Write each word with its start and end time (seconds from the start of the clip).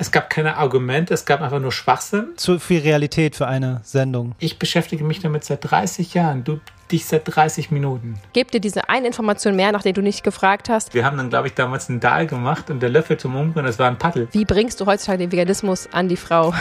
Es 0.00 0.12
gab 0.12 0.30
keine 0.30 0.56
Argumente, 0.56 1.12
es 1.12 1.24
gab 1.24 1.40
einfach 1.40 1.58
nur 1.58 1.72
Schwachsinn. 1.72 2.28
Zu 2.36 2.60
viel 2.60 2.82
Realität 2.82 3.34
für 3.34 3.48
eine 3.48 3.80
Sendung. 3.82 4.36
Ich 4.38 4.60
beschäftige 4.60 5.02
mich 5.02 5.18
damit 5.18 5.42
seit 5.42 5.68
30 5.68 6.14
Jahren. 6.14 6.44
Du 6.44 6.60
dich 6.92 7.04
seit 7.04 7.22
30 7.24 7.72
Minuten. 7.72 8.14
Gebt 8.32 8.54
dir 8.54 8.60
diese 8.60 8.88
eine 8.88 9.08
Information 9.08 9.56
mehr, 9.56 9.72
nach 9.72 9.82
der 9.82 9.94
du 9.94 10.00
nicht 10.00 10.22
gefragt 10.22 10.68
hast. 10.68 10.94
Wir 10.94 11.04
haben 11.04 11.16
dann, 11.16 11.30
glaube 11.30 11.48
ich, 11.48 11.54
damals 11.54 11.90
einen 11.90 11.98
Dahl 11.98 12.28
gemacht 12.28 12.70
und 12.70 12.80
der 12.80 12.90
Löffel 12.90 13.16
zum 13.16 13.34
Umrühren, 13.34 13.66
das 13.66 13.80
war 13.80 13.88
ein 13.88 13.98
Paddel. 13.98 14.28
Wie 14.30 14.44
bringst 14.44 14.80
du 14.80 14.86
heutzutage 14.86 15.18
den 15.18 15.32
Veganismus 15.32 15.88
an 15.92 16.08
die 16.08 16.16
Frau? 16.16 16.54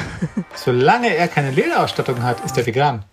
Solange 0.56 1.16
er 1.16 1.28
keine 1.28 1.52
Lederausstattung 1.52 2.24
hat, 2.24 2.44
ist 2.44 2.58
er 2.58 2.66
vegan. 2.66 3.06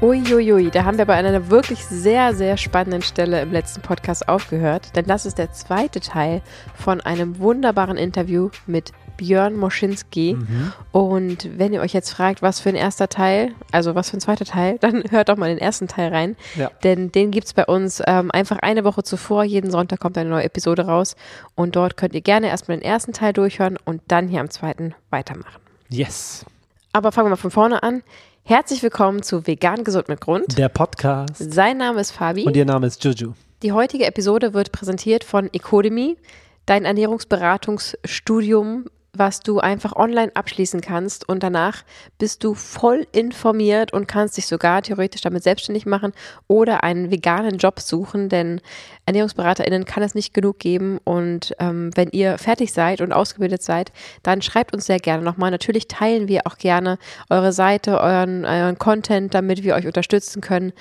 Uiuiui, 0.00 0.70
da 0.70 0.84
haben 0.84 0.96
wir 0.96 1.06
bei 1.06 1.14
einer 1.14 1.50
wirklich 1.50 1.84
sehr, 1.84 2.32
sehr 2.32 2.56
spannenden 2.56 3.02
Stelle 3.02 3.42
im 3.42 3.50
letzten 3.50 3.82
Podcast 3.82 4.28
aufgehört, 4.28 4.94
denn 4.94 5.06
das 5.06 5.26
ist 5.26 5.38
der 5.38 5.50
zweite 5.52 5.98
Teil 5.98 6.40
von 6.76 7.00
einem 7.00 7.40
wunderbaren 7.40 7.96
Interview 7.96 8.50
mit 8.68 8.92
Björn 9.16 9.56
Moschinski. 9.56 10.36
Mhm. 10.38 10.72
Und 10.92 11.58
wenn 11.58 11.72
ihr 11.72 11.80
euch 11.80 11.94
jetzt 11.94 12.10
fragt, 12.10 12.42
was 12.42 12.60
für 12.60 12.68
ein 12.68 12.76
erster 12.76 13.08
Teil, 13.08 13.50
also 13.72 13.96
was 13.96 14.10
für 14.10 14.18
ein 14.18 14.20
zweiter 14.20 14.44
Teil, 14.44 14.78
dann 14.80 15.02
hört 15.10 15.30
doch 15.30 15.36
mal 15.36 15.48
den 15.48 15.58
ersten 15.58 15.88
Teil 15.88 16.14
rein. 16.14 16.36
Ja. 16.54 16.70
Denn 16.84 17.10
den 17.10 17.32
gibt 17.32 17.48
es 17.48 17.52
bei 17.52 17.66
uns 17.66 18.00
ähm, 18.06 18.30
einfach 18.30 18.60
eine 18.60 18.84
Woche 18.84 19.02
zuvor. 19.02 19.42
Jeden 19.42 19.72
Sonntag 19.72 19.98
kommt 19.98 20.16
eine 20.16 20.30
neue 20.30 20.44
Episode 20.44 20.86
raus. 20.86 21.16
Und 21.56 21.74
dort 21.74 21.96
könnt 21.96 22.14
ihr 22.14 22.20
gerne 22.20 22.46
erstmal 22.46 22.78
den 22.78 22.84
ersten 22.84 23.12
Teil 23.12 23.32
durchhören 23.32 23.76
und 23.84 24.00
dann 24.06 24.28
hier 24.28 24.40
am 24.40 24.50
zweiten 24.50 24.94
weitermachen. 25.10 25.60
Yes. 25.88 26.46
Aber 26.92 27.10
fangen 27.10 27.26
wir 27.26 27.30
mal 27.30 27.36
von 27.36 27.50
vorne 27.50 27.82
an. 27.82 28.04
Herzlich 28.48 28.82
willkommen 28.82 29.22
zu 29.22 29.46
Vegan 29.46 29.84
Gesund 29.84 30.08
mit 30.08 30.22
Grund. 30.22 30.56
Der 30.56 30.70
Podcast. 30.70 31.52
Sein 31.52 31.76
Name 31.76 32.00
ist 32.00 32.12
Fabi. 32.12 32.44
Und 32.44 32.56
ihr 32.56 32.64
Name 32.64 32.86
ist 32.86 33.04
Juju. 33.04 33.34
Die 33.62 33.72
heutige 33.72 34.06
Episode 34.06 34.54
wird 34.54 34.72
präsentiert 34.72 35.22
von 35.22 35.52
Ecodemy, 35.52 36.16
dein 36.64 36.86
Ernährungsberatungsstudium 36.86 38.86
was 39.12 39.40
du 39.40 39.58
einfach 39.58 39.96
online 39.96 40.30
abschließen 40.34 40.80
kannst 40.80 41.28
und 41.28 41.42
danach 41.42 41.82
bist 42.18 42.44
du 42.44 42.54
voll 42.54 43.06
informiert 43.12 43.92
und 43.92 44.06
kannst 44.06 44.36
dich 44.36 44.46
sogar 44.46 44.82
theoretisch 44.82 45.22
damit 45.22 45.42
selbstständig 45.42 45.86
machen 45.86 46.12
oder 46.46 46.84
einen 46.84 47.10
veganen 47.10 47.58
Job 47.58 47.80
suchen, 47.80 48.28
denn 48.28 48.60
ErnährungsberaterInnen 49.06 49.86
kann 49.86 50.02
es 50.02 50.14
nicht 50.14 50.34
genug 50.34 50.58
geben 50.58 50.98
und 51.04 51.54
ähm, 51.58 51.90
wenn 51.94 52.10
ihr 52.10 52.38
fertig 52.38 52.72
seid 52.72 53.00
und 53.00 53.12
ausgebildet 53.12 53.62
seid, 53.62 53.92
dann 54.22 54.42
schreibt 54.42 54.74
uns 54.74 54.86
sehr 54.86 54.98
gerne 54.98 55.24
nochmal. 55.24 55.50
Natürlich 55.50 55.88
teilen 55.88 56.28
wir 56.28 56.46
auch 56.46 56.58
gerne 56.58 56.98
eure 57.30 57.52
Seite, 57.52 58.00
euren, 58.00 58.44
euren 58.44 58.78
Content, 58.78 59.34
damit 59.34 59.62
wir 59.62 59.74
euch 59.74 59.86
unterstützen 59.86 60.40
können 60.42 60.72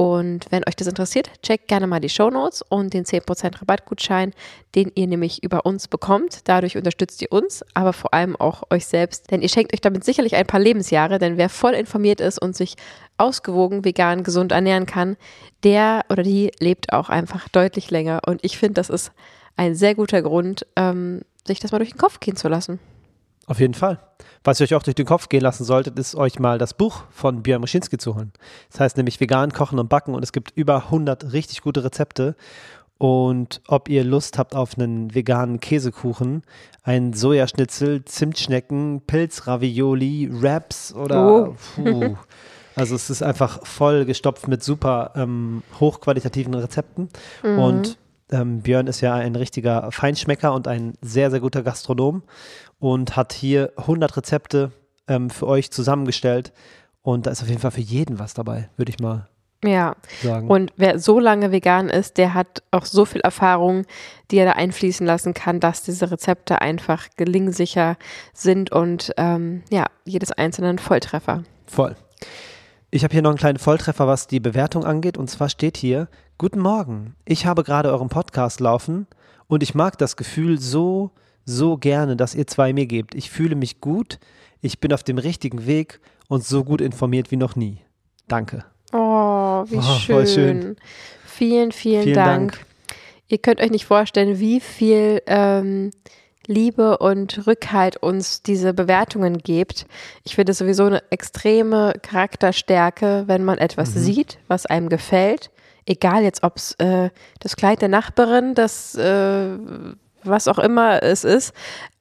und 0.00 0.46
wenn 0.48 0.62
euch 0.66 0.76
das 0.76 0.86
interessiert, 0.86 1.28
checkt 1.42 1.68
gerne 1.68 1.86
mal 1.86 2.00
die 2.00 2.08
Show 2.08 2.30
Notes 2.30 2.62
und 2.62 2.94
den 2.94 3.04
10% 3.04 3.60
Rabattgutschein, 3.60 4.32
den 4.74 4.90
ihr 4.94 5.06
nämlich 5.06 5.42
über 5.42 5.66
uns 5.66 5.88
bekommt. 5.88 6.48
Dadurch 6.48 6.78
unterstützt 6.78 7.20
ihr 7.20 7.30
uns, 7.30 7.62
aber 7.74 7.92
vor 7.92 8.14
allem 8.14 8.34
auch 8.34 8.62
euch 8.70 8.86
selbst, 8.86 9.30
denn 9.30 9.42
ihr 9.42 9.50
schenkt 9.50 9.74
euch 9.74 9.82
damit 9.82 10.02
sicherlich 10.02 10.36
ein 10.36 10.46
paar 10.46 10.58
Lebensjahre, 10.58 11.18
denn 11.18 11.36
wer 11.36 11.50
voll 11.50 11.74
informiert 11.74 12.22
ist 12.22 12.40
und 12.40 12.56
sich 12.56 12.76
ausgewogen, 13.18 13.84
vegan, 13.84 14.24
gesund 14.24 14.52
ernähren 14.52 14.86
kann, 14.86 15.18
der 15.64 16.06
oder 16.08 16.22
die 16.22 16.50
lebt 16.60 16.94
auch 16.94 17.10
einfach 17.10 17.50
deutlich 17.50 17.90
länger. 17.90 18.22
Und 18.24 18.42
ich 18.42 18.56
finde, 18.56 18.80
das 18.80 18.88
ist 18.88 19.12
ein 19.58 19.74
sehr 19.74 19.94
guter 19.94 20.22
Grund, 20.22 20.64
ähm, 20.76 21.20
sich 21.46 21.60
das 21.60 21.72
mal 21.72 21.78
durch 21.78 21.90
den 21.90 21.98
Kopf 21.98 22.20
gehen 22.20 22.36
zu 22.36 22.48
lassen. 22.48 22.78
Auf 23.50 23.58
jeden 23.58 23.74
Fall. 23.74 23.98
Was 24.44 24.60
ihr 24.60 24.64
euch 24.64 24.76
auch 24.76 24.84
durch 24.84 24.94
den 24.94 25.06
Kopf 25.06 25.28
gehen 25.28 25.40
lassen 25.40 25.64
solltet, 25.64 25.98
ist 25.98 26.14
euch 26.14 26.38
mal 26.38 26.56
das 26.56 26.72
Buch 26.72 27.02
von 27.10 27.42
Björn 27.42 27.60
Moschinski 27.60 27.98
zu 27.98 28.14
holen. 28.14 28.32
Das 28.70 28.78
heißt 28.78 28.96
nämlich 28.96 29.18
vegan 29.18 29.50
kochen 29.50 29.80
und 29.80 29.88
backen 29.88 30.14
und 30.14 30.22
es 30.22 30.30
gibt 30.30 30.52
über 30.54 30.84
100 30.84 31.32
richtig 31.32 31.60
gute 31.60 31.82
Rezepte. 31.82 32.36
Und 32.96 33.60
ob 33.66 33.88
ihr 33.88 34.04
Lust 34.04 34.38
habt 34.38 34.54
auf 34.54 34.78
einen 34.78 35.12
veganen 35.16 35.58
Käsekuchen, 35.58 36.42
einen 36.84 37.12
Sojaschnitzel, 37.12 38.04
Zimtschnecken, 38.04 39.02
Pilzravioli, 39.04 40.28
Wraps 40.30 40.94
oder 40.94 41.48
oh. 41.48 41.56
puh. 41.74 42.16
Also 42.76 42.94
es 42.94 43.10
ist 43.10 43.20
einfach 43.20 43.66
voll 43.66 44.04
gestopft 44.04 44.46
mit 44.46 44.62
super 44.62 45.10
ähm, 45.16 45.64
hochqualitativen 45.80 46.54
Rezepten. 46.54 47.08
Mhm. 47.42 47.58
Und 47.58 47.98
ähm, 48.30 48.60
Björn 48.60 48.86
ist 48.86 49.00
ja 49.00 49.14
ein 49.14 49.34
richtiger 49.34 49.90
Feinschmecker 49.90 50.54
und 50.54 50.68
ein 50.68 50.94
sehr, 51.02 51.32
sehr 51.32 51.40
guter 51.40 51.64
Gastronom 51.64 52.22
und 52.80 53.14
hat 53.16 53.32
hier 53.32 53.72
100 53.76 54.16
Rezepte 54.16 54.72
ähm, 55.06 55.30
für 55.30 55.46
euch 55.46 55.70
zusammengestellt. 55.70 56.52
Und 57.02 57.26
da 57.26 57.30
ist 57.30 57.42
auf 57.42 57.48
jeden 57.48 57.60
Fall 57.60 57.70
für 57.70 57.80
jeden 57.80 58.18
was 58.18 58.34
dabei, 58.34 58.68
würde 58.76 58.90
ich 58.90 58.98
mal 58.98 59.28
ja. 59.64 59.94
sagen. 60.22 60.48
Und 60.48 60.72
wer 60.76 60.98
so 60.98 61.18
lange 61.18 61.52
vegan 61.52 61.88
ist, 61.88 62.18
der 62.18 62.34
hat 62.34 62.62
auch 62.70 62.86
so 62.86 63.04
viel 63.04 63.20
Erfahrung, 63.20 63.84
die 64.30 64.38
er 64.38 64.46
da 64.46 64.52
einfließen 64.52 65.06
lassen 65.06 65.34
kann, 65.34 65.60
dass 65.60 65.82
diese 65.82 66.10
Rezepte 66.10 66.60
einfach 66.60 67.08
gelingsicher 67.16 67.96
sind 68.32 68.72
und 68.72 69.12
ähm, 69.16 69.62
ja, 69.70 69.86
jedes 70.04 70.32
einzelne 70.32 70.68
ein 70.68 70.78
Volltreffer. 70.78 71.44
Voll. 71.66 71.96
Ich 72.90 73.04
habe 73.04 73.12
hier 73.12 73.22
noch 73.22 73.30
einen 73.30 73.38
kleinen 73.38 73.58
Volltreffer, 73.58 74.06
was 74.08 74.26
die 74.26 74.40
Bewertung 74.40 74.84
angeht. 74.84 75.16
Und 75.16 75.28
zwar 75.28 75.48
steht 75.48 75.76
hier: 75.76 76.08
Guten 76.38 76.60
Morgen. 76.60 77.14
Ich 77.24 77.46
habe 77.46 77.62
gerade 77.62 77.90
euren 77.90 78.08
Podcast 78.08 78.60
laufen 78.60 79.06
und 79.46 79.62
ich 79.62 79.74
mag 79.74 79.96
das 79.98 80.16
Gefühl 80.16 80.58
so 80.58 81.12
so 81.50 81.76
gerne, 81.76 82.16
dass 82.16 82.34
ihr 82.34 82.46
zwei 82.46 82.72
mir 82.72 82.86
gebt. 82.86 83.14
Ich 83.14 83.30
fühle 83.30 83.56
mich 83.56 83.80
gut, 83.80 84.18
ich 84.60 84.80
bin 84.80 84.92
auf 84.92 85.02
dem 85.02 85.18
richtigen 85.18 85.66
Weg 85.66 86.00
und 86.28 86.44
so 86.44 86.64
gut 86.64 86.80
informiert 86.80 87.30
wie 87.30 87.36
noch 87.36 87.56
nie. 87.56 87.78
Danke. 88.28 88.64
Oh, 88.92 89.64
wie 89.66 89.76
oh, 89.76 89.98
schön. 89.98 90.26
schön. 90.26 90.76
Vielen, 91.24 91.72
vielen, 91.72 92.02
vielen 92.02 92.14
Dank. 92.14 92.52
Dank. 92.52 92.66
Ihr 93.28 93.38
könnt 93.38 93.60
euch 93.60 93.70
nicht 93.70 93.86
vorstellen, 93.86 94.40
wie 94.40 94.60
viel 94.60 95.22
ähm, 95.26 95.90
Liebe 96.46 96.98
und 96.98 97.46
Rückhalt 97.46 97.96
uns 97.96 98.42
diese 98.42 98.74
Bewertungen 98.74 99.38
gibt. 99.38 99.86
Ich 100.24 100.34
finde 100.34 100.52
es 100.52 100.58
sowieso 100.58 100.84
eine 100.84 101.02
extreme 101.10 101.94
Charakterstärke, 102.02 103.24
wenn 103.26 103.44
man 103.44 103.58
etwas 103.58 103.94
mhm. 103.94 104.00
sieht, 104.00 104.38
was 104.48 104.66
einem 104.66 104.88
gefällt. 104.88 105.50
Egal 105.86 106.24
jetzt, 106.24 106.42
ob 106.42 106.56
es 106.56 106.72
äh, 106.74 107.10
das 107.38 107.56
Kleid 107.56 107.82
der 107.82 107.88
Nachbarin, 107.88 108.54
das 108.54 108.96
äh, 108.96 109.56
was 110.24 110.48
auch 110.48 110.58
immer 110.58 111.02
es 111.02 111.24
ist, 111.24 111.52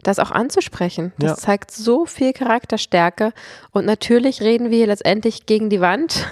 das 0.03 0.19
auch 0.19 0.31
anzusprechen. 0.31 1.12
Das 1.18 1.31
ja. 1.31 1.35
zeigt 1.38 1.72
so 1.72 2.06
viel 2.06 2.34
Charakterstärke. 2.34 3.34
Und 3.72 3.85
natürlich 3.85 4.41
reden 4.41 4.72
wir 4.72 4.88
letztendlich 4.88 5.46
gegen 5.46 5.69
die 5.69 5.81
Wand. 5.81 6.28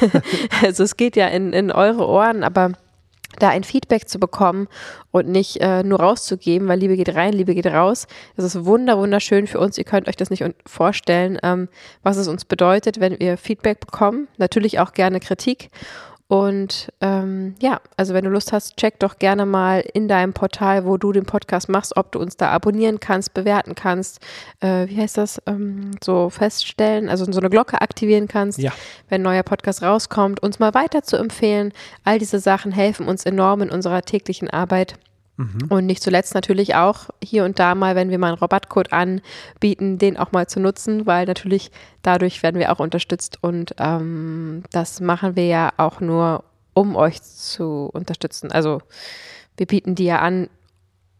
also 0.62 0.82
es 0.82 0.96
geht 0.96 1.16
ja 1.16 1.26
in, 1.28 1.52
in 1.52 1.70
eure 1.70 2.06
Ohren, 2.06 2.42
aber 2.42 2.72
da 3.38 3.50
ein 3.50 3.64
Feedback 3.64 4.08
zu 4.08 4.18
bekommen 4.18 4.68
und 5.10 5.28
nicht 5.28 5.60
äh, 5.60 5.82
nur 5.82 6.00
rauszugeben, 6.00 6.68
weil 6.68 6.78
Liebe 6.78 6.96
geht 6.96 7.14
rein, 7.14 7.32
Liebe 7.32 7.54
geht 7.54 7.66
raus. 7.66 8.06
Das 8.36 8.44
ist 8.44 8.64
wunder, 8.64 8.98
wunderschön 8.98 9.46
für 9.46 9.60
uns. 9.60 9.76
Ihr 9.76 9.84
könnt 9.84 10.08
euch 10.08 10.16
das 10.16 10.30
nicht 10.30 10.44
vorstellen, 10.64 11.38
ähm, 11.42 11.68
was 12.02 12.16
es 12.16 12.28
uns 12.28 12.44
bedeutet, 12.44 13.00
wenn 13.00 13.18
wir 13.18 13.36
Feedback 13.36 13.80
bekommen. 13.80 14.28
Natürlich 14.38 14.78
auch 14.78 14.92
gerne 14.92 15.20
Kritik. 15.20 15.70
Und 16.28 16.92
ähm, 17.00 17.54
ja, 17.60 17.80
also 17.96 18.12
wenn 18.12 18.24
du 18.24 18.30
Lust 18.30 18.52
hast, 18.52 18.76
check 18.76 18.98
doch 18.98 19.18
gerne 19.18 19.46
mal 19.46 19.84
in 19.94 20.08
deinem 20.08 20.32
Portal, 20.32 20.84
wo 20.84 20.96
du 20.96 21.12
den 21.12 21.24
Podcast 21.24 21.68
machst, 21.68 21.96
ob 21.96 22.10
du 22.10 22.18
uns 22.18 22.36
da 22.36 22.50
abonnieren 22.50 22.98
kannst, 22.98 23.32
bewerten 23.32 23.76
kannst, 23.76 24.18
äh, 24.60 24.88
wie 24.88 24.96
heißt 24.96 25.18
das, 25.18 25.40
ähm, 25.46 25.92
so 26.02 26.28
feststellen, 26.28 27.08
also 27.08 27.30
so 27.30 27.38
eine 27.38 27.48
Glocke 27.48 27.80
aktivieren 27.80 28.26
kannst, 28.26 28.58
ja. 28.58 28.72
wenn 29.08 29.20
ein 29.20 29.24
neuer 29.24 29.44
Podcast 29.44 29.82
rauskommt, 29.82 30.42
uns 30.42 30.58
mal 30.58 30.74
weiter 30.74 31.04
zu 31.04 31.16
empfehlen. 31.16 31.72
All 32.02 32.18
diese 32.18 32.40
Sachen 32.40 32.72
helfen 32.72 33.06
uns 33.06 33.24
enorm 33.24 33.62
in 33.62 33.70
unserer 33.70 34.02
täglichen 34.02 34.50
Arbeit. 34.50 34.98
Mhm. 35.36 35.66
Und 35.68 35.86
nicht 35.86 36.02
zuletzt 36.02 36.34
natürlich 36.34 36.74
auch 36.74 37.10
hier 37.22 37.44
und 37.44 37.58
da 37.58 37.74
mal, 37.74 37.94
wenn 37.94 38.10
wir 38.10 38.18
mal 38.18 38.28
einen 38.28 38.38
Rabattcode 38.38 38.92
anbieten, 38.92 39.98
den 39.98 40.16
auch 40.16 40.32
mal 40.32 40.46
zu 40.46 40.60
nutzen, 40.60 41.06
weil 41.06 41.26
natürlich 41.26 41.70
dadurch 42.02 42.42
werden 42.42 42.58
wir 42.58 42.72
auch 42.72 42.80
unterstützt 42.80 43.42
und 43.42 43.74
ähm, 43.78 44.62
das 44.72 45.00
machen 45.00 45.36
wir 45.36 45.46
ja 45.46 45.72
auch 45.76 46.00
nur, 46.00 46.44
um 46.72 46.96
euch 46.96 47.22
zu 47.22 47.90
unterstützen. 47.92 48.50
Also 48.50 48.80
wir 49.58 49.66
bieten 49.66 49.94
die 49.94 50.04
ja 50.04 50.20
an, 50.20 50.48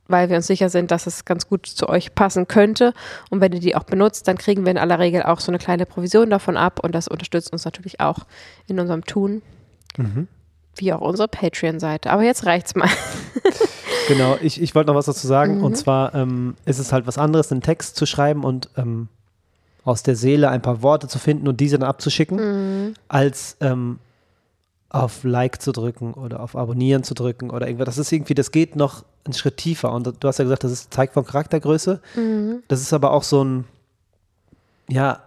weil 0.08 0.31
wir 0.31 0.37
uns 0.37 0.46
sicher 0.46 0.70
sind, 0.70 0.90
dass 0.90 1.06
es 1.06 1.25
ganz 1.25 1.49
gut 1.49 1.67
zu 1.67 1.88
euch 1.88 2.14
passen 2.14 2.46
könnte. 2.46 2.94
Und 3.31 3.40
wenn 3.40 3.52
ihr 3.52 3.61
die 3.61 3.76
auch 3.76 3.85
benutzt, 3.85 4.29
dann 4.29 4.38
kriegen 4.38 4.64
wir 4.64 4.70
in 4.70 4.79
aller 4.79 4.99
Regel 4.99 5.25
auch 5.25 5.40
so 5.40 5.50
eine 5.50 5.58
kleine 5.58 5.85
Provision 5.85 6.31
davon 6.31 6.56
ab 6.56 6.81
und 6.82 6.94
das 6.94 7.08
unterstützt 7.08 7.52
uns 7.52 7.64
natürlich 7.64 8.00
auch 8.00 8.20
in 8.67 8.79
unserem 8.79 9.05
Tun. 9.05 9.43
Mhm. 9.96 10.29
Wie 10.76 10.93
auch 10.93 11.00
unsere 11.00 11.29
Patreon-Seite. 11.29 12.11
Aber 12.11 12.23
jetzt 12.23 12.46
reicht's 12.46 12.75
mal. 12.75 12.88
Genau, 14.08 14.37
ich, 14.41 14.61
ich 14.61 14.75
wollte 14.75 14.88
noch 14.88 14.97
was 14.97 15.06
dazu 15.06 15.26
sagen. 15.26 15.58
Mhm. 15.58 15.64
Und 15.64 15.76
zwar 15.76 16.14
ähm, 16.14 16.55
ist 16.64 16.79
es 16.79 16.93
halt 16.93 17.06
was 17.06 17.19
anderes, 17.19 17.50
einen 17.53 17.62
Text 17.62 17.97
zu 17.97 18.06
schreiben 18.06 18.44
und 18.44 18.70
ähm, 18.76 19.08
aus 19.85 20.03
der 20.03 20.17
Seele 20.17 20.49
ein 20.50 20.62
paar 20.62 20.82
Worte 20.82 21.08
zu 21.08 21.19
finden 21.19 21.47
und 21.49 21.61
diese 21.61 21.79
dann 21.79 21.88
abzuschicken, 21.88 22.38
mhm. 22.88 22.94
als 23.08 23.56
ähm, 23.61 23.99
auf 24.88 25.25
Like 25.25 25.61
zu 25.61 25.73
drücken 25.73 26.14
oder 26.14 26.41
auf 26.41 26.56
Abonnieren 26.56 27.03
zu 27.03 27.14
drücken 27.14 27.50
oder 27.50 27.67
irgendwas. 27.67 27.87
Das 27.87 27.99
ist 27.99 28.12
irgendwie, 28.12 28.35
das 28.35 28.50
geht 28.50 28.76
noch 28.76 29.05
einen 29.25 29.35
Schritt 29.35 29.56
tiefer. 29.56 29.93
Und 29.93 30.12
du 30.20 30.29
hast 30.29 30.38
ja 30.38 30.44
gesagt, 30.44 30.64
das 30.64 30.73
ist 30.73 30.93
zeigt 30.93 31.14
von 31.14 31.25
Charaktergröße. 31.25 32.00
Mhm. 32.17 32.62
Das 32.69 32.81
ist 32.81 32.93
aber 32.93 33.12
auch 33.12 33.23
so 33.23 33.44
ein, 33.44 33.64
ja, 34.88 35.20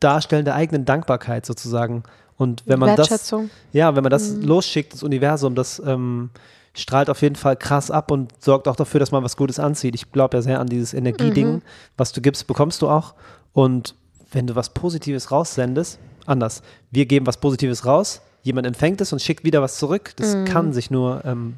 Darstellen 0.00 0.44
der 0.44 0.54
eigenen 0.54 0.84
Dankbarkeit 0.84 1.46
sozusagen 1.46 2.02
Und 2.36 2.62
wenn 2.66 2.78
man 2.78 2.96
das, 2.96 3.34
ja, 3.72 3.96
wenn 3.96 4.02
man 4.02 4.10
das 4.10 4.30
mhm. 4.30 4.42
losschickt, 4.42 4.92
das 4.92 5.02
Universum, 5.02 5.54
das 5.54 5.80
ähm, 5.84 6.30
strahlt 6.76 7.10
auf 7.10 7.22
jeden 7.22 7.36
Fall 7.36 7.56
krass 7.56 7.90
ab 7.90 8.10
und 8.10 8.32
sorgt 8.38 8.68
auch 8.68 8.76
dafür, 8.76 9.00
dass 9.00 9.10
man 9.10 9.24
was 9.24 9.36
Gutes 9.36 9.58
anzieht. 9.58 9.94
Ich 9.94 10.12
glaube 10.12 10.36
ja 10.36 10.42
sehr 10.42 10.60
an 10.60 10.68
dieses 10.68 10.94
Energieding. 10.94 11.54
Mhm. 11.54 11.62
Was 11.96 12.12
du 12.12 12.20
gibst, 12.20 12.46
bekommst 12.46 12.82
du 12.82 12.88
auch. 12.88 13.14
Und 13.52 13.94
wenn 14.30 14.46
du 14.46 14.54
was 14.54 14.70
Positives 14.70 15.30
raussendest, 15.30 15.98
anders. 16.26 16.62
Wir 16.90 17.06
geben 17.06 17.26
was 17.26 17.38
Positives 17.38 17.86
raus, 17.86 18.20
jemand 18.42 18.66
empfängt 18.66 19.00
es 19.00 19.12
und 19.12 19.22
schickt 19.22 19.44
wieder 19.44 19.62
was 19.62 19.78
zurück. 19.78 20.12
Das 20.16 20.34
mhm. 20.34 20.44
kann 20.44 20.72
sich 20.72 20.90
nur 20.90 21.24
ähm, 21.24 21.54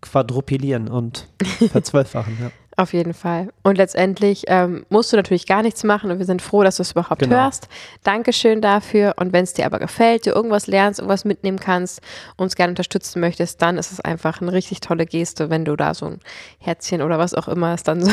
quadrupilieren 0.00 0.88
und 0.88 1.28
verzwölffachen. 1.70 2.36
ja. 2.40 2.50
Auf 2.80 2.94
jeden 2.94 3.12
Fall. 3.12 3.48
Und 3.62 3.76
letztendlich 3.76 4.44
ähm, 4.46 4.86
musst 4.88 5.12
du 5.12 5.16
natürlich 5.18 5.46
gar 5.46 5.62
nichts 5.62 5.84
machen 5.84 6.10
und 6.10 6.18
wir 6.18 6.24
sind 6.24 6.40
froh, 6.40 6.62
dass 6.62 6.76
du 6.76 6.82
es 6.82 6.92
überhaupt 6.92 7.20
genau. 7.20 7.36
hörst. 7.36 7.68
Dankeschön 8.04 8.62
dafür. 8.62 9.16
Und 9.18 9.34
wenn 9.34 9.44
es 9.44 9.52
dir 9.52 9.66
aber 9.66 9.78
gefällt, 9.78 10.24
du 10.24 10.30
irgendwas 10.30 10.66
lernst, 10.66 10.98
irgendwas 10.98 11.26
mitnehmen 11.26 11.60
kannst, 11.60 12.00
uns 12.38 12.56
gerne 12.56 12.70
unterstützen 12.70 13.20
möchtest, 13.20 13.60
dann 13.60 13.76
ist 13.76 13.92
es 13.92 14.00
einfach 14.00 14.40
eine 14.40 14.54
richtig 14.54 14.80
tolle 14.80 15.04
Geste, 15.04 15.50
wenn 15.50 15.66
du 15.66 15.76
da 15.76 15.92
so 15.92 16.06
ein 16.06 16.20
Herzchen 16.58 17.02
oder 17.02 17.18
was 17.18 17.34
auch 17.34 17.48
immer 17.48 17.74
es 17.74 17.82
dann 17.82 18.00
so 18.02 18.12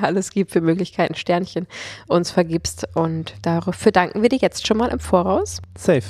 alles 0.00 0.30
gibt 0.30 0.50
für 0.50 0.62
Möglichkeiten, 0.62 1.14
Sternchen 1.14 1.66
uns 2.06 2.30
vergibst. 2.30 2.88
Und 2.94 3.34
dafür 3.42 3.92
danken 3.92 4.22
wir 4.22 4.30
dir 4.30 4.38
jetzt 4.38 4.66
schon 4.66 4.78
mal 4.78 4.88
im 4.88 4.98
Voraus. 4.98 5.60
Safe. 5.76 6.06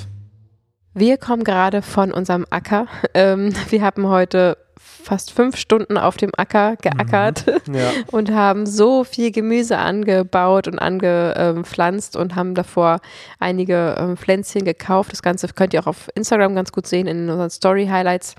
Wir 0.94 1.18
kommen 1.18 1.42
gerade 1.42 1.82
von 1.82 2.12
unserem 2.12 2.46
Acker. 2.50 2.86
Ähm, 3.14 3.54
wir 3.70 3.82
haben 3.82 4.08
heute 4.08 4.58
fast 5.06 5.32
fünf 5.32 5.56
Stunden 5.56 5.96
auf 5.96 6.16
dem 6.16 6.32
Acker 6.36 6.76
geackert 6.76 7.46
mhm. 7.68 7.74
ja. 7.74 7.90
und 8.10 8.32
haben 8.32 8.66
so 8.66 9.04
viel 9.04 9.30
Gemüse 9.30 9.78
angebaut 9.78 10.66
und 10.66 10.78
angepflanzt 10.78 12.16
und 12.16 12.34
haben 12.34 12.54
davor 12.54 13.00
einige 13.38 13.94
ähm, 13.98 14.16
Pflänzchen 14.16 14.64
gekauft. 14.64 15.12
Das 15.12 15.22
Ganze 15.22 15.46
könnt 15.48 15.72
ihr 15.72 15.80
auch 15.80 15.86
auf 15.86 16.08
Instagram 16.14 16.54
ganz 16.54 16.72
gut 16.72 16.86
sehen 16.86 17.06
in 17.06 17.30
unseren 17.30 17.50
Story 17.50 17.86
Highlights. 17.86 18.34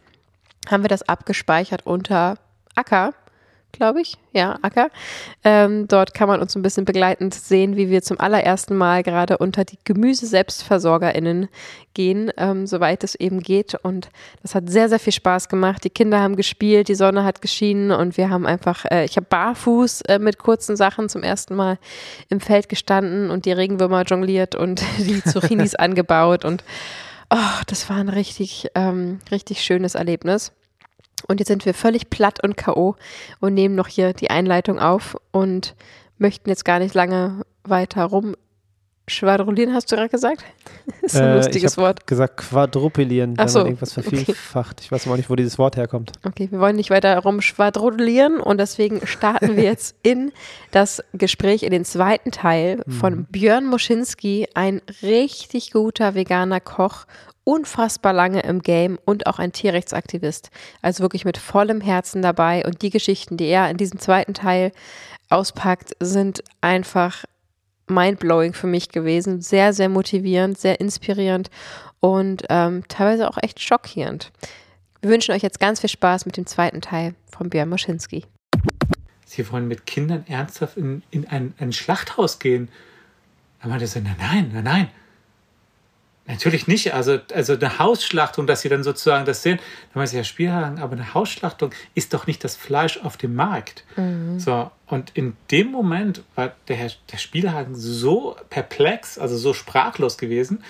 Haben 0.69 0.83
wir 0.83 0.89
das 0.89 1.07
abgespeichert 1.07 1.85
unter 1.85 2.35
Acker 2.75 3.13
glaube 3.71 4.01
ich. 4.01 4.17
Ja, 4.33 4.57
Acker. 4.61 4.89
Ähm, 5.43 5.87
dort 5.87 6.13
kann 6.13 6.27
man 6.27 6.41
uns 6.41 6.55
ein 6.55 6.61
bisschen 6.61 6.85
begleitend 6.85 7.33
sehen, 7.33 7.75
wie 7.75 7.89
wir 7.89 8.01
zum 8.01 8.19
allerersten 8.19 8.75
Mal 8.75 9.03
gerade 9.03 9.37
unter 9.37 9.65
die 9.65 9.77
Gemüse-SelbstversorgerInnen 9.83 11.47
gehen, 11.93 12.31
ähm, 12.37 12.67
soweit 12.67 13.03
es 13.03 13.15
eben 13.15 13.41
geht. 13.41 13.75
Und 13.75 14.09
das 14.41 14.55
hat 14.55 14.69
sehr, 14.69 14.89
sehr 14.89 14.99
viel 14.99 15.13
Spaß 15.13 15.49
gemacht. 15.49 15.83
Die 15.83 15.89
Kinder 15.89 16.19
haben 16.19 16.35
gespielt, 16.35 16.87
die 16.87 16.95
Sonne 16.95 17.23
hat 17.23 17.41
geschienen 17.41 17.91
und 17.91 18.17
wir 18.17 18.29
haben 18.29 18.45
einfach, 18.45 18.85
äh, 18.85 19.05
ich 19.05 19.15
habe 19.17 19.27
barfuß 19.29 20.01
äh, 20.01 20.19
mit 20.19 20.37
kurzen 20.37 20.75
Sachen 20.75 21.09
zum 21.09 21.23
ersten 21.23 21.55
Mal 21.55 21.77
im 22.29 22.39
Feld 22.39 22.69
gestanden 22.69 23.29
und 23.29 23.45
die 23.45 23.51
Regenwürmer 23.51 24.03
jongliert 24.03 24.55
und 24.55 24.83
die 24.97 25.23
Zucchinis 25.23 25.75
angebaut 25.75 26.45
und 26.45 26.63
oh, 27.29 27.61
das 27.67 27.89
war 27.89 27.97
ein 27.97 28.09
richtig, 28.09 28.67
ähm, 28.75 29.19
richtig 29.31 29.61
schönes 29.61 29.95
Erlebnis. 29.95 30.51
Und 31.27 31.39
jetzt 31.39 31.47
sind 31.47 31.65
wir 31.65 31.73
völlig 31.73 32.09
platt 32.09 32.43
und 32.43 32.57
K.O. 32.57 32.95
und 33.39 33.53
nehmen 33.53 33.75
noch 33.75 33.87
hier 33.87 34.13
die 34.13 34.29
Einleitung 34.29 34.79
auf 34.79 35.17
und 35.31 35.75
möchten 36.17 36.49
jetzt 36.49 36.65
gar 36.65 36.79
nicht 36.79 36.93
lange 36.93 37.45
weiter 37.63 38.05
rumschwadronieren, 38.05 39.73
hast 39.73 39.91
du 39.91 39.95
gerade 39.95 40.09
gesagt? 40.09 40.43
Das 41.01 41.13
ist 41.13 41.19
ein 41.19 41.29
äh, 41.29 41.35
lustiges 41.37 41.73
ich 41.73 41.77
Wort. 41.77 42.07
gesagt 42.07 42.37
quadrupelieren, 42.37 43.37
wenn 43.37 43.47
so, 43.47 43.59
man 43.59 43.67
irgendwas 43.67 43.93
vervielfacht. 43.93 44.77
Okay. 44.77 44.83
Ich 44.85 44.91
weiß 44.91 45.05
mal 45.07 45.17
nicht, 45.17 45.29
wo 45.29 45.35
dieses 45.35 45.57
Wort 45.57 45.75
herkommt. 45.75 46.13
Okay, 46.25 46.47
wir 46.51 46.59
wollen 46.59 46.75
nicht 46.75 46.89
weiter 46.89 47.17
rumschwadronieren 47.17 48.39
und 48.39 48.59
deswegen 48.59 49.05
starten 49.05 49.55
wir 49.55 49.63
jetzt 49.63 49.95
in 50.03 50.31
das 50.71 51.03
Gespräch, 51.13 51.63
in 51.63 51.71
den 51.71 51.85
zweiten 51.85 52.31
Teil 52.31 52.83
von 52.87 53.15
mhm. 53.15 53.25
Björn 53.25 53.65
Moschinski, 53.65 54.47
ein 54.53 54.81
richtig 55.01 55.71
guter 55.71 56.15
veganer 56.15 56.59
Koch 56.59 57.05
unfassbar 57.47 58.11
lange 58.11 58.41
im 58.41 58.61
Game 58.61 58.99
und 59.05 59.25
auch 59.25 59.39
ein 59.39 59.53
Tierrechtsaktivist. 59.53 60.49
Also 60.81 61.01
wirklich 61.01 61.23
mit 61.23 61.37
vollem 61.37 61.79
Herzen 61.79 62.21
dabei. 62.21 62.65
Und 62.65 62.81
die 62.81 62.89
Geschichten, 62.89 63.37
die 63.37 63.45
er 63.45 63.69
in 63.69 63.77
diesem 63.77 63.99
zweiten 63.99 64.33
Teil 64.33 64.73
auspackt, 65.29 65.93
sind 66.01 66.43
einfach 66.59 67.23
mindblowing 67.87 68.51
für 68.53 68.67
mich 68.67 68.89
gewesen. 68.89 69.41
Sehr, 69.41 69.71
sehr 69.71 69.87
motivierend, 69.87 70.57
sehr 70.57 70.81
inspirierend 70.81 71.49
und 72.01 72.43
ähm, 72.49 72.83
teilweise 72.89 73.29
auch 73.29 73.37
echt 73.41 73.61
schockierend. 73.61 74.33
Wir 74.99 75.09
wünschen 75.09 75.33
euch 75.33 75.41
jetzt 75.41 75.61
ganz 75.61 75.79
viel 75.79 75.89
Spaß 75.89 76.25
mit 76.25 76.35
dem 76.35 76.47
zweiten 76.47 76.81
Teil 76.81 77.15
von 77.31 77.49
Björn 77.49 77.69
Moschinski. 77.69 78.25
Sie 79.25 79.49
wollen 79.49 79.69
mit 79.69 79.85
Kindern 79.85 80.25
ernsthaft 80.27 80.75
in, 80.75 81.01
in 81.11 81.25
ein, 81.29 81.53
ein 81.59 81.71
Schlachthaus 81.71 82.39
gehen. 82.39 82.67
Da 83.61 83.69
meinte 83.69 83.87
sie, 83.87 84.01
nein, 84.01 84.17
nein, 84.19 84.51
nein, 84.53 84.63
nein. 84.65 84.89
Natürlich 86.27 86.67
nicht. 86.67 86.93
Also, 86.93 87.19
also 87.33 87.53
eine 87.53 87.79
Hausschlachtung, 87.79 88.47
dass 88.47 88.61
sie 88.61 88.69
dann 88.69 88.83
sozusagen 88.83 89.25
das 89.25 89.43
sehen, 89.43 89.59
dann 89.93 90.03
weiß 90.03 90.11
ich 90.11 90.17
ja 90.17 90.23
Spielhagen, 90.25 90.79
aber 90.79 90.93
eine 90.93 91.13
Hausschlachtung 91.13 91.71
ist 91.95 92.13
doch 92.13 92.27
nicht 92.27 92.43
das 92.43 92.57
Fleisch 92.57 92.99
auf 93.01 93.15
dem 93.15 93.33
Markt. 93.33 93.85
Mhm. 93.95 94.37
So, 94.37 94.69
und 94.87 95.11
in 95.13 95.37
dem 95.51 95.71
Moment 95.71 96.23
war 96.35 96.53
der, 96.67 96.75
Herr, 96.75 96.91
der 97.11 97.17
Spielhagen 97.17 97.75
so 97.75 98.35
perplex, 98.49 99.17
also 99.17 99.37
so 99.37 99.53
sprachlos 99.53 100.17
gewesen, 100.17 100.63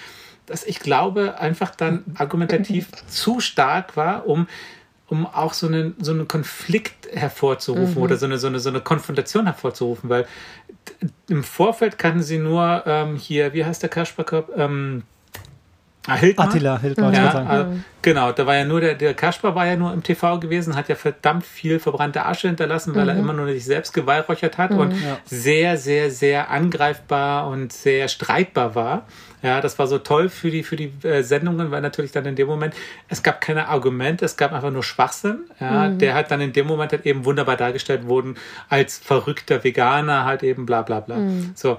dass 0.46 0.64
ich 0.64 0.80
glaube, 0.80 1.40
einfach 1.40 1.74
dann 1.74 2.04
argumentativ 2.18 2.90
zu 3.08 3.40
stark 3.40 3.98
war, 3.98 4.28
um, 4.28 4.48
um 5.08 5.26
auch 5.26 5.54
so 5.54 5.66
einen, 5.66 5.96
so 6.00 6.12
einen 6.12 6.28
Konflikt 6.28 7.08
hervorzurufen 7.12 7.96
mhm. 7.96 8.02
oder 8.04 8.18
so 8.18 8.28
eine, 8.28 8.38
so, 8.38 8.46
eine, 8.46 8.60
so 8.60 8.70
eine 8.70 8.82
Konfrontation 8.82 9.46
hervorzurufen, 9.46 10.08
weil 10.08 10.28
im 11.28 11.44
Vorfeld 11.44 11.98
kannten 11.98 12.22
sie 12.22 12.38
nur 12.38 12.84
ähm, 12.86 13.16
hier, 13.16 13.54
wie 13.54 13.66
heißt 13.66 13.82
der 13.82 13.90
Kasperkopf? 13.90 14.50
Ähm, 14.56 15.02
Ah, 16.08 16.16
Hildmann? 16.16 16.48
Attila 16.48 16.80
Hildmann. 16.80 17.14
Ja, 17.14 17.46
also, 17.46 17.72
genau, 18.02 18.32
da 18.32 18.46
war 18.46 18.56
ja 18.56 18.66
nur 18.66 18.80
der, 18.80 18.96
der 18.96 19.14
Kaspar 19.14 19.54
war 19.56 19.66
ja 19.66 19.76
nur 19.76 19.94
im 19.94 20.02
TV 20.02 20.40
gewesen, 20.40 20.76
hat 20.76 20.88
ja 20.90 20.96
verdammt 20.96 21.46
viel 21.46 21.80
verbrannte 21.80 22.26
Asche 22.26 22.48
hinterlassen, 22.48 22.96
weil 22.96 23.04
mhm. 23.04 23.10
er 23.10 23.18
immer 23.18 23.34
nur 23.34 23.48
sich 23.48 23.66
selbst 23.66 23.94
geweihräuchert 23.94 24.58
hat 24.58 24.72
mhm. 24.72 24.80
und 24.80 24.92
ja. 24.92 25.18
sehr, 25.26 25.78
sehr, 25.78 26.10
sehr 26.10 26.50
angreifbar 26.50 27.48
und 27.48 27.74
sehr 27.74 28.08
streitbar 28.08 28.74
war. 28.74 29.06
Ja, 29.44 29.62
das 29.62 29.78
war 29.78 29.86
so 29.86 30.00
toll 30.00 30.30
für 30.30 30.50
die, 30.50 30.64
für 30.64 30.76
die 30.76 30.92
äh, 31.04 31.22
Sendungen, 31.22 31.70
weil 31.70 31.82
natürlich 31.82 32.12
dann 32.12 32.26
in 32.26 32.36
dem 32.36 32.48
Moment, 32.48 32.74
es 33.08 33.22
gab 33.22 33.40
keine 33.40 33.68
Argumente, 33.68 34.26
es 34.26 34.36
gab 34.36 34.52
einfach 34.52 34.72
nur 34.72 34.84
Schwachsinn. 34.84 35.42
Ja, 35.60 35.90
mhm. 35.90 36.00
der 36.00 36.16
hat 36.16 36.32
dann 36.32 36.42
in 36.42 36.54
dem 36.54 36.66
Moment 36.66 36.92
halt 36.92 37.06
eben 37.06 37.24
wunderbar 37.24 37.56
dargestellt 37.56 38.08
worden 38.08 38.36
als 38.68 38.98
verrückter 38.98 39.64
Veganer, 39.64 40.26
halt 40.26 40.42
eben 40.42 40.66
bla 40.66 40.82
bla 40.82 41.02
bla. 41.02 41.18
Mhm. 41.18 41.52
So 41.54 41.78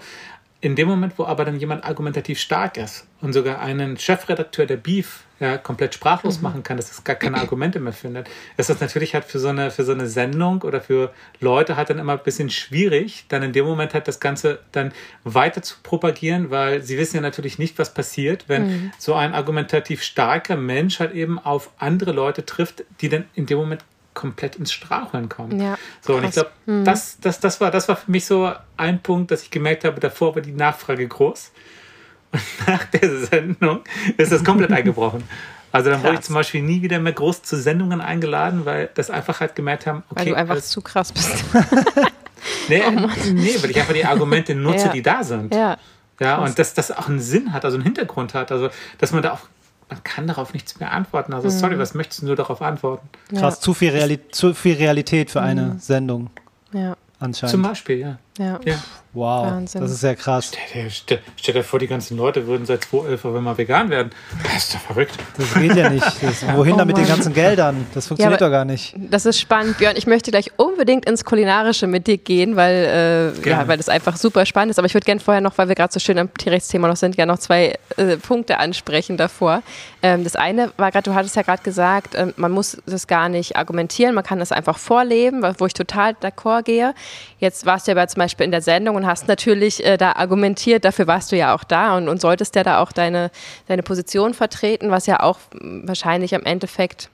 in 0.61 0.75
dem 0.75 0.89
Moment, 0.89 1.15
wo 1.19 1.25
aber 1.25 1.45
dann 1.45 1.59
jemand 1.59 1.85
argumentativ 1.85 2.41
stark 2.41 2.77
ist 2.79 3.07
und 3.21 3.33
sogar 3.33 3.61
einen 3.61 3.97
Chefredakteur 3.97 4.67
der 4.67 4.77
Beef 4.77 5.25
ja, 5.39 5.57
komplett 5.57 5.95
sprachlos 5.95 6.39
mhm. 6.39 6.43
machen 6.43 6.63
kann, 6.65 6.77
dass 6.77 6.91
es 6.91 7.05
gar 7.05 7.15
keine 7.15 7.39
Argumente 7.39 7.79
mehr 7.79 7.93
findet, 7.93 8.29
ist 8.57 8.69
das 8.69 8.81
natürlich 8.81 9.15
halt 9.15 9.25
für 9.25 9.39
so 9.39 9.49
eine, 9.49 9.71
für 9.71 9.85
so 9.85 9.93
eine 9.93 10.09
Sendung 10.09 10.63
oder 10.63 10.81
für 10.81 11.13
Leute 11.39 11.77
halt 11.77 11.91
dann 11.91 12.01
immer 12.01 12.15
ein 12.15 12.23
bisschen 12.25 12.51
schwierig, 12.51 13.27
dann 13.29 13.45
in 13.45 13.53
dem 13.53 13.65
Moment 13.65 13.95
halt 13.95 14.09
das 14.09 14.19
Ganze 14.19 14.59
dann 14.73 14.93
weiter 15.23 15.63
zu 15.63 15.77
propagieren, 15.85 16.51
weil 16.51 16.83
sie 16.83 16.99
wissen 16.99 17.17
ja 17.17 17.23
natürlich 17.23 17.59
nicht, 17.59 17.79
was 17.79 17.95
passiert, 17.95 18.49
wenn 18.49 18.67
mhm. 18.67 18.93
so 18.99 19.15
ein 19.15 19.33
argumentativ 19.35 20.03
starker 20.03 20.57
Mensch 20.57 20.99
halt 20.99 21.15
eben 21.15 21.39
auf 21.39 21.71
andere 21.79 22.11
Leute 22.11 22.45
trifft, 22.45 22.85
die 23.01 23.09
dann 23.09 23.27
in 23.35 23.47
dem 23.47 23.59
Moment 23.59 23.85
komplett 24.19 24.57
ins 24.57 24.73
Straucheln 24.73 25.29
kommen. 25.29 25.61
Ja, 25.61 25.79
so, 26.01 26.17
und 26.17 26.25
ich 26.25 26.33
glaube, 26.33 26.51
mhm. 26.67 26.85
das, 26.85 27.19
das, 27.21 27.39
das, 27.39 27.61
war, 27.61 27.71
das 27.71 27.89
war 27.89 27.95
für 27.95 28.11
mich 28.11 28.27
so 28.27 28.53
ein 28.77 29.01
Punkt, 29.01 29.31
dass 29.31 29.45
ich 29.45 29.51
gemerkt 29.53 29.85
habe, 29.85 30.01
davor 30.01 30.35
war 30.35 30.43
die 30.43 30.53
Nachfrage 30.53 31.07
groß. 31.07 31.53
Und 32.33 32.43
nach 32.67 32.85
der 32.85 33.21
Sendung 33.27 33.81
ist 34.17 34.33
das 34.33 34.45
komplett 34.45 34.73
eingebrochen. 34.79 35.23
Also 35.71 35.91
dann 35.91 36.01
krass. 36.01 36.09
wurde 36.09 36.19
ich 36.19 36.27
zum 36.27 36.35
Beispiel 36.35 36.63
nie 36.63 36.83
wieder 36.83 36.99
mehr 36.99 37.13
groß 37.13 37.43
zu 37.43 37.57
Sendungen 37.57 38.01
eingeladen, 38.01 38.67
weil 38.67 38.91
das 38.95 39.09
einfach 39.09 39.41
halt 39.41 39.55
gemerkt 39.55 39.87
haben, 39.87 40.03
okay. 40.11 40.21
Weil 40.21 40.27
du 40.27 40.35
einfach 40.35 40.61
zu 40.61 40.83
krass 40.83 41.13
bist. 41.13 41.45
nee, 42.69 42.83
oh 42.87 42.91
nee, 43.33 43.57
weil 43.63 43.71
ich 43.71 43.79
einfach 43.79 43.95
die 43.95 44.05
Argumente 44.05 44.55
nutze, 44.55 44.87
ja. 44.87 44.93
die 44.93 45.03
da 45.03 45.23
sind. 45.23 45.55
Ja. 45.55 45.79
Ja, 46.21 46.39
und 46.39 46.59
dass 46.59 46.75
das 46.75 46.91
auch 46.91 47.09
einen 47.09 47.21
Sinn 47.21 47.53
hat, 47.53 47.65
also 47.65 47.77
einen 47.77 47.85
Hintergrund 47.85 48.35
hat. 48.35 48.51
Also, 48.51 48.71
dass 48.99 49.13
man 49.13 49.23
da 49.23 49.35
auch 49.35 49.49
man 49.89 50.05
kann 50.05 50.27
darauf 50.27 50.53
nichts 50.53 50.79
mehr 50.81 50.93
antworten. 50.93 51.33
Also, 51.33 51.49
sorry, 51.49 51.77
mhm. 51.77 51.81
was 51.81 51.95
möchtest 51.95 52.23
du 52.23 52.35
darauf 52.35 52.61
antworten? 52.63 53.09
Krass, 53.35 53.61
zu, 53.61 53.75
viel 53.75 53.91
Realität, 53.91 54.35
zu 54.35 54.55
viel 54.55 54.77
Realität 54.77 55.31
für 55.31 55.41
eine 55.41 55.63
mhm. 55.63 55.79
Sendung. 55.79 56.31
Ja. 56.73 56.97
Anscheinend. 57.21 57.51
Zum 57.51 57.63
Beispiel, 57.63 57.99
ja. 57.99 58.19
Ja. 58.39 58.61
ja. 58.65 58.77
Wow, 59.15 59.47
Wahnsinn. 59.47 59.81
das 59.81 59.91
ist 59.91 60.03
ja 60.03 60.15
krass. 60.15 60.53
Stell 60.53 60.85
dir, 60.85 60.91
stell, 60.91 61.19
stell 61.37 61.55
dir, 61.55 61.65
vor, 61.65 61.79
die 61.79 61.87
ganzen 61.87 62.17
Leute 62.17 62.47
würden 62.47 62.67
seit 62.67 62.85
2011 62.85 63.25
auf 63.25 63.35
einmal 63.35 63.57
vegan 63.57 63.89
werden. 63.89 64.11
Das 64.43 64.65
ist 64.65 64.75
doch 64.75 64.81
verrückt. 64.81 65.15
Das 65.37 65.55
geht 65.55 65.75
ja 65.75 65.89
nicht. 65.89 66.05
Das, 66.23 66.47
wohin 66.55 66.75
oh, 66.75 66.77
da 66.77 66.85
mit 66.85 66.99
den 66.99 67.07
ganzen 67.07 67.33
Geldern? 67.33 67.87
Das 67.95 68.07
funktioniert 68.07 68.41
ja, 68.41 68.47
doch 68.47 68.53
gar 68.53 68.67
nicht. 68.67 68.95
Das 68.97 69.25
ist 69.25 69.41
spannend, 69.41 69.79
Björn. 69.79 69.97
Ich 69.97 70.07
möchte 70.07 70.31
gleich 70.31 70.53
unbedingt 70.57 71.09
ins 71.09 71.25
Kulinarische 71.25 71.87
mit 71.87 72.07
dir 72.07 72.19
gehen, 72.19 72.55
weil, 72.55 73.35
äh, 73.45 73.49
ja, 73.49 73.67
weil 73.67 73.79
das 73.79 73.89
einfach 73.89 74.17
super 74.17 74.45
spannend 74.45 74.73
ist. 74.73 74.79
Aber 74.79 74.87
ich 74.87 74.95
würde 74.95 75.07
gerne 75.07 75.21
vorher 75.21 75.41
noch, 75.41 75.57
weil 75.57 75.69
wir 75.69 75.75
gerade 75.75 75.93
so 75.93 76.01
schön 76.01 76.19
am 76.19 76.33
Tierrechtsthema 76.35 76.87
noch 76.87 76.97
sind, 76.97 77.17
ja 77.17 77.25
noch 77.25 77.39
zwei 77.39 77.79
äh, 77.97 78.19
Punkte 78.19 78.59
ansprechen 78.59 79.17
davor. 79.17 79.63
Ähm, 80.03 80.23
das 80.23 80.37
eine 80.37 80.71
war 80.77 80.93
gerade, 80.93 81.11
du 81.11 81.15
hattest 81.15 81.35
ja 81.35 81.43
gerade 81.43 81.63
gesagt, 81.63 82.15
äh, 82.15 82.33
man 82.37 82.53
muss 82.53 82.77
das 82.85 83.07
gar 83.07 83.31
nicht 83.31 83.57
argumentieren, 83.57 84.15
man 84.15 84.23
kann 84.23 84.39
das 84.39 84.53
einfach 84.53 84.79
vorleben, 84.79 85.43
wo 85.59 85.67
ich 85.67 85.75
total 85.75 86.13
d'accord 86.13 86.63
gehe. 86.63 86.95
Jetzt 87.39 87.67
warst 87.67 87.87
du 87.87 87.93
ja 87.93 87.95
bei 87.95 88.07
zum 88.07 88.21
Beispiel 88.21 88.45
in 88.45 88.51
der 88.51 88.63
Sendung 88.63 88.97
und 88.97 89.07
hast 89.07 89.29
natürlich 89.29 89.85
äh, 89.85 89.97
da 89.97 90.13
argumentiert, 90.13 90.85
dafür 90.85 91.07
warst 91.07 91.31
du 91.31 91.37
ja 91.37 91.55
auch 91.55 91.65
da 91.65 91.97
und, 91.97 92.09
und 92.09 92.21
solltest 92.21 92.57
ja 92.57 92.65
da 92.65 92.81
auch 92.81 92.93
deine, 92.93 93.31
deine 93.69 93.83
Position 93.83 94.35
vertreten, 94.35 94.91
was 94.91 95.07
ja 95.07 95.21
auch 95.21 95.39
wahrscheinlich 95.61 96.35
am 96.35 96.43
Endeffekt 96.43 97.11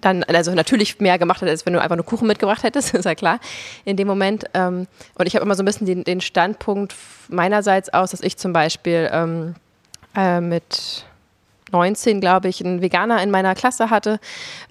dann, 0.00 0.22
also 0.24 0.54
natürlich 0.54 1.00
mehr 1.00 1.18
gemacht 1.18 1.42
hat, 1.42 1.48
als 1.48 1.66
wenn 1.66 1.74
du 1.74 1.80
einfach 1.80 1.96
nur 1.96 2.06
Kuchen 2.06 2.26
mitgebracht 2.26 2.62
hättest, 2.62 2.94
ist 2.94 3.04
ja 3.04 3.14
klar, 3.14 3.40
in 3.84 3.96
dem 3.96 4.08
Moment. 4.08 4.44
Ähm, 4.54 4.86
und 5.14 5.26
ich 5.26 5.34
habe 5.34 5.44
immer 5.44 5.54
so 5.54 5.62
ein 5.62 5.66
bisschen 5.66 5.86
den, 5.86 6.04
den, 6.04 6.20
Standpunkt 6.20 6.94
meinerseits 7.28 7.92
aus, 7.92 8.10
dass 8.10 8.20
ich 8.20 8.36
zum 8.36 8.52
Beispiel 8.52 9.10
ähm, 9.12 9.54
äh, 10.16 10.40
mit 10.40 11.04
19, 11.72 12.20
glaube 12.20 12.48
ich, 12.48 12.64
einen 12.64 12.82
Veganer 12.82 13.22
in 13.22 13.30
meiner 13.30 13.54
Klasse 13.54 13.90
hatte 13.90 14.20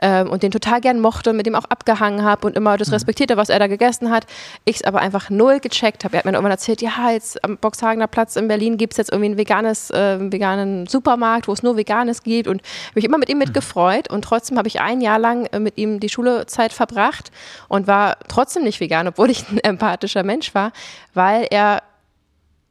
ähm, 0.01 0.29
und 0.29 0.43
den 0.43 0.51
total 0.51 0.81
gern 0.81 0.99
mochte, 0.99 1.33
mit 1.33 1.45
dem 1.45 1.55
auch 1.55 1.65
abgehangen 1.65 2.23
habe 2.23 2.47
und 2.47 2.55
immer 2.55 2.77
das 2.77 2.89
mhm. 2.89 2.95
respektierte, 2.95 3.37
was 3.37 3.49
er 3.49 3.59
da 3.59 3.67
gegessen 3.67 4.11
hat. 4.11 4.25
Ich 4.65 4.77
es 4.77 4.83
aber 4.83 4.99
einfach 4.99 5.29
null 5.29 5.59
gecheckt 5.59 6.03
habe. 6.03 6.15
Er 6.15 6.19
hat 6.19 6.25
mir 6.25 6.31
irgendwann 6.31 6.51
erzählt, 6.51 6.81
ja, 6.81 7.11
jetzt 7.11 7.43
am 7.43 7.57
Boxhagener 7.57 8.07
Platz 8.07 8.35
in 8.35 8.47
Berlin 8.47 8.77
gibt 8.77 8.93
es 8.93 8.97
jetzt 8.97 9.11
irgendwie 9.11 9.29
einen 9.29 9.37
veganes, 9.37 9.89
äh, 9.91 10.31
veganen 10.31 10.87
Supermarkt, 10.87 11.47
wo 11.47 11.53
es 11.53 11.63
nur 11.63 11.77
Veganes 11.77 12.23
gibt 12.23 12.47
und 12.47 12.61
mich 12.95 13.05
immer 13.05 13.17
mit 13.17 13.29
ihm 13.29 13.37
mitgefreut 13.37 14.09
und 14.09 14.23
trotzdem 14.23 14.57
habe 14.57 14.67
ich 14.67 14.81
ein 14.81 15.01
Jahr 15.01 15.19
lang 15.19 15.45
äh, 15.47 15.59
mit 15.59 15.77
ihm 15.77 15.99
die 15.99 16.09
Schulezeit 16.09 16.73
verbracht 16.73 17.31
und 17.67 17.87
war 17.87 18.17
trotzdem 18.27 18.63
nicht 18.63 18.79
vegan, 18.79 19.07
obwohl 19.07 19.29
ich 19.29 19.49
ein 19.49 19.59
empathischer 19.59 20.23
Mensch 20.23 20.53
war, 20.53 20.71
weil 21.13 21.47
er 21.49 21.83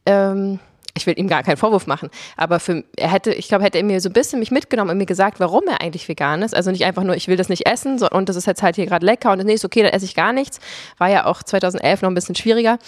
ähm, 0.07 0.59
ich 1.01 1.07
will 1.07 1.19
ihm 1.19 1.29
gar 1.29 1.43
keinen 1.43 1.57
Vorwurf 1.57 1.87
machen, 1.87 2.11
aber 2.37 2.61
für, 2.61 2.85
er 2.97 3.11
hätte, 3.11 3.33
ich 3.33 3.49
glaube, 3.49 3.65
hätte 3.65 3.79
er 3.79 3.85
mir 3.85 4.01
so 4.01 4.09
ein 4.09 4.13
bisschen 4.13 4.39
mich 4.39 4.51
mitgenommen 4.51 4.91
und 4.91 4.99
mir 4.99 5.07
gesagt, 5.07 5.41
warum 5.41 5.63
er 5.69 5.81
eigentlich 5.81 6.09
vegan 6.09 6.43
ist. 6.43 6.55
Also 6.55 6.71
nicht 6.71 6.85
einfach 6.85 7.03
nur, 7.03 7.17
ich 7.17 7.29
will 7.29 7.37
das 7.37 7.49
nicht 7.49 7.67
essen 7.67 7.99
so, 7.99 8.09
und 8.09 8.29
das 8.29 8.37
ist 8.37 8.47
jetzt 8.47 8.63
halt 8.63 8.77
hier 8.77 8.87
gerade 8.87 9.05
lecker 9.05 9.33
und 9.33 9.45
nee, 9.45 9.55
ist 9.55 9.65
okay, 9.65 9.83
dann 9.83 9.93
esse 9.93 10.05
ich 10.05 10.15
gar 10.15 10.33
nichts. 10.33 10.61
War 10.99 11.09
ja 11.09 11.27
auch 11.27 11.43
2011 11.43 12.03
noch 12.03 12.11
ein 12.11 12.15
bisschen 12.15 12.35
schwieriger. 12.35 12.79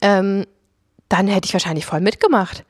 Ähm, 0.00 0.46
dann 1.08 1.28
hätte 1.28 1.46
ich 1.46 1.52
wahrscheinlich 1.52 1.86
voll 1.86 2.00
mitgemacht. 2.00 2.64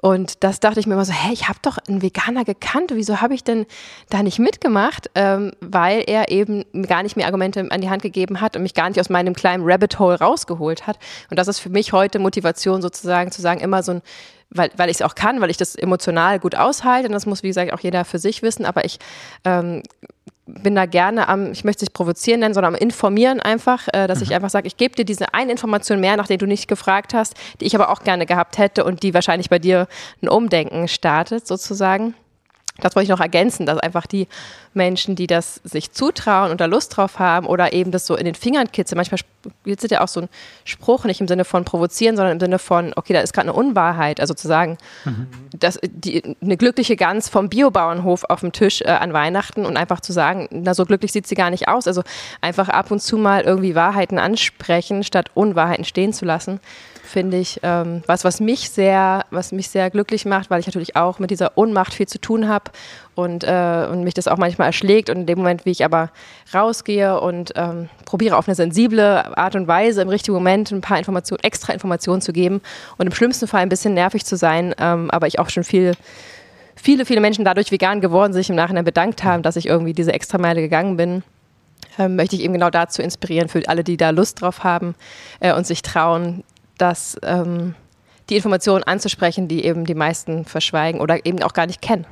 Und 0.00 0.44
das 0.44 0.60
dachte 0.60 0.78
ich 0.78 0.86
mir 0.86 0.94
immer 0.94 1.04
so, 1.04 1.12
hey, 1.12 1.32
ich 1.32 1.48
habe 1.48 1.58
doch 1.62 1.78
einen 1.88 2.02
Veganer 2.02 2.44
gekannt, 2.44 2.92
wieso 2.94 3.20
habe 3.20 3.34
ich 3.34 3.42
denn 3.42 3.66
da 4.10 4.22
nicht 4.22 4.38
mitgemacht? 4.38 5.10
Ähm, 5.14 5.52
weil 5.60 6.04
er 6.06 6.30
eben 6.30 6.64
gar 6.86 7.02
nicht 7.02 7.16
mehr 7.16 7.26
Argumente 7.26 7.66
an 7.70 7.80
die 7.80 7.90
Hand 7.90 8.02
gegeben 8.02 8.40
hat 8.40 8.56
und 8.56 8.62
mich 8.62 8.74
gar 8.74 8.88
nicht 8.88 9.00
aus 9.00 9.08
meinem 9.08 9.34
kleinen 9.34 9.64
Rabbit 9.64 9.98
Hole 9.98 10.18
rausgeholt 10.18 10.86
hat. 10.86 10.98
Und 11.30 11.38
das 11.38 11.48
ist 11.48 11.58
für 11.58 11.70
mich 11.70 11.92
heute 11.92 12.18
Motivation 12.18 12.82
sozusagen 12.82 13.32
zu 13.32 13.42
sagen, 13.42 13.60
immer 13.60 13.82
so 13.82 13.92
ein 13.92 14.02
weil, 14.50 14.70
weil 14.76 14.88
ich 14.88 14.96
es 14.96 15.02
auch 15.02 15.14
kann, 15.14 15.42
weil 15.42 15.50
ich 15.50 15.58
das 15.58 15.74
emotional 15.74 16.38
gut 16.38 16.54
aushalte. 16.54 17.08
Und 17.08 17.12
das 17.12 17.26
muss, 17.26 17.42
wie 17.42 17.48
gesagt, 17.48 17.72
auch 17.72 17.80
jeder 17.80 18.06
für 18.06 18.18
sich 18.18 18.42
wissen. 18.42 18.64
Aber 18.64 18.84
ich 18.84 18.98
ähm, 19.44 19.82
bin 20.48 20.74
da 20.74 20.86
gerne 20.86 21.28
am, 21.28 21.52
ich 21.52 21.64
möchte 21.64 21.80
es 21.80 21.82
nicht 21.82 21.92
provozieren 21.92 22.40
nennen, 22.40 22.54
sondern 22.54 22.74
am 22.74 22.80
Informieren 22.80 23.40
einfach, 23.40 23.86
äh, 23.92 24.06
dass 24.06 24.18
mhm. 24.18 24.24
ich 24.24 24.34
einfach 24.34 24.50
sage, 24.50 24.66
ich 24.66 24.76
gebe 24.76 24.94
dir 24.94 25.04
diese 25.04 25.34
eine 25.34 25.52
Information 25.52 26.00
mehr, 26.00 26.16
nach 26.16 26.26
der 26.26 26.38
du 26.38 26.46
nicht 26.46 26.68
gefragt 26.68 27.14
hast, 27.14 27.34
die 27.60 27.66
ich 27.66 27.74
aber 27.74 27.90
auch 27.90 28.02
gerne 28.02 28.26
gehabt 28.26 28.58
hätte 28.58 28.84
und 28.84 29.02
die 29.02 29.14
wahrscheinlich 29.14 29.50
bei 29.50 29.58
dir 29.58 29.86
ein 30.22 30.28
Umdenken 30.28 30.88
startet, 30.88 31.46
sozusagen 31.46 32.14
das 32.80 32.94
wollte 32.94 33.04
ich 33.04 33.10
noch 33.10 33.20
ergänzen, 33.20 33.66
dass 33.66 33.78
einfach 33.78 34.06
die 34.06 34.28
Menschen, 34.74 35.16
die 35.16 35.26
das 35.26 35.60
sich 35.64 35.92
zutrauen 35.92 36.50
und 36.50 36.60
da 36.60 36.66
Lust 36.66 36.96
drauf 36.96 37.18
haben 37.18 37.46
oder 37.46 37.72
eben 37.72 37.90
das 37.90 38.06
so 38.06 38.14
in 38.14 38.24
den 38.24 38.34
Fingern 38.34 38.70
kitzeln, 38.70 38.96
manchmal 38.96 39.20
kitzelt 39.64 39.92
ja 39.92 40.02
auch 40.02 40.08
so 40.08 40.22
ein 40.22 40.28
Spruch, 40.64 41.04
nicht 41.04 41.20
im 41.20 41.28
Sinne 41.28 41.44
von 41.44 41.64
provozieren, 41.64 42.16
sondern 42.16 42.34
im 42.34 42.40
Sinne 42.40 42.58
von, 42.58 42.92
okay, 42.94 43.12
da 43.12 43.20
ist 43.20 43.32
gerade 43.32 43.48
eine 43.48 43.58
Unwahrheit, 43.58 44.20
also 44.20 44.34
zu 44.34 44.46
sagen, 44.46 44.78
mhm. 45.04 45.26
dass 45.58 45.78
die, 45.82 46.36
eine 46.40 46.56
glückliche 46.56 46.96
Gans 46.96 47.28
vom 47.28 47.48
Biobauernhof 47.48 48.24
auf 48.24 48.40
dem 48.40 48.52
Tisch 48.52 48.82
äh, 48.82 48.88
an 48.88 49.12
Weihnachten 49.12 49.66
und 49.66 49.76
einfach 49.76 50.00
zu 50.00 50.12
sagen, 50.12 50.48
na 50.50 50.74
so 50.74 50.84
glücklich 50.84 51.12
sieht 51.12 51.26
sie 51.26 51.34
gar 51.34 51.50
nicht 51.50 51.68
aus, 51.68 51.88
also 51.88 52.02
einfach 52.40 52.68
ab 52.68 52.90
und 52.90 53.00
zu 53.00 53.16
mal 53.18 53.42
irgendwie 53.42 53.74
Wahrheiten 53.74 54.18
ansprechen, 54.18 55.02
statt 55.02 55.30
Unwahrheiten 55.34 55.84
stehen 55.84 56.12
zu 56.12 56.24
lassen 56.24 56.60
finde 57.08 57.38
ich, 57.38 57.60
ähm, 57.62 58.02
was, 58.06 58.24
was 58.24 58.40
mich 58.40 58.70
sehr, 58.70 59.24
was 59.30 59.52
mich 59.52 59.68
sehr 59.68 59.90
glücklich 59.90 60.24
macht, 60.24 60.50
weil 60.50 60.60
ich 60.60 60.66
natürlich 60.66 60.96
auch 60.96 61.18
mit 61.18 61.30
dieser 61.30 61.56
Ohnmacht 61.56 61.94
viel 61.94 62.06
zu 62.06 62.20
tun 62.20 62.48
habe 62.48 62.70
und, 63.14 63.44
äh, 63.44 63.88
und 63.90 64.04
mich 64.04 64.14
das 64.14 64.28
auch 64.28 64.36
manchmal 64.36 64.68
erschlägt. 64.68 65.10
Und 65.10 65.18
in 65.18 65.26
dem 65.26 65.38
Moment, 65.38 65.64
wie 65.64 65.70
ich 65.70 65.84
aber 65.84 66.10
rausgehe 66.54 67.20
und 67.20 67.52
ähm, 67.56 67.88
probiere 68.04 68.36
auf 68.36 68.46
eine 68.46 68.54
sensible 68.54 69.36
Art 69.36 69.56
und 69.56 69.66
Weise 69.66 70.02
im 70.02 70.08
richtigen 70.08 70.34
Moment 70.34 70.70
ein 70.70 70.80
paar 70.80 70.98
Informationen, 70.98 71.42
extra 71.42 71.72
Informationen 71.72 72.20
zu 72.20 72.32
geben 72.32 72.60
und 72.98 73.06
im 73.06 73.12
schlimmsten 73.12 73.48
Fall 73.48 73.62
ein 73.62 73.68
bisschen 73.68 73.94
nervig 73.94 74.24
zu 74.24 74.36
sein, 74.36 74.74
ähm, 74.78 75.10
aber 75.10 75.26
ich 75.26 75.38
auch 75.38 75.48
schon 75.48 75.64
viel 75.64 75.92
viele, 76.76 77.04
viele 77.04 77.20
Menschen 77.20 77.44
dadurch 77.44 77.72
vegan 77.72 78.00
geworden, 78.00 78.32
sich 78.32 78.50
im 78.50 78.56
Nachhinein 78.56 78.84
bedankt 78.84 79.24
haben, 79.24 79.42
dass 79.42 79.56
ich 79.56 79.66
irgendwie 79.66 79.94
diese 79.94 80.12
Extrameile 80.12 80.60
gegangen 80.60 80.96
bin 80.96 81.24
ähm, 81.98 82.16
möchte 82.16 82.36
ich 82.36 82.42
eben 82.42 82.52
genau 82.52 82.70
dazu 82.70 83.02
inspirieren, 83.02 83.48
für 83.48 83.66
alle, 83.68 83.84
die 83.84 83.96
da 83.96 84.10
Lust 84.10 84.40
drauf 84.40 84.64
haben 84.64 84.94
äh, 85.40 85.52
und 85.52 85.66
sich 85.66 85.82
trauen, 85.82 86.44
das, 86.78 87.18
ähm, 87.22 87.74
die 88.30 88.36
Informationen 88.36 88.84
anzusprechen, 88.84 89.48
die 89.48 89.64
eben 89.64 89.84
die 89.84 89.94
meisten 89.94 90.44
verschweigen 90.44 91.00
oder 91.00 91.24
eben 91.26 91.42
auch 91.42 91.52
gar 91.52 91.66
nicht 91.66 91.82
kennen. 91.82 92.06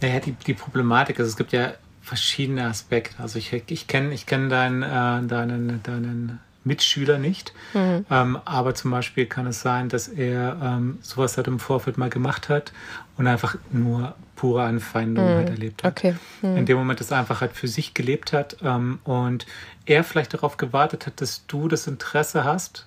Naja, 0.00 0.20
die, 0.20 0.32
die 0.32 0.54
Problematik, 0.54 1.18
also 1.18 1.28
es 1.28 1.36
gibt 1.36 1.52
ja 1.52 1.72
verschiedene 2.02 2.64
Aspekte. 2.64 3.22
Also 3.22 3.38
ich, 3.38 3.52
ich 3.52 3.86
kenne 3.86 4.14
ich 4.14 4.26
kenn 4.26 4.48
deinen, 4.48 4.82
äh, 4.82 5.26
deinen, 5.26 5.82
deinen 5.82 6.40
Mitschüler 6.64 7.18
nicht, 7.18 7.52
mhm. 7.74 8.04
ähm, 8.10 8.38
aber 8.44 8.74
zum 8.74 8.90
Beispiel 8.90 9.26
kann 9.26 9.46
es 9.46 9.60
sein, 9.60 9.88
dass 9.88 10.08
er 10.08 10.58
ähm, 10.62 10.98
sowas 11.02 11.36
halt 11.36 11.46
im 11.46 11.58
Vorfeld 11.58 11.98
mal 11.98 12.10
gemacht 12.10 12.48
hat 12.48 12.72
und 13.16 13.26
einfach 13.26 13.56
nur 13.70 14.14
pure 14.36 14.62
Anfeindung 14.62 15.24
mhm. 15.24 15.36
halt 15.36 15.50
erlebt 15.50 15.84
hat. 15.84 15.98
Okay. 15.98 16.14
Mhm. 16.42 16.56
In 16.56 16.66
dem 16.66 16.78
Moment 16.78 17.00
es 17.00 17.12
einfach 17.12 17.40
halt 17.40 17.52
für 17.52 17.68
sich 17.68 17.94
gelebt 17.94 18.32
hat 18.32 18.56
ähm, 18.62 19.00
und 19.04 19.46
er 19.86 20.04
vielleicht 20.04 20.34
darauf 20.34 20.56
gewartet 20.56 21.06
hat, 21.06 21.20
dass 21.20 21.46
du 21.46 21.68
das 21.68 21.86
Interesse 21.86 22.44
hast, 22.44 22.86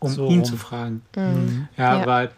um 0.00 0.10
so 0.10 0.26
ihn 0.28 0.40
rum. 0.40 0.44
zu 0.44 0.56
fragen. 0.56 1.02
Mhm. 1.16 1.68
Ja, 1.76 2.00
ja, 2.00 2.06
weil 2.06 2.30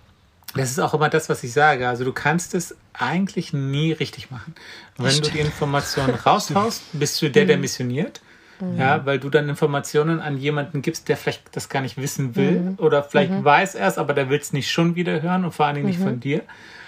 das 0.54 0.70
ist 0.70 0.78
auch 0.80 0.94
immer 0.94 1.08
das, 1.08 1.28
was 1.28 1.44
ich 1.44 1.52
sage. 1.52 1.88
Also 1.88 2.04
du 2.04 2.12
kannst 2.12 2.54
es 2.54 2.76
eigentlich 2.92 3.52
nie 3.52 3.92
richtig 3.92 4.30
machen. 4.30 4.54
Wenn 4.96 5.20
du 5.20 5.30
die 5.30 5.38
Informationen 5.38 6.14
raushaust, 6.14 6.82
bist 6.92 7.20
du 7.22 7.30
der, 7.30 7.46
der 7.46 7.56
mhm. 7.56 7.62
missioniert. 7.62 8.20
Mhm. 8.60 8.78
Ja, 8.78 9.06
weil 9.06 9.18
du 9.18 9.30
dann 9.30 9.48
Informationen 9.48 10.20
an 10.20 10.36
jemanden 10.36 10.82
gibst, 10.82 11.08
der 11.08 11.16
vielleicht 11.16 11.56
das 11.56 11.68
gar 11.68 11.80
nicht 11.80 11.96
wissen 11.96 12.36
will 12.36 12.60
mhm. 12.60 12.74
oder 12.78 13.02
vielleicht 13.02 13.30
mhm. 13.30 13.44
weiß 13.44 13.74
er 13.74 13.88
es, 13.88 13.96
aber 13.96 14.12
der 14.12 14.28
will 14.28 14.38
es 14.38 14.52
nicht 14.52 14.70
schon 14.70 14.96
wieder 14.96 15.22
hören 15.22 15.44
und 15.44 15.52
vor 15.52 15.66
allen 15.66 15.76
Dingen 15.76 15.86
nicht 15.86 16.00
von 16.00 16.20
dir. 16.20 16.42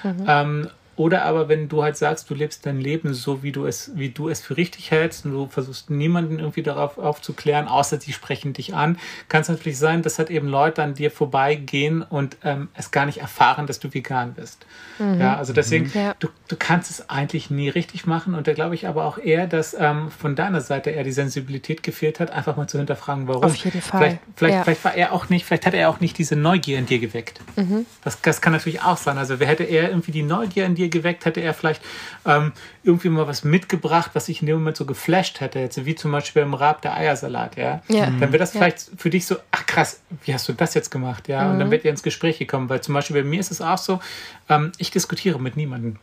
Ähm, 0.05 0.69
oder 0.97 1.25
aber 1.25 1.49
wenn 1.49 1.69
du 1.69 1.83
halt 1.83 1.97
sagst, 1.97 2.29
du 2.29 2.35
lebst 2.35 2.67
dein 2.67 2.79
Leben 2.79 3.15
so, 3.15 3.43
wie 3.43 3.53
du 3.53 3.67
es, 3.67 3.93
wie 3.95 4.11
du 4.11 4.29
es 4.29 4.43
für 4.43 4.57
richtig 4.57 4.91
hältst 4.91 5.25
und 5.25 5.33
du 5.33 5.47
versuchst 5.47 5.89
niemanden 5.89 6.39
irgendwie 6.39 6.63
darauf 6.63 6.99
aufzuklären, 6.99 7.67
außer 7.67 7.99
sie 7.99 8.13
sprechen 8.13 8.53
dich 8.53 8.75
an, 8.75 8.99
kann 9.29 9.41
es 9.41 9.49
natürlich 9.49 9.79
sein, 9.79 10.03
dass 10.03 10.19
halt 10.19 10.29
eben 10.31 10.49
Leute 10.49 10.83
an 10.83 10.95
dir 10.95 11.11
vorbeigehen 11.11 12.03
und 12.03 12.37
ähm, 12.45 12.69
es 12.75 12.91
gar 12.91 13.07
nicht 13.07 13.19
erfahren, 13.19 13.67
dass 13.67 13.81
du 13.81 13.93
vegan 13.95 14.35
bist. 14.35 14.67
Mhm. 14.99 15.19
Ja, 15.19 15.37
also 15.37 15.55
deswegen, 15.55 15.91
ja. 15.95 16.15
du, 16.19 16.29
du 16.49 16.57
kannst 16.57 16.91
es 16.91 17.09
eigentlich 17.09 17.51
nie 17.51 17.71
richtig 17.71 18.07
machen 18.07 18.35
und 18.35 18.47
da 18.47 18.53
glaube 18.53 18.75
ich 18.75 18.87
aber 18.87 19.07
auch 19.07 19.17
eher, 19.17 19.47
dass 19.47 19.75
ähm, 19.79 20.11
von 20.11 20.37
deiner 20.37 20.61
Seite 20.61 20.91
eher 20.91 21.05
die 21.05 21.13
Sensibilität 21.13 21.83
gefehlt 21.83 22.21
hat, 22.21 22.31
einfach 22.31 22.57
mal 22.57 22.67
zu 22.67 22.77
hinterfragen, 22.77 23.29
warum. 23.29 23.45
Auf 23.45 23.57
jeden 23.57 23.81
Fall. 23.81 24.01
Vielleicht, 24.01 24.19
vielleicht, 24.37 24.55
ja. 24.55 24.65
vielleicht 24.65 24.85
war 24.85 24.95
er 24.95 25.13
auch 25.13 25.31
nicht, 25.31 25.47
vielleicht 25.47 25.65
hat 25.65 25.75
er 25.75 25.89
auch 25.89 26.01
nicht 26.01 26.19
diese 26.19 26.37
Neugier 26.37 26.79
in 26.79 26.85
dir 26.85 26.99
geweckt. 26.99 27.41
Mhm. 27.57 27.87
Das, 28.05 28.21
das 28.21 28.43
kann 28.43 28.53
natürlich 28.53 28.83
auch 28.83 28.99
sein. 28.99 29.17
Also 29.17 29.41
wer 29.41 29.47
hätte 29.47 29.65
er 29.65 29.89
irgendwie 29.89 30.13
die 30.13 30.23
Neugier 30.23 30.67
in 30.67 30.75
dir 30.75 30.82
dir 30.83 30.89
geweckt, 30.89 31.25
hätte 31.25 31.41
er 31.41 31.55
vielleicht 31.55 31.83
ähm, 32.27 32.53
irgendwie 32.83 33.09
mal 33.09 33.27
was 33.27 33.45
mitgebracht, 33.45 34.11
was 34.15 34.27
sich 34.27 34.41
in 34.41 34.47
dem 34.47 34.59
Moment 34.59 34.77
so 34.77 34.85
geflasht 34.85 35.41
hätte, 35.41 35.59
jetzt, 35.59 35.85
wie 35.85 35.95
zum 35.95 36.13
Beispiel 36.13 36.43
im 36.43 36.55
Rab 36.55 36.83
der 36.83 36.97
Eiersalat, 36.97 37.57
ja. 37.57 37.83
ja. 37.89 38.07
Dann 38.07 38.21
wäre 38.21 38.39
das 38.39 38.55
ja. 38.55 38.61
vielleicht 38.61 38.91
für 38.97 39.11
dich 39.11 39.27
so, 39.27 39.37
ach 39.51 39.67
krass, 39.67 40.01
wie 40.25 40.35
hast 40.35 40.49
du 40.49 40.53
das 40.53 40.75
jetzt 40.75 40.91
gemacht, 40.91 41.29
ja? 41.29 41.45
Mhm. 41.45 41.51
Und 41.53 41.59
dann 41.61 41.71
wird 41.71 41.85
ihr 41.85 41.91
ins 41.91 42.03
Gespräch 42.03 42.39
gekommen, 42.39 42.69
weil 42.69 42.81
zum 42.81 42.95
Beispiel 42.95 43.23
bei 43.23 43.29
mir 43.29 43.41
ist 43.41 43.51
es 43.51 43.61
auch 43.61 43.79
so, 43.79 44.01
ähm, 44.49 44.73
ich 44.79 44.91
diskutiere 44.91 45.41
mit 45.41 45.57
niemandem. 45.57 45.97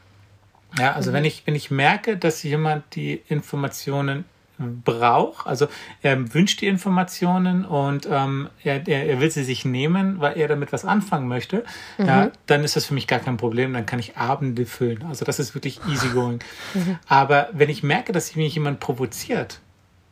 Ja, 0.78 0.94
also 0.94 1.12
mhm. 1.12 1.16
wenn 1.16 1.26
ich, 1.26 1.44
wenn 1.46 1.56
ich 1.56 1.72
merke, 1.72 2.18
dass 2.18 2.44
jemand 2.44 2.96
die 2.96 3.22
Informationen 3.28 4.26
braucht. 4.60 5.48
Also 5.48 5.68
er 6.01 6.34
wünscht 6.34 6.62
die 6.62 6.68
Informationen 6.68 7.66
und 7.66 8.08
ähm, 8.12 8.50
er, 8.63 8.86
er, 8.88 9.20
will 9.20 9.32
sie 9.32 9.44
sich 9.44 9.66
nehmen, 9.66 10.20
weil 10.20 10.38
er 10.38 10.48
damit 10.48 10.74
was 10.74 10.86
anfangen 10.86 11.28
möchte. 11.28 11.63
Mhm. 11.98 12.06
Ja, 12.06 12.32
dann 12.46 12.63
ist 12.63 12.75
das 12.75 12.86
für 12.86 12.94
mich 12.94 13.08
gar 13.08 13.20
kein 13.20 13.38
Problem. 13.38 13.74
Dann 13.74 13.86
kann 13.86 14.00
ich 14.00 14.18
Abende 14.18 14.66
füllen. 14.66 15.04
Also 15.04 15.25
das 15.25 15.39
ist 15.39 15.56
wirklich 15.56 15.80
easygoing. 15.88 16.39
Mhm. 16.74 17.00
Aber 17.08 17.50
wenn 17.54 17.70
ich 17.70 17.84
merke, 17.84 18.12
dass 18.12 18.36
mich 18.36 18.54
jemand 18.54 18.80
provoziert, 18.80 19.62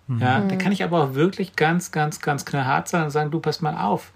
mhm. 0.07 0.19
ja, 0.19 0.39
dann 0.39 0.57
kann 0.57 0.71
ich 0.71 0.83
aber 0.83 1.03
auch 1.03 1.13
wirklich 1.13 1.55
ganz, 1.55 1.91
ganz, 1.91 2.21
ganz 2.21 2.45
knallhart 2.45 2.87
sein 2.87 3.03
und 3.03 3.11
sagen, 3.11 3.31
du 3.31 3.39
pass 3.39 3.61
mal 3.61 3.77
auf. 3.77 4.11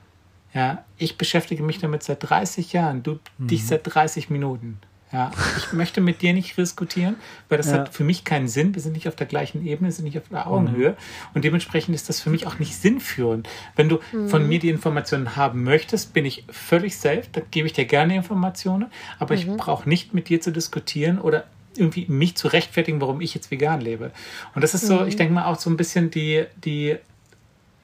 Ja, 0.54 0.84
ich 0.98 1.18
beschäftige 1.18 1.64
mich 1.64 1.80
damit 1.80 2.04
seit 2.04 2.30
30 2.30 2.74
Jahren, 2.74 3.04
du 3.04 3.20
dich 3.38 3.64
mhm. 3.64 3.68
seit 3.68 3.82
30 3.84 4.30
Minuten. 4.30 4.80
Ja, 5.12 5.30
ich 5.58 5.74
möchte 5.74 6.00
mit 6.00 6.22
dir 6.22 6.34
nicht 6.34 6.56
diskutieren, 6.58 7.18
weil 7.50 7.58
das 7.58 7.68
ja. 7.68 7.80
hat 7.80 7.94
für 7.94 8.06
mich 8.06 8.24
keinen 8.24 8.48
Sinn. 8.48 8.74
Wir 8.74 8.82
sind 8.82 8.94
nicht 8.94 9.10
auf 9.10 9.16
der 9.16 9.28
gleichen 9.28 9.66
Ebene, 9.66 9.90
wir 9.90 9.94
sind 9.94 10.06
nicht 10.06 10.18
auf 10.18 10.30
der 10.30 10.48
Augenhöhe. 10.48 10.92
Mhm. 10.92 10.96
Und 11.34 11.44
dementsprechend 11.44 11.96
ist 11.96 12.08
das 12.08 12.22
für 12.22 12.30
mich 12.30 12.48
auch 12.48 12.60
nicht 12.60 12.76
sinnführend. 12.76 13.50
Wenn 13.76 13.90
du 13.90 14.00
mhm. 14.14 14.30
von 14.30 14.48
mir 14.48 14.60
die 14.60 14.70
Informationen 14.70 15.36
haben 15.36 15.64
möchtest, 15.64 16.14
bin 16.14 16.26
ich 16.26 16.46
völlig 16.50 16.98
safe, 16.98 17.24
dann 17.34 17.44
gebe 17.52 17.68
ich 17.68 17.74
dir 17.74 17.86
gerne 17.86 18.16
Informationen, 18.16 18.90
aber 19.20 19.36
mhm. 19.36 19.42
ich 19.42 19.48
brauche 19.58 19.88
nicht 19.88 20.14
mit 20.14 20.30
dir 20.30 20.40
zu 20.40 20.52
diskutieren 20.52 21.20
oder 21.20 21.44
irgendwie 21.76 22.06
mich 22.08 22.36
zu 22.36 22.48
rechtfertigen, 22.48 23.02
warum 23.02 23.22
ich 23.22 23.34
jetzt 23.34 23.52
vegan 23.52 23.82
lebe. 23.82 24.12
Und 24.56 24.64
das 24.64 24.74
ist 24.74 24.88
so, 24.88 25.06
ich 25.06 25.16
mhm. 25.16 25.18
denke 25.18 25.34
mal 25.34 25.46
auch 25.46 25.60
so 25.60 25.70
ein 25.70 25.78
bisschen 25.78 26.10
die, 26.10 26.46
die 26.64 26.98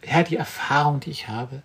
ja, 0.05 0.23
die 0.23 0.37
Erfahrung, 0.37 0.99
die 0.99 1.09
ich 1.09 1.27
habe. 1.27 1.61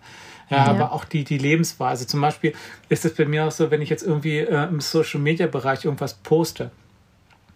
Ja, 0.49 0.57
ja, 0.57 0.65
aber 0.65 0.91
auch 0.91 1.05
die, 1.05 1.23
die 1.23 1.37
Lebensweise. 1.37 2.05
Zum 2.07 2.21
Beispiel 2.21 2.53
ist 2.89 3.05
es 3.05 3.15
bei 3.15 3.25
mir 3.25 3.45
auch 3.45 3.51
so, 3.51 3.71
wenn 3.71 3.81
ich 3.81 3.89
jetzt 3.89 4.03
irgendwie 4.03 4.39
äh, 4.39 4.67
im 4.67 4.81
Social 4.81 5.19
Media 5.19 5.47
Bereich 5.47 5.85
irgendwas 5.85 6.15
poste, 6.15 6.71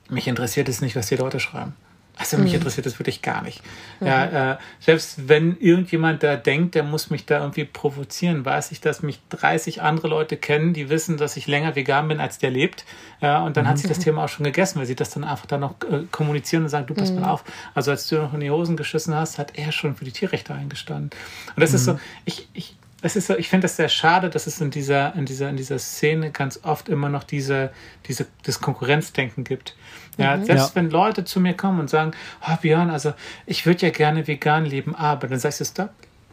mich 0.09 0.27
interessiert 0.27 0.69
es 0.69 0.81
nicht, 0.81 0.95
was 0.95 1.07
die 1.07 1.15
Leute 1.15 1.39
schreiben. 1.39 1.73
Also 2.19 2.37
mich 2.37 2.51
mhm. 2.51 2.57
interessiert 2.57 2.85
das 2.85 2.99
wirklich 2.99 3.21
gar 3.21 3.43
nicht. 3.43 3.61
Mhm. 3.99 4.07
Ja, 4.07 4.51
äh, 4.53 4.57
selbst 4.79 5.27
wenn 5.27 5.57
irgendjemand 5.59 6.23
da 6.23 6.35
denkt, 6.35 6.75
der 6.75 6.83
muss 6.83 7.09
mich 7.09 7.25
da 7.25 7.39
irgendwie 7.39 7.65
provozieren, 7.65 8.45
weiß 8.45 8.71
ich, 8.71 8.81
dass 8.81 9.03
mich 9.03 9.19
30 9.29 9.81
andere 9.81 10.07
Leute 10.07 10.37
kennen, 10.37 10.73
die 10.73 10.89
wissen, 10.89 11.17
dass 11.17 11.37
ich 11.37 11.47
länger 11.47 11.75
vegan 11.75 12.07
bin, 12.07 12.19
als 12.19 12.39
der 12.39 12.51
lebt. 12.51 12.85
Ja, 13.21 13.43
und 13.43 13.57
dann 13.57 13.65
mhm. 13.65 13.69
hat 13.69 13.77
sich 13.77 13.87
das 13.87 13.99
Thema 13.99 14.23
auch 14.23 14.29
schon 14.29 14.43
gegessen, 14.43 14.79
weil 14.79 14.85
sie 14.85 14.95
das 14.95 15.11
dann 15.11 15.23
einfach 15.23 15.45
dann 15.45 15.61
noch 15.61 15.75
äh, 15.89 16.03
kommunizieren 16.11 16.63
und 16.63 16.69
sagen, 16.69 16.87
du 16.87 16.93
pass 16.93 17.11
mal 17.11 17.21
mhm. 17.21 17.25
auf. 17.25 17.43
Also 17.73 17.91
als 17.91 18.07
du 18.07 18.17
noch 18.17 18.33
in 18.33 18.39
die 18.39 18.51
Hosen 18.51 18.77
geschissen 18.77 19.13
hast, 19.13 19.37
hat 19.37 19.57
er 19.57 19.71
schon 19.71 19.95
für 19.95 20.05
die 20.05 20.11
Tierrechte 20.11 20.53
eingestanden. 20.53 21.11
Und 21.55 21.61
das 21.61 21.73
ist 21.73 21.85
so, 21.85 21.93
mhm. 21.93 21.99
ich, 22.25 22.47
ich, 22.53 22.75
es 23.07 23.15
ist 23.15 23.27
so, 23.27 23.37
ich 23.37 23.47
finde 23.47 23.65
das 23.65 23.77
sehr 23.77 23.87
schade, 23.87 24.29
dass 24.29 24.47
es 24.47 24.59
in 24.59 24.69
dieser, 24.69 25.15
in 25.15 25.25
dieser, 25.25 25.49
in 25.49 25.55
dieser 25.55 25.79
Szene 25.79 26.31
ganz 26.31 26.59
oft 26.63 26.89
immer 26.89 27.07
noch 27.07 27.23
diese, 27.23 27.71
diese, 28.05 28.27
das 28.43 28.59
Konkurrenzdenken 28.59 29.45
gibt. 29.45 29.75
Ja, 30.17 30.35
mhm. 30.35 30.43
selbst 30.43 30.69
ja. 30.69 30.75
wenn 30.75 30.89
Leute 30.89 31.23
zu 31.23 31.39
mir 31.39 31.53
kommen 31.53 31.79
und 31.79 31.89
sagen, 31.89 32.11
oh 32.45 32.55
Björn, 32.61 32.89
also 32.89 33.13
ich 33.45 33.65
würde 33.65 33.85
ja 33.85 33.91
gerne 33.91 34.27
vegan 34.27 34.65
leben, 34.65 34.93
aber 34.93 35.27
dann 35.27 35.39
sagst 35.39 35.61
du, 35.61 35.65
stopp, 35.65 35.89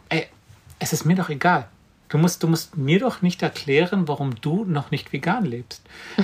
ey, 0.09 0.27
es 0.79 0.91
ist 0.91 1.05
mir 1.05 1.15
doch 1.15 1.29
egal. 1.29 1.67
Du 2.09 2.17
musst, 2.17 2.43
du 2.43 2.47
musst 2.47 2.77
mir 2.77 2.99
doch 2.99 3.21
nicht 3.21 3.41
erklären, 3.41 4.07
warum 4.07 4.35
du 4.41 4.63
noch 4.65 4.91
nicht 4.91 5.11
vegan 5.11 5.45
lebst. 5.45 5.81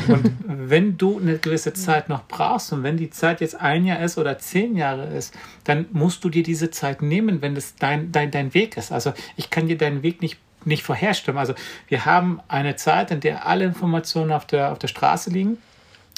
Und 0.07 0.35
wenn 0.45 0.97
du 0.97 1.19
eine 1.19 1.37
gewisse 1.37 1.73
Zeit 1.73 2.09
noch 2.09 2.27
brauchst 2.27 2.71
und 2.71 2.83
wenn 2.83 2.97
die 2.97 3.09
Zeit 3.09 3.41
jetzt 3.41 3.59
ein 3.59 3.85
Jahr 3.85 4.01
ist 4.01 4.17
oder 4.17 4.37
zehn 4.37 4.75
Jahre 4.75 5.07
ist, 5.07 5.33
dann 5.63 5.85
musst 5.91 6.23
du 6.23 6.29
dir 6.29 6.43
diese 6.43 6.69
Zeit 6.71 7.01
nehmen, 7.01 7.41
wenn 7.41 7.55
das 7.55 7.75
dein, 7.75 8.11
dein, 8.11 8.31
dein 8.31 8.53
Weg 8.53 8.77
ist. 8.77 8.91
Also 8.91 9.13
ich 9.35 9.49
kann 9.49 9.67
dir 9.67 9.77
deinen 9.77 10.03
Weg 10.03 10.21
nicht, 10.21 10.37
nicht 10.65 10.83
vorherstimmen. 10.83 11.39
Also 11.39 11.55
wir 11.87 12.05
haben 12.05 12.41
eine 12.47 12.75
Zeit, 12.75 13.11
in 13.11 13.19
der 13.19 13.47
alle 13.47 13.65
Informationen 13.65 14.31
auf 14.31 14.45
der, 14.45 14.71
auf 14.71 14.79
der 14.79 14.87
Straße 14.87 15.29
liegen 15.29 15.57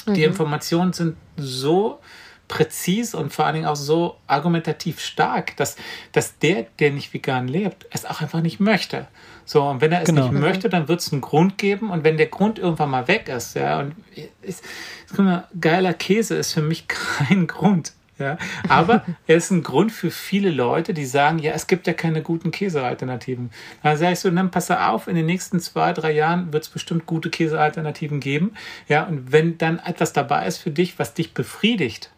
die 0.06 0.20
mhm. 0.20 0.24
Informationen 0.24 0.92
sind 0.92 1.16
so 1.36 2.00
präzis 2.46 3.14
und 3.14 3.32
vor 3.32 3.46
allen 3.46 3.54
Dingen 3.54 3.66
auch 3.66 3.76
so 3.76 4.16
argumentativ 4.26 5.00
stark, 5.00 5.56
dass, 5.56 5.76
dass 6.12 6.38
der, 6.38 6.66
der 6.78 6.90
nicht 6.90 7.14
vegan 7.14 7.48
lebt, 7.48 7.86
es 7.90 8.04
auch 8.04 8.20
einfach 8.20 8.42
nicht 8.42 8.60
möchte. 8.60 9.08
So, 9.44 9.62
und 9.62 9.80
wenn 9.80 9.92
er 9.92 10.02
es 10.02 10.08
genau. 10.08 10.28
nicht 10.28 10.40
möchte, 10.40 10.68
dann 10.68 10.88
wird 10.88 11.00
es 11.00 11.12
einen 11.12 11.20
Grund 11.20 11.58
geben. 11.58 11.90
Und 11.90 12.04
wenn 12.04 12.16
der 12.16 12.26
Grund 12.26 12.58
irgendwann 12.58 12.90
mal 12.90 13.08
weg 13.08 13.28
ist, 13.28 13.54
ja, 13.54 13.80
und 13.80 13.94
ist, 14.42 14.64
guck 15.10 15.24
mal, 15.24 15.48
geiler 15.60 15.94
Käse 15.94 16.36
ist 16.36 16.52
für 16.52 16.62
mich 16.62 16.88
kein 16.88 17.46
Grund. 17.46 17.92
Ja, 18.16 18.38
aber 18.68 19.04
er 19.26 19.36
ist 19.36 19.50
ein 19.50 19.64
Grund 19.64 19.90
für 19.90 20.10
viele 20.10 20.50
Leute, 20.50 20.94
die 20.94 21.04
sagen, 21.04 21.40
ja, 21.40 21.52
es 21.52 21.66
gibt 21.66 21.86
ja 21.88 21.92
keine 21.92 22.22
guten 22.22 22.52
Käsealternativen. 22.52 23.50
Da 23.82 23.96
sage 23.96 24.12
ich 24.12 24.20
so, 24.20 24.30
dann 24.30 24.52
pass 24.52 24.70
auf, 24.70 25.08
in 25.08 25.16
den 25.16 25.26
nächsten 25.26 25.58
zwei, 25.58 25.92
drei 25.92 26.12
Jahren 26.12 26.52
wird 26.52 26.62
es 26.62 26.68
bestimmt 26.68 27.06
gute 27.06 27.28
Käsealternativen 27.28 28.20
geben. 28.20 28.54
Ja, 28.88 29.04
und 29.04 29.32
wenn 29.32 29.58
dann 29.58 29.80
etwas 29.80 30.12
dabei 30.12 30.46
ist 30.46 30.58
für 30.58 30.70
dich, 30.70 30.98
was 30.98 31.14
dich 31.14 31.34
befriedigt, 31.34 32.10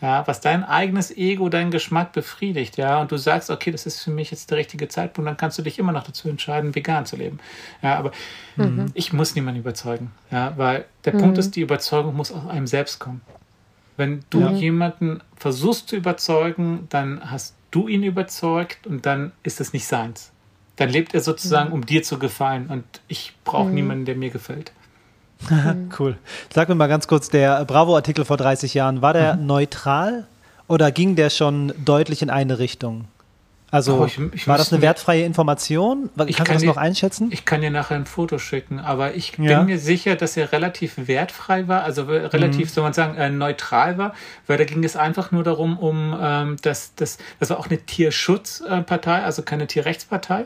ja, 0.00 0.26
was 0.26 0.40
dein 0.40 0.64
eigenes 0.64 1.16
Ego, 1.16 1.48
deinen 1.48 1.70
Geschmack 1.70 2.12
befriedigt, 2.12 2.76
ja, 2.76 3.00
und 3.00 3.12
du 3.12 3.16
sagst, 3.16 3.50
okay, 3.50 3.70
das 3.70 3.86
ist 3.86 4.02
für 4.02 4.10
mich 4.10 4.30
jetzt 4.30 4.50
der 4.50 4.58
richtige 4.58 4.88
Zeitpunkt, 4.88 5.28
dann 5.28 5.36
kannst 5.36 5.58
du 5.58 5.62
dich 5.62 5.78
immer 5.78 5.92
noch 5.92 6.04
dazu 6.04 6.28
entscheiden, 6.28 6.74
vegan 6.74 7.06
zu 7.06 7.16
leben. 7.16 7.38
Ja, 7.80 7.96
aber 7.96 8.12
mhm. 8.56 8.86
ich 8.94 9.12
muss 9.12 9.34
niemanden 9.34 9.60
überzeugen, 9.60 10.10
ja, 10.30 10.52
weil 10.56 10.84
der 11.04 11.14
mhm. 11.14 11.18
Punkt 11.18 11.38
ist, 11.38 11.56
die 11.56 11.60
Überzeugung 11.60 12.16
muss 12.16 12.32
aus 12.32 12.46
einem 12.48 12.66
selbst 12.66 12.98
kommen. 12.98 13.22
Wenn 13.96 14.24
du 14.30 14.40
ja. 14.40 14.50
jemanden 14.50 15.20
versuchst 15.36 15.88
zu 15.88 15.96
überzeugen, 15.96 16.86
dann 16.90 17.30
hast 17.30 17.54
du 17.70 17.86
ihn 17.88 18.02
überzeugt 18.02 18.86
und 18.86 19.06
dann 19.06 19.32
ist 19.42 19.60
es 19.60 19.72
nicht 19.72 19.86
seins. 19.86 20.32
Dann 20.76 20.88
lebt 20.88 21.14
er 21.14 21.20
sozusagen, 21.20 21.68
mhm. 21.68 21.74
um 21.74 21.86
dir 21.86 22.02
zu 22.02 22.18
gefallen 22.18 22.66
und 22.68 22.84
ich 23.06 23.34
brauche 23.44 23.68
mhm. 23.68 23.74
niemanden, 23.74 24.04
der 24.04 24.16
mir 24.16 24.30
gefällt. 24.30 24.72
cool. 25.98 26.16
Sag 26.52 26.68
mir 26.68 26.74
mal 26.74 26.86
ganz 26.86 27.08
kurz, 27.08 27.28
der 27.28 27.64
Bravo-Artikel 27.64 28.24
vor 28.24 28.36
30 28.36 28.74
Jahren, 28.74 29.02
war 29.02 29.12
der 29.12 29.36
mhm. 29.36 29.46
neutral 29.46 30.26
oder 30.68 30.90
ging 30.90 31.16
der 31.16 31.30
schon 31.30 31.72
deutlich 31.84 32.22
in 32.22 32.30
eine 32.30 32.58
Richtung? 32.58 33.06
Also 33.74 34.02
oh, 34.02 34.04
ich, 34.06 34.20
ich 34.32 34.46
war 34.46 34.56
das 34.56 34.72
eine 34.72 34.82
wertfreie 34.82 35.24
Information? 35.24 36.08
Ich 36.28 36.36
Kannst 36.36 36.48
du 36.48 36.52
das 36.52 36.62
dir, 36.62 36.68
noch 36.68 36.76
einschätzen? 36.76 37.30
Ich 37.32 37.44
kann 37.44 37.60
dir 37.60 37.72
nachher 37.72 37.96
ein 37.96 38.06
Foto 38.06 38.38
schicken, 38.38 38.78
aber 38.78 39.16
ich 39.16 39.36
ja. 39.36 39.58
bin 39.58 39.66
mir 39.66 39.80
sicher, 39.80 40.14
dass 40.14 40.36
er 40.36 40.52
relativ 40.52 41.08
wertfrei 41.08 41.66
war, 41.66 41.82
also 41.82 42.04
relativ, 42.04 42.68
mhm. 42.68 42.72
soll 42.72 42.84
man 42.84 42.92
sagen, 42.92 43.16
äh, 43.16 43.30
neutral 43.30 43.98
war, 43.98 44.14
weil 44.46 44.58
da 44.58 44.64
ging 44.64 44.84
es 44.84 44.94
einfach 44.94 45.32
nur 45.32 45.42
darum, 45.42 45.76
um 45.76 46.16
ähm, 46.16 46.56
das, 46.62 46.94
das, 46.94 47.18
das 47.40 47.50
war 47.50 47.58
auch 47.58 47.66
eine 47.66 47.78
Tierschutzpartei, 47.78 49.24
also 49.24 49.42
keine 49.42 49.66
Tierrechtspartei. 49.66 50.42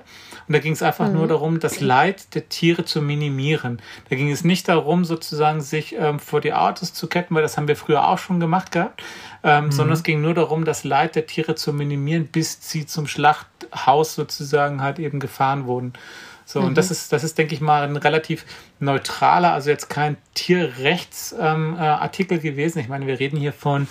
Und 0.46 0.54
da 0.54 0.58
ging 0.60 0.72
es 0.72 0.82
einfach 0.82 1.08
mhm. 1.08 1.12
nur 1.12 1.28
darum, 1.28 1.60
das 1.60 1.80
Leid 1.80 2.34
der 2.34 2.48
Tiere 2.48 2.86
zu 2.86 3.02
minimieren. 3.02 3.82
Da 4.08 4.16
ging 4.16 4.30
es 4.30 4.42
nicht 4.42 4.68
darum, 4.68 5.04
sozusagen 5.04 5.60
sich 5.60 5.94
ähm, 5.98 6.18
vor 6.18 6.40
die 6.40 6.54
Autos 6.54 6.94
zu 6.94 7.08
ketten, 7.08 7.34
weil 7.34 7.42
das 7.42 7.58
haben 7.58 7.68
wir 7.68 7.76
früher 7.76 8.08
auch 8.08 8.16
schon 8.16 8.40
gemacht 8.40 8.72
gehabt, 8.72 9.02
ähm, 9.42 9.66
mhm. 9.66 9.72
sondern 9.72 9.94
es 9.94 10.03
ging 10.03 10.20
nur 10.20 10.35
darum, 10.35 10.64
das 10.64 10.85
Leid 10.85 11.16
der 11.16 11.27
Tiere 11.27 11.55
zu 11.55 11.72
minimieren, 11.72 12.27
bis 12.27 12.59
sie 12.61 12.87
zum 12.87 13.07
Schlachthaus 13.07 14.14
sozusagen 14.14 14.83
halt 14.83 14.98
eben 14.98 15.20
gefahren 15.20 15.66
wurden. 15.66 15.92
So, 16.44 16.61
mhm. 16.61 16.68
und 16.68 16.79
das 16.79 16.90
ist, 16.90 17.12
das 17.12 17.24
ist, 17.24 17.37
denke 17.37 17.55
ich 17.55 17.61
mal, 17.61 17.83
ein 17.83 17.96
relativ 17.96 18.46
neutraler, 18.81 19.53
also 19.53 19.68
jetzt 19.68 19.90
kein 19.90 20.16
Tierrechtsartikel 20.35 22.38
ähm, 22.38 22.44
äh, 22.44 22.51
gewesen. 22.51 22.79
Ich 22.79 22.88
meine, 22.88 23.07
wir 23.07 23.20
reden 23.20 23.37
hier 23.37 23.53
von 23.53 23.87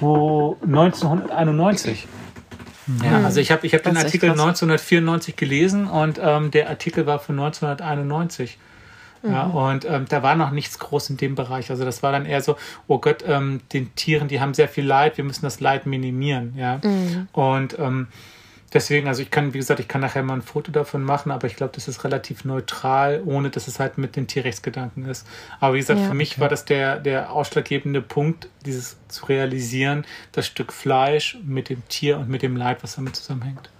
1991. 0.00 2.06
Mhm. 2.86 3.04
Ja, 3.04 3.22
also 3.22 3.40
ich 3.40 3.50
habe 3.50 3.66
ich 3.66 3.74
hab 3.74 3.82
den 3.82 3.98
Artikel 3.98 4.30
1994 4.30 5.36
gelesen 5.36 5.88
und 5.88 6.18
ähm, 6.22 6.50
der 6.50 6.70
Artikel 6.70 7.04
war 7.04 7.18
von 7.18 7.38
1991. 7.38 8.56
Ja, 9.22 9.46
mhm. 9.46 9.54
und 9.54 9.84
ähm, 9.84 10.06
da 10.08 10.22
war 10.22 10.36
noch 10.36 10.50
nichts 10.50 10.78
groß 10.78 11.10
in 11.10 11.16
dem 11.16 11.34
Bereich. 11.34 11.70
Also 11.70 11.84
das 11.84 12.02
war 12.02 12.12
dann 12.12 12.26
eher 12.26 12.40
so, 12.40 12.56
oh 12.86 12.98
Gott, 12.98 13.24
ähm, 13.26 13.60
den 13.72 13.94
Tieren, 13.94 14.28
die 14.28 14.40
haben 14.40 14.54
sehr 14.54 14.68
viel 14.68 14.86
Leid, 14.86 15.16
wir 15.16 15.24
müssen 15.24 15.42
das 15.42 15.60
Leid 15.60 15.86
minimieren. 15.86 16.54
Ja. 16.56 16.80
Mhm. 16.82 17.28
Und 17.32 17.78
ähm, 17.78 18.08
deswegen, 18.72 19.08
also 19.08 19.22
ich 19.22 19.30
kann, 19.30 19.54
wie 19.54 19.58
gesagt, 19.58 19.80
ich 19.80 19.88
kann 19.88 20.00
nachher 20.00 20.22
mal 20.22 20.34
ein 20.34 20.42
Foto 20.42 20.70
davon 20.70 21.02
machen, 21.02 21.32
aber 21.32 21.46
ich 21.46 21.56
glaube, 21.56 21.72
das 21.74 21.88
ist 21.88 22.04
relativ 22.04 22.44
neutral, 22.44 23.22
ohne 23.24 23.50
dass 23.50 23.66
es 23.68 23.80
halt 23.80 23.98
mit 23.98 24.16
den 24.16 24.26
Tierrechtsgedanken 24.26 25.06
ist. 25.06 25.26
Aber 25.60 25.74
wie 25.74 25.78
gesagt, 25.78 26.00
ja, 26.00 26.06
für 26.06 26.14
mich 26.14 26.32
okay. 26.32 26.40
war 26.42 26.48
das 26.48 26.64
der, 26.64 26.98
der 27.00 27.32
ausschlaggebende 27.32 28.00
Punkt, 28.02 28.48
dieses 28.64 28.98
zu 29.08 29.26
realisieren, 29.26 30.04
das 30.32 30.46
Stück 30.46 30.72
Fleisch 30.72 31.38
mit 31.44 31.68
dem 31.68 31.86
Tier 31.88 32.18
und 32.18 32.28
mit 32.28 32.42
dem 32.42 32.56
Leid, 32.56 32.82
was 32.82 32.96
damit 32.96 33.16
zusammenhängt. 33.16 33.70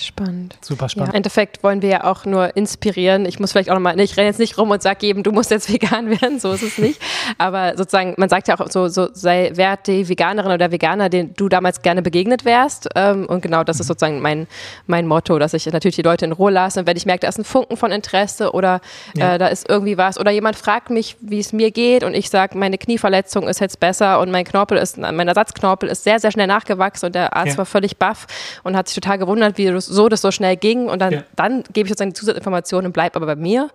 Spannend. 0.00 0.56
Super 0.60 0.88
spannend. 0.88 1.08
Ja. 1.08 1.12
Im 1.12 1.16
Endeffekt 1.16 1.62
wollen 1.62 1.82
wir 1.82 1.88
ja 1.88 2.04
auch 2.04 2.24
nur 2.24 2.56
inspirieren. 2.56 3.26
Ich 3.26 3.38
muss 3.38 3.52
vielleicht 3.52 3.70
auch 3.70 3.74
nochmal, 3.74 3.98
ich 4.00 4.16
renne 4.16 4.28
jetzt 4.28 4.38
nicht 4.38 4.58
rum 4.58 4.70
und 4.70 4.82
sage 4.82 5.06
jedem, 5.06 5.22
du 5.22 5.32
musst 5.32 5.50
jetzt 5.50 5.72
vegan 5.72 6.10
werden, 6.10 6.40
so 6.40 6.52
ist 6.52 6.62
es 6.62 6.78
nicht. 6.78 7.00
Aber 7.38 7.76
sozusagen, 7.76 8.14
man 8.16 8.28
sagt 8.28 8.48
ja 8.48 8.58
auch 8.58 8.70
so, 8.70 8.88
so 8.88 9.08
sei 9.12 9.52
wert 9.54 9.86
die 9.86 10.08
Veganerin 10.08 10.52
oder 10.52 10.70
Veganer, 10.70 11.08
den 11.08 11.34
du 11.34 11.48
damals 11.48 11.82
gerne 11.82 12.02
begegnet 12.02 12.44
wärst. 12.44 12.88
Ähm, 12.94 13.26
und 13.26 13.42
genau 13.42 13.64
das 13.64 13.80
ist 13.80 13.86
sozusagen 13.86 14.20
mein, 14.20 14.46
mein 14.86 15.06
Motto, 15.06 15.38
dass 15.38 15.54
ich 15.54 15.66
natürlich 15.66 15.96
die 15.96 16.02
Leute 16.02 16.24
in 16.24 16.32
Ruhe 16.32 16.50
lasse. 16.50 16.80
Und 16.80 16.86
wenn 16.86 16.96
ich 16.96 17.06
merke, 17.06 17.20
da 17.20 17.28
ist 17.28 17.38
ein 17.38 17.44
Funken 17.44 17.76
von 17.76 17.92
Interesse 17.92 18.52
oder 18.52 18.80
ja. 19.14 19.34
äh, 19.34 19.38
da 19.38 19.46
ist 19.48 19.68
irgendwie 19.68 19.96
was 19.96 20.18
oder 20.18 20.30
jemand 20.30 20.56
fragt 20.56 20.90
mich, 20.90 21.16
wie 21.20 21.38
es 21.38 21.52
mir 21.52 21.70
geht 21.70 22.04
und 22.04 22.14
ich 22.14 22.30
sage, 22.30 22.58
meine 22.58 22.78
Knieverletzung 22.78 23.48
ist 23.48 23.60
jetzt 23.60 23.80
besser 23.80 24.20
und 24.20 24.30
mein 24.30 24.44
Knorpel 24.44 24.78
ist, 24.78 24.98
mein 24.98 25.28
Ersatzknorpel 25.28 25.88
ist 25.88 26.04
sehr, 26.04 26.18
sehr 26.20 26.32
schnell 26.32 26.46
nachgewachsen 26.46 27.06
und 27.06 27.14
der 27.14 27.36
Arzt 27.36 27.52
ja. 27.52 27.58
war 27.58 27.66
völlig 27.66 27.96
baff 27.96 28.26
und 28.62 28.76
hat 28.76 28.88
sich 28.88 28.94
total 28.94 29.18
gewundert, 29.18 29.58
wie 29.58 29.66
du 29.66 29.80
so 29.86 30.08
das 30.08 30.20
so 30.20 30.30
schnell 30.30 30.56
ging 30.56 30.88
und 30.88 31.00
dann, 31.00 31.12
ja. 31.12 31.22
dann 31.36 31.64
gebe 31.72 31.86
ich 31.86 31.90
sozusagen 31.90 32.10
die 32.10 32.18
Zusatzinformationen 32.18 32.86
und 32.86 32.92
bleibe 32.92 33.16
aber 33.16 33.26
bei 33.26 33.36
mir. 33.36 33.70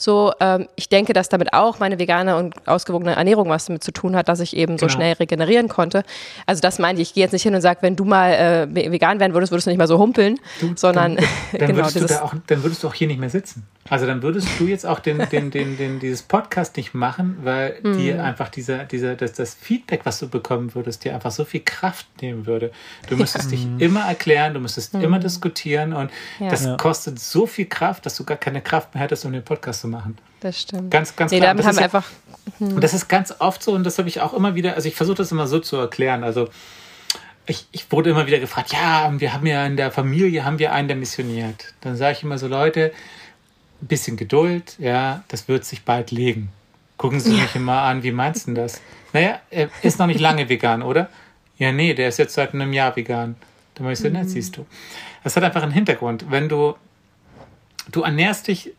So, 0.00 0.32
ähm, 0.40 0.66
ich 0.76 0.88
denke, 0.88 1.12
dass 1.12 1.28
damit 1.28 1.52
auch 1.52 1.78
meine 1.78 1.98
vegane 1.98 2.36
und 2.36 2.54
ausgewogene 2.66 3.16
Ernährung 3.16 3.50
was 3.50 3.66
damit 3.66 3.84
zu 3.84 3.92
tun 3.92 4.16
hat, 4.16 4.28
dass 4.28 4.40
ich 4.40 4.56
eben 4.56 4.78
genau. 4.78 4.88
so 4.88 4.94
schnell 4.94 5.12
regenerieren 5.12 5.68
konnte. 5.68 6.04
Also 6.46 6.62
das 6.62 6.78
meine 6.78 7.00
ich, 7.00 7.10
ich 7.10 7.14
gehe 7.14 7.24
jetzt 7.24 7.32
nicht 7.32 7.42
hin 7.42 7.54
und 7.54 7.60
sage, 7.60 7.80
wenn 7.82 7.96
du 7.96 8.04
mal 8.04 8.68
äh, 8.74 8.90
vegan 8.90 9.20
werden 9.20 9.34
würdest, 9.34 9.52
würdest 9.52 9.66
du 9.66 9.70
nicht 9.70 9.78
mal 9.78 9.86
so 9.86 9.98
humpeln, 9.98 10.38
du, 10.60 10.72
sondern 10.74 11.16
dann, 11.16 11.26
dann 11.52 11.66
genau 11.66 11.78
würdest 11.80 12.00
du 12.00 12.06
da 12.06 12.22
auch, 12.22 12.34
dann 12.46 12.62
würdest 12.62 12.82
du 12.82 12.88
auch 12.88 12.94
hier 12.94 13.08
nicht 13.08 13.20
mehr 13.20 13.28
sitzen. 13.28 13.66
Also 13.90 14.06
dann 14.06 14.22
würdest 14.22 14.48
du 14.58 14.68
jetzt 14.68 14.86
auch 14.86 15.00
den, 15.00 15.18
den, 15.30 15.50
den, 15.50 15.76
den, 15.76 15.98
dieses 15.98 16.22
Podcast 16.22 16.76
nicht 16.76 16.94
machen, 16.94 17.38
weil 17.42 17.80
mm. 17.82 17.98
dir 17.98 18.24
einfach 18.24 18.48
dieser, 18.48 18.84
dieser, 18.84 19.16
das, 19.16 19.32
das 19.32 19.54
Feedback, 19.54 20.02
was 20.04 20.20
du 20.20 20.28
bekommen 20.28 20.74
würdest, 20.74 21.04
dir 21.04 21.12
einfach 21.12 21.32
so 21.32 21.44
viel 21.44 21.60
Kraft 21.60 22.06
nehmen 22.22 22.46
würde. 22.46 22.70
Du 23.08 23.16
müsstest 23.16 23.46
ja. 23.46 23.56
dich 23.56 23.66
mm. 23.66 23.80
immer 23.80 24.06
erklären, 24.06 24.54
du 24.54 24.60
müsstest 24.60 24.94
mm. 24.94 25.00
immer 25.00 25.18
diskutieren 25.18 25.49
und 25.92 26.10
ja. 26.38 26.48
das 26.48 26.64
ja. 26.64 26.76
kostet 26.76 27.18
so 27.18 27.46
viel 27.46 27.66
Kraft, 27.66 28.06
dass 28.06 28.16
du 28.16 28.24
gar 28.24 28.36
keine 28.36 28.60
Kraft 28.60 28.94
mehr 28.94 29.02
hättest, 29.02 29.24
um 29.24 29.32
den 29.32 29.44
Podcast 29.44 29.80
zu 29.80 29.88
machen. 29.88 30.18
Das 30.40 30.60
stimmt. 30.60 30.90
Ganz, 30.90 31.14
ganz 31.16 31.32
nee, 31.32 31.40
klar. 31.40 31.54
Das 31.54 31.66
haben 31.66 31.76
wir 31.76 31.84
einfach. 31.84 32.06
Hm. 32.58 32.74
Und 32.74 32.80
das 32.82 32.94
ist 32.94 33.08
ganz 33.08 33.34
oft 33.38 33.62
so 33.62 33.72
und 33.72 33.84
das 33.84 33.98
habe 33.98 34.08
ich 34.08 34.20
auch 34.20 34.32
immer 34.32 34.54
wieder, 34.54 34.74
also 34.74 34.88
ich 34.88 34.94
versuche 34.94 35.16
das 35.16 35.32
immer 35.32 35.46
so 35.46 35.58
zu 35.58 35.76
erklären. 35.76 36.24
Also 36.24 36.48
ich, 37.46 37.66
ich 37.72 37.90
wurde 37.90 38.10
immer 38.10 38.26
wieder 38.26 38.38
gefragt, 38.38 38.72
ja, 38.72 39.12
wir 39.18 39.32
haben 39.32 39.46
ja 39.46 39.66
in 39.66 39.76
der 39.76 39.90
Familie 39.90 40.44
haben 40.44 40.58
wir 40.58 40.72
einen, 40.72 40.88
der 40.88 40.96
missioniert. 40.96 41.74
Dann 41.80 41.96
sage 41.96 42.16
ich 42.16 42.22
immer 42.22 42.38
so, 42.38 42.46
Leute, 42.46 42.92
ein 43.82 43.86
bisschen 43.86 44.16
Geduld, 44.16 44.76
ja, 44.78 45.24
das 45.28 45.48
wird 45.48 45.64
sich 45.64 45.84
bald 45.84 46.10
legen. 46.10 46.50
Gucken 46.96 47.18
Sie 47.18 47.34
ja. 47.34 47.42
mich 47.42 47.56
immer 47.56 47.82
an, 47.82 48.02
wie 48.02 48.12
meinst 48.12 48.46
du 48.46 48.52
das? 48.52 48.80
Naja, 49.12 49.40
er 49.50 49.70
ist 49.82 49.98
noch 49.98 50.06
nicht 50.06 50.20
lange 50.20 50.48
vegan, 50.48 50.82
oder? 50.82 51.08
Ja, 51.56 51.72
nee, 51.72 51.94
der 51.94 52.08
ist 52.08 52.18
jetzt 52.18 52.34
seit 52.34 52.54
einem 52.54 52.72
Jahr 52.72 52.94
vegan. 52.94 53.36
Dann 53.74 53.84
war 53.84 53.92
ich 53.92 53.98
so, 53.98 54.08
mhm. 54.08 54.28
siehst 54.28 54.56
du. 54.56 54.66
Das 55.22 55.36
hat 55.36 55.42
einfach 55.42 55.62
einen 55.62 55.72
Hintergrund. 55.72 56.30
Wenn 56.30 56.48
du, 56.48 56.76
du 57.90 58.02
ernährst 58.02 58.48
dich, 58.48 58.72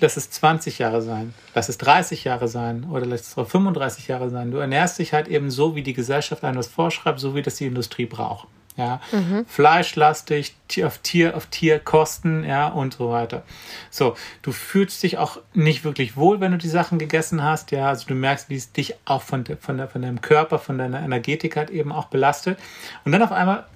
lass 0.00 0.16
es 0.16 0.30
20 0.30 0.78
Jahre 0.78 1.02
sein, 1.02 1.34
lass 1.54 1.68
es 1.68 1.78
30 1.78 2.24
Jahre 2.24 2.48
sein 2.48 2.84
oder 2.90 3.06
lass 3.06 3.22
es 3.22 3.34
35 3.34 4.08
Jahre 4.08 4.30
sein. 4.30 4.50
Du 4.50 4.58
ernährst 4.58 4.98
dich 4.98 5.12
halt 5.12 5.28
eben 5.28 5.50
so, 5.50 5.74
wie 5.74 5.82
die 5.82 5.92
Gesellschaft 5.92 6.44
einem 6.44 6.56
das 6.56 6.68
vorschreibt, 6.68 7.20
so 7.20 7.34
wie 7.34 7.42
das 7.42 7.56
die 7.56 7.66
Industrie 7.66 8.06
braucht. 8.06 8.48
Ja, 8.76 9.00
mhm. 9.12 9.44
fleischlastig, 9.46 10.54
Tier 10.68 10.86
auf 10.86 10.98
Tier 10.98 11.36
auf 11.36 11.46
Tier 11.46 11.80
Kosten, 11.80 12.44
ja, 12.44 12.68
und 12.68 12.94
so 12.94 13.10
weiter. 13.10 13.42
So, 13.90 14.16
du 14.42 14.52
fühlst 14.52 15.02
dich 15.02 15.18
auch 15.18 15.38
nicht 15.52 15.84
wirklich 15.84 16.16
wohl, 16.16 16.40
wenn 16.40 16.52
du 16.52 16.58
die 16.58 16.68
Sachen 16.68 16.98
gegessen 16.98 17.42
hast, 17.42 17.72
ja, 17.72 17.88
also 17.88 18.06
du 18.06 18.14
merkst, 18.14 18.48
wie 18.48 18.54
es 18.54 18.72
dich 18.72 18.94
auch 19.04 19.22
von, 19.22 19.44
von, 19.60 19.76
der, 19.76 19.88
von 19.88 20.00
deinem 20.00 20.22
Körper, 20.22 20.58
von 20.58 20.78
deiner 20.78 21.02
Energetik 21.02 21.56
halt 21.56 21.68
eben 21.68 21.92
auch 21.92 22.06
belastet. 22.06 22.58
Und 23.04 23.12
dann 23.12 23.22
auf 23.22 23.32
einmal 23.32 23.66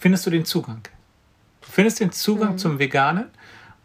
findest 0.00 0.26
du 0.26 0.30
den 0.30 0.44
Zugang. 0.44 0.82
Du 1.62 1.70
findest 1.70 2.00
den 2.00 2.12
Zugang 2.12 2.52
mhm. 2.52 2.58
zum 2.58 2.78
Veganen 2.78 3.26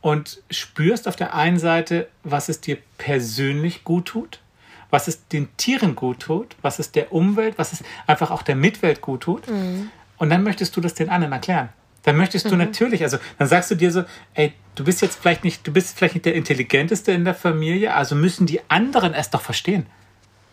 und 0.01 0.41
spürst 0.51 1.07
auf 1.07 1.15
der 1.15 1.33
einen 1.33 1.59
Seite, 1.59 2.07
was 2.23 2.49
es 2.49 2.61
dir 2.61 2.77
persönlich 2.97 3.83
gut 3.83 4.05
tut, 4.05 4.39
was 4.89 5.07
es 5.07 5.27
den 5.27 5.49
Tieren 5.57 5.95
gut 5.95 6.19
tut, 6.19 6.55
was 6.61 6.79
es 6.79 6.91
der 6.91 7.11
Umwelt, 7.11 7.57
was 7.57 7.73
es 7.73 7.83
einfach 8.05 8.31
auch 8.31 8.41
der 8.41 8.55
Mitwelt 8.55 9.01
gut 9.01 9.21
tut. 9.21 9.47
Mhm. 9.49 9.89
Und 10.17 10.29
dann 10.29 10.43
möchtest 10.43 10.75
du 10.75 10.81
das 10.81 10.93
den 10.93 11.09
anderen 11.09 11.33
erklären. 11.33 11.69
Dann 12.03 12.15
möchtest 12.15 12.45
du 12.45 12.51
mhm. 12.51 12.59
natürlich, 12.59 13.03
also 13.03 13.17
dann 13.37 13.47
sagst 13.47 13.69
du 13.69 13.75
dir 13.75 13.91
so, 13.91 14.05
ey, 14.33 14.53
du 14.75 14.85
bist 14.85 15.01
jetzt 15.01 15.19
vielleicht 15.19 15.43
nicht, 15.43 15.67
du 15.67 15.73
bist 15.73 15.97
vielleicht 15.97 16.15
nicht 16.15 16.25
der 16.25 16.35
Intelligenteste 16.35 17.11
in 17.11 17.25
der 17.25 17.35
Familie, 17.35 17.93
also 17.93 18.15
müssen 18.15 18.45
die 18.47 18.61
anderen 18.69 19.13
es 19.13 19.29
doch 19.29 19.41
verstehen. 19.41 19.87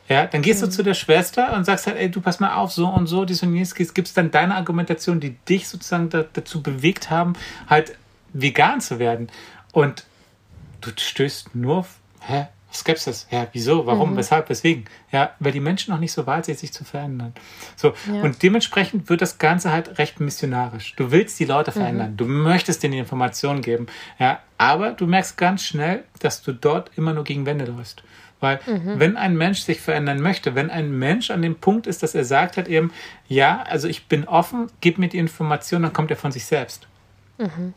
Ja, 0.09 0.27
dann 0.27 0.43
gehst 0.43 0.61
mhm. 0.61 0.67
du 0.67 0.73
zu 0.73 0.83
der 0.83 0.95
Schwester 0.95 1.55
und 1.55 1.65
sagst 1.65 1.87
halt, 1.87 1.97
ey, 1.97 2.11
du 2.11 2.21
pass 2.21 2.41
mal 2.41 2.55
auf, 2.55 2.73
so 2.73 2.87
und 2.89 3.07
so, 3.07 3.25
dies 3.25 3.43
und 3.43 3.55
jenes, 3.55 3.75
gibt 3.75 3.99
es 4.09 4.15
dann 4.15 4.31
deine 4.31 4.55
Argumentation, 4.55 5.21
die 5.21 5.37
dich 5.49 5.69
sozusagen 5.69 6.11
da, 6.11 6.25
dazu 6.31 6.63
bewegt 6.63 7.11
haben, 7.11 7.35
halt 7.69 7.97
vegan 8.33 8.81
zu 8.81 8.99
werden. 8.99 9.29
Und 9.73 10.05
du 10.83 10.91
stößt 10.95 11.55
nur 11.55 11.79
auf, 11.79 11.97
hä, 12.21 12.47
Skepsis. 12.75 13.27
Ja, 13.31 13.47
wieso? 13.53 13.87
Warum? 13.87 14.13
Mhm. 14.13 14.17
Weshalb? 14.17 14.49
Weswegen? 14.49 14.85
Ja, 15.13 15.31
weil 15.39 15.53
die 15.53 15.61
Menschen 15.61 15.93
noch 15.93 16.01
nicht 16.01 16.13
so 16.13 16.27
weit 16.27 16.47
sind, 16.47 16.59
sich 16.59 16.73
zu 16.73 16.85
verändern. 16.85 17.33
So. 17.77 17.95
Ja. 18.13 18.23
Und 18.23 18.43
dementsprechend 18.43 19.09
wird 19.09 19.23
das 19.23 19.39
Ganze 19.39 19.73
halt 19.73 19.99
recht 19.99 20.21
missionarisch. 20.21 20.95
Du 20.97 21.11
willst 21.11 21.39
die 21.39 21.45
Leute 21.45 21.71
mhm. 21.71 21.75
verändern. 21.75 22.11
Mhm. 22.13 22.17
Du 22.17 22.27
möchtest 22.27 22.83
denen 22.83 22.93
die 22.93 22.99
Informationen 22.99 23.63
geben. 23.63 23.87
Ja, 24.19 24.41
aber 24.59 24.91
du 24.91 25.07
merkst 25.07 25.37
ganz 25.37 25.63
schnell, 25.63 26.05
dass 26.19 26.43
du 26.43 26.53
dort 26.53 26.91
immer 26.97 27.13
nur 27.13 27.25
gegen 27.25 27.47
Wände 27.47 27.65
läufst. 27.65 28.03
Weil 28.45 28.61
mhm. 28.67 29.01
wenn 29.01 29.17
ein 29.17 29.37
Mensch 29.37 29.63
sich 29.63 29.81
verändern 29.81 30.21
möchte, 30.21 30.55
wenn 30.55 30.71
ein 30.71 30.97
Mensch 30.99 31.31
an 31.31 31.43
dem 31.43 31.57
Punkt 31.57 31.87
ist, 31.87 32.03
dass 32.03 32.15
er 32.15 32.25
sagt 32.25 32.57
hat 32.57 32.69
eben, 32.69 32.93
ja, 33.27 33.63
also 33.63 33.89
ich 33.89 34.07
bin 34.07 34.29
offen, 34.29 34.69
gib 34.81 34.99
mir 34.99 35.09
die 35.09 35.19
Information, 35.19 35.83
dann 35.83 35.93
kommt 35.93 36.11
er 36.11 36.17
von 36.17 36.31
sich 36.31 36.45
selbst. 36.45 36.87
Mhm 37.39 37.75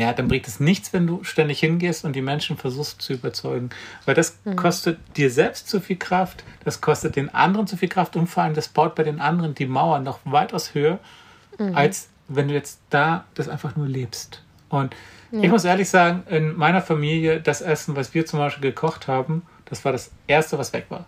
ja, 0.00 0.12
dann 0.14 0.28
bringt 0.28 0.48
es 0.48 0.60
nichts, 0.60 0.92
wenn 0.92 1.06
du 1.06 1.24
ständig 1.24 1.60
hingehst 1.60 2.04
und 2.04 2.14
die 2.14 2.22
Menschen 2.22 2.56
versuchst 2.56 3.02
zu 3.02 3.12
überzeugen. 3.12 3.70
Weil 4.06 4.14
das 4.14 4.38
mhm. 4.44 4.56
kostet 4.56 4.98
dir 5.16 5.30
selbst 5.30 5.68
zu 5.68 5.80
viel 5.80 5.96
Kraft, 5.96 6.42
das 6.64 6.80
kostet 6.80 7.16
den 7.16 7.32
anderen 7.34 7.66
zu 7.66 7.76
viel 7.76 7.88
Kraft 7.88 8.16
und 8.16 8.26
vor 8.26 8.42
allem 8.42 8.54
das 8.54 8.68
baut 8.68 8.94
bei 8.94 9.02
den 9.02 9.20
anderen 9.20 9.54
die 9.54 9.66
Mauer 9.66 9.98
noch 9.98 10.20
weitaus 10.24 10.74
höher, 10.74 10.98
mhm. 11.58 11.76
als 11.76 12.08
wenn 12.28 12.48
du 12.48 12.54
jetzt 12.54 12.80
da 12.88 13.24
das 13.34 13.48
einfach 13.48 13.76
nur 13.76 13.88
lebst. 13.88 14.42
Und 14.70 14.94
ja. 15.32 15.42
ich 15.42 15.50
muss 15.50 15.64
ehrlich 15.64 15.90
sagen, 15.90 16.22
in 16.30 16.56
meiner 16.56 16.80
Familie, 16.80 17.40
das 17.40 17.60
Essen, 17.60 17.94
was 17.94 18.14
wir 18.14 18.24
zum 18.24 18.38
Beispiel 18.38 18.70
gekocht 18.70 19.06
haben, 19.06 19.42
das 19.70 19.84
war 19.84 19.92
das 19.92 20.10
Erste, 20.26 20.58
was 20.58 20.72
weg 20.72 20.86
war. 20.90 21.06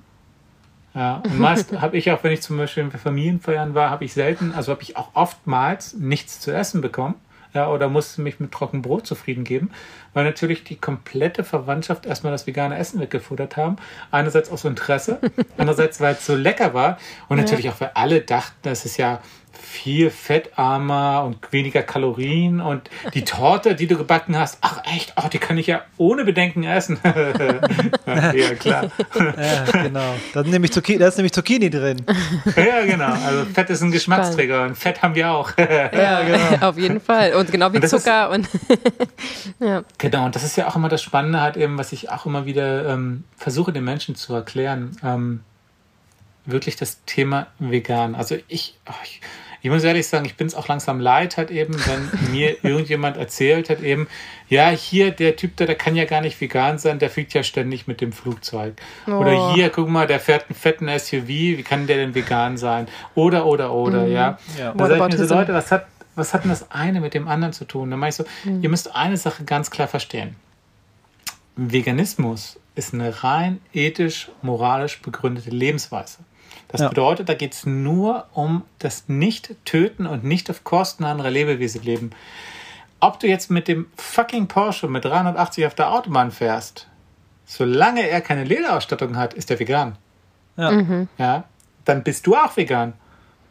Ja, 0.95 1.23
und 1.25 1.39
meist 1.39 1.73
habe 1.81 1.97
ich 1.97 2.11
auch, 2.11 2.23
wenn 2.25 2.33
ich 2.33 2.43
zum 2.43 2.57
Beispiel 2.57 2.85
in 2.85 2.91
Familienfeiern 2.91 3.75
war, 3.75 3.91
habe 3.91 4.05
ich 4.05 4.13
selten, 4.13 4.53
also 4.55 4.73
habe 4.73 4.83
ich 4.83 4.97
auch 4.97 5.11
oftmals 5.15 5.95
nichts 5.95 6.41
zu 6.41 6.51
essen 6.51 6.81
bekommen 6.81 7.15
ja, 7.55 7.69
oder 7.69 7.89
musste 7.89 8.23
mich 8.23 8.41
mit 8.41 8.53
trockenem 8.53 8.83
Brot 8.83 9.07
zufrieden 9.07 9.45
geben, 9.45 9.71
weil 10.15 10.25
natürlich 10.25 10.65
die 10.65 10.77
komplette 10.77 11.45
Verwandtschaft 11.45 12.07
erstmal 12.07 12.33
das 12.33 12.47
vegane 12.47 12.79
Essen 12.79 13.01
weggefuttert 13.01 13.57
haben. 13.57 13.77
Einerseits 14.11 14.51
aus 14.51 14.65
Interesse, 14.65 15.19
andererseits, 15.59 16.01
weil 16.01 16.15
es 16.15 16.25
so 16.25 16.35
lecker 16.35 16.73
war 16.75 16.99
und 17.29 17.37
natürlich 17.37 17.69
auch, 17.69 17.81
weil 17.81 17.91
alle 17.95 18.21
dachten, 18.23 18.57
das 18.63 18.85
ist 18.85 18.97
ja 18.97 19.21
viel 19.73 20.11
fettarmer 20.11 21.25
und 21.25 21.51
weniger 21.51 21.83
Kalorien 21.83 22.61
und 22.61 22.91
die 23.15 23.25
Torte, 23.25 23.75
die 23.75 23.87
du 23.87 23.97
gebacken 23.97 24.37
hast, 24.39 24.59
ach 24.61 24.83
echt, 24.85 25.15
oh, 25.17 25.29
die 25.33 25.39
kann 25.39 25.57
ich 25.57 25.67
ja 25.67 25.81
ohne 25.97 26.25
Bedenken 26.25 26.63
essen. 26.63 26.99
ja, 28.07 28.55
klar. 28.55 28.91
Ja, 29.15 29.83
genau. 29.83 30.15
Da, 30.35 30.43
nehme 30.43 30.67
ich 30.67 30.73
Zucchini, 30.73 30.99
da 30.99 31.09
ist 31.09 31.17
nämlich 31.17 31.33
Zucchini 31.33 31.71
drin. 31.71 32.05
ja, 32.57 32.85
genau. 32.85 33.15
Also 33.25 33.47
Fett 33.47 33.71
ist 33.71 33.81
ein 33.81 33.91
Geschmacksträger 33.91 34.57
Spannend. 34.57 34.71
und 34.73 34.77
Fett 34.77 35.03
haben 35.03 35.15
wir 35.15 35.31
auch. 35.31 35.51
ja, 35.59 36.23
genau. 36.23 36.69
Auf 36.69 36.77
jeden 36.77 37.01
Fall. 37.01 37.33
Und 37.33 37.51
genau 37.51 37.73
wie 37.73 37.79
und 37.79 37.89
Zucker 37.89 38.31
ist, 38.31 38.35
und 38.35 38.49
ja. 39.59 39.85
Genau, 39.97 40.27
und 40.27 40.37
das 40.37 40.45
ist 40.45 40.57
ja 40.57 40.69
auch 40.69 40.77
immer 40.77 40.91
das 40.91 41.03
Spannende 41.03 41.41
halt 41.41 41.57
eben, 41.57 41.79
was 41.79 41.93
ich 41.93 42.11
auch 42.11 42.27
immer 42.27 42.45
wieder 42.45 42.87
ähm, 42.91 43.25
versuche 43.39 43.73
den 43.73 43.85
Menschen 43.85 44.17
zu 44.17 44.35
erklären. 44.35 44.99
Ähm, 45.03 45.41
wirklich 46.45 46.77
das 46.77 47.03
Thema 47.07 47.47
vegan. 47.59 48.15
Also 48.15 48.37
ich, 48.49 48.79
oh, 48.87 48.93
ich 49.05 49.23
ich 49.63 49.71
muss 49.71 49.85
ehrlich 49.85 50.09
sagen, 50.09 50.25
ich 50.25 50.37
bin 50.37 50.49
es 50.49 50.57
auch 50.57 50.67
langsam 50.67 50.99
leid, 50.99 51.37
hat 51.37 51.53
eben, 51.53 51.75
wenn 51.75 52.33
mir 52.33 52.57
irgendjemand 52.65 53.17
erzählt 53.17 53.71
hat, 53.71 53.81
eben, 53.81 54.09
ja, 54.49 54.71
hier, 54.71 55.13
der 55.13 55.37
Typ 55.37 55.57
da, 55.57 55.67
der 55.67 55.77
kann 55.77 55.95
ja 55.95 56.05
gar 56.05 56.21
nicht 56.21 56.41
vegan 56.41 56.79
sein, 56.79 56.99
der 56.99 57.11
fliegt 57.11 57.33
ja 57.33 57.45
ständig 57.45 57.87
mit 57.87 58.01
dem 58.01 58.13
Flugzeug. 58.13 58.75
Oh. 59.07 59.13
Oder 59.13 59.55
hier, 59.55 59.71
guck 59.71 59.89
mal, 59.89 60.09
der 60.09 60.19
fährt 60.19 60.47
einen 60.49 60.57
fetten 60.57 60.89
SUV, 60.99 61.29
wie 61.29 61.63
kann 61.63 61.87
der 61.87 61.97
denn 61.97 62.15
vegan 62.15 62.57
sein? 62.57 62.89
Oder, 63.15 63.47
oder, 63.47 63.73
oder, 63.73 64.03
mhm. 64.07 64.13
ja. 64.13 64.39
ja. 64.59 64.75
Da 64.75 64.87
sage 64.87 65.15
ich 65.15 65.19
mir 65.19 65.27
so, 65.27 65.35
Leute, 65.35 65.55
was 65.55 65.71
hat, 65.71 65.87
was 66.17 66.35
hat 66.35 66.43
denn 66.43 66.51
das 66.51 66.71
eine 66.73 67.01
mit 67.01 67.15
dem 67.15 67.29
anderen 67.29 67.53
zu 67.53 67.65
tun? 67.65 67.91
Dann 67.91 68.01
mache 68.01 68.11
ich 68.11 68.17
so, 68.17 68.25
mhm. 68.45 68.63
ihr 68.63 68.69
müsst 68.69 68.95
eine 68.95 69.17
Sache 69.17 69.45
ganz 69.45 69.71
klar 69.71 69.87
verstehen. 69.87 70.35
Veganismus 71.55 72.59
ist 72.75 72.95
eine 72.95 73.23
rein 73.23 73.61
ethisch, 73.73 74.31
moralisch 74.41 75.01
begründete 75.03 75.51
Lebensweise. 75.51 76.19
Das 76.73 76.81
ja. 76.81 76.89
bedeutet, 76.89 77.29
da 77.29 77.35
geht 77.35 77.53
es 77.53 77.67
nur 77.67 78.27
um 78.33 78.63
das 78.79 79.05
Nicht-Töten 79.07 80.07
und 80.07 80.25
nicht 80.25 80.51
auf 80.51 80.65
Kosten 80.65 81.05
anderer 81.05 81.31
Lebewesen 81.31 81.83
leben. 81.83 82.11
Ob 82.99 83.21
du 83.21 83.27
jetzt 83.27 83.51
mit 83.51 83.69
dem 83.69 83.87
fucking 83.97 84.49
Porsche 84.49 84.89
mit 84.89 85.05
380 85.05 85.67
auf 85.67 85.75
der 85.75 85.93
Autobahn 85.93 86.31
fährst, 86.31 86.89
solange 87.45 88.09
er 88.09 88.23
keine 88.23 88.45
Lederausstattung 88.45 89.17
hat, 89.17 89.35
ist 89.35 89.51
er 89.51 89.61
vegan. 89.61 89.97
Ja. 90.57 90.71
Mhm. 90.71 91.09
ja. 91.19 91.45
Dann 91.85 92.03
bist 92.03 92.27
du 92.27 92.37
auch 92.37 92.57
vegan. 92.57 92.95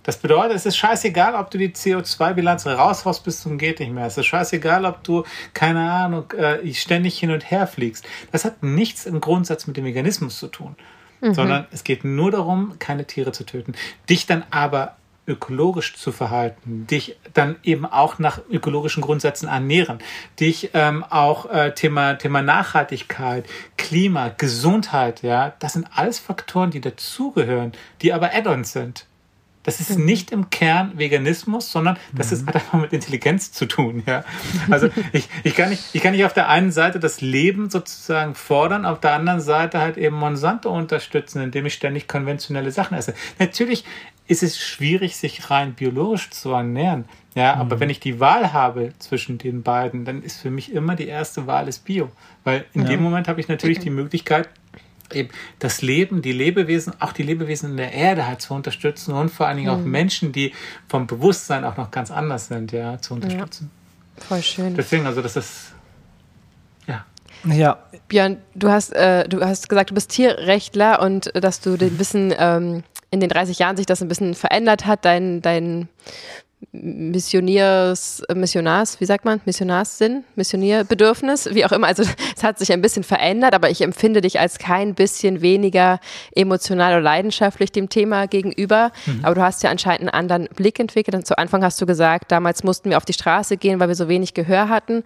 Das 0.03 0.17
bedeutet, 0.17 0.55
es 0.55 0.65
ist 0.65 0.77
scheißegal, 0.77 1.36
ob 1.36 1.51
du 1.51 1.60
die 1.60 1.69
CO2-Bilanz 1.69 2.65
raushaust 2.65 3.23
bis 3.23 3.41
zum 3.41 3.60
geht 3.60 3.79
nicht 3.79 3.91
mehr. 3.91 4.07
Es 4.07 4.17
ist 4.17 4.25
scheißegal, 4.25 4.84
ob 4.86 5.03
du, 5.03 5.25
keine 5.53 5.91
Ahnung, 5.91 6.31
äh, 6.31 6.73
ständig 6.73 7.19
hin 7.19 7.29
und 7.29 7.51
her 7.51 7.67
fliegst. 7.67 8.07
Das 8.31 8.45
hat 8.45 8.63
nichts 8.63 9.05
im 9.05 9.21
Grundsatz 9.21 9.67
mit 9.67 9.77
dem 9.77 9.86
Veganismus 9.86 10.39
zu 10.39 10.47
tun 10.47 10.75
mhm. 11.21 11.34
sondern 11.34 11.67
es 11.71 11.84
geht 11.84 12.03
nur 12.03 12.31
darum, 12.31 12.73
keine 12.79 13.05
Tiere 13.05 13.31
zu 13.31 13.45
töten. 13.45 13.73
Dich 14.10 14.25
dann 14.25 14.43
aber 14.51 14.95
ökologisch 15.27 15.95
zu 15.95 16.12
verhalten, 16.12 16.88
dich 16.88 17.15
dann 17.34 17.55
eben 17.63 17.86
auch 17.86 18.17
nach 18.19 18.41
ökologischen 18.49 19.01
Grundsätzen 19.01 19.47
ernähren, 19.47 19.99
dich 20.39 20.71
ähm, 20.73 21.03
auch 21.03 21.49
äh, 21.49 21.73
Thema, 21.73 22.15
Thema 22.15 22.41
Nachhaltigkeit, 22.41 23.45
Klima, 23.77 24.29
Gesundheit, 24.29 25.21
ja, 25.21 25.53
das 25.60 25.73
sind 25.73 25.88
alles 25.93 26.19
Faktoren, 26.19 26.71
die 26.71 26.81
dazugehören, 26.81 27.71
die 28.01 28.13
aber 28.13 28.34
Add-ons 28.34 28.73
sind. 28.73 29.05
Das 29.63 29.80
ist 29.80 29.97
mhm. 29.97 30.06
nicht 30.06 30.32
im 30.32 30.50
Kern 30.50 30.97
Veganismus, 30.97 31.71
sondern 31.71 31.97
das 32.13 32.32
mhm. 32.32 32.38
ist, 32.38 32.47
hat 32.47 32.56
einfach 32.56 32.80
mit 32.80 32.93
Intelligenz 32.93 33.52
zu 33.52 33.67
tun. 33.67 34.04
Ja? 34.06 34.24
Also 34.69 34.89
ich, 35.13 35.30
ich, 35.43 35.56
kann 35.56 35.69
nicht, 35.69 35.84
ich 35.93 36.02
kann 36.02 36.13
nicht 36.13 36.26
auf 36.26 36.34
der 36.34 36.50
einen 36.50 36.71
Seite 36.71 37.00
das 37.00 37.21
Leben 37.21 37.69
sozusagen 37.69 38.34
fordern, 38.34 38.86
auf 38.86 39.00
der 39.00 39.13
anderen 39.13 39.41
Seite 39.41 39.80
halt 39.80 39.97
eben 39.97 40.15
Monsanto 40.15 40.76
unterstützen, 40.76 41.41
indem 41.41 41.65
ich 41.65 41.74
ständig 41.76 42.08
konventionelle 42.08 42.71
Sachen 42.71 42.97
esse. 42.97 43.13
Natürlich 43.39 43.86
ist 44.28 44.43
es 44.43 44.58
schwierig, 44.58 45.17
sich 45.17 45.50
rein 45.50 45.74
biologisch 45.74 46.30
zu 46.30 46.52
ernähren. 46.52 47.06
Ja, 47.36 47.56
mhm. 47.56 47.62
aber 47.62 47.80
wenn 47.80 47.89
ich 47.89 48.00
die 48.00 48.19
Wahl 48.19 48.54
habe 48.54 48.93
zwischen 49.00 49.38
den 49.38 49.62
beiden, 49.62 50.06
dann 50.06 50.24
ist 50.24 50.41
für 50.41 50.50
mich 50.50 50.74
immer 50.74 50.95
die 50.95 51.08
erste 51.08 51.47
Wahl 51.47 51.67
ist 51.67 51.86
Bio. 51.86 52.10
Weil 52.43 52.65
in 52.74 52.84
ja. 52.84 52.89
dem 52.89 53.04
Moment 53.04 53.28
habe 53.28 53.39
ich 53.39 53.47
natürlich 53.47 53.80
die 53.80 53.89
Möglichkeit, 53.89 54.50
eben 55.13 55.30
das 55.60 55.82
Leben, 55.82 56.21
die 56.21 56.32
Lebewesen, 56.32 56.93
auch 57.00 57.13
die 57.13 57.24
Lebewesen 57.24 57.71
in 57.71 57.78
der 57.78 57.93
Erde 57.93 58.28
halt 58.28 58.41
zu 58.41 58.54
unterstützen 58.54 59.13
und 59.13 59.30
vor 59.30 59.47
allen 59.47 59.58
Dingen 59.58 59.74
mhm. 59.74 59.82
auch 59.82 59.86
Menschen, 59.86 60.32
die 60.32 60.54
vom 60.88 61.08
Bewusstsein 61.08 61.63
auch 61.63 61.78
noch 61.78 61.91
ganz 61.91 62.12
anders 62.12 62.47
sind, 62.47 62.71
ja, 62.71 63.00
zu 63.00 63.13
unterstützen. 63.13 63.71
Ja, 64.17 64.24
voll 64.24 64.41
schön. 64.41 64.76
Deswegen, 64.76 65.06
also 65.06 65.21
das 65.21 65.36
ist 65.36 65.74
ja. 66.88 67.06
Ja. 67.45 67.80
Björn, 68.08 68.38
du 68.56 68.69
hast, 68.69 68.93
äh, 68.93 69.28
du 69.28 69.41
hast 69.41 69.69
gesagt, 69.69 69.91
du 69.91 69.93
bist 69.93 70.12
Tierrechtler 70.12 71.02
und 71.02 71.34
äh, 71.36 71.41
dass 71.41 71.62
du 71.62 71.78
den 71.78 71.97
Wissen 72.00 72.34
ähm, 72.38 72.84
in 73.10 73.19
den 73.19 73.30
30 73.30 73.60
Jahren 73.60 73.78
sich 73.78 73.86
das 73.86 74.02
ein 74.02 74.08
bisschen 74.08 74.34
verändert 74.34 74.86
hat, 74.86 75.06
dein, 75.06 75.41
dein 75.41 75.89
Missioniers, 76.71 78.24
Missionars, 78.34 79.00
wie 79.00 79.06
sagt 79.06 79.26
man, 79.26 79.41
Missionarssinn, 79.45 80.24
Missionierbedürfnis, 80.36 81.54
wie 81.54 81.65
auch 81.65 81.71
immer. 81.71 81.88
Also 81.88 82.04
es 82.36 82.43
hat 82.43 82.60
sich 82.60 82.71
ein 82.71 82.82
bisschen 82.82 83.04
verändert, 83.04 83.54
aber 83.54 83.69
ich 83.69 83.82
empfinde 83.82 84.21
dich 84.21 84.39
als 84.39 84.58
kein 84.58 84.93
bisschen 84.95 85.41
weniger 85.41 86.00
emotional 86.36 86.93
oder 86.93 87.02
leidenschaftlich 87.02 87.71
dem 87.71 87.89
Thema 87.89 88.28
gegenüber. 88.28 88.91
Mhm. 89.06 89.19
Aber 89.24 89.36
du 89.36 89.41
hast 89.41 89.63
ja 89.63 89.69
anscheinend 89.69 90.02
einen 90.02 90.10
anderen 90.10 90.47
Blick 90.56 90.80
entwickelt. 90.80 91.15
Und 91.15 91.26
zu 91.26 91.38
Anfang 91.38 91.63
hast 91.63 91.82
du 91.82 91.86
gesagt, 91.86 92.32
damals 92.32 92.63
mussten 92.63 92.89
wir 92.89 92.97
auf 92.97 93.06
die 93.06 93.13
Straße 93.13 93.58
gehen, 93.58 93.80
weil 93.80 93.88
wir 93.88 93.95
so 93.95 94.08
wenig 94.08 94.34
Gehör 94.34 94.69
hatten 94.69 95.04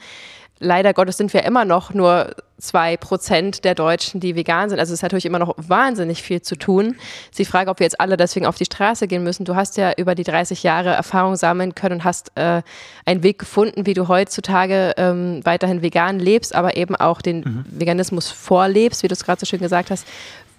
leider 0.59 0.93
Gottes 0.93 1.17
sind 1.17 1.33
wir 1.33 1.43
immer 1.43 1.65
noch 1.65 1.93
nur 1.93 2.35
zwei 2.57 2.95
Prozent 2.95 3.65
der 3.65 3.75
Deutschen, 3.75 4.21
die 4.21 4.35
vegan 4.35 4.69
sind. 4.69 4.79
Also 4.79 4.93
es 4.93 5.03
hat 5.03 5.11
natürlich 5.11 5.25
immer 5.25 5.39
noch 5.39 5.55
wahnsinnig 5.57 6.23
viel 6.23 6.41
zu 6.41 6.55
tun. 6.55 6.95
Sie 7.31 7.43
fragen, 7.43 7.69
ob 7.69 7.79
wir 7.79 7.85
jetzt 7.85 7.99
alle 7.99 8.15
deswegen 8.15 8.45
auf 8.45 8.55
die 8.55 8.65
Straße 8.65 9.07
gehen 9.07 9.23
müssen. 9.23 9.43
Du 9.43 9.55
hast 9.55 9.75
ja 9.77 9.91
über 9.97 10.15
die 10.15 10.23
30 10.23 10.63
Jahre 10.63 10.89
Erfahrung 10.89 11.35
sammeln 11.35 11.75
können 11.75 11.95
und 11.95 12.03
hast 12.05 12.31
äh, 12.35 12.61
einen 13.05 13.23
Weg 13.23 13.39
gefunden, 13.39 13.85
wie 13.85 13.93
du 13.93 14.07
heutzutage 14.07 14.93
ähm, 14.97 15.41
weiterhin 15.43 15.81
vegan 15.81 16.19
lebst, 16.19 16.55
aber 16.55 16.77
eben 16.77 16.95
auch 16.95 17.21
den 17.21 17.39
mhm. 17.39 17.65
Veganismus 17.67 18.31
vorlebst, 18.31 19.03
wie 19.03 19.09
du 19.09 19.13
es 19.13 19.25
gerade 19.25 19.39
so 19.39 19.45
schön 19.45 19.59
gesagt 19.59 19.91
hast. 19.91 20.07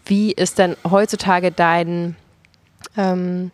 Wie 0.05 0.33
ist 0.33 0.59
denn 0.59 0.77
heutzutage 0.89 1.51
dein 1.51 2.15
ähm, 2.97 3.51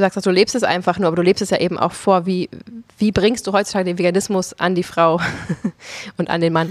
Du 0.00 0.04
sagst, 0.06 0.24
du 0.24 0.30
lebst 0.30 0.54
es 0.54 0.62
einfach 0.62 0.98
nur, 0.98 1.08
aber 1.08 1.16
du 1.16 1.22
lebst 1.22 1.42
es 1.42 1.50
ja 1.50 1.58
eben 1.58 1.78
auch 1.78 1.92
vor. 1.92 2.24
Wie, 2.24 2.48
wie 2.96 3.12
bringst 3.12 3.46
du 3.46 3.52
heutzutage 3.52 3.84
den 3.84 3.98
Veganismus 3.98 4.54
an 4.54 4.74
die 4.74 4.82
Frau 4.82 5.20
und 6.16 6.30
an 6.30 6.40
den 6.40 6.54
Mann? 6.54 6.70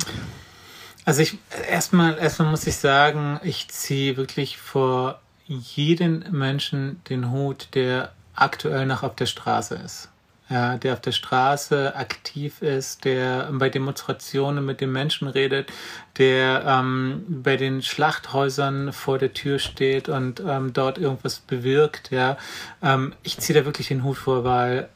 Also 1.06 1.22
ich 1.22 1.38
erstmal 1.70 2.18
erstmal 2.18 2.50
muss 2.50 2.65
ich 2.65 2.78
sagen, 2.78 3.39
ich 3.44 3.68
ziehe 3.68 4.18
wirklich 4.18 4.58
vor 4.58 5.20
jeden 5.46 6.26
Menschen 6.32 7.02
den 7.10 7.30
Hut, 7.30 7.70
der 7.76 8.13
aktuell 8.34 8.88
noch 8.88 9.04
auf 9.04 9.15
der 9.15 9.28
Straße 9.28 9.76
ist 9.76 10.10
ja, 10.50 10.78
der 10.78 10.94
auf 10.94 11.02
der 11.02 11.12
Straße 11.12 11.96
aktiv 11.96 12.62
ist, 12.62 13.06
der 13.06 13.50
bei 13.52 13.70
Demonstrationen 13.70 14.66
mit 14.66 14.82
den 14.82 14.92
Menschen 14.92 15.28
redet, 15.28 15.72
der 16.18 16.64
ähm, 16.66 17.24
bei 17.28 17.56
den 17.56 17.84
Schlachthäusern 17.84 18.92
vor 18.92 19.20
der 19.20 19.34
Tür 19.34 19.60
steht 19.60 20.10
und 20.10 20.42
ähm, 20.46 20.74
dort 20.74 20.98
irgendwas 20.98 21.40
bewirkt. 21.40 22.10
Ja, 22.12 22.38
ähm, 22.82 23.14
ich 23.22 23.38
ziehe 23.38 23.60
da 23.60 23.66
wirklich 23.66 23.90
den 23.90 24.04
Hut 24.04 24.18
vor, 24.18 24.44
weil 24.44 24.90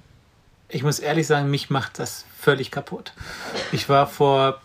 ich 0.69 0.81
muss 0.81 0.97
ehrlich 0.97 1.27
sagen, 1.27 1.51
mich 1.51 1.69
macht 1.69 1.99
das 1.99 2.25
völlig 2.35 2.71
kaputt. 2.71 3.13
Ich 3.71 3.89
war 3.89 4.07
vor 4.07 4.59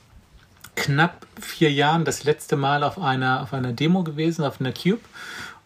knapp 0.75 1.27
vier 1.39 1.71
Jahren 1.71 2.05
das 2.05 2.25
letzte 2.25 2.57
Mal 2.57 2.83
auf 2.83 2.99
einer 2.99 3.43
auf 3.43 3.53
einer 3.53 3.73
Demo 3.73 4.05
gewesen, 4.05 4.45
auf 4.45 4.61
einer 4.61 4.73
Cube 4.73 5.01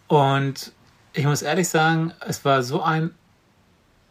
und 0.08 0.72
ich 1.12 1.26
muss 1.26 1.42
ehrlich 1.42 1.68
sagen, 1.68 2.12
es 2.26 2.44
war 2.44 2.62
so 2.62 2.82
ein 2.82 3.14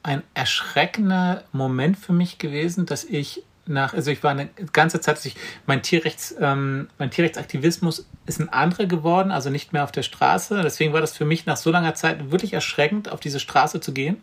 ein 0.04 0.24
erschreckender 0.34 1.44
Moment 1.52 1.98
für 1.98 2.14
mich 2.14 2.38
gewesen, 2.38 2.86
dass 2.86 3.04
ich 3.04 3.44
nach, 3.68 3.94
also 3.94 4.12
ich 4.12 4.24
war 4.24 4.32
eine 4.32 4.50
ganze 4.74 5.02
Zeit, 5.02 5.24
ich, 5.26 5.36
mein, 5.66 5.82
Tierrechts, 5.82 6.36
ähm, 6.40 6.90
mein 6.98 7.12
Tierrechtsaktivismus 7.12 8.08
ist 8.26 8.40
ein 8.40 8.50
anderer 8.50 8.86
geworden, 8.86 9.32
also 9.32 9.50
nicht 9.50 9.74
mehr 9.74 9.84
auf 9.84 9.92
der 9.92 10.04
Straße. 10.04 10.62
Deswegen 10.64 10.94
war 10.94 11.02
das 11.02 11.16
für 11.16 11.26
mich 11.26 11.46
nach 11.46 11.58
so 11.58 11.72
langer 11.72 11.96
Zeit 11.96 12.32
wirklich 12.32 12.54
erschreckend, 12.54 13.12
auf 13.12 13.20
diese 13.20 13.40
Straße 13.40 13.80
zu 13.80 13.94
gehen 13.94 14.22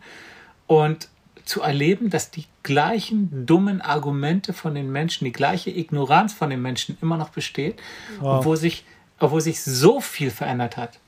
und 0.66 1.08
zu 1.44 1.62
erleben, 1.62 2.10
dass 2.10 2.30
die 2.30 2.44
gleichen 2.62 3.46
dummen 3.46 3.80
Argumente 3.80 4.52
von 4.52 4.74
den 4.74 4.92
Menschen, 4.92 5.24
die 5.24 5.32
gleiche 5.32 5.70
Ignoranz 5.70 6.34
von 6.34 6.50
den 6.50 6.60
Menschen 6.60 6.98
immer 7.00 7.16
noch 7.16 7.30
besteht, 7.30 7.80
wow. 8.20 8.40
obwohl 8.40 8.56
sich, 8.56 8.84
obwohl 9.18 9.40
sich 9.40 9.62
so 9.62 10.00
viel 10.00 10.30
verändert 10.30 10.76
hat. 10.76 10.98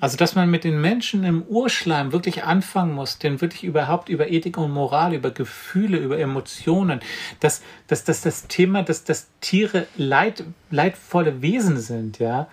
Also, 0.00 0.16
dass 0.16 0.34
man 0.34 0.50
mit 0.50 0.64
den 0.64 0.80
Menschen 0.80 1.24
im 1.24 1.42
Urschleim 1.42 2.12
wirklich 2.12 2.44
anfangen 2.44 2.94
muss, 2.94 3.18
denn 3.18 3.40
wirklich 3.40 3.64
überhaupt 3.64 4.08
über 4.08 4.30
Ethik 4.30 4.58
und 4.58 4.72
Moral, 4.72 5.14
über 5.14 5.30
Gefühle, 5.30 5.98
über 5.98 6.18
Emotionen, 6.18 7.00
dass, 7.40 7.62
dass, 7.86 8.04
dass 8.04 8.20
das 8.22 8.48
Thema, 8.48 8.82
dass, 8.82 9.04
dass 9.04 9.28
Tiere 9.40 9.86
leid, 9.96 10.44
leidvolle 10.70 11.42
Wesen 11.42 11.78
sind, 11.78 12.18
ja, 12.18 12.48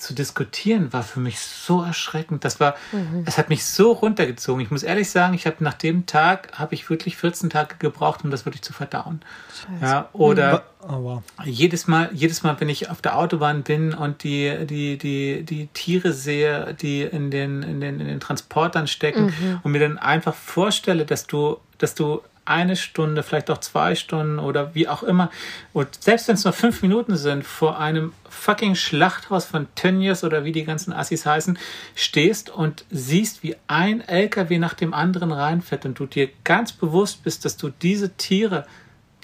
zu 0.00 0.14
diskutieren, 0.14 0.92
war 0.92 1.02
für 1.02 1.20
mich 1.20 1.38
so 1.38 1.82
erschreckend. 1.82 2.44
Das 2.44 2.58
war, 2.58 2.74
mhm. 2.92 3.24
es 3.26 3.38
hat 3.38 3.48
mich 3.48 3.64
so 3.64 3.92
runtergezogen. 3.92 4.62
Ich 4.62 4.70
muss 4.70 4.82
ehrlich 4.82 5.10
sagen, 5.10 5.34
ich 5.34 5.46
habe 5.46 5.56
nach 5.60 5.74
dem 5.74 6.06
Tag, 6.06 6.58
habe 6.58 6.74
ich 6.74 6.88
wirklich 6.90 7.16
14 7.16 7.50
Tage 7.50 7.76
gebraucht, 7.78 8.24
um 8.24 8.30
das 8.30 8.44
wirklich 8.44 8.62
zu 8.62 8.72
verdauen. 8.72 9.20
Scheiße. 9.48 9.84
Ja, 9.84 10.08
oder 10.12 10.64
mhm. 10.88 11.22
jedes 11.44 11.86
Mal, 11.86 12.10
jedes 12.12 12.42
Mal, 12.42 12.60
wenn 12.60 12.68
ich 12.68 12.90
auf 12.90 13.02
der 13.02 13.16
Autobahn 13.16 13.62
bin 13.62 13.94
und 13.94 14.24
die, 14.24 14.66
die, 14.66 14.98
die, 14.98 15.42
die 15.44 15.68
Tiere 15.68 16.12
sehe, 16.12 16.74
die 16.74 17.02
in 17.02 17.30
den, 17.30 17.62
in 17.62 17.80
den, 17.80 18.00
in 18.00 18.06
den 18.06 18.20
Transportern 18.20 18.86
stecken 18.86 19.26
mhm. 19.26 19.60
und 19.62 19.72
mir 19.72 19.80
dann 19.80 19.98
einfach 19.98 20.34
vorstelle, 20.34 21.04
dass 21.04 21.26
du, 21.26 21.58
dass 21.78 21.94
du 21.94 22.22
eine 22.44 22.76
Stunde, 22.76 23.22
vielleicht 23.22 23.50
auch 23.50 23.58
zwei 23.58 23.94
Stunden 23.94 24.38
oder 24.38 24.74
wie 24.74 24.88
auch 24.88 25.02
immer, 25.02 25.30
und 25.72 26.02
selbst 26.02 26.28
wenn 26.28 26.34
es 26.34 26.44
nur 26.44 26.52
fünf 26.52 26.82
Minuten 26.82 27.16
sind, 27.16 27.44
vor 27.44 27.78
einem 27.78 28.12
fucking 28.28 28.74
Schlachthaus 28.74 29.44
von 29.44 29.66
Tönnies 29.74 30.24
oder 30.24 30.44
wie 30.44 30.52
die 30.52 30.64
ganzen 30.64 30.92
Assis 30.92 31.26
heißen, 31.26 31.58
stehst 31.94 32.50
und 32.50 32.84
siehst, 32.90 33.42
wie 33.42 33.56
ein 33.66 34.00
LKW 34.00 34.58
nach 34.58 34.74
dem 34.74 34.94
anderen 34.94 35.32
reinfährt 35.32 35.84
und 35.84 35.98
du 35.98 36.06
dir 36.06 36.28
ganz 36.44 36.72
bewusst 36.72 37.22
bist, 37.22 37.44
dass 37.44 37.56
du 37.56 37.70
diese 37.70 38.16
Tiere, 38.16 38.66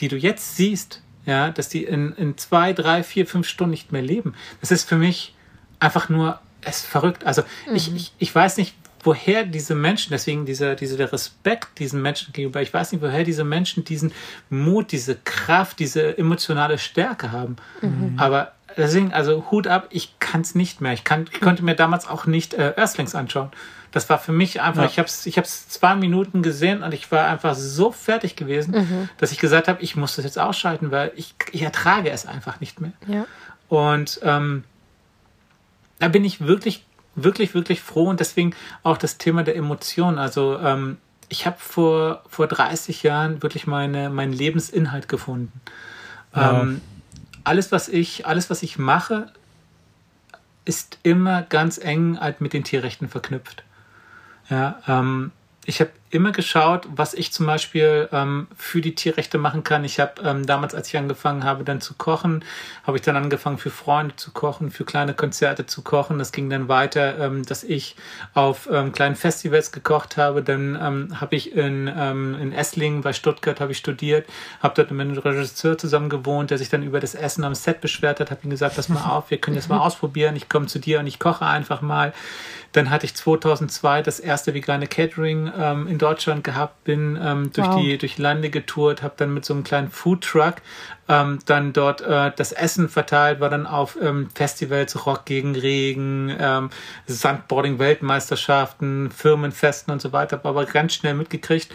die 0.00 0.09
du 0.09 0.16
jetzt 0.16 0.57
siehst, 0.57 1.02
ja, 1.24 1.50
dass 1.50 1.68
die 1.68 1.85
in, 1.85 2.12
in 2.12 2.38
zwei, 2.38 2.72
drei, 2.72 3.02
vier, 3.02 3.26
fünf 3.26 3.48
Stunden 3.48 3.72
nicht 3.72 3.92
mehr 3.92 4.02
leben. 4.02 4.35
Das 4.61 4.70
ist 4.70 4.88
für 4.88 4.96
mich 4.96 5.35
einfach 5.81 6.09
nur, 6.09 6.40
es 6.62 6.83
verrückt. 6.83 7.24
Also 7.24 7.42
mhm. 7.68 7.76
ich, 7.76 7.94
ich, 7.94 8.12
ich 8.18 8.35
weiß 8.35 8.57
nicht, 8.57 8.74
woher 9.07 9.45
diese 9.45 9.75
Menschen, 9.77 10.11
deswegen 10.11 10.45
dieser, 10.45 10.75
dieser 10.75 11.12
Respekt 11.12 11.79
diesen 11.79 12.03
Menschen 12.03 12.33
gegenüber, 12.33 12.61
ich 12.61 12.75
weiß 12.75 12.92
nicht, 12.92 13.01
woher 13.01 13.23
diese 13.23 13.45
Menschen 13.45 13.85
diesen 13.85 14.12
Mut, 14.51 14.90
diese 14.90 15.14
Kraft, 15.14 15.79
diese 15.79 16.19
emotionale 16.19 16.77
Stärke 16.77 17.31
haben. 17.31 17.57
Mhm. 17.81 18.14
Aber 18.19 18.53
deswegen, 18.77 19.12
also 19.12 19.47
Hut 19.51 19.69
ab, 19.69 19.87
ich 19.90 20.19
kann 20.19 20.40
es 20.40 20.57
nicht 20.57 20.81
mehr. 20.81 20.92
Ich, 20.92 21.05
kann, 21.05 21.27
ich 21.33 21.40
konnte 21.40 21.64
mir 21.64 21.77
damals 21.77 22.09
auch 22.09 22.27
nicht 22.27 22.53
äh, 22.55 22.75
Earthlings 22.77 23.14
anschauen. 23.14 23.51
Das 23.92 24.11
war 24.11 24.19
für 24.19 24.33
mich 24.33 24.61
einfach, 24.61 24.83
ja. 24.83 24.88
ich 24.88 24.99
habe 24.99 25.07
es 25.07 25.25
ich 25.25 25.38
hab's 25.38 25.69
zwei 25.69 25.95
Minuten 25.95 26.42
gesehen 26.42 26.83
und 26.83 26.92
ich 26.92 27.11
war 27.12 27.29
einfach 27.29 27.55
so 27.55 27.92
fertig 27.92 28.35
gewesen, 28.35 28.75
mhm. 28.75 29.09
dass 29.19 29.31
ich 29.31 29.38
gesagt 29.38 29.69
habe, 29.69 29.81
ich 29.83 29.95
muss 29.95 30.16
das 30.16 30.25
jetzt 30.25 30.38
ausschalten, 30.38 30.90
weil 30.90 31.12
ich, 31.14 31.35
ich 31.53 31.62
ertrage 31.62 32.11
es 32.11 32.27
einfach 32.27 32.59
nicht 32.61 32.81
mehr. 32.81 32.92
Ja. 33.07 33.25
Und 33.69 34.21
ähm, 34.25 34.64
da 36.01 36.09
bin 36.09 36.25
ich 36.25 36.40
wirklich 36.40 36.85
wirklich, 37.16 37.55
wirklich 37.55 37.81
froh 37.81 38.09
und 38.09 38.20
deswegen 38.20 38.55
auch 38.83 38.98
das 38.98 39.18
Thema 39.18 39.42
der 39.42 39.57
Emotionen. 39.57 40.18
Also 40.18 40.59
ähm, 40.59 40.98
ich 41.29 41.46
habe 41.46 41.57
vor, 41.59 42.22
vor 42.29 42.46
30 42.46 43.02
Jahren 43.02 43.42
wirklich 43.42 43.66
meine, 43.66 44.11
meinen 44.11 44.33
Lebensinhalt 44.33 45.09
gefunden. 45.09 45.61
Ja. 46.35 46.61
Ähm, 46.62 46.81
alles, 47.42 47.72
was 47.72 47.88
ich, 47.88 48.26
alles, 48.26 48.50
was 48.50 48.62
ich 48.62 48.79
mache, 48.79 49.33
ist 50.64 50.98
immer 51.02 51.42
ganz 51.42 51.79
eng 51.79 52.20
halt 52.20 52.40
mit 52.40 52.52
den 52.52 52.64
Tierrechten 52.64 53.09
verknüpft. 53.09 53.64
Ja, 54.50 54.81
ähm, 54.87 55.33
ich 55.64 55.81
habe 55.81 55.90
immer 56.11 56.31
geschaut, 56.31 56.87
was 56.95 57.14
ich 57.14 57.33
zum 57.33 57.47
Beispiel 57.47 58.09
ähm, 58.12 58.47
für 58.57 58.81
die 58.81 58.95
Tierrechte 58.95 59.38
machen 59.38 59.64
kann. 59.64 59.85
Ich 59.85 59.99
habe 59.99 60.23
ähm, 60.23 60.47
damals, 60.47 60.75
als 60.75 60.88
ich 60.88 60.97
angefangen 60.97 61.42
habe, 61.42 61.64
dann 61.64 61.81
zu 61.81 61.95
kochen, 61.95 62.45
habe 62.85 62.97
ich 62.97 63.03
dann 63.03 63.16
angefangen, 63.16 63.59
für 63.59 63.71
Freunde 63.71 64.14
zu 64.14 64.31
kochen, 64.31 64.71
für 64.71 64.85
kleine 64.85 65.14
Konzerte 65.14 65.66
zu 65.66 65.83
kochen. 65.83 66.19
Das 66.19 66.31
ging 66.31 66.49
dann 66.49 66.69
weiter, 66.69 67.19
ähm, 67.19 67.45
dass 67.45 67.64
ich 67.64 67.97
auf 68.35 68.69
ähm, 68.71 68.92
kleinen 68.92 69.16
Festivals 69.16 69.73
gekocht 69.73 70.16
habe. 70.16 70.42
Dann 70.42 70.79
ähm, 70.81 71.21
habe 71.21 71.35
ich 71.35 71.53
in, 71.53 71.92
ähm, 71.97 72.37
in 72.40 72.53
Esslingen 72.53 73.01
bei 73.01 73.12
Stuttgart 73.12 73.61
habe 73.61 73.73
ich 73.73 73.79
studiert, 73.79 74.27
habe 74.62 74.75
dort 74.77 74.92
mit 74.92 75.01
einem 75.01 75.19
Regisseur 75.19 75.77
zusammen 75.77 76.09
gewohnt, 76.09 76.51
der 76.51 76.59
sich 76.59 76.69
dann 76.69 76.85
über 76.85 77.01
das 77.01 77.16
Essen 77.16 77.42
am 77.42 77.55
Set 77.57 77.81
beschwert 77.81 78.21
hat, 78.21 78.31
habe 78.31 78.42
ihm 78.45 78.51
gesagt, 78.51 78.77
pass 78.77 78.88
mal 78.88 79.05
auf, 79.11 79.31
wir 79.31 79.38
können 79.38 79.57
jetzt 79.57 79.69
mal 79.69 79.79
ausprobieren. 79.79 80.37
Ich 80.37 80.49
komme 80.49 80.66
zu 80.66 80.79
dir 80.79 81.01
und 81.01 81.09
ich 81.09 81.19
koche 81.19 81.45
einfach 81.45 81.81
mal. 81.81 82.12
Dann 82.73 82.90
hatte 82.90 83.07
ich 83.07 83.14
2002 83.14 84.03
das 84.03 84.21
erste 84.21 84.53
vegane 84.55 84.87
Catering 84.87 85.51
ähm, 85.57 85.87
in 85.97 85.99
Deutschland 85.99 86.45
gehabt, 86.45 86.85
bin 86.85 87.19
ähm, 87.21 87.51
durch 87.55 87.67
wow. 87.67 87.81
die 87.81 87.97
durch 87.97 88.19
Lande 88.19 88.51
getourt, 88.51 89.03
habe 89.03 89.15
dann 89.17 89.33
mit 89.33 89.47
so 89.47 89.55
einem 89.55 89.65
kleinen 89.65 89.91
Food 89.91 90.25
Truck 90.25 90.57
ähm, 91.09 91.39
dann 91.47 91.73
dort 91.73 92.03
äh, 92.03 92.33
das 92.37 92.53
Essen 92.53 92.91
verteilt, 92.91 93.41
war 93.41 93.49
dann 93.49 93.67
auf 93.67 93.97
ähm, 94.01 94.29
Festivals, 94.35 95.07
Rock 95.07 95.25
gegen 95.25 95.57
Regen, 95.57 96.37
ähm, 96.39 96.69
Sandboarding-Weltmeisterschaften, 97.07 99.11
Firmenfesten 99.11 99.91
und 99.91 100.03
so 100.03 100.13
weiter, 100.13 100.37
habe 100.37 100.51
aber 100.51 100.67
ganz 100.67 100.93
schnell 100.93 101.15
mitgekriegt, 101.15 101.75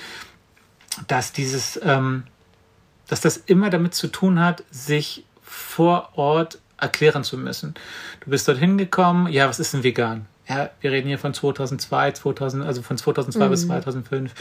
dass 1.07 1.31
dieses, 1.31 1.81
ähm, 1.83 2.25
dass 3.07 3.21
das 3.21 3.37
immer 3.37 3.71
damit 3.71 3.95
zu 3.95 4.07
tun 4.07 4.39
hat, 4.39 4.63
sich 4.69 5.25
vor 5.41 6.15
Ort 6.15 6.59
erklären 6.77 7.23
zu 7.23 7.39
müssen. 7.39 7.73
Du 8.23 8.29
bist 8.29 8.47
dorthin 8.47 8.77
gekommen, 8.77 9.31
ja, 9.31 9.49
was 9.49 9.59
ist 9.59 9.73
denn 9.73 9.83
vegan? 9.83 10.27
Ja, 10.51 10.69
wir 10.81 10.91
reden 10.91 11.07
hier 11.07 11.17
von 11.17 11.33
2002, 11.33 12.11
2000, 12.11 12.65
also 12.65 12.81
von 12.81 12.97
2002 12.97 13.45
mhm. 13.45 13.49
bis 13.49 13.67
2005. 13.67 14.33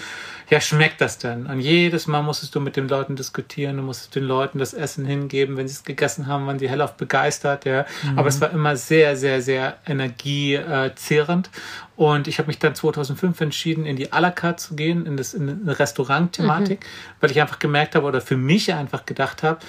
Ja, 0.50 0.60
schmeckt 0.60 1.00
das 1.00 1.18
denn? 1.18 1.46
Und 1.46 1.60
jedes 1.60 2.06
Mal 2.06 2.22
musstest 2.22 2.54
du 2.54 2.60
mit 2.60 2.76
den 2.76 2.88
Leuten 2.88 3.14
diskutieren, 3.16 3.76
du 3.76 3.82
musstest 3.82 4.16
den 4.16 4.24
Leuten 4.24 4.58
das 4.58 4.74
Essen 4.74 5.04
hingeben, 5.04 5.56
wenn 5.56 5.68
sie 5.68 5.74
es 5.74 5.84
gegessen 5.84 6.26
haben, 6.26 6.46
waren 6.46 6.58
die 6.58 6.68
hellauf 6.68 6.94
begeistert, 6.94 7.64
ja. 7.64 7.86
Mhm. 8.02 8.18
Aber 8.18 8.28
es 8.28 8.40
war 8.40 8.50
immer 8.50 8.76
sehr, 8.76 9.16
sehr, 9.16 9.40
sehr 9.40 9.76
energiezehrend. 9.86 11.50
Und 11.96 12.28
ich 12.28 12.38
habe 12.38 12.46
mich 12.46 12.58
dann 12.58 12.74
2005 12.74 13.40
entschieden, 13.42 13.84
in 13.84 13.96
die 13.96 14.12
à 14.12 14.20
la 14.20 14.30
carte 14.30 14.56
zu 14.56 14.74
gehen, 14.74 15.04
in, 15.04 15.16
das, 15.16 15.34
in 15.34 15.48
eine 15.48 15.78
Restaurant-Thematik, 15.78 16.80
mhm. 16.80 16.84
weil 17.20 17.30
ich 17.30 17.40
einfach 17.40 17.58
gemerkt 17.58 17.94
habe 17.94 18.06
oder 18.06 18.20
für 18.20 18.36
mich 18.36 18.72
einfach 18.72 19.04
gedacht 19.04 19.42
habe, 19.42 19.60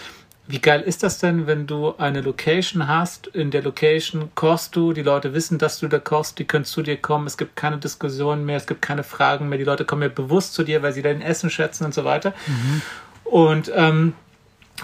wie 0.51 0.59
geil 0.59 0.81
ist 0.81 1.01
das 1.01 1.17
denn, 1.17 1.47
wenn 1.47 1.65
du 1.65 1.95
eine 1.97 2.19
Location 2.19 2.87
hast? 2.87 3.27
In 3.27 3.51
der 3.51 3.61
Location 3.61 4.31
kochst 4.35 4.75
du, 4.75 4.91
die 4.91 5.01
Leute 5.01 5.33
wissen, 5.33 5.57
dass 5.57 5.79
du 5.79 5.87
da 5.87 5.97
kochst, 5.97 6.39
die 6.39 6.45
können 6.45 6.65
zu 6.65 6.81
dir 6.81 6.97
kommen, 6.97 7.25
es 7.25 7.37
gibt 7.37 7.55
keine 7.55 7.77
Diskussionen 7.77 8.45
mehr, 8.45 8.57
es 8.57 8.67
gibt 8.67 8.81
keine 8.81 9.03
Fragen 9.03 9.47
mehr, 9.47 9.57
die 9.57 9.63
Leute 9.63 9.85
kommen 9.85 10.01
ja 10.01 10.09
bewusst 10.09 10.53
zu 10.53 10.63
dir, 10.63 10.83
weil 10.83 10.91
sie 10.91 11.01
dein 11.01 11.21
Essen 11.21 11.49
schätzen 11.49 11.85
und 11.85 11.93
so 11.93 12.03
weiter. 12.03 12.33
Mhm. 12.47 12.81
Und 13.23 13.71
ähm, 13.73 14.13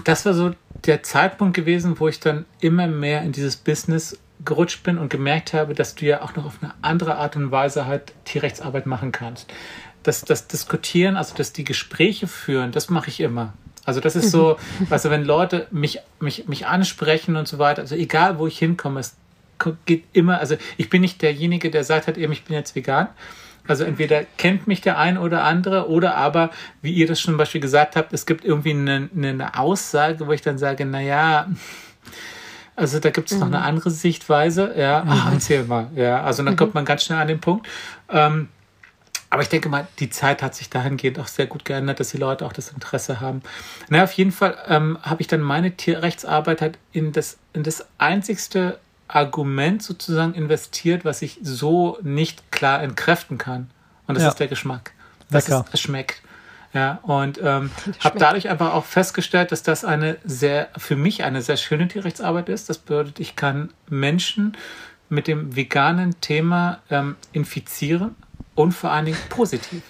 das 0.06 0.26
war 0.26 0.34
so 0.34 0.52
der 0.86 1.04
Zeitpunkt 1.04 1.54
gewesen, 1.54 2.00
wo 2.00 2.08
ich 2.08 2.22
dann 2.22 2.46
immer 2.62 2.88
mehr 2.88 3.24
in 3.24 3.34
dieses 3.34 3.58
Business 3.58 4.18
gerutscht 4.46 4.84
bin 4.84 4.98
und 4.98 5.10
gemerkt 5.10 5.54
habe, 5.54 5.74
dass 5.74 5.96
du 5.96 6.06
ja 6.06 6.22
auch 6.22 6.36
noch 6.38 6.46
auf 6.46 6.60
eine 6.62 6.74
andere 6.82 7.16
Art 7.16 7.36
und 7.36 7.52
Weise 7.52 7.88
halt 7.88 8.14
Tierrechtsarbeit 8.24 8.86
machen 8.86 9.12
kannst. 9.12 9.52
Das, 10.04 10.22
das 10.22 10.48
Diskutieren, 10.48 11.18
also 11.18 11.36
das 11.36 11.52
die 11.52 11.66
Gespräche 11.66 12.28
führen, 12.28 12.72
das 12.72 12.90
mache 12.90 13.10
ich 13.10 13.20
immer. 13.20 13.54
Also 13.88 14.02
das 14.02 14.18
ist 14.18 14.32
so, 14.32 14.58
mhm. 14.80 14.90
weißt 14.90 15.06
du, 15.06 15.10
wenn 15.12 15.24
Leute 15.24 15.66
mich, 15.72 16.00
mich, 16.20 16.46
mich 16.50 16.68
ansprechen 16.68 17.38
und 17.38 17.48
so 17.48 17.58
weiter, 17.58 17.84
also 17.84 17.96
egal 17.96 18.38
wo 18.38 18.46
ich 18.46 18.60
hinkomme, 18.60 19.00
es 19.00 19.16
geht 19.86 20.04
immer, 20.12 20.40
also 20.40 20.58
ich 20.76 20.90
bin 20.90 21.00
nicht 21.00 21.22
derjenige, 21.22 21.72
der 21.72 21.86
sagt 21.86 22.18
eben, 22.18 22.34
ich 22.34 22.44
bin 22.44 22.54
jetzt 22.54 22.76
vegan. 22.76 23.08
Also 23.66 23.86
entweder 23.86 24.26
kennt 24.36 24.68
mich 24.68 24.82
der 24.82 24.98
ein 24.98 25.18
oder 25.18 25.46
andere 25.46 25.90
oder 25.90 26.16
aber, 26.16 26.50
wie 26.82 26.92
ihr 26.92 27.08
das 27.08 27.22
schon 27.22 27.32
zum 27.32 27.38
Beispiel 27.38 27.62
gesagt 27.62 27.96
habt, 27.96 28.12
es 28.12 28.26
gibt 28.26 28.44
irgendwie 28.44 28.72
eine, 28.72 29.10
eine 29.16 29.58
Aussage, 29.58 30.28
wo 30.28 30.34
ich 30.34 30.42
dann 30.42 30.58
sage, 30.58 30.86
naja, 30.86 31.48
also 32.76 33.00
da 33.00 33.10
gibt 33.10 33.32
es 33.32 33.38
noch 33.38 33.48
eine 33.48 33.60
mhm. 33.60 33.64
andere 33.64 33.90
Sichtweise. 33.90 34.74
Ja, 34.78 35.06
Ach, 35.08 35.32
erzähl 35.32 35.64
mal. 35.64 35.88
Ja, 35.96 36.24
also 36.24 36.44
dann 36.44 36.58
kommt 36.58 36.74
man 36.74 36.84
ganz 36.84 37.06
schnell 37.06 37.20
an 37.20 37.30
den 37.30 37.40
Punkt. 37.40 37.68
Ähm, 38.10 38.50
aber 39.30 39.42
ich 39.42 39.50
denke 39.50 39.68
mal, 39.68 39.88
die 40.00 40.10
Zeit 40.10 40.42
hat 40.42 40.56
sich 40.56 40.70
dahingehend 40.70 41.20
auch 41.20 41.28
sehr 41.28 41.48
gut 41.48 41.66
geändert, 41.66 42.00
dass 42.00 42.10
die 42.10 42.18
Leute 42.18 42.46
auch 42.46 42.54
das 42.54 42.70
Interesse 42.70 43.20
haben. 43.20 43.42
Na, 43.90 44.04
auf 44.04 44.14
jeden 44.14 44.32
Fall 44.32 44.58
ähm, 44.68 44.98
habe 45.02 45.22
ich 45.22 45.28
dann 45.28 45.42
meine 45.42 45.72
Tierrechtsarbeit 45.72 46.62
halt 46.62 46.78
in 46.94 47.12
das, 47.12 47.38
in 47.54 47.64
das 47.64 47.86
einzigste 47.98 48.80
Argument 49.10 49.84
sozusagen 49.84 50.34
investiert, 50.34 51.04
was 51.04 51.22
ich 51.22 51.40
so 51.42 51.98
nicht 52.02 52.52
klar 52.52 52.82
entkräften 52.82 53.38
kann. 53.38 53.70
Und 54.08 54.16
das 54.16 54.24
ja. 54.24 54.30
ist 54.30 54.40
der 54.40 54.48
Geschmack. 54.48 54.94
Das 55.30 55.48
Lecker. 55.48 55.66
Ist, 55.68 55.74
es 55.74 55.82
schmeckt. 55.82 56.22
Ja, 56.74 57.00
und 57.04 57.40
ähm, 57.42 57.72
habe 58.02 58.20
dadurch 58.20 58.50
einfach 58.50 58.74
auch 58.74 58.86
festgestellt, 58.86 59.52
dass 59.52 59.64
das 59.64 59.84
eine 59.84 60.18
sehr, 60.24 60.70
für 60.78 60.96
mich 60.96 61.24
eine 61.24 61.42
sehr 61.42 61.58
schöne 61.58 61.88
Tierrechtsarbeit 61.88 62.50
ist. 62.50 62.70
Das 62.70 62.78
bedeutet, 62.78 63.20
ich 63.20 63.36
kann 63.36 63.72
Menschen 63.90 64.56
mit 65.10 65.28
dem 65.28 65.56
veganen 65.56 66.20
Thema 66.22 66.80
ähm, 66.90 67.16
infizieren 67.32 68.16
und 68.58 68.72
vor 68.74 68.92
allen 68.92 69.06
Dingen 69.06 69.18
positiv. 69.30 69.84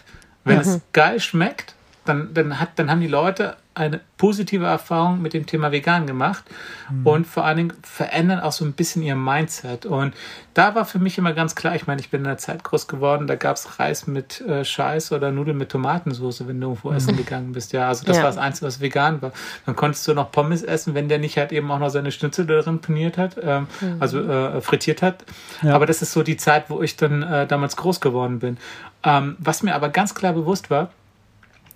Wenn 0.43 0.55
mhm. 0.55 0.61
es 0.61 0.81
geil 0.91 1.19
schmeckt, 1.19 1.73
dann, 2.05 2.33
dann, 2.33 2.59
hat, 2.59 2.77
dann 2.77 2.91
haben 2.91 3.01
die 3.01 3.07
Leute 3.07 3.57
eine 3.77 4.01
positive 4.17 4.65
Erfahrung 4.65 5.21
mit 5.21 5.33
dem 5.33 5.45
Thema 5.45 5.71
vegan 5.71 6.07
gemacht 6.07 6.43
mhm. 6.89 7.05
und 7.05 7.27
vor 7.27 7.45
allen 7.45 7.57
Dingen 7.57 7.73
verändern 7.83 8.39
auch 8.39 8.51
so 8.51 8.65
ein 8.65 8.73
bisschen 8.73 9.03
ihr 9.03 9.15
Mindset. 9.15 9.85
Und 9.85 10.15
da 10.53 10.73
war 10.75 10.85
für 10.85 10.99
mich 10.99 11.17
immer 11.17 11.33
ganz 11.33 11.55
klar, 11.55 11.75
ich 11.75 11.85
meine, 11.85 12.01
ich 12.01 12.09
bin 12.09 12.21
in 12.21 12.25
der 12.25 12.37
Zeit 12.37 12.63
groß 12.63 12.87
geworden, 12.87 13.27
da 13.27 13.35
gab 13.35 13.55
es 13.55 13.79
Reis 13.79 14.07
mit 14.07 14.41
äh, 14.41 14.65
Scheiß 14.65 15.11
oder 15.11 15.31
Nudeln 15.31 15.57
mit 15.57 15.69
Tomatensauce, 15.69 16.47
wenn 16.47 16.59
du 16.59 16.69
irgendwo 16.69 16.89
mhm. 16.89 16.97
essen 16.97 17.17
gegangen 17.17 17.51
bist. 17.51 17.73
Ja, 17.73 17.87
also 17.87 18.05
das 18.05 18.17
ja. 18.17 18.23
war 18.23 18.29
das 18.29 18.39
Einzige, 18.39 18.65
was 18.65 18.81
vegan 18.81 19.21
war. 19.21 19.31
Dann 19.65 19.75
konntest 19.75 20.07
du 20.07 20.13
noch 20.13 20.31
Pommes 20.31 20.63
essen, 20.63 20.95
wenn 20.95 21.07
der 21.07 21.19
nicht 21.19 21.37
halt 21.37 21.51
eben 21.51 21.69
auch 21.69 21.79
noch 21.79 21.89
seine 21.89 22.11
Schnitzel 22.11 22.45
darin 22.45 22.79
paniert 22.79 23.17
hat, 23.17 23.37
ähm, 23.41 23.67
mhm. 23.79 23.97
also 23.99 24.19
äh, 24.21 24.61
frittiert 24.61 25.01
hat. 25.01 25.23
Ja. 25.61 25.75
Aber 25.75 25.85
das 25.85 26.01
ist 26.01 26.11
so 26.11 26.23
die 26.23 26.37
Zeit, 26.37 26.69
wo 26.69 26.81
ich 26.81 26.97
dann 26.97 27.21
äh, 27.21 27.45
damals 27.45 27.75
groß 27.75 28.01
geworden 28.01 28.39
bin. 28.39 28.57
Ähm, 29.03 29.35
was 29.39 29.61
mir 29.61 29.75
aber 29.75 29.89
ganz 29.89 30.15
klar 30.15 30.33
bewusst 30.33 30.69
war, 30.69 30.89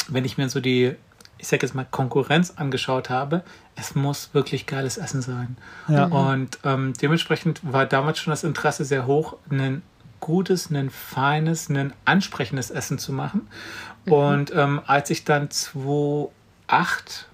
wenn 0.07 0.25
ich 0.25 0.37
mir 0.37 0.49
so 0.49 0.59
die, 0.59 0.95
ich 1.41 1.47
sag 1.47 1.63
jetzt 1.63 1.73
mal, 1.73 1.88
Konkurrenz 1.89 2.54
angeschaut 2.56 3.10
habe, 3.10 3.43
es 3.75 3.95
muss 3.95 4.30
wirklich 4.34 4.67
geiles 4.67 4.97
Essen 4.97 5.21
sein. 5.21 5.58
Ja. 5.88 6.06
Und 6.06 6.60
ähm, 6.63 6.93
dementsprechend 7.01 7.60
war 7.63 7.86
damals 7.86 8.19
schon 8.19 8.32
das 8.32 8.43
Interesse 8.43 8.86
sehr 8.86 9.08
hoch, 9.08 9.38
ein 9.49 9.82
gutes, 10.19 10.69
ein 10.69 10.91
feines, 10.91 11.67
ein 11.69 11.93
ansprechendes 12.06 12.69
Essen 12.69 12.99
zu 12.99 13.12
machen. 13.12 13.47
Mhm. 14.06 14.13
Und 14.13 14.54
ähm, 14.56 14.82
als 14.86 15.10
ich 15.10 15.25
dann 15.25 15.49
2008 15.49 17.27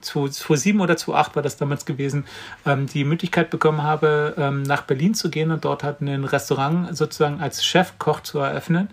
2007 0.00 0.80
oder 0.80 0.96
2008 0.96 1.36
war 1.36 1.42
das 1.42 1.56
damals 1.56 1.84
gewesen, 1.84 2.24
ähm, 2.66 2.86
die 2.86 3.04
Möglichkeit 3.04 3.50
bekommen 3.50 3.82
habe, 3.82 4.34
ähm, 4.38 4.62
nach 4.62 4.82
Berlin 4.82 5.14
zu 5.14 5.30
gehen 5.30 5.50
und 5.50 5.64
dort 5.64 5.84
halt 5.84 6.00
ein 6.00 6.24
Restaurant 6.24 6.96
sozusagen 6.96 7.40
als 7.40 7.64
Chefkoch 7.64 8.20
zu 8.20 8.38
eröffnen, 8.38 8.88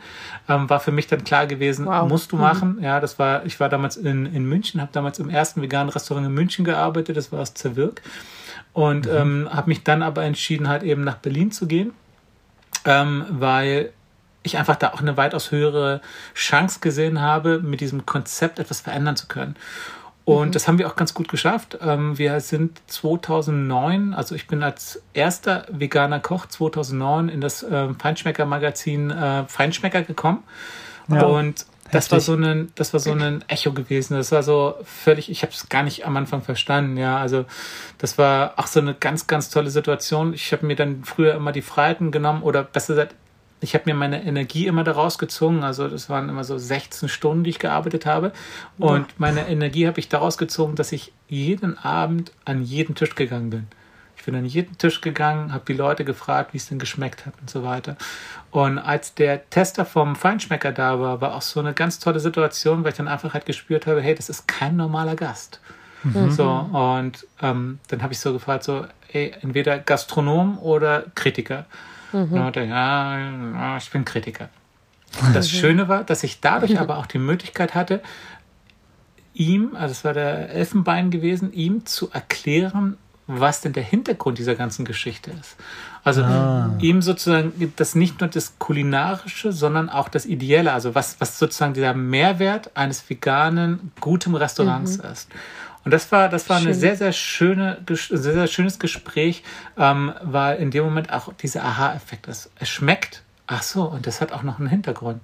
ähm, 0.50 0.70
war 0.70 0.80
für 0.80 0.92
mich 0.92 1.08
dann 1.08 1.24
klar 1.24 1.48
gewesen, 1.48 1.86
wow. 1.86 2.08
musst 2.08 2.32
du 2.32 2.36
mhm. 2.36 2.42
machen. 2.42 2.80
Ja, 2.82 3.00
das 3.00 3.20
war, 3.20 3.46
ich 3.46 3.60
war 3.60 3.70
damals 3.70 3.98
in, 3.98 4.26
in 4.26 4.46
München, 4.46 4.82
habe 4.82 4.92
damals 4.94 5.20
im 5.20 5.30
ersten 5.30 5.62
veganen 5.62 5.90
Restaurant 5.90 6.28
in 6.28 6.34
München 6.34 6.66
gearbeitet, 6.66 7.18
das 7.18 7.32
war 7.32 7.40
das 7.40 7.54
Zerwirk 7.54 8.02
und 8.74 9.06
mhm. 9.06 9.16
ähm, 9.16 9.50
habe 9.52 9.70
mich 9.70 9.84
dann 9.84 10.04
aber 10.04 10.24
entschieden, 10.24 10.68
halt 10.68 10.84
eben 10.84 11.04
nach 11.04 11.18
Berlin 11.18 11.52
zu 11.52 11.68
gehen, 11.68 11.94
ähm, 12.86 13.26
weil 13.30 13.92
ich 14.44 14.58
einfach 14.58 14.76
da 14.76 14.94
auch 14.94 15.02
eine 15.02 15.18
weitaus 15.18 15.52
höhere 15.52 16.02
Chance 16.34 16.80
gesehen 16.80 17.22
habe, 17.22 17.60
mit 17.60 17.82
diesem 17.82 18.06
Konzept 18.06 18.60
etwas 18.60 18.82
verändern 18.82 19.16
zu 19.16 19.28
können. 19.28 19.56
Und 20.28 20.50
mhm. 20.50 20.52
das 20.52 20.68
haben 20.68 20.78
wir 20.78 20.88
auch 20.88 20.98
ganz 20.98 21.14
gut 21.14 21.30
geschafft. 21.30 21.78
Ähm, 21.82 22.18
wir 22.18 22.42
sind 22.42 22.82
2009, 22.88 24.14
also 24.14 24.36
ich 24.36 24.46
bin 24.46 24.62
als 24.62 25.02
erster 25.14 25.66
veganer 25.72 26.20
Koch 26.20 26.48
2009 26.48 27.30
in 27.30 27.40
das 27.40 27.64
ähm, 27.64 27.98
Feinschmecker-Magazin 27.98 29.10
äh, 29.10 29.46
Feinschmecker 29.48 30.02
gekommen. 30.02 30.44
Ja. 31.08 31.26
Und 31.26 31.66
das 31.94 32.12
war 32.12 32.20
so 32.20 32.34
ein, 32.34 32.74
das 32.76 32.92
war 32.92 33.00
so 33.00 33.14
ein 33.14 33.46
Echo 33.48 33.72
gewesen. 33.72 34.18
Das 34.18 34.34
war 34.34 34.44
so 34.44 34.76
völlig, 34.84 35.32
ich 35.32 35.44
habe 35.44 35.54
es 35.54 35.70
gar 35.70 35.84
nicht 35.84 36.06
am 36.06 36.18
Anfang 36.18 36.42
verstanden. 36.42 36.98
Ja, 36.98 37.20
also 37.20 37.46
das 37.98 38.18
war 38.18 38.56
auch 38.58 38.68
so 38.68 38.82
eine 38.82 38.96
ganz, 38.96 39.28
ganz 39.28 39.50
tolle 39.50 39.70
Situation. 39.70 40.34
Ich 40.34 40.52
habe 40.52 40.66
mir 40.66 40.76
dann 40.76 41.06
früher 41.06 41.36
immer 41.36 41.54
die 41.54 41.62
Freiheiten 41.62 42.12
genommen 42.12 42.44
oder 42.44 42.64
besser 42.64 42.96
gesagt, 42.96 43.16
ich 43.60 43.74
habe 43.74 43.86
mir 43.88 43.96
meine 43.96 44.24
Energie 44.24 44.68
immer 44.68 44.84
daraus 44.84 45.18
gezogen. 45.18 45.64
Also 45.64 45.88
das 45.88 46.10
waren 46.10 46.30
immer 46.30 46.44
so 46.44 46.58
16 46.58 47.10
Stunden, 47.10 47.44
die 47.44 47.50
ich 47.50 47.60
gearbeitet 47.60 48.06
habe. 48.06 48.32
Und 48.78 49.08
ja. 49.08 49.14
meine 49.18 49.48
Energie 49.48 49.88
habe 49.88 50.00
ich 50.00 50.10
daraus 50.10 50.38
gezogen, 50.38 50.76
dass 50.76 50.92
ich 50.92 51.12
jeden 51.28 51.78
Abend 51.78 52.32
an 52.46 52.64
jeden 52.64 52.96
Tisch 52.96 53.16
gegangen 53.16 53.50
bin. 53.50 53.68
Ich 54.16 54.24
bin 54.26 54.36
an 54.36 54.46
jeden 54.46 54.78
Tisch 54.78 55.02
gegangen, 55.02 55.54
habe 55.54 55.64
die 55.68 55.74
Leute 55.74 56.04
gefragt, 56.04 56.54
wie 56.54 56.58
es 56.58 56.68
denn 56.68 56.80
geschmeckt 56.80 57.26
hat 57.26 57.34
und 57.40 57.50
so 57.50 57.64
weiter. 57.64 57.96
Und 58.52 58.78
als 58.78 59.14
der 59.14 59.50
Tester 59.50 59.86
vom 59.86 60.16
Feinschmecker 60.16 60.72
da 60.72 61.00
war, 61.00 61.22
war 61.22 61.36
auch 61.36 61.42
so 61.42 61.60
eine 61.60 61.74
ganz 61.74 62.00
tolle 62.00 62.20
Situation, 62.20 62.84
weil 62.84 62.92
ich 62.92 62.98
dann 62.98 63.08
einfach 63.08 63.34
halt 63.34 63.46
gespürt 63.46 63.88
habe, 63.88 64.02
hey, 64.02 64.16
das 64.16 64.30
ist 64.30 64.48
kein 64.48 64.76
normaler 64.76 65.16
Gast. 65.16 65.62
Mhm. 66.04 66.32
So, 66.32 66.50
und 66.50 67.26
ähm, 67.42 67.80
dann 67.88 68.04
habe 68.04 68.14
ich 68.14 68.20
so 68.20 68.34
gefragt, 68.34 68.64
so, 68.64 68.86
ey, 69.12 69.34
entweder 69.42 69.80
Gastronom 69.80 70.60
oder 70.60 71.06
Kritiker. 71.16 71.66
Mhm. 72.12 72.34
Und 72.34 72.58
er, 72.58 72.64
ja, 72.66 73.78
ich 73.78 73.90
bin 73.92 74.06
Kritiker. 74.06 74.50
Das 75.34 75.50
Schöne 75.50 75.88
war, 75.88 76.04
dass 76.04 76.24
ich 76.24 76.42
dadurch 76.42 76.80
aber 76.80 76.98
auch 76.98 77.06
die 77.06 77.18
Möglichkeit 77.18 77.76
hatte, 77.76 78.02
ihm, 79.34 79.76
also 79.76 79.92
es 79.92 80.04
war 80.04 80.14
der 80.14 80.50
Elfenbein 80.50 81.12
gewesen, 81.12 81.54
ihm 81.54 81.86
zu 81.86 82.12
erklären, 82.12 82.98
was 83.28 83.62
denn 83.62 83.74
der 83.74 83.84
Hintergrund 83.84 84.38
dieser 84.38 84.56
ganzen 84.56 84.86
Geschichte 84.86 85.32
ist. 85.32 85.58
Also 86.04 86.24
ah. 86.24 86.74
ihm 86.80 87.02
sozusagen 87.02 87.74
das 87.76 87.94
nicht 87.94 88.22
nur 88.22 88.30
das 88.30 88.58
kulinarische, 88.58 89.52
sondern 89.52 89.90
auch 89.90 90.08
das 90.08 90.26
Ideelle, 90.26 90.72
also 90.72 90.96
was, 90.96 91.20
was 91.20 91.38
sozusagen 91.38 91.74
dieser 91.74 91.94
Mehrwert 91.94 92.72
eines 92.76 93.10
veganen, 93.10 93.92
guten 94.00 94.34
Restaurants 94.36 94.98
mhm. 94.98 95.12
ist. 95.12 95.30
Und 95.88 95.92
das 95.92 96.12
war, 96.12 96.28
das 96.28 96.50
war 96.50 96.58
Schön. 96.58 96.68
eine 96.68 96.76
sehr, 96.76 96.98
sehr 96.98 97.14
schöne, 97.14 97.78
sehr, 97.88 98.34
sehr 98.34 98.48
schönes 98.48 98.78
Gespräch, 98.78 99.42
ähm, 99.78 100.12
weil 100.22 100.58
in 100.58 100.70
dem 100.70 100.84
Moment 100.84 101.14
auch 101.14 101.32
dieser 101.32 101.64
Aha-Effekt 101.64 102.28
ist. 102.28 102.52
Es 102.60 102.68
schmeckt, 102.68 103.24
ach 103.48 103.64
so, 103.64 103.84
und 103.84 104.06
das 104.06 104.20
hat 104.20 104.34
auch 104.34 104.44
noch 104.44 104.60
einen 104.60 104.68
Hintergrund. 104.68 105.22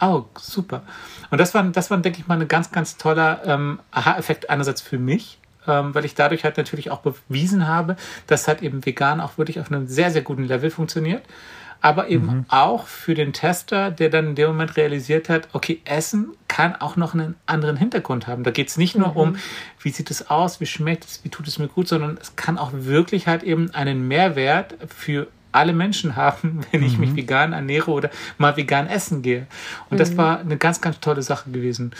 Oh, 0.00 0.26
super. 0.38 0.84
Und 1.32 1.38
das 1.38 1.52
war, 1.52 1.64
das 1.64 1.90
war, 1.90 1.98
denke 1.98 2.20
ich 2.20 2.28
mal, 2.28 2.40
ein 2.40 2.46
ganz, 2.46 2.70
ganz 2.70 2.96
toller 2.96 3.42
ähm, 3.44 3.80
Aha-Effekt 3.90 4.50
einerseits 4.50 4.82
für 4.82 4.98
mich, 4.98 5.40
ähm, 5.66 5.92
weil 5.96 6.04
ich 6.04 6.14
dadurch 6.14 6.44
halt 6.44 6.58
natürlich 6.58 6.92
auch 6.92 7.00
bewiesen 7.00 7.66
habe, 7.66 7.96
dass 8.28 8.46
halt 8.46 8.62
eben 8.62 8.86
vegan 8.86 9.20
auch 9.20 9.36
wirklich 9.36 9.58
auf 9.58 9.72
einem 9.72 9.88
sehr, 9.88 10.12
sehr 10.12 10.22
guten 10.22 10.44
Level 10.44 10.70
funktioniert 10.70 11.24
aber 11.84 12.08
eben 12.08 12.26
mhm. 12.26 12.44
auch 12.48 12.86
für 12.86 13.12
den 13.12 13.34
Tester, 13.34 13.90
der 13.90 14.08
dann 14.08 14.28
in 14.28 14.34
dem 14.36 14.48
Moment 14.48 14.78
realisiert 14.78 15.28
hat, 15.28 15.48
okay, 15.52 15.82
Essen 15.84 16.28
kann 16.48 16.74
auch 16.74 16.96
noch 16.96 17.12
einen 17.12 17.34
anderen 17.44 17.76
Hintergrund 17.76 18.26
haben. 18.26 18.42
Da 18.42 18.52
geht 18.52 18.68
es 18.68 18.78
nicht 18.78 18.96
nur 18.96 19.10
mhm. 19.10 19.16
um, 19.16 19.36
wie 19.82 19.90
sieht 19.90 20.10
es 20.10 20.30
aus, 20.30 20.60
wie 20.60 20.66
schmeckt 20.66 21.04
es, 21.04 21.22
wie 21.24 21.28
tut 21.28 21.46
es 21.46 21.58
mir 21.58 21.68
gut, 21.68 21.86
sondern 21.86 22.16
es 22.18 22.36
kann 22.36 22.56
auch 22.56 22.70
wirklich 22.72 23.26
halt 23.26 23.42
eben 23.42 23.74
einen 23.74 24.08
Mehrwert 24.08 24.76
für 24.88 25.26
alle 25.52 25.74
Menschen 25.74 26.16
haben, 26.16 26.60
wenn 26.70 26.82
ich 26.82 26.96
mich 26.96 27.10
mhm. 27.10 27.16
vegan 27.16 27.52
ernähre 27.52 27.90
oder 27.90 28.08
mal 28.38 28.56
vegan 28.56 28.86
essen 28.86 29.20
gehe. 29.20 29.46
Und 29.90 29.96
mhm. 29.96 29.98
das 29.98 30.16
war 30.16 30.40
eine 30.40 30.56
ganz, 30.56 30.80
ganz 30.80 31.00
tolle 31.00 31.20
Sache 31.20 31.50
gewesen. 31.50 31.92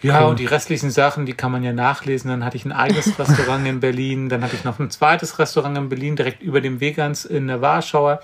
Ja, 0.00 0.22
cool. 0.22 0.30
und 0.30 0.38
die 0.38 0.46
restlichen 0.46 0.90
Sachen, 0.90 1.26
die 1.26 1.34
kann 1.34 1.52
man 1.52 1.62
ja 1.62 1.74
nachlesen. 1.74 2.30
Dann 2.30 2.42
hatte 2.42 2.56
ich 2.56 2.64
ein 2.64 2.72
eigenes 2.72 3.18
Restaurant 3.18 3.66
in 3.66 3.80
Berlin, 3.80 4.30
dann 4.30 4.42
hatte 4.42 4.56
ich 4.56 4.64
noch 4.64 4.78
ein 4.78 4.90
zweites 4.90 5.38
Restaurant 5.38 5.76
in 5.76 5.90
Berlin, 5.90 6.16
direkt 6.16 6.42
über 6.42 6.62
dem 6.62 6.80
Vegans 6.80 7.26
in 7.26 7.48
der 7.48 7.60
Warschauer. 7.60 8.20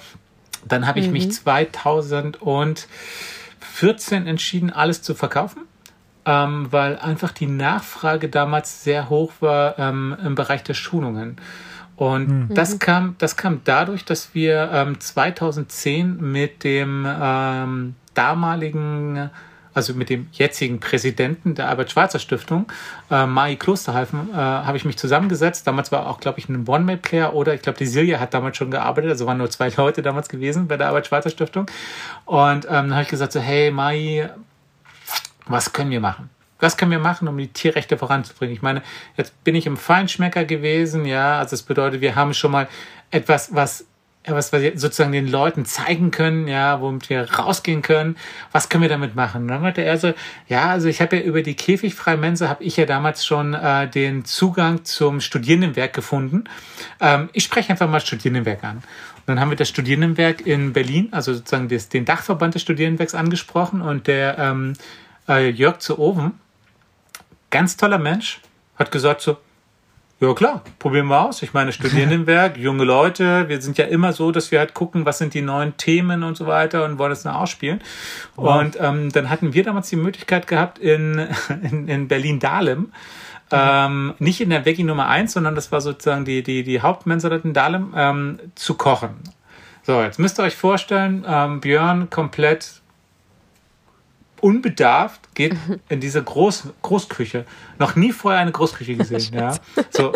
Dann 0.69 0.87
habe 0.87 1.01
ich 1.01 1.07
mhm. 1.07 1.13
mich 1.13 1.33
2014 1.33 4.27
entschieden, 4.27 4.71
alles 4.71 5.01
zu 5.03 5.15
verkaufen, 5.15 5.63
ähm, 6.25 6.69
weil 6.71 6.99
einfach 6.99 7.33
die 7.33 7.47
Nachfrage 7.47 8.29
damals 8.29 8.85
sehr 8.85 9.09
hoch 9.09 9.33
war 9.41 9.79
ähm, 9.79 10.17
im 10.25 10.35
Bereich 10.35 10.65
der 10.65 10.75
Schulungen. 10.75 11.39
Und 11.97 12.29
mhm. 12.29 12.55
das 12.55 12.79
kam, 12.79 13.17
das 13.19 13.37
kam 13.37 13.63
dadurch, 13.65 14.05
dass 14.05 14.35
wir 14.35 14.71
ähm, 14.73 15.01
2010 15.01 16.21
mit 16.21 16.63
dem 16.63 17.07
ähm, 17.09 17.95
damaligen 18.15 19.31
also 19.77 19.93
mit 19.93 20.09
dem 20.09 20.29
jetzigen 20.33 20.81
Präsidenten 20.81 21.55
der 21.55 21.69
Albert-Schweitzer-Stiftung, 21.69 22.73
äh, 23.11 23.27
Mai 23.27 23.57
Klosterhalfen, 23.57 24.31
äh, 24.33 24.37
habe 24.37 24.79
ich 24.79 24.87
mich 24.87 24.97
zusammengesetzt. 24.97 25.67
Damals 25.67 25.93
war 25.93 26.07
auch, 26.07 26.19
glaube 26.19 26.39
ich, 26.39 26.49
ein 26.49 26.67
One-Map-Player 26.67 27.35
oder 27.35 27.53
ich 27.53 27.61
glaube, 27.61 27.79
die 27.79 27.85
Silja 27.85 28.19
hat 28.19 28.33
damals 28.33 28.57
schon 28.57 28.71
gearbeitet, 28.71 29.11
also 29.11 29.27
waren 29.27 29.37
nur 29.37 29.51
zwei 29.51 29.69
Leute 29.69 30.01
damals 30.01 30.31
gewesen 30.31 30.67
bei 30.67 30.79
der 30.79 30.89
Albert-Schweitzer-Stiftung. 30.89 31.67
Und 32.25 32.65
ähm, 32.65 32.71
dann 32.71 32.95
habe 32.95 33.03
ich 33.03 33.09
gesagt 33.09 33.33
so, 33.33 33.41
hey 33.41 33.71
Mai, 33.71 34.31
was 35.47 35.75
können 35.75 35.91
wir 35.91 36.01
machen? 36.01 36.31
Was 36.59 36.79
können 36.79 36.91
wir 36.91 36.99
machen, 36.99 37.29
um 37.29 37.37
die 37.37 37.49
Tierrechte 37.49 37.99
voranzubringen? 37.99 38.57
Ich 38.57 38.63
meine, 38.63 38.83
jetzt 39.19 39.45
bin 39.45 39.55
ich 39.55 39.67
im 39.67 39.77
Feinschmecker 39.77 40.47
gewesen, 40.47 41.05
ja, 41.05 41.39
also 41.39 41.51
das 41.51 41.63
bedeutet, 41.63 42.01
wir 42.01 42.17
haben 42.17 42.33
schon 42.33 42.51
mal 42.51 42.67
etwas, 43.11 43.55
was 43.55 43.85
was 44.29 44.53
wir 44.53 44.79
sozusagen 44.79 45.13
den 45.13 45.29
Leuten 45.29 45.65
zeigen 45.65 46.11
können, 46.11 46.49
ja, 46.49 46.81
womit 46.81 47.11
wir 47.11 47.31
rausgehen 47.31 47.83
können, 47.83 48.17
was 48.53 48.69
können 48.69 48.83
wir 48.83 48.89
damit 48.89 49.15
machen? 49.15 49.43
Und 49.43 49.49
dann 49.49 49.63
meinte 49.63 49.83
er 49.83 49.99
so, 49.99 50.13
ja, 50.49 50.71
also 50.71 50.89
ich 50.89 51.01
habe 51.01 51.17
ja 51.17 51.23
über 51.23 51.43
die 51.43 51.55
käfigfreie 51.55 52.17
Mensa 52.17 52.49
habe 52.49 52.65
ich 52.65 52.77
ja 52.77 52.87
damals 52.87 53.25
schon 53.25 53.55
äh, 53.55 53.89
den 53.89 54.25
Zugang 54.25 54.85
zum 54.85 55.21
Studierendenwerk 55.21 55.93
gefunden. 55.93 56.45
Ähm, 57.01 57.29
ich 57.33 57.45
spreche 57.45 57.71
einfach 57.71 57.89
mal 57.89 58.01
Studierendenwerk 58.01 58.65
an. 58.65 58.77
Und 58.77 58.85
dann 59.27 59.41
haben 59.41 59.51
wir 59.51 59.57
das 59.57 59.69
Studierendenwerk 59.69 60.47
in 60.47 60.73
Berlin, 60.73 61.09
also 61.13 61.35
sozusagen 61.35 61.69
des, 61.69 61.89
den 61.89 62.05
Dachverband 62.05 62.55
des 62.55 62.63
Studierendenwerks 62.63 63.15
angesprochen 63.15 63.81
und 63.81 64.07
der 64.07 64.39
ähm, 64.39 64.75
äh, 65.29 65.49
Jörg 65.51 65.79
zu 65.79 65.99
Oven, 65.99 66.33
ganz 67.51 67.77
toller 67.77 67.99
Mensch, 67.99 68.41
hat 68.77 68.93
gesagt 68.93 69.21
so, 69.21 69.37
ja 70.21 70.35
klar, 70.35 70.63
probieren 70.79 71.07
wir 71.07 71.21
aus. 71.21 71.43
Ich 71.43 71.53
meine, 71.53 71.73
Studierendenwerk, 71.73 72.57
junge 72.59 72.85
Leute, 72.85 73.49
wir 73.49 73.61
sind 73.61 73.77
ja 73.79 73.85
immer 73.85 74.13
so, 74.13 74.33
dass 74.33 74.51
wir 74.51 74.59
halt 74.59 74.75
gucken, 74.75 75.05
was 75.05 75.19
sind 75.19 75.35
die 75.35 75.43
neuen 75.43 75.77
Themen 75.77 76.23
und 76.23 76.37
so 76.37 76.47
weiter 76.47 76.85
und 76.85 76.99
wollen 76.99 77.13
es 77.13 77.23
dann 77.23 77.35
ausspielen. 77.35 77.81
Wow. 78.37 78.61
Und 78.61 78.79
ähm, 78.81 79.13
dann 79.13 79.29
hatten 79.29 79.53
wir 79.53 79.63
damals 79.63 79.89
die 79.89 79.97
Möglichkeit 79.97 80.47
gehabt, 80.47 80.79
in, 80.79 81.29
in, 81.63 81.89
in 81.89 82.09
Berlin-Dahlem, 82.09 82.93
ähm, 83.53 84.15
nicht 84.19 84.41
in 84.41 84.51
der 84.51 84.65
Veggie 84.65 84.85
Nummer 84.85 85.09
eins, 85.09 85.33
sondern 85.35 85.55
das 85.55 85.71
war 85.71 85.81
sozusagen 85.81 86.25
die, 86.25 86.43
die, 86.43 86.65
die 86.65 86.81
Hauptmensa 86.81 87.29
in 87.29 87.53
Dahlem, 87.53 87.93
ähm, 87.95 88.39
zu 88.55 88.75
kochen. 88.75 89.11
So, 89.83 90.01
jetzt 90.03 90.19
müsst 90.19 90.41
ihr 90.41 90.43
euch 90.43 90.57
vorstellen, 90.57 91.25
ähm, 91.29 91.61
Björn 91.61 92.11
komplett 92.11 92.83
unbedarft 94.41 95.35
geht 95.35 95.57
in 95.89 96.01
diese 96.01 96.23
Groß 96.23 96.69
Großküche. 96.83 97.45
Noch 97.79 97.97
nie 97.97 98.13
vorher 98.13 98.41
eine 98.41 98.53
Großküche 98.53 98.95
gesehen. 98.97 99.35
ja. 99.35 99.57
So, 99.91 100.13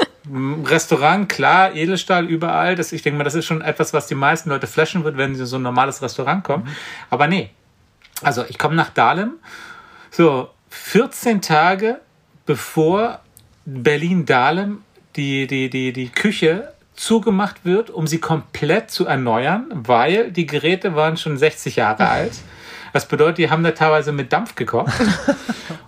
Restaurant, 0.65 1.29
klar, 1.29 1.75
Edelstahl 1.75 2.27
überall. 2.27 2.77
Das, 2.77 2.93
ich 2.93 3.03
denke 3.03 3.19
mal, 3.19 3.25
das 3.25 3.35
ist 3.35 3.47
schon 3.47 3.63
etwas, 3.63 3.93
was 3.93 4.07
die 4.07 4.15
meisten 4.15 4.51
Leute 4.51 4.67
flashen 4.67 5.05
wird, 5.05 5.17
wenn 5.17 5.35
sie 5.35 5.43
in 5.43 5.47
so 5.47 5.57
ein 5.57 5.63
normales 5.63 6.03
Restaurant 6.03 6.45
kommen. 6.45 6.65
Mhm. 6.65 6.77
Aber 7.11 7.27
nee. 7.27 7.51
Also, 8.23 8.45
ich 8.49 8.59
komme 8.59 8.75
nach 8.75 8.91
Dahlem. 8.91 9.35
So, 10.11 10.51
14 10.69 11.41
Tage 11.41 12.01
bevor 12.47 13.21
Berlin-Dahlem 13.65 14.83
die, 15.17 15.47
die, 15.47 15.71
die, 15.71 15.93
die 15.93 16.09
Küche 16.09 16.73
zugemacht 16.95 17.65
wird, 17.65 17.91
um 17.91 18.07
sie 18.07 18.19
komplett 18.19 18.91
zu 18.91 19.07
erneuern, 19.07 19.67
weil 19.73 20.31
die 20.31 20.47
Geräte 20.47 20.95
waren 20.95 21.17
schon 21.17 21.39
60 21.39 21.77
Jahre 21.77 22.09
alt. 22.09 22.33
Das 22.93 23.07
bedeutet, 23.07 23.39
die 23.39 23.51
haben 23.51 23.63
da 23.63 23.71
teilweise 23.73 24.13
mit 24.13 24.33
Dampf 24.33 24.55
gekocht. 24.55 24.93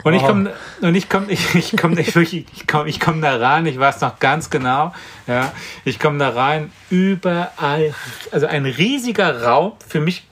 Und 0.05 0.15
ich 0.15 0.23
komme 0.23 0.51
und 0.81 0.95
ich 0.95 1.09
komme 1.09 1.27
ich, 1.31 1.55
ich 1.55 1.77
komme 1.77 2.01
ich 2.01 2.17
ich 2.17 2.67
komme 2.67 2.89
ich 2.89 2.99
komme 2.99 3.21
da 3.21 3.37
rein, 3.37 3.67
ich 3.67 3.79
weiß 3.79 4.01
noch 4.01 4.19
ganz 4.19 4.51
genau, 4.51 4.93
ja, 5.27 5.53
ich 5.85 6.01
komme 6.01 6.19
da 6.19 6.31
rein, 6.31 6.73
überall 6.91 7.95
also 8.33 8.47
ein 8.47 8.67
riesiger 8.67 9.45
Raum 9.45 9.75
für 9.87 10.01
mich 10.01 10.27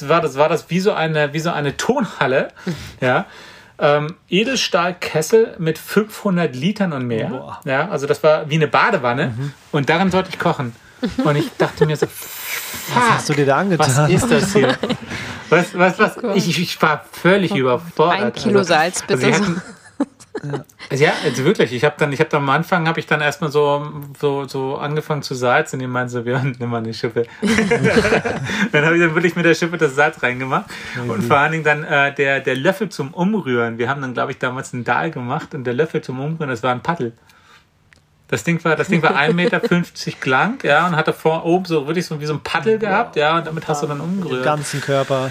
war 0.00 0.20
das 0.20 0.36
war 0.36 0.48
das 0.48 0.68
wie 0.70 0.80
so 0.80 0.92
eine 0.92 1.32
wie 1.32 1.38
so 1.38 1.50
eine 1.50 1.76
Tonhalle, 1.76 2.48
ja. 3.00 3.26
Ähm, 3.76 4.14
Edelstahlkessel 4.28 5.56
mit 5.58 5.78
500 5.78 6.54
Litern 6.54 6.92
und 6.92 7.08
mehr. 7.08 7.26
Boah. 7.26 7.60
Ja, 7.64 7.88
also 7.88 8.06
das 8.06 8.22
war 8.22 8.48
wie 8.48 8.54
eine 8.54 8.68
Badewanne. 8.68 9.34
Mhm. 9.36 9.52
Und 9.72 9.90
darin 9.90 10.12
sollte 10.12 10.28
ich 10.30 10.38
kochen. 10.38 10.76
Und 11.24 11.36
ich 11.36 11.50
dachte 11.56 11.86
mir 11.86 11.96
so, 11.96 12.06
was 12.06 13.10
hast 13.10 13.28
du 13.28 13.34
dir 13.34 13.46
da 13.46 13.58
angetan? 13.58 13.88
Was 13.88 14.10
ist 14.10 14.30
das 14.30 14.52
hier? 14.52 14.76
Was, 15.50 15.76
was, 15.78 15.98
was? 15.98 16.16
Ich, 16.34 16.58
ich 16.58 16.82
war 16.82 17.04
völlig 17.12 17.54
überfordert. 17.54 18.22
Ein 18.22 18.32
Kilo 18.32 18.60
also, 18.60 18.74
Salz, 18.74 19.02
bitte. 19.02 19.26
Also 19.26 19.44
hatten, 19.44 19.62
ja, 20.90 21.12
also 21.24 21.44
wirklich. 21.44 21.72
Ich 21.72 21.84
habe 21.84 21.94
dann, 21.98 22.12
ich 22.12 22.20
habe 22.20 22.30
dann 22.30 22.42
am 22.42 22.50
Anfang 22.50 22.86
habe 22.88 23.00
ich 23.00 23.06
dann 23.06 23.20
erstmal 23.20 23.50
so, 23.50 23.90
so, 24.18 24.46
so 24.46 24.76
angefangen 24.76 25.22
zu 25.22 25.34
salzen. 25.34 25.78
Die 25.78 25.86
meinen 25.86 26.08
so, 26.08 26.24
wir 26.24 26.38
nimm 26.38 26.70
mal 26.70 26.78
eine 26.78 26.92
Schippe. 26.92 27.26
dann 28.72 28.84
habe 28.84 28.96
ich 28.96 29.02
dann 29.02 29.14
wirklich 29.14 29.36
mit 29.36 29.44
der 29.44 29.54
Schippe 29.54 29.78
das 29.78 29.94
Salz 29.94 30.22
reingemacht 30.22 30.66
und 31.08 31.22
vor 31.22 31.38
allen 31.38 31.52
Dingen 31.52 31.64
dann 31.64 31.84
äh, 31.84 32.14
der 32.14 32.40
der 32.40 32.56
Löffel 32.56 32.88
zum 32.88 33.14
Umrühren. 33.14 33.78
Wir 33.78 33.88
haben 33.88 34.02
dann 34.02 34.14
glaube 34.14 34.32
ich 34.32 34.38
damals 34.38 34.74
einen 34.74 34.84
Dahl 34.84 35.10
gemacht 35.10 35.54
und 35.54 35.64
der 35.64 35.74
Löffel 35.74 36.02
zum 36.02 36.20
Umrühren, 36.20 36.50
das 36.50 36.62
war 36.62 36.72
ein 36.72 36.82
Paddel. 36.82 37.12
Das 38.28 38.42
Ding 38.42 38.62
war, 38.64 38.74
das 38.74 38.88
Ding 38.88 39.02
war 39.02 39.16
1,50 39.16 39.32
Meter 39.34 39.60
lang, 40.24 40.64
ja, 40.64 40.86
und 40.86 40.96
hatte 40.96 41.12
vor 41.12 41.44
oben 41.44 41.66
so 41.66 41.86
wirklich 41.86 42.06
so 42.06 42.20
wie 42.20 42.26
so 42.26 42.34
ein 42.34 42.40
Paddel 42.40 42.78
gehabt, 42.78 43.16
ja, 43.16 43.38
und 43.38 43.46
damit 43.46 43.68
hast 43.68 43.82
du 43.82 43.86
dann 43.86 44.00
umgerührt. 44.00 44.40
Den 44.40 44.44
ganzen 44.44 44.80
Körper. 44.80 45.30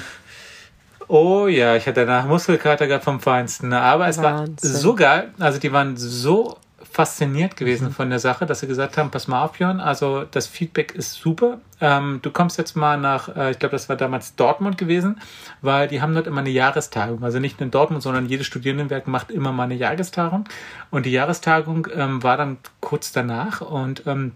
Oh 1.07 1.47
ja, 1.47 1.75
ich 1.75 1.85
hatte 1.85 2.05
danach 2.05 2.25
Muskelkater 2.25 2.87
gehabt 2.87 3.03
vom 3.03 3.19
Feinsten. 3.19 3.73
Aber 3.73 4.07
es 4.07 4.21
Wahnsinn. 4.21 4.57
war 4.73 4.79
so 4.79 4.95
geil. 4.95 5.33
Also 5.39 5.59
die 5.59 5.71
waren 5.71 5.97
so 5.97 6.57
fasziniert 6.93 7.57
gewesen 7.57 7.89
von 7.89 8.11
der 8.11 8.19
Sache, 8.19 8.45
dass 8.45 8.59
sie 8.59 8.67
gesagt 8.67 8.97
haben, 8.97 9.09
pass 9.09 9.27
mal 9.27 9.43
auf, 9.43 9.53
Björn, 9.53 9.79
also 9.79 10.25
das 10.29 10.45
Feedback 10.45 10.93
ist 10.93 11.13
super. 11.13 11.57
Ähm, 11.81 12.19
du 12.21 12.29
kommst 12.29 12.59
jetzt 12.59 12.75
mal 12.75 12.99
nach, 12.99 13.35
äh, 13.35 13.49
ich 13.49 13.57
glaube, 13.57 13.71
das 13.71 13.89
war 13.89 13.95
damals 13.95 14.35
Dortmund 14.35 14.77
gewesen, 14.77 15.19
weil 15.63 15.87
die 15.87 16.03
haben 16.03 16.13
dort 16.13 16.27
immer 16.27 16.41
eine 16.41 16.51
Jahrestagung. 16.51 17.23
Also 17.23 17.39
nicht 17.39 17.59
nur 17.59 17.65
in 17.65 17.71
Dortmund, 17.71 18.03
sondern 18.03 18.27
jedes 18.27 18.45
Studierendenwerk 18.45 19.07
macht 19.07 19.31
immer 19.31 19.51
mal 19.51 19.63
eine 19.63 19.73
Jahrestagung. 19.73 20.43
Und 20.91 21.07
die 21.07 21.11
Jahrestagung 21.11 21.87
ähm, 21.95 22.21
war 22.21 22.37
dann 22.37 22.57
kurz 22.79 23.11
danach 23.11 23.61
und 23.61 24.03
ähm, 24.05 24.33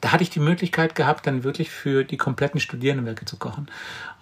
da 0.00 0.12
hatte 0.12 0.22
ich 0.22 0.30
die 0.30 0.40
Möglichkeit 0.40 0.94
gehabt, 0.94 1.26
dann 1.26 1.44
wirklich 1.44 1.70
für 1.70 2.04
die 2.04 2.16
kompletten 2.16 2.60
Studierendenwerke 2.60 3.24
zu 3.24 3.36
kochen. 3.36 3.68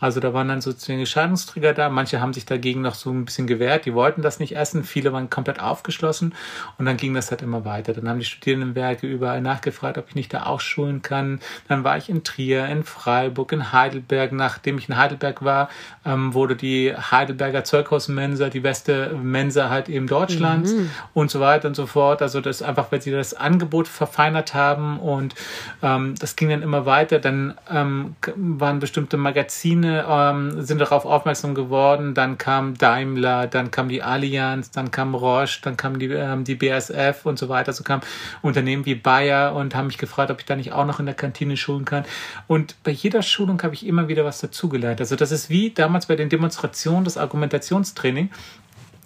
Also 0.01 0.19
da 0.19 0.33
waren 0.33 0.49
dann 0.49 0.63
sozusagen 0.63 1.05
Scheidungsträger 1.05 1.75
da. 1.75 1.91
Manche 1.91 2.21
haben 2.21 2.33
sich 2.33 2.47
dagegen 2.47 2.81
noch 2.81 2.95
so 2.95 3.11
ein 3.11 3.27
bisschen 3.27 3.47
gewehrt. 3.47 3.85
Die 3.85 3.95
wollten 3.95 4.23
das 4.23 4.41
nicht 4.41 4.57
essen. 4.57 4.83
Viele 4.83 5.13
waren 5.13 5.29
komplett 5.29 5.61
aufgeschlossen. 5.61 6.35
Und 6.79 6.87
dann 6.87 6.97
ging 6.97 7.13
das 7.13 7.31
halt 7.31 7.43
immer 7.43 7.67
weiter. 7.67 7.93
Dann 7.93 8.09
haben 8.09 8.19
die 8.19 8.25
Studierendenwerke 8.25 9.07
überall 9.07 9.43
nachgefragt, 9.43 9.99
ob 9.99 10.09
ich 10.09 10.15
nicht 10.15 10.33
da 10.33 10.47
auch 10.47 10.61
schulen 10.61 11.03
kann. 11.03 11.41
Dann 11.69 11.85
war 11.85 11.99
ich 11.99 12.09
in 12.09 12.25
Trier, 12.25 12.67
in 12.67 12.83
Freiburg, 12.83 13.53
in 13.53 13.73
Heidelberg. 13.73 14.33
Nachdem 14.33 14.79
ich 14.79 14.89
in 14.89 14.97
Heidelberg 14.97 15.45
war, 15.45 15.69
ähm, 16.07 16.33
wurde 16.33 16.57
die 16.57 16.95
Heidelberger 16.95 17.65
Zeughausmensa 17.65 18.49
die 18.49 18.61
beste 18.61 19.15
Mensa 19.23 19.69
halt 19.69 19.91
eben 19.91 20.07
Deutschlands 20.07 20.73
mhm. 20.73 20.91
und 21.13 21.31
so 21.31 21.41
weiter 21.41 21.69
und 21.69 21.75
so 21.75 21.87
fort. 21.87 22.23
Also 22.23 22.41
das 22.41 22.63
einfach, 22.63 22.91
weil 22.91 23.03
sie 23.03 23.11
das 23.11 23.35
Angebot 23.35 23.87
verfeinert 23.87 24.55
haben 24.55 24.99
und 24.99 25.35
ähm, 25.83 26.15
das 26.19 26.37
ging 26.37 26.49
dann 26.51 26.63
immer 26.63 26.87
weiter. 26.87 27.19
Dann 27.19 27.55
ähm, 27.71 28.17
waren 28.37 28.79
bestimmte 28.79 29.17
Magazine 29.17 30.05
ähm, 30.09 30.63
sind 30.63 30.81
darauf 30.81 31.05
aufmerksam 31.05 31.55
geworden. 31.55 32.15
Dann 32.15 32.39
kam 32.39 32.77
Daimler, 32.77 33.47
dann 33.47 33.71
kam 33.71 33.89
die 33.89 34.03
Allianz, 34.03 34.71
dann 34.71 34.91
kam 34.91 35.15
Roche, 35.15 35.61
dann 35.63 35.77
kam 35.77 35.99
die, 35.99 36.07
ähm, 36.07 36.45
die 36.45 36.55
BSF 36.55 37.25
und 37.25 37.39
so 37.39 37.49
weiter. 37.49 37.73
So 37.73 37.85
kam 37.85 38.01
Unternehmen 38.43 38.87
wie 38.87 38.95
Bayer 38.95 39.55
und 39.55 39.75
haben 39.75 39.87
mich 39.87 39.99
gefragt, 39.99 40.31
ob 40.31 40.41
ich 40.41 40.47
da 40.47 40.57
nicht 40.57 40.73
auch 40.73 40.87
noch 40.87 41.01
in 41.01 41.07
der 41.07 41.15
Kantine 41.15 41.57
schulen 41.57 41.85
kann. 41.85 42.05
Und 42.47 42.77
bei 42.83 42.91
jeder 42.91 43.23
Schulung 43.23 43.63
habe 43.63 43.75
ich 43.75 43.87
immer 43.87 44.09
wieder 44.09 44.25
was 44.25 44.41
dazugelernt. 44.41 45.01
Also 45.01 45.17
das 45.17 45.33
ist 45.33 45.51
wie 45.51 45.71
damals 45.71 46.07
bei 46.07 46.17
den 46.17 46.29
Demonstrationen, 46.29 47.05
das 47.05 47.17
Argumentationstraining. 47.17 48.31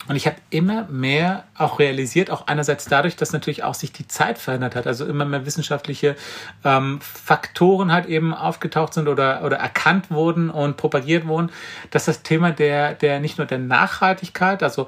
Und 0.07 0.17
ich 0.17 0.27
habe 0.27 0.37
immer 0.51 0.85
mehr 0.85 1.45
auch 1.57 1.79
realisiert, 1.79 2.31
auch 2.31 2.47
einerseits 2.47 2.85
dadurch, 2.85 3.17
dass 3.17 3.33
natürlich 3.33 3.65
auch 3.65 3.75
sich 3.75 3.93
die 3.93 4.07
Zeit 4.07 4.39
verändert 4.39 4.77
hat, 4.77 4.87
also 4.87 5.07
immer 5.07 5.25
mehr 5.25 5.47
wissenschaftliche 5.47 6.17
ähm, 6.63 7.01
Faktoren 7.01 7.91
halt 7.91 8.07
eben 8.07 8.35
aufgetaucht 8.35 8.95
sind 8.95 9.09
oder, 9.09 9.43
oder 9.45 9.57
erkannt 9.57 10.11
wurden 10.11 10.51
und 10.51 10.77
propagiert 10.77 11.27
wurden, 11.27 11.51
dass 11.91 12.05
das 12.05 12.23
Thema 12.23 12.51
der, 12.51 12.95
der 12.95 13.21
nicht 13.21 13.39
nur 13.39 13.47
der 13.47 13.59
Nachhaltigkeit, 13.59 14.63
also 14.63 14.87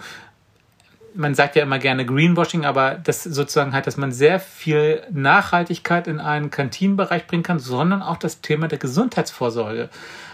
man 1.14 1.34
sagt 1.34 1.56
ja 1.56 1.62
immer 1.62 1.78
gerne 1.78 2.04
Greenwashing, 2.04 2.66
aber 2.66 2.94
das 2.94 3.22
sozusagen 3.22 3.72
halt, 3.72 3.86
dass 3.86 3.96
man 3.96 4.12
sehr 4.12 4.38
viel 4.38 5.02
Nachhaltigkeit 5.10 6.08
in 6.08 6.20
einen 6.20 6.50
Kantinenbereich 6.50 7.26
bringen 7.26 7.42
kann, 7.42 7.58
sondern 7.58 8.02
auch 8.02 8.18
das 8.18 8.42
Thema 8.42 8.68
der 8.68 8.78
Gesundheitsvorsorge. 8.78 9.88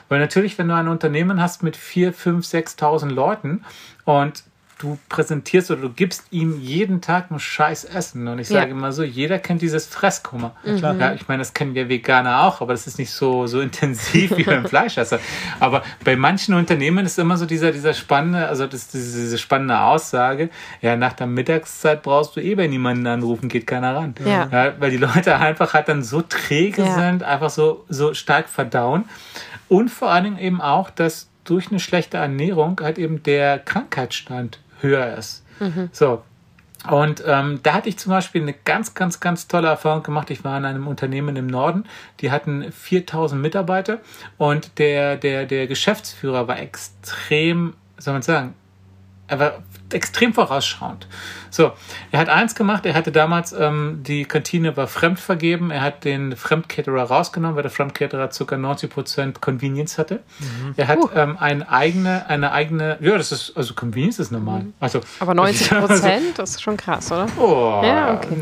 Weil 0.09 0.19
natürlich, 0.19 0.59
wenn 0.59 0.69
du 0.69 0.75
ein 0.75 0.89
Unternehmen 0.89 1.41
hast 1.41 1.63
mit 1.63 1.77
vier, 1.77 2.13
fünf, 2.13 2.45
6.000 2.47 3.11
Leuten 3.11 3.65
und 4.05 4.43
du 4.83 4.99
präsentierst 5.09 5.71
oder 5.71 5.83
du 5.83 5.91
gibst 5.91 6.25
ihm 6.33 6.61
jeden 6.61 7.01
Tag 7.01 7.31
ein 7.31 7.39
scheiß 7.39 7.85
Essen. 7.85 8.27
Und 8.27 8.41
ich 8.41 8.49
sage 8.49 8.71
ja. 8.71 8.77
immer 8.77 8.93
so, 8.93 9.05
jeder 9.05 9.39
kennt 9.39 9.63
dieses 9.63 9.87
Fresskummer. 9.87 10.57
Mhm. 10.65 10.79
Ja, 10.79 11.15
ich 11.15 11.29
meine, 11.29 11.41
das 11.41 11.55
kennen 11.55 11.75
wir 11.75 11.89
Veganer 11.89 12.43
auch, 12.43 12.61
aber 12.61 12.73
das 12.73 12.89
ist 12.89 12.99
nicht 12.99 13.13
so, 13.13 13.47
so 13.47 13.61
intensiv 13.61 14.37
wie 14.37 14.43
beim 14.43 14.67
Fleischesser. 14.69 15.21
Aber 15.61 15.85
bei 16.05 16.17
manchen 16.17 16.55
Unternehmen 16.55 17.07
ist 17.07 17.19
immer 17.19 17.37
so 17.37 17.47
dieser, 17.47 17.71
dieser 17.71 17.95
spannende, 17.95 18.49
also 18.49 18.67
das, 18.67 18.89
diese 18.89 19.39
spannende 19.39 19.79
Aussage, 19.79 20.51
ja, 20.81 20.97
nach 20.97 21.13
der 21.13 21.29
Mittagszeit 21.29 22.03
brauchst 22.03 22.35
du 22.35 22.41
eh 22.41 22.57
bei 22.57 22.67
niemanden 22.67 23.07
anrufen, 23.07 23.49
geht 23.49 23.69
keiner 23.69 23.95
ran. 23.95 24.15
Ja. 24.25 24.49
ja 24.51 24.73
weil 24.81 24.91
die 24.91 24.97
Leute 24.97 25.37
einfach 25.37 25.75
halt 25.75 25.89
dann 25.89 26.03
so 26.03 26.23
träge 26.23 26.85
sind, 26.91 27.23
einfach 27.23 27.51
so, 27.51 27.85
so 27.89 28.15
stark 28.15 28.49
verdauen. 28.49 29.05
Und 29.69 29.91
vor 29.91 30.11
allen 30.11 30.25
Dingen 30.25 30.39
eben 30.39 30.61
auch, 30.61 30.91
dass 30.91 31.29
durch 31.45 31.71
eine 31.71 31.81
schlechte 31.81 32.19
Ernährung 32.19 32.81
halt 32.81 32.99
eben 32.99 33.23
der 33.23 33.59
Krankheitsstand 33.59 34.59
höher 34.83 35.17
ist. 35.17 35.45
Mhm. 35.61 35.89
So. 35.93 36.23
Und 36.91 37.23
ähm, 37.27 37.61
da 37.63 37.75
hatte 37.75 37.89
ich 37.89 37.97
zum 37.97 38.11
Beispiel 38.11 38.43
eine 38.43 38.55
ganz, 38.55 38.95
ganz, 38.95 39.21
ganz 39.21 39.47
tolle 39.47 39.69
Erfahrung 39.69 40.03
gemacht. 40.03 40.31
Ich 40.31 40.43
war 40.43 40.59
in 40.59 40.65
einem 40.65 40.89
Unternehmen 40.89 41.37
im 41.37 41.47
Norden, 41.47 41.85
die 42.21 42.33
hatten 42.33 42.73
4000 42.73 43.41
Mitarbeiter 43.41 44.01
und 44.37 44.79
der, 44.79 45.17
der, 45.17 45.47
der 45.47 45.69
Geschäftsführer 45.69 46.49
war 46.49 46.59
extrem, 46.59 47.75
soll 47.99 48.15
man 48.15 48.23
sagen, 48.23 48.55
er 49.29 49.39
war 49.39 49.63
extrem 49.95 50.35
vorausschauend. 50.35 51.07
So, 51.51 51.73
er 52.11 52.21
hat 52.21 52.29
eins 52.29 52.55
gemacht, 52.55 52.87
er 52.87 52.95
hatte 52.95 53.13
damals, 53.13 53.53
ähm, 53.53 54.01
die 54.03 54.25
Kantine 54.25 54.77
war 54.77 54.87
fremdvergeben, 54.87 55.71
er 55.71 55.83
hat 55.83 56.05
den 56.05 56.37
Fremdcaterer 56.37 57.03
rausgenommen, 57.03 57.57
weil 57.57 57.63
der 57.63 57.71
Fremdcaterer 57.71 58.29
ca. 58.29 58.55
90% 58.55 59.41
Convenience 59.41 59.99
hatte. 59.99 60.21
Mhm. 60.39 60.75
Er 60.77 60.89
hat 60.89 60.99
uh. 60.99 61.11
ähm, 61.15 61.37
eine 61.39 61.69
eigene, 61.71 62.27
eine 62.29 62.53
eigene, 62.53 62.99
ja, 63.01 63.17
das 63.19 63.33
ist, 63.33 63.57
also 63.57 63.75
Convenience 63.75 64.19
ist 64.19 64.33
normal. 64.33 64.63
Mhm. 64.63 64.75
Also, 64.81 65.01
Aber 65.21 65.33
90%, 65.33 65.75
also, 65.89 66.09
das 66.37 66.51
ist 66.51 66.63
schon 66.63 66.77
krass, 66.77 67.13
oder? 67.13 67.27
Oh. 67.37 67.83
Ja, 67.85 68.15
okay. 68.15 68.37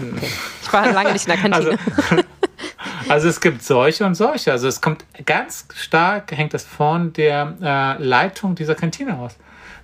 Ich 0.62 0.72
war 0.72 0.92
lange 0.92 1.12
nicht 1.12 1.26
in 1.26 1.32
der 1.32 1.40
Kantine. 1.50 1.78
Also, 2.10 2.22
also 3.08 3.28
es 3.28 3.40
gibt 3.40 3.62
solche 3.62 4.04
und 4.04 4.14
solche. 4.14 4.52
Also 4.52 4.68
es 4.68 4.80
kommt 4.80 5.04
ganz 5.26 5.66
stark, 5.74 6.32
hängt 6.32 6.54
das 6.54 6.64
von 6.64 7.12
der 7.12 7.54
äh, 7.62 8.02
Leitung 8.02 8.54
dieser 8.54 8.74
Kantine 8.74 9.18
aus. 9.18 9.36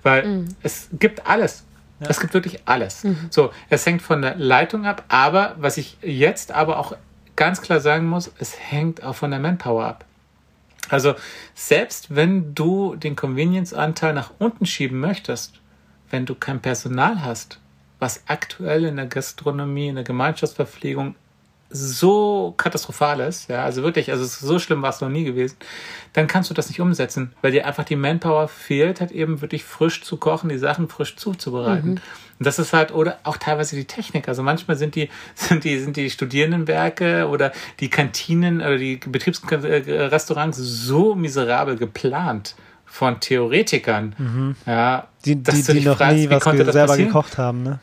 Weil 0.03 0.25
mhm. 0.25 0.47
es 0.63 0.89
gibt 0.93 1.27
alles. 1.27 1.63
Ja. 1.99 2.07
Es 2.09 2.19
gibt 2.19 2.33
wirklich 2.33 2.61
alles. 2.65 3.03
Mhm. 3.03 3.27
So, 3.29 3.51
es 3.69 3.85
hängt 3.85 4.01
von 4.01 4.21
der 4.21 4.35
Leitung 4.35 4.85
ab, 4.85 5.03
aber 5.07 5.55
was 5.57 5.77
ich 5.77 5.97
jetzt 6.01 6.51
aber 6.51 6.77
auch 6.77 6.95
ganz 7.35 7.61
klar 7.61 7.79
sagen 7.79 8.07
muss, 8.07 8.31
es 8.39 8.59
hängt 8.59 9.03
auch 9.03 9.15
von 9.15 9.31
der 9.31 9.39
Manpower 9.39 9.85
ab. 9.85 10.05
Also 10.89 11.15
selbst 11.53 12.15
wenn 12.15 12.55
du 12.55 12.95
den 12.95 13.15
Convenience-Anteil 13.15 14.13
nach 14.13 14.31
unten 14.39 14.65
schieben 14.65 14.99
möchtest, 14.99 15.59
wenn 16.09 16.25
du 16.25 16.35
kein 16.35 16.61
Personal 16.61 17.23
hast, 17.23 17.59
was 17.99 18.23
aktuell 18.27 18.85
in 18.85 18.95
der 18.95 19.07
Gastronomie, 19.07 19.87
in 19.87 19.95
der 19.95 20.03
Gemeinschaftsverpflegung 20.03 21.15
so 21.69 22.53
katastrophal 22.57 23.19
ist, 23.19 23.49
ja, 23.49 23.63
also 23.63 23.83
wirklich, 23.83 24.11
also 24.11 24.23
so 24.25 24.57
schlimm 24.59 24.81
war 24.81 24.89
es 24.89 25.01
noch 25.01 25.09
nie 25.09 25.25
gewesen, 25.25 25.57
dann 26.13 26.27
kannst 26.27 26.49
du 26.49 26.53
das 26.53 26.69
nicht 26.69 26.79
umsetzen, 26.79 27.33
weil 27.41 27.51
dir 27.51 27.65
einfach 27.65 27.83
die 27.83 27.95
Manpower 27.95 28.47
fehlt, 28.47 29.01
halt 29.01 29.11
eben 29.11 29.41
wirklich 29.41 29.63
frisch 29.63 30.01
zu 30.01 30.17
kochen, 30.17 30.49
die 30.49 30.57
Sachen 30.57 30.87
frisch 30.87 31.17
zuzubereiten. 31.17 31.91
Mhm. 31.91 32.01
Und 32.39 32.45
das 32.45 32.59
ist 32.59 32.71
halt, 32.71 32.93
oder 32.93 33.19
auch 33.23 33.37
teilweise 33.37 33.75
die 33.75 33.85
Technik. 33.85 34.27
Also 34.27 34.43
manchmal 34.43 34.77
sind 34.77 34.95
die, 34.95 35.09
sind 35.35 35.63
die, 35.63 35.79
sind 35.79 35.97
die 35.97 36.09
Studierendenwerke 36.09 37.27
oder 37.27 37.51
die 37.79 37.89
Kantinen 37.89 38.61
oder 38.61 38.77
die 38.77 38.97
Betriebsrestaurants 38.97 40.57
so 40.57 41.15
miserabel 41.15 41.75
geplant 41.75 42.55
von 42.85 43.19
Theoretikern, 43.19 44.15
mhm. 44.17 44.55
ja, 44.65 45.07
die, 45.25 45.35
die, 45.35 45.61
die 45.61 45.81
noch 45.81 45.97
fragst, 45.97 46.15
nie 46.15 46.29
was 46.29 46.43
selber 46.43 46.71
passieren? 46.71 47.07
gekocht 47.07 47.37
haben, 47.37 47.63
ne? 47.63 47.79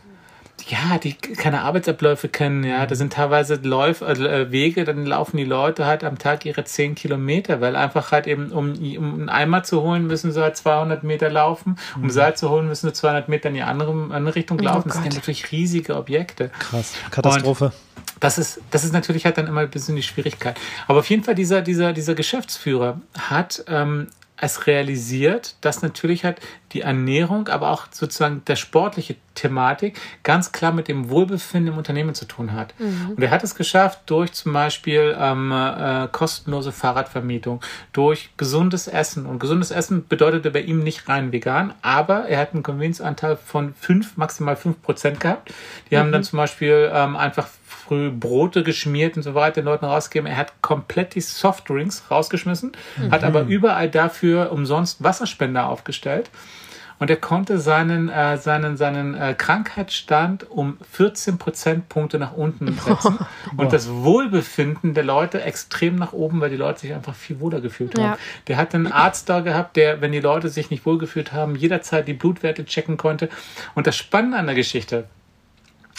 Ja, 0.68 0.98
die 0.98 1.14
keine 1.14 1.62
Arbeitsabläufe 1.62 2.28
kennen, 2.28 2.64
ja. 2.64 2.86
Da 2.86 2.94
sind 2.94 3.12
teilweise 3.12 3.56
Läuf, 3.56 4.00
äh, 4.00 4.50
Wege, 4.50 4.84
dann 4.84 5.04
laufen 5.04 5.36
die 5.36 5.44
Leute 5.44 5.86
halt 5.86 6.04
am 6.04 6.18
Tag 6.18 6.46
ihre 6.46 6.64
10 6.64 6.94
Kilometer, 6.94 7.60
weil 7.60 7.76
einfach 7.76 8.12
halt 8.12 8.26
eben, 8.26 8.50
um, 8.50 8.72
um 8.72 9.14
einen 9.14 9.28
Eimer 9.28 9.62
zu 9.62 9.82
holen, 9.82 10.06
müssen 10.06 10.32
sie 10.32 10.42
halt 10.42 10.56
200 10.56 11.04
Meter 11.04 11.30
laufen. 11.30 11.76
Um 11.96 12.02
mhm. 12.02 12.10
Salz 12.10 12.40
zu 12.40 12.50
holen, 12.50 12.66
müssen 12.66 12.88
sie 12.88 12.92
200 12.92 13.28
Meter 13.28 13.48
in 13.48 13.56
die 13.56 13.62
andere, 13.62 13.92
andere 14.14 14.34
Richtung 14.34 14.58
oh 14.60 14.64
laufen. 14.64 14.90
Oh 14.90 14.94
das 14.94 15.02
sind 15.02 15.14
natürlich 15.14 15.52
riesige 15.52 15.96
Objekte. 15.96 16.50
Krass, 16.58 16.94
Katastrophe. 17.10 17.66
Und 17.66 17.74
das 18.20 18.38
ist, 18.38 18.60
das 18.70 18.84
ist 18.84 18.92
natürlich 18.92 19.24
halt 19.26 19.36
dann 19.38 19.46
immer 19.46 19.60
ein 19.60 19.70
bisschen 19.70 19.96
die 19.96 20.02
Schwierigkeit. 20.02 20.58
Aber 20.86 21.00
auf 21.00 21.10
jeden 21.10 21.24
Fall, 21.24 21.34
dieser, 21.34 21.62
dieser, 21.62 21.92
dieser 21.92 22.14
Geschäftsführer 22.14 23.00
hat 23.18 23.64
ähm, 23.68 24.08
es 24.44 24.66
realisiert, 24.66 25.56
dass 25.60 25.82
natürlich 25.82 26.24
halt 26.24 26.40
die 26.72 26.80
Ernährung, 26.80 27.48
aber 27.48 27.70
auch 27.70 27.86
sozusagen 27.90 28.42
der 28.46 28.56
sportliche 28.56 29.16
Thematik 29.34 29.98
ganz 30.22 30.52
klar 30.52 30.72
mit 30.72 30.88
dem 30.88 31.08
Wohlbefinden 31.08 31.72
im 31.72 31.78
Unternehmen 31.78 32.14
zu 32.14 32.24
tun 32.24 32.52
hat. 32.52 32.74
Mhm. 32.78 33.14
Und 33.16 33.22
er 33.22 33.30
hat 33.30 33.44
es 33.44 33.54
geschafft 33.54 34.00
durch 34.06 34.32
zum 34.32 34.52
Beispiel 34.52 35.16
ähm, 35.18 35.52
äh, 35.52 36.08
kostenlose 36.10 36.72
Fahrradvermietung, 36.72 37.60
durch 37.92 38.30
gesundes 38.36 38.88
Essen. 38.88 39.26
Und 39.26 39.38
gesundes 39.38 39.70
Essen 39.70 40.06
bedeutete 40.08 40.50
bei 40.50 40.60
ihm 40.60 40.82
nicht 40.82 41.08
rein 41.08 41.32
vegan, 41.32 41.74
aber 41.82 42.28
er 42.28 42.38
hat 42.38 42.54
einen 42.54 42.62
Convenience-Anteil 42.62 43.36
von 43.36 43.74
fünf, 43.74 44.16
maximal 44.16 44.56
fünf 44.56 44.82
Prozent 44.82 45.20
gehabt. 45.20 45.52
Die 45.90 45.94
mhm. 45.94 46.00
haben 46.00 46.12
dann 46.12 46.24
zum 46.24 46.36
Beispiel 46.38 46.90
ähm, 46.92 47.16
einfach 47.16 47.48
früh 47.84 48.10
Brote 48.10 48.62
geschmiert 48.62 49.16
und 49.16 49.22
so 49.22 49.34
weiter 49.34 49.60
den 49.60 49.66
Leuten 49.66 49.84
rausgegeben. 49.84 50.30
Er 50.30 50.36
hat 50.36 50.62
komplett 50.62 51.14
die 51.14 51.20
Softdrinks 51.20 52.04
rausgeschmissen, 52.10 52.72
mhm. 52.96 53.10
hat 53.10 53.24
aber 53.24 53.42
überall 53.42 53.90
dafür 53.90 54.52
umsonst 54.52 55.02
Wasserspender 55.02 55.68
aufgestellt. 55.68 56.30
Und 57.00 57.10
er 57.10 57.16
konnte 57.16 57.58
seinen, 57.58 58.08
äh, 58.08 58.38
seinen, 58.38 58.76
seinen 58.76 59.14
äh, 59.14 59.34
Krankheitsstand 59.36 60.48
um 60.48 60.78
14 60.92 61.38
Prozentpunkte 61.38 62.18
nach 62.18 62.34
unten 62.34 62.72
setzen 62.86 63.18
und 63.56 63.72
das 63.72 63.90
Wohlbefinden 63.90 64.94
der 64.94 65.04
Leute 65.04 65.42
extrem 65.42 65.96
nach 65.96 66.12
oben, 66.12 66.40
weil 66.40 66.50
die 66.50 66.56
Leute 66.56 66.80
sich 66.80 66.94
einfach 66.94 67.14
viel 67.14 67.40
wohler 67.40 67.60
gefühlt 67.60 67.98
haben. 67.98 68.04
Ja. 68.04 68.18
Der 68.46 68.56
hat 68.56 68.74
einen 68.74 68.90
Arzt 68.90 69.28
da 69.28 69.40
gehabt, 69.40 69.76
der, 69.76 70.00
wenn 70.00 70.12
die 70.12 70.20
Leute 70.20 70.48
sich 70.48 70.70
nicht 70.70 70.86
wohlgefühlt 70.86 71.32
haben, 71.32 71.56
jederzeit 71.56 72.06
die 72.06 72.14
Blutwerte 72.14 72.64
checken 72.64 72.96
konnte. 72.96 73.28
Und 73.74 73.88
das 73.88 73.96
Spannende 73.96 74.38
an 74.38 74.46
der 74.46 74.54
Geschichte, 74.54 75.08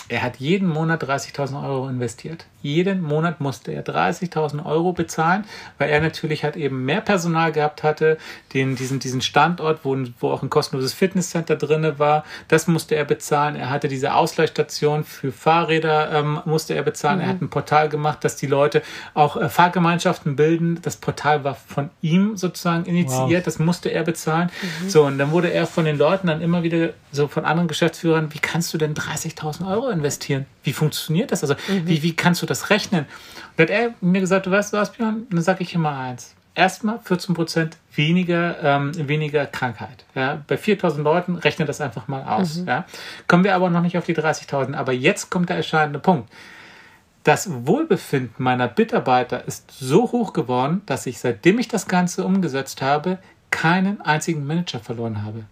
er 0.10 0.22
hat 0.22 0.38
jeden 0.38 0.68
Monat 0.68 1.04
30.000 1.04 1.64
Euro 1.68 1.90
investiert. 1.90 2.46
Jeden 2.66 3.04
Monat 3.04 3.42
musste 3.42 3.72
er 3.72 3.86
30.000 3.86 4.66
Euro 4.66 4.92
bezahlen, 4.92 5.46
weil 5.78 5.92
er 5.92 6.02
natürlich 6.02 6.44
halt 6.44 6.56
eben 6.56 6.84
mehr 6.84 7.00
Personal 7.00 7.52
gehabt 7.52 7.84
hatte, 7.84 8.18
den, 8.56 8.76
diesen, 8.76 8.98
diesen 8.98 9.22
Standort, 9.22 9.82
wo, 9.84 9.96
wo 10.20 10.32
auch 10.32 10.42
ein 10.42 10.50
kostenloses 10.50 10.94
Fitnesscenter 10.94 11.58
drinne 11.58 12.00
war, 12.00 12.26
das 12.48 12.66
musste 12.66 12.96
er 12.96 13.06
bezahlen. 13.06 13.56
Er 13.56 13.70
hatte 13.70 13.88
diese 13.88 14.16
Ausleihstation 14.16 15.04
für 15.04 15.32
Fahrräder, 15.32 16.12
ähm, 16.12 16.42
musste 16.46 16.74
er 16.74 16.82
bezahlen. 16.82 17.20
Mhm. 17.20 17.24
Er 17.24 17.30
hat 17.30 17.42
ein 17.44 17.50
Portal 17.52 17.88
gemacht, 17.88 18.24
dass 18.24 18.36
die 18.36 18.48
Leute 18.48 18.82
auch 19.14 19.38
äh, 19.38 19.48
Fahrgemeinschaften 19.48 20.36
bilden. 20.36 20.80
Das 20.82 20.98
Portal 20.98 21.44
war 21.44 21.54
von 21.54 21.92
ihm 22.02 22.36
sozusagen 22.36 22.86
initiiert, 22.86 23.42
wow. 23.42 23.46
das 23.46 23.60
musste 23.60 23.90
er 23.90 24.02
bezahlen. 24.02 24.50
Mhm. 24.82 24.90
So, 24.90 25.04
und 25.04 25.20
dann 25.20 25.30
wurde 25.30 25.54
er 25.54 25.68
von 25.68 25.86
den 25.86 26.00
Leuten 26.00 26.26
dann 26.26 26.42
immer 26.42 26.64
wieder 26.64 26.94
so 27.12 27.28
von 27.28 27.46
anderen 27.46 27.68
Geschäftsführern, 27.68 28.34
wie 28.34 28.40
kannst 28.40 28.74
du 28.74 28.80
denn 28.80 28.96
30.000 28.96 29.70
Euro 29.70 29.90
investieren? 29.90 30.48
Wie 30.64 30.74
funktioniert 30.74 31.32
das? 31.32 31.44
Also, 31.44 31.54
mhm. 31.68 31.88
wie, 31.88 32.02
wie 32.02 32.16
kannst 32.16 32.42
du 32.42 32.48
das 32.48 32.55
rechnen? 32.70 33.06
Und 33.58 33.60
dann 33.60 33.68
hat 33.68 33.70
er 33.70 33.94
mir 34.02 34.22
gesagt, 34.22 34.46
du 34.46 34.52
weißt 34.52 34.74
was, 34.74 34.92
Björn? 34.92 35.28
Dann 35.30 35.42
sage 35.42 35.64
ich 35.64 35.74
immer 35.74 35.98
eins. 35.98 36.36
Erstmal 36.56 37.00
14 37.00 37.36
Prozent 37.36 37.78
weniger, 37.94 38.64
ähm, 38.64 38.92
weniger 39.08 39.46
Krankheit. 39.46 40.06
Ja? 40.16 40.42
Bei 40.48 40.58
4000 40.58 41.04
Leuten 41.04 41.36
rechne 41.36 41.66
das 41.66 41.82
einfach 41.82 42.08
mal 42.08 42.24
aus. 42.24 42.58
Mhm. 42.58 42.68
Ja? 42.68 42.86
Kommen 43.28 43.44
wir 43.44 43.56
aber 43.56 43.70
noch 43.70 43.82
nicht 43.82 43.98
auf 43.98 44.06
die 44.06 44.16
30.000. 44.16 44.74
Aber 44.74 44.94
jetzt 44.94 45.30
kommt 45.30 45.50
der 45.50 45.58
entscheidende 45.58 46.00
Punkt. 46.00 46.30
Das 47.24 47.50
Wohlbefinden 47.66 48.36
meiner 48.38 48.72
Mitarbeiter 48.78 49.46
ist 49.46 49.72
so 49.72 50.12
hoch 50.12 50.32
geworden, 50.32 50.84
dass 50.86 51.08
ich, 51.08 51.20
seitdem 51.20 51.60
ich 51.60 51.68
das 51.68 51.88
Ganze 51.88 52.24
umgesetzt 52.24 52.82
habe, 52.82 53.18
keinen 53.50 54.00
einzigen 54.02 54.46
Manager 54.46 54.80
verloren 54.80 55.24
habe. 55.24 55.46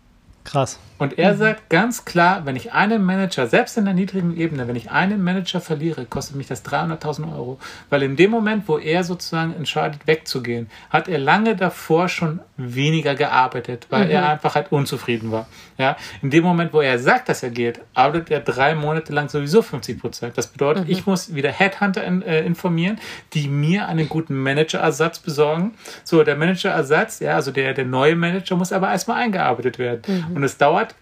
Krass. 0.44 0.80
Und 1.04 1.20
er 1.20 1.34
mhm. 1.34 1.38
sagt 1.38 1.70
ganz 1.70 2.06
klar, 2.06 2.46
wenn 2.46 2.56
ich 2.56 2.72
einen 2.72 3.04
Manager, 3.04 3.46
selbst 3.46 3.78
in 3.78 3.84
der 3.84 3.94
niedrigen 3.94 4.38
Ebene, 4.38 4.70
wenn 4.70 4.78
ich 4.78 4.90
einen 4.90 5.22
Manager 5.22 5.60
verliere, 5.60 6.06
kostet 6.06 6.38
mich 6.38 6.48
das 6.48 6.64
300.000 6.64 7.36
Euro. 7.36 7.60
Weil 7.90 8.04
in 8.04 8.16
dem 8.16 8.32
Moment, 8.32 8.70
wo 8.70 8.78
er 8.78 9.04
sozusagen 9.04 9.54
entscheidet, 9.54 10.08
wegzugehen, 10.08 10.70
hat 10.90 11.10
er 11.10 11.18
lange 11.18 11.58
davor 11.58 12.08
schon 12.08 12.40
weniger 12.56 13.16
gearbeitet, 13.16 13.88
weil 13.90 14.06
mhm. 14.06 14.12
er 14.12 14.30
einfach 14.30 14.56
halt 14.56 14.72
unzufrieden 14.72 15.34
war. 15.34 15.46
Ja, 15.78 15.98
in 16.22 16.30
dem 16.30 16.46
Moment, 16.46 16.72
wo 16.72 16.80
er 16.80 16.98
sagt, 16.98 17.28
dass 17.28 17.44
er 17.44 17.50
geht, 17.50 17.82
arbeitet 17.94 18.32
er 18.32 18.40
drei 18.40 18.74
Monate 18.74 19.12
lang 19.12 19.28
sowieso 19.28 19.62
50 19.62 20.00
Prozent. 20.00 20.38
Das 20.38 20.48
bedeutet, 20.48 20.86
mhm. 20.86 20.92
ich 20.92 21.06
muss 21.06 21.36
wieder 21.36 21.52
Headhunter 21.52 22.06
in, 22.06 22.22
äh, 22.22 22.46
informieren, 22.46 22.98
die 23.34 23.50
mir 23.50 23.90
einen 23.90 24.08
guten 24.08 24.42
Managerersatz 24.42 25.20
besorgen. 25.20 25.74
So, 26.06 26.24
der 26.24 26.38
Managerersatz, 26.38 27.20
ja, 27.20 27.36
also 27.36 27.52
der, 27.52 27.74
der 27.74 27.84
neue 27.84 28.16
Manager 28.16 28.56
muss 28.56 28.72
aber 28.72 28.90
erstmal 28.90 29.22
eingearbeitet 29.22 29.80
werden. 29.80 30.02
Mhm. 30.08 30.38
Und 30.38 30.44
es 30.46 30.58
dauert 30.58 30.93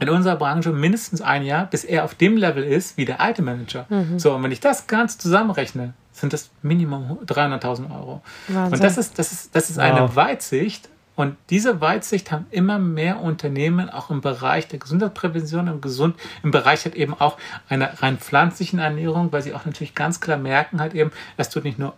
in 0.00 0.08
unserer 0.08 0.36
Branche 0.36 0.70
mindestens 0.72 1.20
ein 1.20 1.44
Jahr, 1.44 1.66
bis 1.66 1.84
er 1.84 2.04
auf 2.04 2.14
dem 2.14 2.36
Level 2.36 2.62
ist 2.62 2.96
wie 2.96 3.04
der 3.04 3.20
alte 3.20 3.42
Manager. 3.42 3.86
Mhm. 3.88 4.18
So, 4.18 4.34
und 4.34 4.42
wenn 4.42 4.52
ich 4.52 4.60
das 4.60 4.86
ganz 4.86 5.18
zusammenrechne, 5.18 5.94
sind 6.12 6.32
das 6.32 6.50
Minimum 6.62 7.18
300.000 7.26 7.94
Euro. 7.94 8.22
Wahnsinn. 8.48 8.74
Und 8.74 8.84
das 8.84 8.98
ist, 8.98 9.18
das 9.18 9.32
ist, 9.32 9.54
das 9.54 9.70
ist 9.70 9.76
wow. 9.76 9.84
eine 9.84 10.16
Weitsicht. 10.16 10.88
Und 11.16 11.36
diese 11.50 11.80
Weitsicht 11.80 12.30
haben 12.30 12.46
immer 12.50 12.78
mehr 12.78 13.20
Unternehmen 13.20 13.90
auch 13.90 14.10
im 14.10 14.20
Bereich 14.20 14.68
der 14.68 14.78
Gesundheitsprävention, 14.78 15.66
im 15.66 15.80
Gesund, 15.80 16.14
im 16.44 16.52
Bereich 16.52 16.84
halt 16.84 16.94
eben 16.94 17.12
auch 17.14 17.38
einer 17.68 18.00
rein 18.02 18.18
pflanzlichen 18.18 18.78
Ernährung, 18.78 19.32
weil 19.32 19.42
sie 19.42 19.52
auch 19.52 19.66
natürlich 19.66 19.96
ganz 19.96 20.20
klar 20.20 20.38
merken 20.38 20.80
halt 20.80 20.94
eben, 20.94 21.10
es 21.36 21.50
tut 21.50 21.64
nicht 21.64 21.78
nur 21.78 21.94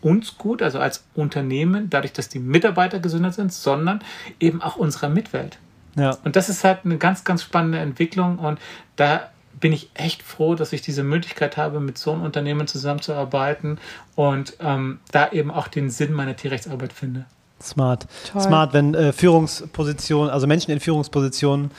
uns 0.00 0.38
gut, 0.38 0.62
also 0.62 0.78
als 0.78 1.04
Unternehmen, 1.14 1.90
dadurch, 1.90 2.12
dass 2.12 2.28
die 2.28 2.38
Mitarbeiter 2.38 3.00
gesünder 3.00 3.32
sind, 3.32 3.52
sondern 3.52 4.00
eben 4.40 4.62
auch 4.62 4.76
unserer 4.76 5.08
Mitwelt. 5.08 5.58
Ja. 5.96 6.16
Und 6.24 6.36
das 6.36 6.48
ist 6.48 6.64
halt 6.64 6.80
eine 6.84 6.98
ganz, 6.98 7.24
ganz 7.24 7.42
spannende 7.42 7.78
Entwicklung 7.78 8.38
und 8.38 8.58
da 8.96 9.30
bin 9.60 9.72
ich 9.72 9.90
echt 9.94 10.22
froh, 10.22 10.54
dass 10.54 10.72
ich 10.72 10.82
diese 10.82 11.02
Möglichkeit 11.02 11.56
habe, 11.56 11.80
mit 11.80 11.96
so 11.96 12.12
einem 12.12 12.22
Unternehmen 12.22 12.66
zusammenzuarbeiten 12.66 13.78
und 14.14 14.56
ähm, 14.60 14.98
da 15.10 15.30
eben 15.30 15.50
auch 15.50 15.68
den 15.68 15.90
Sinn 15.90 16.12
meiner 16.12 16.36
Tierrechtsarbeit 16.36 16.92
finde. 16.92 17.24
Smart. 17.62 18.06
Toll. 18.30 18.42
Smart, 18.42 18.72
wenn 18.72 18.94
äh, 18.94 19.12
Führungspositionen, 19.12 20.30
also 20.30 20.46
Menschen 20.46 20.70
in 20.70 20.80
Führungspositionen 20.80 21.70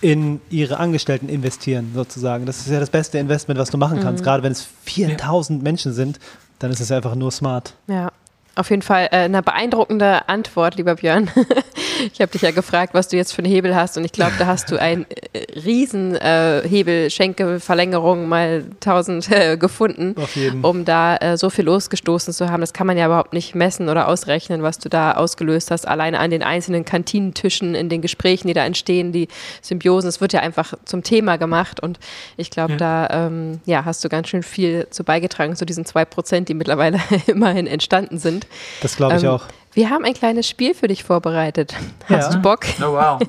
in 0.00 0.40
ihre 0.48 0.78
Angestellten 0.78 1.28
investieren, 1.28 1.92
sozusagen. 1.94 2.46
Das 2.46 2.58
ist 2.58 2.70
ja 2.70 2.80
das 2.80 2.90
beste 2.90 3.18
Investment, 3.18 3.58
was 3.58 3.70
du 3.70 3.78
machen 3.78 4.00
kannst. 4.00 4.22
Mhm. 4.22 4.24
Gerade 4.24 4.42
wenn 4.42 4.52
es 4.52 4.66
4000 4.84 5.60
ja. 5.60 5.62
Menschen 5.62 5.92
sind, 5.92 6.18
dann 6.58 6.70
ist 6.70 6.80
es 6.80 6.90
einfach 6.90 7.14
nur 7.14 7.30
smart. 7.30 7.74
Ja. 7.86 8.10
Auf 8.54 8.70
jeden 8.70 8.82
Fall 8.82 9.08
äh, 9.12 9.18
eine 9.18 9.40
beeindruckende 9.40 10.28
Antwort, 10.28 10.74
lieber 10.74 10.96
Björn. 10.96 11.30
ich 12.12 12.20
habe 12.20 12.30
dich 12.32 12.42
ja 12.42 12.50
gefragt, 12.50 12.94
was 12.94 13.08
du 13.08 13.16
jetzt 13.16 13.32
für 13.32 13.42
einen 13.42 13.52
Hebel 13.52 13.74
hast 13.74 13.96
und 13.96 14.04
ich 14.04 14.12
glaube, 14.12 14.32
da 14.38 14.46
hast 14.46 14.70
du 14.70 14.80
einen 14.80 15.06
äh, 15.32 15.60
riesen 15.64 16.14
äh, 16.16 16.62
Hebel, 16.66 17.10
Schenkelverlängerung 17.10 18.28
mal 18.28 18.64
1000 18.74 19.30
äh, 19.30 19.56
gefunden, 19.56 20.14
um 20.62 20.84
da 20.84 21.16
äh, 21.16 21.36
so 21.36 21.50
viel 21.50 21.64
losgestoßen 21.64 22.32
zu 22.32 22.50
haben. 22.50 22.60
Das 22.60 22.72
kann 22.72 22.86
man 22.86 22.96
ja 22.96 23.06
überhaupt 23.06 23.32
nicht 23.32 23.54
messen 23.54 23.88
oder 23.88 24.08
ausrechnen, 24.08 24.62
was 24.62 24.78
du 24.78 24.88
da 24.88 25.12
ausgelöst 25.12 25.70
hast. 25.70 25.86
Alleine 25.86 26.18
an 26.18 26.30
den 26.30 26.42
einzelnen 26.42 26.84
Kantinentischen, 26.84 27.74
in 27.74 27.88
den 27.88 28.02
Gesprächen, 28.02 28.48
die 28.48 28.54
da 28.54 28.64
entstehen, 28.64 29.12
die 29.12 29.28
Symbiosen. 29.62 30.08
Es 30.08 30.20
wird 30.20 30.32
ja 30.32 30.40
einfach 30.40 30.74
zum 30.84 31.02
Thema 31.02 31.36
gemacht 31.36 31.80
und 31.80 31.98
ich 32.36 32.50
glaube, 32.50 32.72
ja. 32.72 32.78
da 32.78 33.08
ähm, 33.10 33.60
ja, 33.64 33.84
hast 33.84 34.04
du 34.04 34.08
ganz 34.08 34.28
schön 34.28 34.42
viel 34.42 34.86
zu 34.90 35.04
beigetragen 35.04 35.56
zu 35.56 35.66
diesen 35.66 35.84
zwei 35.84 36.04
Prozent, 36.04 36.48
die 36.48 36.54
mittlerweile 36.54 37.00
immerhin 37.26 37.66
entstanden 37.66 38.18
sind. 38.18 38.46
Das 38.80 38.96
glaube 38.96 39.16
ich 39.16 39.24
ähm, 39.24 39.30
auch. 39.30 39.44
Wir 39.78 39.90
haben 39.90 40.04
ein 40.04 40.14
kleines 40.14 40.48
Spiel 40.48 40.74
für 40.74 40.88
dich 40.88 41.04
vorbereitet. 41.04 41.72
Hast 42.08 42.32
ja. 42.32 42.36
du 42.36 42.42
Bock? 42.42 42.66
Oh 42.80 42.94
wow. 42.94 43.20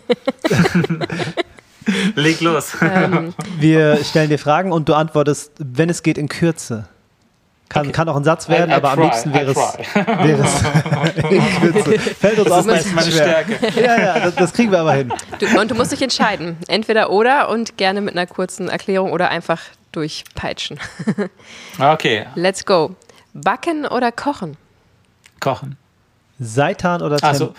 Leg 2.15 2.41
los. 2.41 2.75
Ähm, 2.81 3.35
wir 3.59 4.03
stellen 4.03 4.31
dir 4.31 4.39
Fragen 4.39 4.71
und 4.71 4.89
du 4.89 4.95
antwortest, 4.95 5.51
wenn 5.59 5.91
es 5.91 6.01
geht, 6.01 6.17
in 6.17 6.27
Kürze. 6.27 6.87
Kann, 7.69 7.83
okay. 7.83 7.91
kann 7.91 8.09
auch 8.09 8.15
ein 8.15 8.23
Satz 8.23 8.49
werden, 8.49 8.71
I, 8.71 8.73
I 8.73 8.75
aber 8.77 8.93
try, 8.93 8.97
am 8.97 9.03
liebsten 9.03 9.31
wäre 9.31 9.51
es, 9.51 9.57
wäre 9.95 10.41
es 10.41 11.23
in 11.29 11.61
Kürze. 11.61 11.99
Fällt 11.99 12.39
uns 12.39 12.49
das 12.49 12.67
auf, 12.67 12.75
ist 12.75 12.95
meine 12.95 13.11
Stärke. 13.11 13.79
Ja, 13.79 13.99
ja, 13.99 14.19
das, 14.19 14.33
das, 14.33 14.51
kriegen 14.51 14.71
wir 14.71 14.79
aber 14.79 14.93
hin. 14.93 15.13
Du, 15.39 15.61
und 15.61 15.69
du 15.69 15.75
musst 15.75 15.91
dich 15.91 16.01
entscheiden. 16.01 16.57
Entweder 16.67 17.11
oder 17.11 17.49
und 17.49 17.77
gerne 17.77 18.01
mit 18.01 18.17
einer 18.17 18.25
kurzen 18.25 18.69
Erklärung 18.69 19.11
oder 19.11 19.29
einfach 19.29 19.61
durchpeitschen. 19.91 20.79
Okay. 21.77 22.25
Let's 22.33 22.65
go. 22.65 22.95
Backen 23.35 23.85
oder 23.85 24.11
kochen? 24.11 24.57
Kochen. 25.39 25.77
Seitan 26.39 27.01
oder, 27.01 27.17
Tem 27.17 27.29
also, 27.29 27.53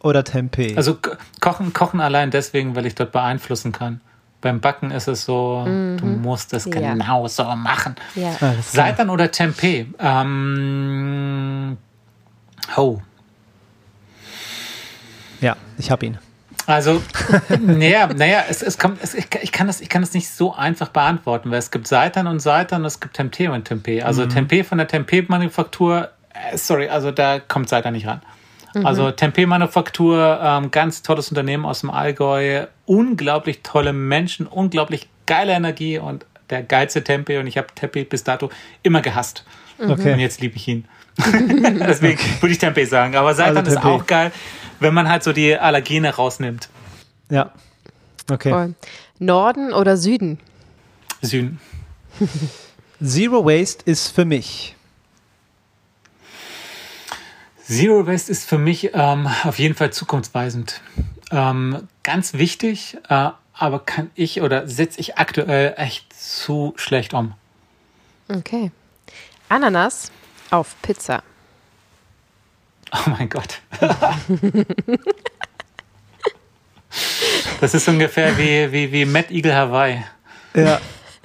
oder 0.00 0.24
Tempeh? 0.24 0.76
Also 0.76 0.98
kochen, 1.40 1.72
kochen 1.72 2.00
allein 2.00 2.30
deswegen, 2.30 2.74
weil 2.76 2.86
ich 2.86 2.94
dort 2.94 3.12
beeinflussen 3.12 3.72
kann. 3.72 4.00
Beim 4.40 4.60
Backen 4.60 4.90
ist 4.90 5.08
es 5.08 5.24
so, 5.24 5.64
mhm. 5.66 5.96
du 5.96 6.06
musst 6.06 6.52
es 6.52 6.66
ja. 6.66 6.92
genau 6.92 7.26
so 7.26 7.44
machen. 7.44 7.96
Ja. 8.14 8.36
Seitan 8.62 9.10
oder 9.10 9.30
Tempeh? 9.30 9.86
Ähm, 9.98 11.76
oh. 12.76 13.00
Ja, 15.40 15.56
ich 15.78 15.90
habe 15.90 16.06
ihn. 16.06 16.18
Also, 16.66 17.00
naja, 17.60 18.08
naja, 18.08 18.44
es, 18.48 18.60
es 18.60 18.76
kommt, 18.76 18.98
es, 19.00 19.14
ich, 19.14 19.26
ich, 19.40 19.52
kann 19.52 19.68
das, 19.68 19.80
ich 19.80 19.88
kann 19.88 20.02
das 20.02 20.12
nicht 20.14 20.28
so 20.28 20.52
einfach 20.52 20.88
beantworten, 20.88 21.50
weil 21.50 21.58
es 21.58 21.70
gibt 21.70 21.86
Seitan 21.86 22.26
und 22.26 22.40
Seitan 22.40 22.82
und 22.82 22.86
es 22.86 22.98
gibt 22.98 23.14
Tempeh 23.14 23.48
und 23.48 23.64
Tempeh. 23.64 24.02
Also 24.02 24.24
mhm. 24.24 24.30
Tempeh 24.30 24.64
von 24.64 24.78
der 24.78 24.88
Tempeh-Manufaktur 24.88 26.10
sorry, 26.54 26.88
also 26.88 27.10
da 27.10 27.40
kommt 27.40 27.68
Seiter 27.68 27.90
nicht 27.90 28.06
ran. 28.06 28.20
Mhm. 28.74 28.86
Also 28.86 29.10
Tempeh 29.10 29.46
Manufaktur, 29.46 30.38
ähm, 30.42 30.70
ganz 30.70 31.02
tolles 31.02 31.30
Unternehmen 31.30 31.64
aus 31.64 31.80
dem 31.80 31.90
Allgäu, 31.90 32.66
unglaublich 32.84 33.60
tolle 33.62 33.92
Menschen, 33.92 34.46
unglaublich 34.46 35.08
geile 35.26 35.52
Energie 35.52 35.98
und 35.98 36.26
der 36.50 36.62
geilste 36.62 37.02
Tempeh 37.02 37.38
und 37.38 37.46
ich 37.46 37.58
habe 37.58 37.68
Tempeh 37.74 38.04
bis 38.04 38.22
dato 38.22 38.50
immer 38.82 39.00
gehasst. 39.00 39.44
Mhm. 39.78 39.90
Okay. 39.90 40.12
Und 40.12 40.20
jetzt 40.20 40.40
liebe 40.40 40.56
ich 40.56 40.68
ihn. 40.68 40.84
Deswegen 41.18 42.18
würde 42.40 42.52
ich 42.52 42.58
Tempeh 42.58 42.84
sagen. 42.84 43.16
Aber 43.16 43.34
Seitan 43.34 43.58
also 43.58 43.70
ist 43.70 43.84
auch 43.84 44.06
geil, 44.06 44.30
wenn 44.80 44.94
man 44.94 45.08
halt 45.08 45.22
so 45.22 45.32
die 45.32 45.56
Allergene 45.56 46.14
rausnimmt. 46.14 46.68
Ja. 47.30 47.52
Okay. 48.30 48.74
Norden 49.18 49.72
oder 49.72 49.96
Süden? 49.96 50.38
Süden. 51.22 51.60
Zero 53.02 53.44
Waste 53.44 53.82
ist 53.84 54.08
für 54.08 54.24
mich 54.24 54.75
Zero 57.68 58.06
Waste 58.06 58.30
ist 58.30 58.48
für 58.48 58.58
mich 58.58 58.90
ähm, 58.94 59.28
auf 59.42 59.58
jeden 59.58 59.74
Fall 59.74 59.92
zukunftsweisend. 59.92 60.80
Ähm, 61.32 61.88
ganz 62.04 62.34
wichtig, 62.34 62.96
äh, 63.08 63.30
aber 63.52 63.80
kann 63.80 64.10
ich 64.14 64.40
oder 64.40 64.68
setze 64.68 65.00
ich 65.00 65.18
aktuell 65.18 65.74
echt 65.76 66.12
zu 66.12 66.74
schlecht 66.76 67.12
um. 67.12 67.34
Okay. 68.28 68.70
Ananas 69.48 70.12
auf 70.50 70.76
Pizza. 70.82 71.24
Oh 72.92 73.10
mein 73.10 73.28
Gott. 73.28 73.60
das 77.60 77.74
ist 77.74 77.88
ungefähr 77.88 78.38
wie, 78.38 78.70
wie, 78.70 78.92
wie 78.92 79.04
Mad 79.04 79.34
Eagle 79.34 79.54
Hawaii. 79.54 80.04
Ja. 80.54 80.80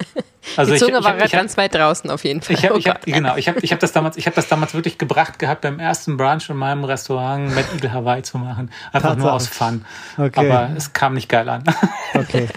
Also 0.56 0.72
die 0.72 0.78
Zunge 0.78 0.98
ich, 0.98 1.04
war 1.04 1.24
ich, 1.24 1.30
ganz 1.30 1.56
weit 1.56 1.72
draußen 1.74 2.10
auf 2.10 2.24
jeden 2.24 2.42
Fall. 2.42 2.56
Ich 2.56 2.64
hab, 2.64 2.72
oh 2.72 2.76
ich 2.76 2.88
hab, 2.88 3.04
genau, 3.04 3.36
ich 3.36 3.48
habe 3.48 3.60
ich 3.60 3.72
hab 3.72 3.78
das, 3.78 3.92
damals, 3.92 4.16
hab 4.18 4.34
das 4.34 4.48
damals 4.48 4.74
wirklich 4.74 4.98
gebracht 4.98 5.38
gehabt, 5.38 5.60
beim 5.60 5.78
ersten 5.78 6.16
Brunch 6.16 6.50
in 6.50 6.56
meinem 6.56 6.82
Restaurant 6.82 7.54
Mad 7.54 7.68
Eagle 7.74 7.92
Hawaii 7.92 8.22
zu 8.22 8.38
machen. 8.38 8.70
Einfach 8.86 9.10
Tatsache. 9.10 9.18
nur 9.18 9.32
aus 9.32 9.46
Fun. 9.46 9.84
Okay. 10.18 10.50
Aber 10.50 10.70
es 10.76 10.92
kam 10.92 11.14
nicht 11.14 11.28
geil 11.28 11.48
an. 11.48 11.62
Okay. 12.14 12.48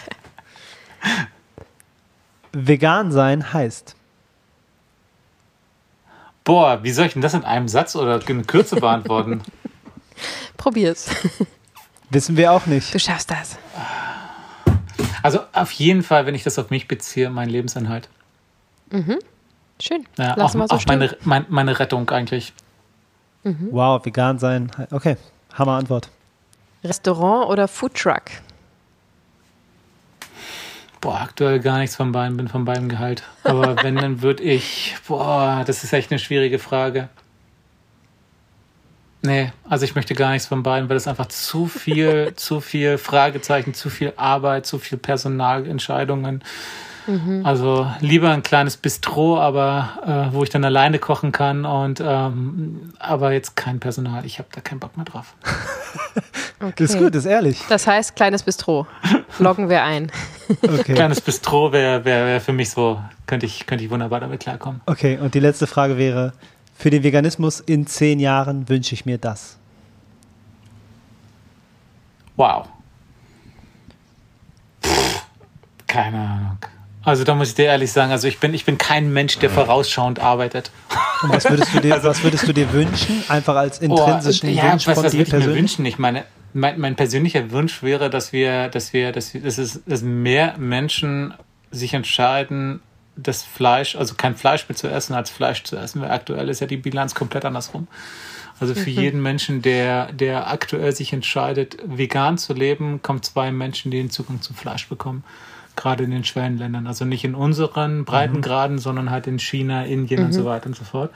Vegan 2.51 3.11
sein 3.11 3.53
heißt. 3.53 3.95
Boah, 6.43 6.83
wie 6.83 6.91
soll 6.91 7.05
ich 7.05 7.13
denn 7.13 7.21
das 7.21 7.33
in 7.33 7.43
einem 7.43 7.67
Satz 7.67 7.95
oder 7.95 8.19
in 8.27 8.47
Kürze 8.47 8.77
beantworten? 8.77 9.41
Probier's. 10.57 11.09
Wissen 12.09 12.37
wir 12.37 12.51
auch 12.51 12.65
nicht. 12.65 12.93
Du 12.93 12.99
schaffst 12.99 13.31
das. 13.31 13.57
Also 15.25 15.39
auf 15.53 15.71
jeden 15.71 16.03
Fall, 16.03 16.27
wenn 16.27 16.35
ich 16.35 16.43
das 16.43 16.59
auf 16.59 16.69
mich 16.69 16.87
beziehe, 16.87 17.31
mein 17.31 17.49
Lebensinhalt. 17.49 18.09
Mhm. 18.91 19.17
Schön. 19.81 20.05
Ja, 20.19 20.35
Lassen 20.35 20.61
auch, 20.61 20.65
wir 20.65 20.67
so 20.67 20.75
auch 20.75 20.85
meine, 20.85 21.17
mein, 21.23 21.47
meine 21.49 21.79
Rettung 21.79 22.07
eigentlich. 22.11 22.53
Mhm. 23.43 23.69
Wow, 23.71 24.05
vegan 24.05 24.37
sein. 24.37 24.71
Okay, 24.91 25.17
Hammer 25.55 25.77
Antwort. 25.77 26.09
Restaurant 26.83 27.49
oder 27.49 27.67
Foodtruck? 27.67 28.21
Boah, 31.01 31.21
aktuell 31.21 31.59
gar 31.59 31.79
nichts 31.79 31.95
von 31.95 32.11
beiden, 32.11 32.37
bin 32.37 32.47
von 32.47 32.63
beiden 32.63 32.87
Gehalt. 32.87 33.23
Aber 33.43 33.77
wenn, 33.83 33.95
dann 33.95 34.21
würde 34.21 34.43
ich, 34.43 34.95
boah, 35.07 35.63
das 35.65 35.83
ist 35.83 35.91
echt 35.91 36.11
eine 36.11 36.19
schwierige 36.19 36.59
Frage. 36.59 37.09
Nee, 39.25 39.51
also 39.67 39.85
ich 39.85 39.95
möchte 39.95 40.13
gar 40.13 40.31
nichts 40.31 40.47
von 40.47 40.63
beiden, 40.63 40.89
weil 40.89 40.97
es 40.97 41.07
einfach 41.07 41.27
zu 41.27 41.67
viel, 41.67 42.33
zu 42.35 42.61
viel 42.61 42.97
Fragezeichen, 42.97 43.73
zu 43.73 43.89
viel 43.89 44.13
Arbeit, 44.15 44.65
zu 44.65 44.79
viel 44.79 44.97
Personalentscheidungen. 44.97 46.43
Mhm. 47.07 47.45
Also 47.45 47.87
lieber 47.99 48.31
ein 48.31 48.43
kleines 48.43 48.77
Bistro, 48.77 49.39
aber 49.39 50.29
äh, 50.31 50.33
wo 50.33 50.43
ich 50.43 50.49
dann 50.49 50.63
alleine 50.63 50.99
kochen 50.99 51.31
kann 51.31 51.65
und 51.65 52.01
ähm, 52.03 52.93
aber 52.99 53.31
jetzt 53.31 53.55
kein 53.55 53.79
Personal. 53.79 54.25
Ich 54.25 54.39
habe 54.39 54.49
da 54.51 54.61
keinen 54.61 54.79
Bock 54.79 54.97
mehr 54.97 55.05
drauf. 55.05 55.35
okay. 56.59 56.73
Das 56.77 56.91
ist 56.91 56.97
gut, 56.97 57.13
das 57.13 57.25
ist 57.25 57.31
ehrlich. 57.31 57.61
Das 57.69 57.85
heißt 57.85 58.15
kleines 58.15 58.43
Bistro. 58.43 58.87
Loggen 59.39 59.69
wir 59.69 59.83
ein. 59.83 60.11
Okay. 60.61 60.93
Kleines 60.93 61.21
Bistro 61.21 61.71
wäre 61.71 62.05
wär, 62.05 62.25
wär 62.25 62.41
für 62.41 62.53
mich 62.53 62.71
so, 62.71 62.99
könnte 63.27 63.45
ich, 63.45 63.67
könnte 63.67 63.83
ich 63.83 63.91
wunderbar 63.91 64.19
damit 64.19 64.39
klarkommen. 64.39 64.81
Okay, 64.85 65.17
und 65.21 65.33
die 65.33 65.39
letzte 65.39 65.67
Frage 65.67 65.97
wäre, 65.97 66.33
für 66.77 66.89
den 66.89 67.03
Veganismus 67.03 67.59
in 67.61 67.87
zehn 67.87 68.19
Jahren 68.19 68.67
wünsche 68.69 68.93
ich 68.93 69.05
mir 69.05 69.17
das. 69.17 69.57
Wow. 72.35 72.67
Pff, 74.83 75.25
keine 75.87 76.17
Ahnung. 76.17 76.57
Also 77.03 77.23
da 77.23 77.35
muss 77.35 77.49
ich 77.49 77.55
dir 77.55 77.65
ehrlich 77.65 77.91
sagen, 77.91 78.11
also 78.11 78.27
ich 78.27 78.39
bin, 78.39 78.53
ich 78.55 78.65
bin 78.65 78.79
kein 78.79 79.13
Mensch, 79.13 79.37
der 79.37 79.51
vorausschauend 79.51 80.19
arbeitet. 80.19 80.71
Und 81.21 81.29
was 81.29 81.47
würdest 81.47 81.73
du 81.73 81.79
dir, 81.79 82.03
was 82.03 82.23
würdest 82.23 82.47
du 82.47 82.53
dir 82.53 82.73
wünschen? 82.73 83.23
Einfach 83.29 83.55
als 83.55 83.77
intrinsischen 83.77 84.49
oh, 84.49 84.51
ja, 84.51 84.71
Wunsch 84.71 84.87
was, 84.87 84.95
von 84.95 85.03
was 85.05 85.11
dir 85.11 85.23
persönlich? 85.23 85.45
Ich 85.45 85.47
mir 85.47 85.55
wünschen? 85.55 85.85
Ich 85.85 85.99
meine, 85.99 86.25
mein, 86.53 86.79
mein 86.79 86.95
persönlicher 86.95 87.51
Wunsch 87.51 87.83
wäre, 87.83 88.09
dass 88.09 88.33
wir, 88.33 88.69
dass 88.69 88.91
wir, 88.91 89.11
dass 89.11 89.35
wir, 89.35 89.41
dass 89.41 89.59
es, 89.59 89.83
dass 89.85 90.01
mehr 90.01 90.57
Menschen 90.57 91.35
sich 91.69 91.93
entscheiden, 91.93 92.81
das 93.15 93.43
Fleisch, 93.43 93.95
also 93.95 94.15
kein 94.15 94.35
Fleisch 94.35 94.67
mehr 94.67 94.75
zu 94.75 94.87
essen, 94.87 95.13
als 95.13 95.29
Fleisch 95.29 95.63
zu 95.63 95.77
essen, 95.77 96.01
weil 96.01 96.11
aktuell 96.11 96.49
ist 96.49 96.59
ja 96.59 96.67
die 96.67 96.77
Bilanz 96.77 97.15
komplett 97.15 97.45
andersrum. 97.45 97.87
Also 98.59 98.73
für 98.73 98.89
mhm. 98.89 98.99
jeden 98.99 99.21
Menschen, 99.21 99.61
der, 99.61 100.11
der 100.13 100.49
aktuell 100.49 100.93
sich 100.93 101.11
entscheidet, 101.11 101.77
vegan 101.85 102.37
zu 102.37 102.53
leben, 102.53 103.01
kommen 103.01 103.21
zwei 103.21 103.51
Menschen, 103.51 103.91
die 103.91 103.97
den 103.97 104.09
Zugang 104.09 104.41
zum 104.41 104.55
Fleisch 104.55 104.87
bekommen. 104.87 105.23
Gerade 105.75 106.05
in 106.05 106.11
den 106.11 106.23
Schwellenländern. 106.23 106.87
Also 106.87 107.03
nicht 107.03 107.25
in 107.25 107.35
unseren 107.35 108.05
Breitengraden, 108.05 108.77
mhm. 108.77 108.79
sondern 108.79 109.09
halt 109.09 109.27
in 109.27 109.39
China, 109.39 109.83
Indien 109.83 110.21
mhm. 110.21 110.25
und 110.27 110.33
so 110.33 110.41
mhm. 110.41 110.45
weiter 110.45 110.67
und 110.67 110.75
so 110.75 110.85
fort. 110.85 111.11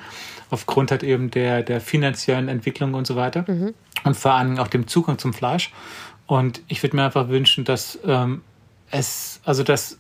Aufgrund 0.50 0.92
halt 0.92 1.04
eben 1.04 1.32
der, 1.32 1.64
der 1.64 1.80
finanziellen 1.80 2.50
Entwicklung 2.50 2.94
und 2.94 3.08
so 3.08 3.16
weiter. 3.16 3.46
Mhm. 3.48 3.74
Und 4.04 4.18
vor 4.18 4.34
allem 4.34 4.60
auch 4.60 4.68
dem 4.68 4.88
Zugang 4.88 5.18
zum 5.18 5.34
Fleisch. 5.34 5.72
Und 6.28 6.62
ich 6.68 6.84
würde 6.84 6.98
mir 6.98 7.06
einfach 7.06 7.30
wünschen, 7.30 7.64
dass 7.64 8.00
ähm, 8.06 8.42
es, 8.92 9.40
also 9.46 9.64
dass 9.64 9.99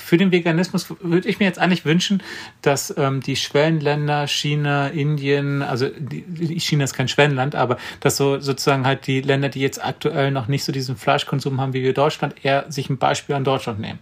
für 0.00 0.16
den 0.16 0.32
Veganismus 0.32 0.86
würde 1.00 1.28
ich 1.28 1.38
mir 1.38 1.46
jetzt 1.46 1.58
eigentlich 1.58 1.84
wünschen, 1.84 2.22
dass 2.62 2.94
ähm, 2.96 3.20
die 3.20 3.36
Schwellenländer, 3.36 4.26
China, 4.26 4.88
Indien, 4.88 5.62
also 5.62 5.88
die, 5.88 6.58
China 6.58 6.84
ist 6.84 6.94
kein 6.94 7.08
Schwellenland, 7.08 7.54
aber 7.54 7.76
dass 8.00 8.16
so 8.16 8.40
sozusagen 8.40 8.86
halt 8.86 9.06
die 9.06 9.20
Länder, 9.20 9.48
die 9.48 9.60
jetzt 9.60 9.84
aktuell 9.84 10.30
noch 10.30 10.48
nicht 10.48 10.64
so 10.64 10.72
diesen 10.72 10.96
Fleischkonsum 10.96 11.60
haben 11.60 11.72
wie 11.72 11.82
wir 11.82 11.94
Deutschland, 11.94 12.34
eher 12.42 12.70
sich 12.70 12.90
ein 12.90 12.98
Beispiel 12.98 13.34
an 13.34 13.44
Deutschland 13.44 13.80
nehmen. 13.80 13.98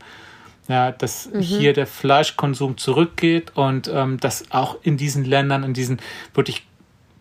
Ja, 0.68 0.92
dass 0.92 1.30
mhm. 1.32 1.40
hier 1.40 1.72
der 1.72 1.86
Fleischkonsum 1.86 2.76
zurückgeht 2.76 3.52
und 3.54 3.90
ähm, 3.92 4.20
dass 4.20 4.50
auch 4.50 4.76
in 4.82 4.98
diesen 4.98 5.24
Ländern, 5.24 5.64
in 5.64 5.72
diesen 5.72 5.98
wirklich 6.34 6.67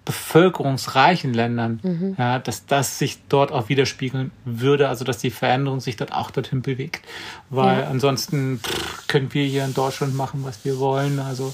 bevölkerungsreichen 0.08 1.34
Ländern, 1.34 1.82
mhm. 1.84 2.16
ja, 2.18 2.40
dass 2.40 2.66
das 2.66 2.98
sich 2.98 3.20
dort 3.28 3.52
auch 3.52 3.68
widerspiegeln 3.68 4.32
würde, 4.46 4.88
also 4.88 5.04
dass 5.04 5.18
die 5.18 5.32
Veränderung 5.32 5.82
sich 5.82 5.98
dort 5.98 6.14
auch 6.14 6.32
dorthin 6.32 6.62
bewegt. 6.62 7.06
Weil 7.50 7.82
ja. 7.82 7.88
ansonsten 7.88 8.62
pff, 8.64 9.08
können 9.08 9.34
wir 9.34 9.46
hier 9.46 9.66
in 9.66 9.74
Deutschland 9.74 10.16
machen, 10.16 10.46
was 10.46 10.64
wir 10.64 10.80
wollen. 10.80 11.20
Also 11.20 11.54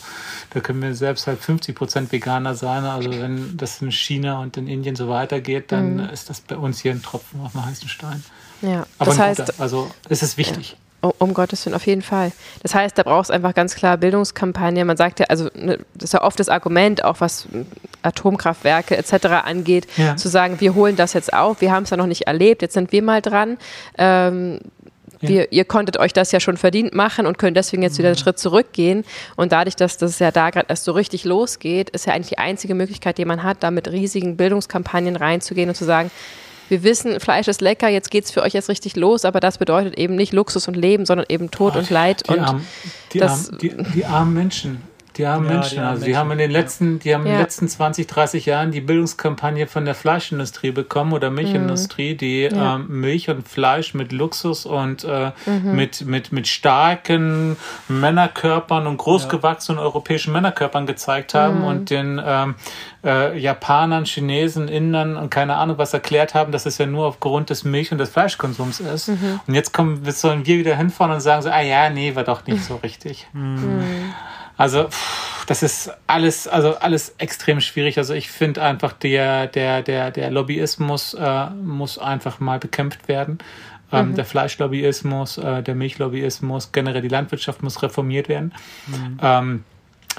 da 0.52 0.60
können 0.60 0.84
wir 0.84 0.94
selbst 0.94 1.26
halt 1.26 1.40
50 1.40 1.76
Prozent 1.76 2.12
Veganer 2.12 2.54
sein. 2.54 2.84
Also 2.84 3.10
wenn 3.10 3.58
das 3.58 3.82
in 3.82 3.92
China 3.92 4.40
und 4.42 4.56
in 4.56 4.68
Indien 4.68 4.96
so 4.96 5.10
weitergeht, 5.10 5.72
dann 5.72 5.96
mhm. 5.96 6.10
ist 6.10 6.30
das 6.30 6.42
bei 6.42 6.56
uns 6.56 6.80
hier 6.80 6.92
ein 6.92 7.02
Tropfen 7.02 7.42
auf 7.42 7.54
dem 7.54 7.66
heißen 7.66 7.90
Stein. 7.90 8.24
Ja, 8.62 8.86
Aber 9.00 9.10
das 9.10 9.20
heißt, 9.20 9.40
guter, 9.40 9.54
also 9.58 9.90
es 10.10 10.22
ist 10.22 10.38
wichtig. 10.38 10.78
Um 11.04 11.34
Gottes 11.34 11.66
Willen, 11.66 11.76
auf 11.76 11.86
jeden 11.86 12.02
Fall. 12.02 12.32
Das 12.62 12.74
heißt, 12.74 12.98
da 12.98 13.04
braucht 13.04 13.26
es 13.26 13.32
einfach 13.32 13.54
ganz 13.54 13.76
klar 13.76 13.98
Bildungskampagne. 13.98 14.86
Man 14.86 14.96
sagt 14.96 15.20
ja, 15.20 15.26
also 15.28 15.50
ne, 15.54 15.80
das 15.96 16.06
ist 16.06 16.14
ja 16.14 16.22
oft 16.22 16.40
das 16.40 16.48
Argument, 16.48 17.04
auch 17.04 17.20
was 17.20 17.48
Atomkraftwerke 18.04 18.96
etc. 18.96 19.26
angeht, 19.44 19.88
ja. 19.98 20.16
zu 20.16 20.30
sagen, 20.30 20.62
wir 20.62 20.76
holen 20.76 20.96
das 20.96 21.12
jetzt 21.12 21.34
auf, 21.34 21.60
wir 21.60 21.74
haben 21.74 21.84
es 21.84 21.90
ja 21.90 21.98
noch 21.98 22.06
nicht 22.06 22.28
erlebt, 22.28 22.62
jetzt 22.62 22.74
sind 22.74 22.94
wir 22.94 23.04
mal 23.04 23.22
dran. 23.22 23.58
Ähm, 23.98 24.62
ja. 25.20 25.30
wir, 25.30 25.52
ihr 25.52 25.66
konntet 25.66 25.98
euch 25.98 26.14
das 26.14 26.32
ja 26.32 26.40
schon 26.40 26.56
verdient 26.56 26.94
machen 26.94 27.26
und 27.26 27.38
könnt 27.38 27.58
deswegen 27.58 27.84
jetzt 27.84 27.98
wieder 27.98 28.10
einen 28.10 28.18
Schritt 28.18 28.40
zurückgehen. 28.40 29.04
Und 29.36 29.52
dadurch, 29.52 29.76
dass 29.76 29.98
das 29.98 30.20
ja 30.20 30.32
da 30.32 30.52
gerade 30.52 30.68
erst 30.70 30.86
so 30.86 30.94
richtig 30.94 31.26
losgeht, 31.26 31.90
ist 31.90 32.06
ja 32.06 32.14
eigentlich 32.14 32.30
die 32.30 32.38
einzige 32.38 32.76
Möglichkeit, 32.76 33.18
die 33.18 33.26
man 33.26 33.44
hat, 33.44 33.58
da 33.62 33.72
mit 33.72 33.92
riesigen 33.92 34.38
Bildungskampagnen 34.38 35.16
reinzugehen 35.16 35.70
und 35.70 35.76
zu 35.76 35.86
sagen, 35.86 36.12
wir 36.70 36.84
wissen, 36.84 37.20
Fleisch 37.20 37.48
ist 37.48 37.62
lecker, 37.62 37.90
jetzt 37.90 38.12
geht 38.12 38.26
es 38.26 38.32
für 38.32 38.42
euch 38.42 38.54
jetzt 38.54 38.70
richtig 38.70 38.96
los, 38.96 39.26
aber 39.26 39.40
das 39.40 39.58
bedeutet 39.58 39.98
eben 39.98 40.16
nicht 40.16 40.34
Luxus 40.34 40.68
und 40.68 40.76
Leben, 40.76 41.06
sondern 41.06 41.26
eben 41.30 41.52
Tod 41.52 41.74
oh, 41.76 41.80
und 41.80 41.90
Leid. 41.90 42.28
Die, 42.28 42.34
und 42.34 42.40
armen, 42.40 42.68
die, 43.14 43.20
das, 43.20 43.50
armen, 43.50 43.60
die, 43.60 43.84
die 43.96 44.06
armen 44.06 44.34
Menschen. 44.34 44.93
Die 45.18 45.26
armen 45.26 45.48
ja, 45.48 45.54
Menschen. 45.54 45.80
Die 45.80 45.84
also 45.84 46.06
die 46.06 46.18
haben 46.18 46.32
in 46.32 46.38
den 46.38 46.52
letzten, 46.52 47.00
die 47.00 47.14
haben 47.14 47.26
ja. 47.26 47.32
in 47.32 47.38
den 47.38 47.42
letzten 47.42 47.68
20, 47.68 48.08
30 48.08 48.46
Jahren 48.46 48.72
die 48.72 48.82
Bildungskampagne 48.82 49.68
von 49.68 49.86
der 49.86 49.96
Fleischindustrie 49.96 50.72
bekommen 50.72 51.14
oder 51.14 51.30
Milchindustrie, 51.30 52.14
mhm. 52.14 52.18
die 52.18 52.42
ja. 52.44 52.76
ähm, 52.76 53.02
Milch 53.02 53.30
und 53.30 53.48
Fleisch 53.48 53.94
mit 53.94 54.12
Luxus 54.12 54.66
und 54.66 55.04
äh, 55.04 55.32
mhm. 55.46 55.76
mit, 55.76 56.06
mit, 56.06 56.32
mit 56.32 56.48
starken 56.48 57.58
Männerkörpern 57.88 58.88
und 58.88 58.98
großgewachsenen 58.98 59.80
europäischen 59.80 60.34
Männerkörpern 60.34 60.86
gezeigt 60.86 61.34
haben 61.34 61.60
mhm. 61.60 61.66
und 61.66 61.90
den 61.90 62.22
ähm, 62.26 62.56
äh, 63.04 63.38
Japanern, 63.38 64.06
Chinesen, 64.06 64.68
Indern 64.68 65.18
und 65.18 65.30
keine 65.30 65.56
Ahnung 65.56 65.78
was 65.78 65.94
erklärt 65.94 66.34
haben, 66.34 66.52
dass 66.52 66.66
es 66.66 66.78
ja 66.78 66.86
nur 66.86 67.06
aufgrund 67.06 67.50
des 67.50 67.64
Milch- 67.64 67.92
und 67.92 67.98
des 68.00 68.10
Fleischkonsums 68.10 68.80
ist. 68.80 69.10
Mhm. 69.10 69.40
Und 69.46 69.54
jetzt 69.54 69.74
kommen, 69.74 70.04
sollen 70.12 70.46
wir 70.46 70.58
wieder 70.58 70.76
hinfahren 70.76 71.14
und 71.14 71.22
sagen 71.22 71.42
so, 71.42 71.50
ah 71.50 71.62
ja, 71.62 71.90
nee, 71.90 72.16
war 72.16 72.24
doch 72.24 72.46
nicht 72.48 72.64
so 72.64 72.78
richtig. 72.78 73.28
Also 74.58 74.88
das 75.48 75.64
ist 75.64 75.92
alles, 76.08 76.48
also 76.48 76.76
alles 76.78 77.16
extrem 77.18 77.60
schwierig. 77.62 77.98
Also 77.98 78.14
ich 78.14 78.30
finde 78.30 78.62
einfach 78.62 78.94
der, 78.94 79.48
der, 79.48 79.82
der, 79.82 80.12
der 80.12 80.32
Lobbyismus 80.32 81.14
äh, 81.14 81.50
muss 81.50 81.98
einfach 81.98 82.40
mal 82.40 82.60
bekämpft 82.60 83.08
werden. 83.08 83.40
Ähm, 83.92 84.10
mhm. 84.10 84.16
Der 84.16 84.26
Fleischlobbyismus, 84.26 85.38
äh, 85.38 85.64
der 85.64 85.76
Milchlobbyismus, 85.76 86.72
generell 86.72 87.02
die 87.02 87.10
Landwirtschaft 87.10 87.64
muss 87.64 87.82
reformiert 87.82 88.30
werden. 88.30 88.54
Mhm. 88.88 89.18
Ähm, 89.22 89.64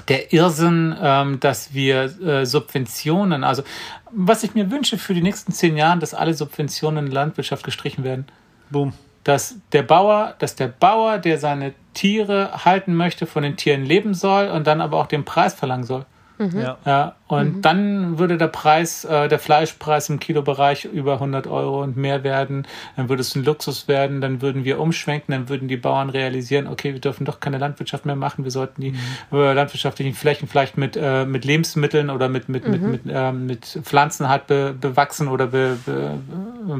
der 0.09 0.33
Irrsinn, 0.33 0.95
ähm, 1.01 1.39
dass 1.39 1.73
wir 1.73 2.03
äh, 2.21 2.45
Subventionen, 2.45 3.43
also 3.43 3.63
was 4.11 4.43
ich 4.43 4.53
mir 4.53 4.69
wünsche 4.69 4.97
für 4.97 5.13
die 5.13 5.21
nächsten 5.21 5.53
zehn 5.53 5.77
Jahre, 5.77 5.99
dass 5.99 6.13
alle 6.13 6.33
Subventionen 6.33 7.05
in 7.05 7.11
der 7.11 7.23
Landwirtschaft 7.23 7.63
gestrichen 7.63 8.03
werden. 8.03 8.25
Boom 8.69 8.93
dass 9.25 9.57
der 9.71 9.81
Bauer, 9.81 10.35
dass 10.37 10.55
der 10.55 10.67
Bauer, 10.67 11.17
der 11.17 11.39
seine 11.39 11.73
Tiere 11.95 12.63
halten 12.63 12.95
möchte, 12.95 13.25
von 13.25 13.43
den 13.43 13.57
Tieren 13.57 13.83
leben 13.83 14.13
soll 14.13 14.47
und 14.47 14.67
dann 14.67 14.79
aber 14.79 14.97
auch 14.97 15.07
den 15.07 15.25
Preis 15.25 15.55
verlangen 15.55 15.83
soll. 15.83 16.05
Mhm. 16.37 16.59
Ja. 16.59 16.77
ja. 16.85 17.15
Und 17.27 17.57
mhm. 17.57 17.61
dann 17.61 18.19
würde 18.19 18.37
der 18.37 18.47
Preis, 18.47 19.03
äh, 19.03 19.27
der 19.27 19.39
Fleischpreis 19.39 20.09
im 20.09 20.19
Kilobereich 20.19 20.85
über 20.85 21.13
100 21.13 21.47
Euro 21.47 21.81
und 21.81 21.97
mehr 21.97 22.23
werden. 22.23 22.67
Dann 22.95 23.09
würde 23.09 23.21
es 23.21 23.35
ein 23.35 23.43
Luxus 23.43 23.87
werden. 23.87 24.21
Dann 24.21 24.41
würden 24.41 24.63
wir 24.63 24.79
umschwenken. 24.79 25.31
Dann 25.31 25.49
würden 25.49 25.67
die 25.67 25.77
Bauern 25.77 26.09
realisieren, 26.09 26.67
okay, 26.67 26.93
wir 26.93 27.01
dürfen 27.01 27.25
doch 27.25 27.39
keine 27.39 27.57
Landwirtschaft 27.57 28.05
mehr 28.05 28.15
machen. 28.15 28.43
Wir 28.43 28.51
sollten 28.51 28.81
die 28.81 28.91
mhm. 28.91 28.97
äh, 29.31 29.53
landwirtschaftlichen 29.53 30.13
Flächen 30.13 30.47
vielleicht 30.47 30.77
mit, 30.77 30.97
äh, 30.97 31.25
mit 31.25 31.45
Lebensmitteln 31.45 32.09
oder 32.11 32.29
mit, 32.29 32.47
mit, 32.47 32.67
mit, 32.67 32.81
mhm. 32.81 32.91
mit, 32.91 33.01
äh, 33.09 33.31
mit 33.31 33.65
Pflanzen 33.83 34.29
halt 34.29 34.45
be, 34.47 34.75
bewachsen 34.79 35.27
oder 35.27 35.47
be, 35.47 35.77
be, 35.83 36.19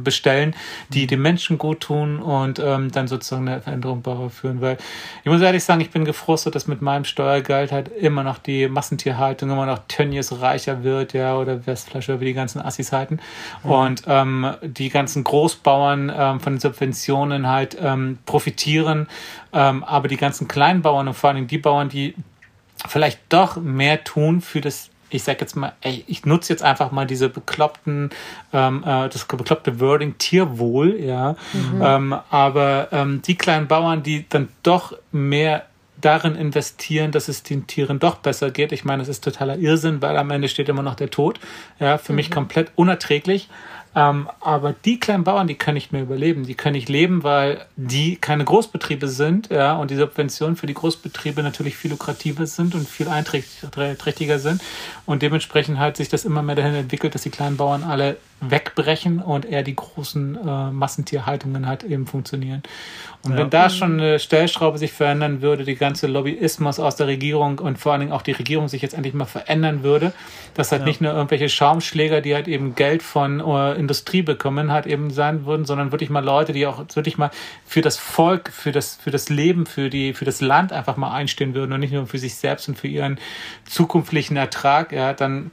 bestellen, 0.03 0.55
die 0.89 1.03
mhm. 1.03 1.07
den 1.07 1.21
Menschen 1.21 1.57
gut 1.57 1.81
tun 1.81 2.19
und 2.19 2.59
ähm, 2.59 2.91
dann 2.91 3.07
sozusagen 3.07 3.47
eine 3.47 3.61
Veränderung 3.61 4.03
führen. 4.29 4.61
Weil 4.61 4.77
ich 5.23 5.31
muss 5.31 5.41
ehrlich 5.41 5.63
sagen, 5.63 5.81
ich 5.81 5.89
bin 5.89 6.05
gefrustet, 6.05 6.53
dass 6.53 6.67
mit 6.67 6.81
meinem 6.81 7.05
Steuergeld 7.05 7.71
halt 7.71 7.87
immer 7.87 8.23
noch 8.23 8.37
die 8.37 8.67
Massentierhaltung 8.67 9.44
Richtung 9.45 9.51
immer 9.51 9.65
noch 9.65 9.79
Tönnies 9.87 10.41
reicher 10.41 10.83
wird, 10.83 11.13
ja, 11.13 11.37
oder 11.37 11.65
Westflasche, 11.65 12.13
über 12.13 12.25
die 12.25 12.33
ganzen 12.33 12.61
Assis 12.61 12.91
halten. 12.91 13.19
Mhm. 13.63 13.71
Und 13.71 14.03
ähm, 14.07 14.53
die 14.61 14.89
ganzen 14.89 15.23
Großbauern 15.23 16.11
ähm, 16.15 16.39
von 16.39 16.53
den 16.53 16.59
Subventionen 16.59 17.47
halt 17.47 17.77
ähm, 17.79 18.17
profitieren, 18.25 19.07
ähm, 19.53 19.83
aber 19.83 20.07
die 20.07 20.17
ganzen 20.17 20.47
Kleinbauern 20.47 21.07
und 21.07 21.13
vor 21.13 21.29
allem 21.29 21.47
die 21.47 21.57
Bauern, 21.57 21.89
die 21.89 22.15
vielleicht 22.87 23.19
doch 23.29 23.57
mehr 23.57 24.03
tun 24.03 24.41
für 24.41 24.61
das 24.61 24.89
ich 25.11 25.23
sag 25.23 25.39
jetzt 25.39 25.55
mal, 25.55 25.71
ey, 25.81 26.03
ich 26.07 26.25
nutze 26.25 26.51
jetzt 26.51 26.63
einfach 26.63 26.91
mal 26.91 27.05
diese 27.05 27.29
bekloppten, 27.29 28.09
ähm, 28.51 28.83
äh, 28.83 29.07
das 29.07 29.23
bekloppte 29.25 29.79
Wording 29.79 30.17
Tierwohl, 30.17 30.99
ja. 30.99 31.35
Mhm. 31.53 31.81
Ähm, 31.81 32.15
aber 32.31 32.89
ähm, 32.91 33.21
die 33.21 33.35
kleinen 33.35 33.67
Bauern, 33.67 34.03
die 34.03 34.27
dann 34.27 34.49
doch 34.63 34.97
mehr 35.13 35.67
darin 36.05 36.35
investieren, 36.35 37.11
dass 37.11 37.27
es 37.27 37.41
den 37.41 37.65
Tieren 37.65 37.99
doch 37.99 38.17
besser 38.17 38.51
geht. 38.51 38.71
Ich 38.71 38.85
meine, 38.85 39.01
es 39.01 39.09
ist 39.09 39.23
totaler 39.23 39.57
Irrsinn, 39.57 40.01
weil 40.01 40.15
am 40.17 40.29
Ende 40.29 40.47
steht 40.47 40.69
immer 40.69 40.83
noch 40.83 40.95
der 40.95 41.09
Tod. 41.09 41.39
Ja, 41.79 41.97
für 41.97 42.11
mhm. 42.11 42.17
mich 42.17 42.31
komplett 42.31 42.71
unerträglich. 42.75 43.49
Ähm, 43.95 44.29
aber 44.41 44.73
die 44.73 44.99
kleinen 44.99 45.23
Bauern, 45.23 45.47
die 45.47 45.55
können 45.55 45.75
nicht 45.75 45.93
mehr 45.93 46.01
überleben. 46.01 46.45
Die 46.45 46.55
können 46.55 46.75
nicht 46.75 46.89
leben, 46.89 47.23
weil 47.23 47.65
die 47.77 48.17
keine 48.17 48.43
Großbetriebe 48.43 49.07
sind, 49.07 49.49
ja, 49.49 49.77
und 49.77 49.89
die 49.89 49.95
Subventionen 49.95 50.57
für 50.57 50.67
die 50.67 50.73
Großbetriebe 50.73 51.41
natürlich 51.41 51.77
viel 51.77 51.91
lukrativer 51.91 52.45
sind 52.45 52.75
und 52.75 52.87
viel 52.89 53.07
einträchtiger 53.07 54.39
sind. 54.39 54.61
Und 55.05 55.21
dementsprechend 55.21 55.79
hat 55.79 55.95
sich 55.95 56.09
das 56.09 56.25
immer 56.25 56.41
mehr 56.41 56.55
dahin 56.55 56.75
entwickelt, 56.75 57.15
dass 57.15 57.23
die 57.23 57.29
kleinen 57.29 57.55
Bauern 57.55 57.83
alle 57.83 58.17
wegbrechen 58.41 59.19
und 59.19 59.45
eher 59.45 59.63
die 59.63 59.75
großen 59.75 60.35
äh, 60.35 60.71
Massentierhaltungen 60.71 61.67
halt 61.67 61.83
eben 61.83 62.05
funktionieren. 62.05 62.63
Und 63.23 63.31
ja. 63.31 63.37
wenn 63.37 63.49
da 63.49 63.69
schon 63.69 63.99
eine 63.99 64.19
Stellschraube 64.19 64.77
sich 64.77 64.91
verändern 64.91 65.41
würde, 65.41 65.63
die 65.63 65.75
ganze 65.75 66.05
Lobbyismus 66.05 66.79
aus 66.79 66.95
der 66.95 67.07
Regierung 67.07 67.59
und 67.59 67.79
vor 67.79 67.93
allen 67.93 68.01
Dingen 68.01 68.11
auch 68.11 68.21
die 68.21 68.33
Regierung 68.33 68.67
sich 68.67 68.81
jetzt 68.81 68.93
endlich 68.93 69.15
mal 69.15 69.25
verändern 69.25 69.83
würde, 69.83 70.13
dass 70.53 70.71
halt 70.71 70.81
ja. 70.81 70.87
nicht 70.87 71.01
nur 71.01 71.13
irgendwelche 71.13 71.49
Schaumschläger, 71.49 72.21
die 72.21 72.35
halt 72.35 72.47
eben 72.47 72.75
Geld 72.75 73.01
von 73.01 73.41
uh, 73.41 73.73
Industrie 73.85 74.21
bekommen, 74.21 74.71
halt 74.71 74.85
eben 74.85 75.11
sein 75.11 75.45
würden, 75.45 75.65
sondern 75.65 75.91
wirklich 75.91 76.09
mal 76.09 76.23
Leute, 76.23 76.53
die 76.53 76.67
auch 76.67 76.83
wirklich 76.95 77.17
mal 77.17 77.31
für 77.65 77.81
das 77.81 77.97
Volk, 77.97 78.51
für 78.51 78.71
das, 78.71 78.95
für 78.95 79.11
das 79.11 79.29
Leben, 79.29 79.65
für 79.65 79.89
die, 79.89 80.13
für 80.13 80.25
das 80.25 80.41
Land 80.41 80.73
einfach 80.73 80.97
mal 80.97 81.11
einstehen 81.11 81.53
würden 81.53 81.71
und 81.73 81.79
nicht 81.79 81.93
nur 81.93 82.07
für 82.07 82.17
sich 82.17 82.35
selbst 82.35 82.67
und 82.67 82.77
für 82.77 82.87
ihren 82.87 83.19
zukünftigen 83.65 84.37
Ertrag, 84.37 84.91
ja, 84.91 85.13
dann 85.13 85.51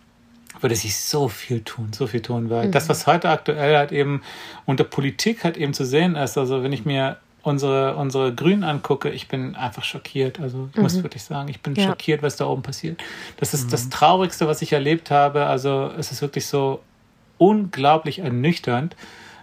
würde 0.60 0.76
sich 0.76 0.96
so 0.96 1.28
viel 1.28 1.62
tun, 1.62 1.90
so 1.92 2.06
viel 2.06 2.22
tun, 2.22 2.50
weil 2.50 2.68
mhm. 2.68 2.72
das, 2.72 2.88
was 2.88 3.06
heute 3.06 3.28
aktuell 3.30 3.76
halt 3.76 3.92
eben 3.92 4.22
unter 4.64 4.84
Politik 4.84 5.44
halt 5.44 5.56
eben 5.56 5.74
zu 5.74 5.84
sehen 5.84 6.14
ist, 6.14 6.38
also 6.38 6.62
wenn 6.62 6.72
ich 6.72 6.84
mir 6.84 7.16
unsere, 7.42 7.96
unsere 7.96 8.34
Grünen 8.34 8.64
angucke, 8.64 9.10
ich 9.10 9.28
bin 9.28 9.56
einfach 9.56 9.84
schockiert. 9.84 10.40
Also 10.40 10.68
ich 10.70 10.76
mhm. 10.76 10.82
muss 10.82 11.02
wirklich 11.02 11.22
sagen, 11.22 11.48
ich 11.48 11.60
bin 11.60 11.74
ja. 11.74 11.88
schockiert, 11.88 12.22
was 12.22 12.36
da 12.36 12.46
oben 12.46 12.62
passiert. 12.62 13.02
Das 13.36 13.52
ist 13.52 13.66
mhm. 13.66 13.70
das 13.70 13.88
Traurigste, 13.88 14.46
was 14.46 14.62
ich 14.62 14.72
erlebt 14.72 15.10
habe. 15.10 15.46
Also 15.46 15.90
es 15.98 16.12
ist 16.12 16.22
wirklich 16.22 16.46
so 16.46 16.80
unglaublich 17.42 18.20
ernüchternd, 18.20 18.94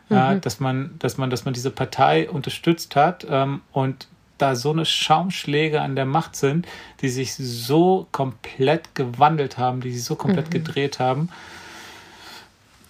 ja, 0.10 0.32
mhm. 0.32 0.42
dass 0.42 0.60
man, 0.60 0.96
dass 1.00 1.18
man, 1.18 1.30
dass 1.30 1.46
man 1.46 1.54
diese 1.54 1.70
Partei 1.70 2.30
unterstützt 2.30 2.96
hat 2.96 3.26
ähm, 3.30 3.62
und 3.72 4.08
da 4.38 4.56
so 4.56 4.72
eine 4.72 4.86
Schaumschläge 4.86 5.82
an 5.82 5.98
der 5.98 6.06
Macht 6.06 6.38
sind, 6.38 6.66
die 7.02 7.10
sich 7.10 7.36
so 7.36 8.08
komplett 8.12 8.96
gewandelt 8.96 9.58
haben, 9.58 9.82
die 9.82 9.92
sich 9.92 10.06
so 10.06 10.16
komplett 10.16 10.48
mhm. 10.48 10.52
gedreht 10.52 11.00
haben. 11.00 11.30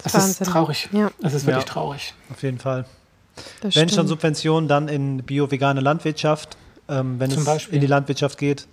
Das 0.03 0.13
Wahnsinn. 0.13 0.45
ist 0.45 0.51
traurig. 0.51 0.89
Ja. 0.91 1.09
Das 1.19 1.33
ist 1.33 1.47
wirklich 1.47 1.65
ja, 1.65 1.73
traurig. 1.73 2.13
Auf 2.29 2.43
jeden 2.43 2.59
Fall. 2.59 2.85
Das 3.61 3.63
wenn 3.63 3.71
stimmt. 3.71 3.93
schon 3.93 4.07
Subventionen, 4.07 4.67
dann 4.69 4.87
in 4.87 5.23
bio-vegane 5.23 5.81
Landwirtschaft, 5.81 6.55
ähm, 6.87 7.19
wenn 7.19 7.31
Zum 7.31 7.39
es 7.39 7.45
Beispiel. 7.45 7.75
in 7.75 7.81
die 7.81 7.87
Landwirtschaft 7.87 8.37
geht. 8.37 8.67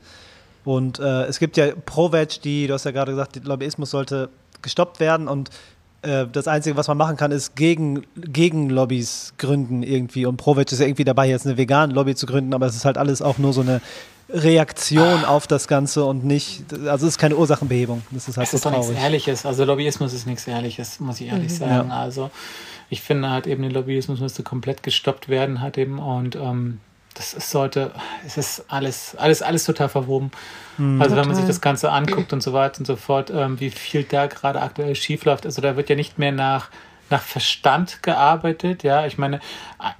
Und 0.64 0.98
äh, 0.98 1.24
es 1.24 1.38
gibt 1.38 1.56
ja 1.56 1.68
ProVeg, 1.74 2.42
die, 2.42 2.66
du 2.66 2.74
hast 2.74 2.84
ja 2.84 2.90
gerade 2.90 3.12
gesagt, 3.12 3.36
der 3.36 3.42
Lobbyismus 3.44 3.90
sollte 3.90 4.28
gestoppt 4.62 5.00
werden 5.00 5.28
und 5.28 5.48
äh, 5.48 5.52
das 6.02 6.46
Einzige, 6.46 6.76
was 6.76 6.86
man 6.88 6.96
machen 6.96 7.16
kann, 7.16 7.32
ist 7.32 7.56
gegen, 7.56 8.04
gegen 8.14 8.70
Lobbys 8.70 9.34
gründen 9.38 9.82
irgendwie. 9.82 10.26
Und 10.26 10.36
ProVeg 10.36 10.70
ist 10.70 10.78
ja 10.78 10.86
irgendwie 10.86 11.04
dabei, 11.04 11.28
jetzt 11.28 11.46
eine 11.46 11.56
vegane 11.56 11.92
Lobby 11.92 12.14
zu 12.14 12.26
gründen, 12.26 12.54
aber 12.54 12.66
es 12.66 12.76
ist 12.76 12.84
halt 12.84 12.96
alles 12.96 13.22
auch 13.22 13.38
nur 13.38 13.52
so 13.52 13.62
eine 13.62 13.80
Reaktion 14.28 15.24
auf 15.24 15.46
das 15.46 15.68
Ganze 15.68 16.04
und 16.04 16.24
nicht, 16.24 16.64
also 16.72 17.06
es 17.06 17.14
ist 17.14 17.18
keine 17.18 17.36
Ursachenbehebung. 17.36 18.02
Das 18.10 18.28
ist 18.28 18.36
halt 18.36 18.46
es 18.46 18.50
so 18.50 18.56
ist 18.56 18.62
traurig. 18.62 18.88
nichts 18.88 19.02
Ehrliches. 19.02 19.46
Also 19.46 19.64
Lobbyismus 19.64 20.12
ist 20.12 20.26
nichts 20.26 20.46
Ehrliches, 20.46 21.00
muss 21.00 21.20
ich 21.20 21.28
ehrlich 21.28 21.52
mhm. 21.52 21.56
sagen. 21.56 21.88
Ja. 21.88 22.00
Also 22.00 22.30
ich 22.90 23.02
finde 23.02 23.30
halt 23.30 23.46
eben, 23.46 23.62
der 23.62 23.72
Lobbyismus 23.72 24.20
müsste 24.20 24.42
komplett 24.42 24.82
gestoppt 24.82 25.28
werden, 25.28 25.60
hat 25.60 25.78
eben 25.78 25.98
und 25.98 26.36
ähm, 26.36 26.80
das 27.16 27.32
ist, 27.34 27.50
sollte, 27.50 27.90
es 28.26 28.36
ist 28.36 28.64
alles, 28.68 29.16
alles, 29.16 29.42
alles 29.42 29.64
total 29.64 29.88
verwoben. 29.88 30.30
Mhm, 30.76 31.00
also 31.00 31.14
total. 31.14 31.22
wenn 31.22 31.28
man 31.28 31.36
sich 31.36 31.46
das 31.46 31.60
Ganze 31.60 31.90
anguckt 31.90 32.32
und 32.32 32.42
so 32.42 32.52
weiter 32.52 32.78
und 32.80 32.86
so 32.86 32.96
fort, 32.96 33.30
ähm, 33.34 33.58
wie 33.58 33.70
viel 33.70 34.04
da 34.04 34.26
gerade 34.26 34.60
aktuell 34.60 34.94
schiefläuft, 34.94 35.46
also 35.46 35.62
da 35.62 35.76
wird 35.76 35.88
ja 35.88 35.96
nicht 35.96 36.18
mehr 36.18 36.32
nach, 36.32 36.68
nach 37.08 37.22
Verstand 37.22 38.02
gearbeitet, 38.02 38.82
ja. 38.82 39.06
Ich 39.06 39.16
meine, 39.16 39.40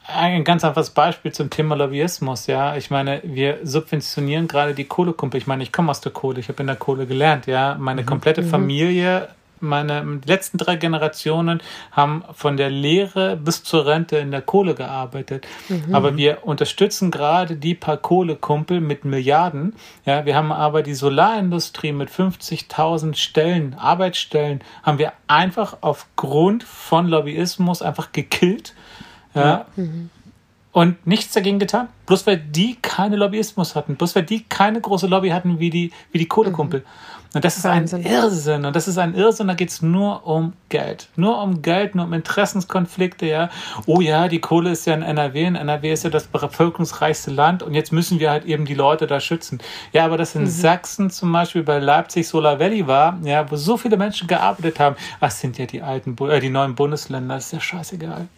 ein 0.06 0.44
ganz 0.44 0.64
einfaches 0.64 0.90
Beispiel 0.90 1.32
zum 1.32 1.50
Thema 1.50 1.74
Lobbyismus, 1.74 2.46
ja. 2.46 2.76
Ich 2.76 2.90
meine, 2.90 3.22
wir 3.24 3.60
subventionieren 3.62 4.48
gerade 4.48 4.74
die 4.74 4.84
Kohlekumpel. 4.84 5.38
Ich 5.38 5.46
meine, 5.46 5.62
ich 5.62 5.72
komme 5.72 5.90
aus 5.90 6.00
der 6.00 6.12
Kohle, 6.12 6.40
ich 6.40 6.48
habe 6.48 6.60
in 6.62 6.66
der 6.66 6.76
Kohle 6.76 7.06
gelernt, 7.06 7.46
ja. 7.46 7.76
Meine 7.78 8.02
mhm. 8.02 8.06
komplette 8.06 8.42
mhm. 8.42 8.50
Familie 8.50 9.28
meine 9.60 10.20
letzten 10.24 10.58
drei 10.58 10.76
Generationen 10.76 11.60
haben 11.92 12.24
von 12.32 12.56
der 12.56 12.70
Lehre 12.70 13.36
bis 13.36 13.62
zur 13.62 13.86
Rente 13.86 14.16
in 14.18 14.30
der 14.30 14.42
Kohle 14.42 14.74
gearbeitet. 14.74 15.46
Mhm. 15.68 15.94
Aber 15.94 16.16
wir 16.16 16.46
unterstützen 16.46 17.10
gerade 17.10 17.56
die 17.56 17.74
paar 17.74 17.96
Kohlekumpel 17.96 18.80
mit 18.80 19.04
Milliarden. 19.04 19.74
Ja, 20.04 20.24
wir 20.26 20.36
haben 20.36 20.52
aber 20.52 20.82
die 20.82 20.94
Solarindustrie 20.94 21.92
mit 21.92 22.10
50.000 22.10 23.14
Stellen, 23.16 23.74
Arbeitsstellen, 23.74 24.60
haben 24.82 24.98
wir 24.98 25.12
einfach 25.26 25.78
aufgrund 25.80 26.64
von 26.64 27.08
Lobbyismus 27.08 27.82
einfach 27.82 28.12
gekillt. 28.12 28.74
Ja. 29.34 29.66
Mhm. 29.76 30.10
Und 30.72 31.06
nichts 31.06 31.32
dagegen 31.32 31.58
getan. 31.58 31.88
Bloß 32.04 32.26
weil 32.26 32.36
die 32.36 32.76
keine 32.82 33.16
Lobbyismus 33.16 33.74
hatten. 33.74 33.96
Bloß 33.96 34.14
weil 34.14 34.24
die 34.24 34.44
keine 34.44 34.78
große 34.78 35.06
Lobby 35.06 35.30
hatten 35.30 35.58
wie 35.58 35.70
die, 35.70 35.90
wie 36.12 36.18
die 36.18 36.28
Kohlekumpel. 36.28 36.80
Mhm. 36.80 36.84
Und 37.34 37.44
das 37.44 37.56
ist 37.56 37.64
Wahnsinn. 37.64 38.04
ein 38.04 38.12
Irrsinn. 38.12 38.64
Und 38.64 38.74
das 38.74 38.88
ist 38.88 38.98
ein 38.98 39.14
Irrsinn, 39.14 39.48
da 39.48 39.54
geht 39.54 39.70
es 39.70 39.82
nur 39.82 40.26
um 40.26 40.54
Geld. 40.68 41.08
Nur 41.16 41.42
um 41.42 41.62
Geld, 41.62 41.94
nur 41.94 42.06
um 42.06 42.12
Interessenskonflikte, 42.12 43.26
ja. 43.26 43.50
Oh 43.86 44.00
ja, 44.00 44.28
die 44.28 44.40
Kohle 44.40 44.70
ist 44.70 44.86
ja 44.86 44.94
in 44.94 45.02
NRW. 45.02 45.44
In 45.44 45.56
NRW 45.56 45.92
ist 45.92 46.04
ja 46.04 46.10
das 46.10 46.26
bevölkerungsreichste 46.26 47.30
Land 47.30 47.62
und 47.62 47.74
jetzt 47.74 47.92
müssen 47.92 48.20
wir 48.20 48.30
halt 48.30 48.44
eben 48.44 48.64
die 48.64 48.74
Leute 48.74 49.06
da 49.06 49.20
schützen. 49.20 49.60
Ja, 49.92 50.04
aber 50.04 50.16
das 50.16 50.34
in 50.34 50.42
mhm. 50.42 50.46
Sachsen 50.46 51.10
zum 51.10 51.32
Beispiel 51.32 51.62
bei 51.62 51.78
Leipzig 51.78 52.26
Solar 52.28 52.58
Valley 52.58 52.86
war, 52.86 53.18
ja, 53.22 53.50
wo 53.50 53.56
so 53.56 53.76
viele 53.76 53.96
Menschen 53.96 54.28
gearbeitet 54.28 54.80
haben, 54.80 54.96
ach, 55.20 55.30
sind 55.30 55.58
ja 55.58 55.66
die 55.66 55.82
alten, 55.82 56.16
äh, 56.28 56.40
die 56.40 56.50
neuen 56.50 56.74
Bundesländer, 56.74 57.34
das 57.34 57.46
ist 57.46 57.52
ja 57.52 57.60
scheißegal. 57.60 58.28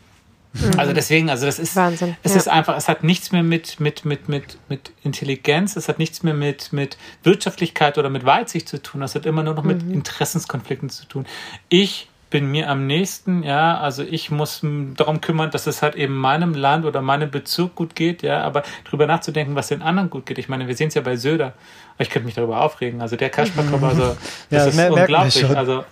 Mhm. 0.55 0.79
Also 0.79 0.93
deswegen, 0.93 1.31
also 1.31 1.47
das 1.47 1.59
ist, 1.59 1.77
Wahnsinn. 1.77 2.17
es 2.23 2.33
ja. 2.33 2.39
ist 2.39 2.49
einfach, 2.49 2.77
es 2.77 2.89
hat 2.89 3.05
nichts 3.05 3.33
mehr 3.33 3.43
mit, 3.43 3.81
mit, 3.81 4.05
mit, 4.05 4.29
mit, 4.29 4.59
mit 4.69 4.93
Intelligenz, 5.05 5.77
es 5.77 5.89
hat 5.89 5.99
nichts 5.99 6.23
mehr 6.23 6.35
mit, 6.35 6.73
mit 6.73 6.97
Wirtschaftlichkeit 7.23 7.99
oder 7.99 8.11
mit 8.11 8.25
Weitsicht 8.25 8.69
zu 8.69 8.83
tun, 8.83 9.03
es 9.03 9.15
hat 9.15 9.27
immer 9.27 9.43
nur 9.43 9.55
noch 9.55 9.65
mit 9.65 9.85
mhm. 9.85 9.93
Interessenskonflikten 9.93 10.89
zu 10.89 11.07
tun. 11.07 11.27
Ich 11.69 12.09
bin 12.31 12.51
mir 12.51 12.69
am 12.69 12.87
nächsten, 12.87 13.43
ja, 13.43 13.79
also 13.79 14.03
ich 14.03 14.31
muss 14.31 14.61
darum 14.97 15.21
kümmern, 15.21 15.51
dass 15.51 15.67
es 15.67 15.83
halt 15.83 15.95
eben 15.95 16.15
meinem 16.15 16.55
Land 16.55 16.85
oder 16.85 17.01
meinem 17.01 17.31
Bezirk 17.31 17.75
gut 17.75 17.95
geht, 17.95 18.23
ja, 18.23 18.43
aber 18.43 18.65
drüber 18.85 19.07
nachzudenken, 19.07 19.55
was 19.55 19.69
den 19.69 19.83
anderen 19.83 20.11
gut 20.11 20.27
geht. 20.27 20.39
Ich 20.39 20.49
meine, 20.49 20.69
wir 20.69 20.77
sehen 20.77 20.89
es 20.89 20.95
ja 20.95 21.01
bei 21.01 21.17
Söder. 21.17 21.55
Ich 21.99 22.11
könnte 22.11 22.27
mich 22.27 22.35
darüber 22.35 22.61
aufregen. 22.61 23.01
Also 23.01 23.17
der 23.17 23.31
Kasperkopf, 23.31 23.83
also 23.83 24.17
das 24.51 24.77
ja, 24.77 24.85
ist 24.85 24.91
unglaublich. 24.91 25.57
Also 25.57 25.85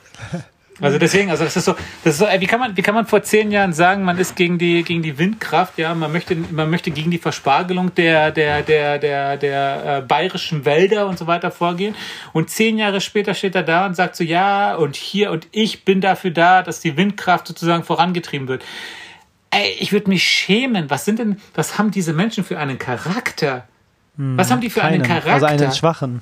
also 0.81 0.99
deswegen, 0.99 1.31
also 1.31 1.45
das 1.45 1.57
ist 1.57 1.65
so, 1.65 1.75
das 2.05 2.15
ist 2.15 2.19
so, 2.19 2.27
ey, 2.27 2.41
wie 2.41 2.47
kann 2.47 2.61
man, 2.61 2.77
wie 2.77 2.83
kann 2.83 2.95
man 2.95 3.07
vor 3.07 3.23
zehn 3.23 3.51
Jahren 3.51 3.73
sagen, 3.73 4.05
man 4.05 4.19
ist 4.19 4.37
gegen 4.37 4.59
die, 4.59 4.83
gegen 4.83 5.03
die 5.03 5.19
Windkraft, 5.19 5.79
ja, 5.79 5.95
man 5.95 6.13
möchte, 6.13 6.37
man 6.37 6.69
möchte 6.69 6.91
gegen 6.91 7.11
die 7.11 7.19
Verspargelung 7.19 7.95
der, 7.95 8.31
der, 8.31 8.63
der, 8.63 8.99
der, 8.99 9.37
der 9.37 9.99
äh, 9.99 10.01
bayerischen 10.03 10.65
Wälder 10.65 11.07
und 11.07 11.19
so 11.19 11.27
weiter 11.27 11.51
vorgehen. 11.51 11.95
Und 12.33 12.51
zehn 12.51 12.79
Jahre 12.79 13.01
später 13.01 13.35
steht 13.35 13.55
er 13.55 13.63
da 13.63 13.87
und 13.87 13.95
sagt 13.95 14.17
so, 14.17 14.25
ja, 14.25 14.75
und 14.75 14.97
hier 14.97 15.31
und 15.31 15.47
ich 15.53 15.85
bin 15.85 16.01
dafür 16.01 16.31
da, 16.31 16.63
dass 16.63 16.81
die 16.81 16.97
Windkraft 16.97 17.47
sozusagen 17.47 17.83
vorangetrieben 17.83 18.49
wird. 18.49 18.65
Ey, 19.51 19.77
ich 19.79 19.93
würde 19.93 20.11
mich 20.11 20.25
schämen. 20.25 20.91
Was 20.91 21.05
sind 21.05 21.19
denn, 21.19 21.41
was 21.55 21.79
haben 21.79 21.91
diese 21.91 22.13
Menschen 22.13 22.45
für 22.45 22.59
einen 22.59 22.79
Charakter? 22.79 23.67
Hm, 24.17 24.37
was 24.37 24.51
haben 24.51 24.61
die 24.61 24.71
für 24.71 24.81
keinen, 24.81 24.95
einen 24.95 25.03
Charakter? 25.05 25.33
Also 25.33 25.47
einen 25.47 25.73
schwachen. 25.73 26.21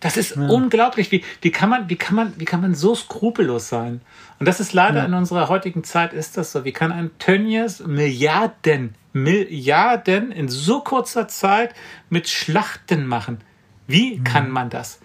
Das 0.00 0.16
ist 0.16 0.36
ja. 0.36 0.46
unglaublich. 0.48 1.12
Wie, 1.12 1.22
wie, 1.42 1.50
kann 1.50 1.68
man, 1.68 1.88
wie, 1.90 1.96
kann 1.96 2.16
man, 2.16 2.32
wie 2.38 2.46
kann 2.46 2.62
man 2.62 2.74
so 2.74 2.94
skrupellos 2.94 3.68
sein? 3.68 4.00
Und 4.38 4.46
das 4.46 4.58
ist 4.58 4.72
leider 4.72 5.00
ja. 5.00 5.04
in 5.04 5.14
unserer 5.14 5.48
heutigen 5.48 5.84
Zeit 5.84 6.14
ist 6.14 6.36
das 6.36 6.52
so. 6.52 6.64
Wie 6.64 6.72
kann 6.72 6.90
ein 6.90 7.10
Tönnies 7.18 7.80
Milliarden, 7.80 8.94
Milliarden 9.12 10.32
in 10.32 10.48
so 10.48 10.80
kurzer 10.80 11.28
Zeit 11.28 11.74
mit 12.08 12.28
Schlachten 12.28 13.06
machen? 13.06 13.42
Wie 13.86 14.16
mhm. 14.16 14.24
kann 14.24 14.50
man 14.50 14.70
das? 14.70 15.00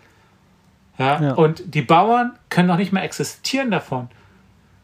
Ja? 0.97 1.21
ja? 1.21 1.33
Und 1.33 1.75
die 1.75 1.81
Bauern 1.81 2.39
können 2.49 2.69
noch 2.69 2.77
nicht 2.77 2.93
mehr 2.93 3.03
existieren 3.03 3.71
davon. 3.71 4.09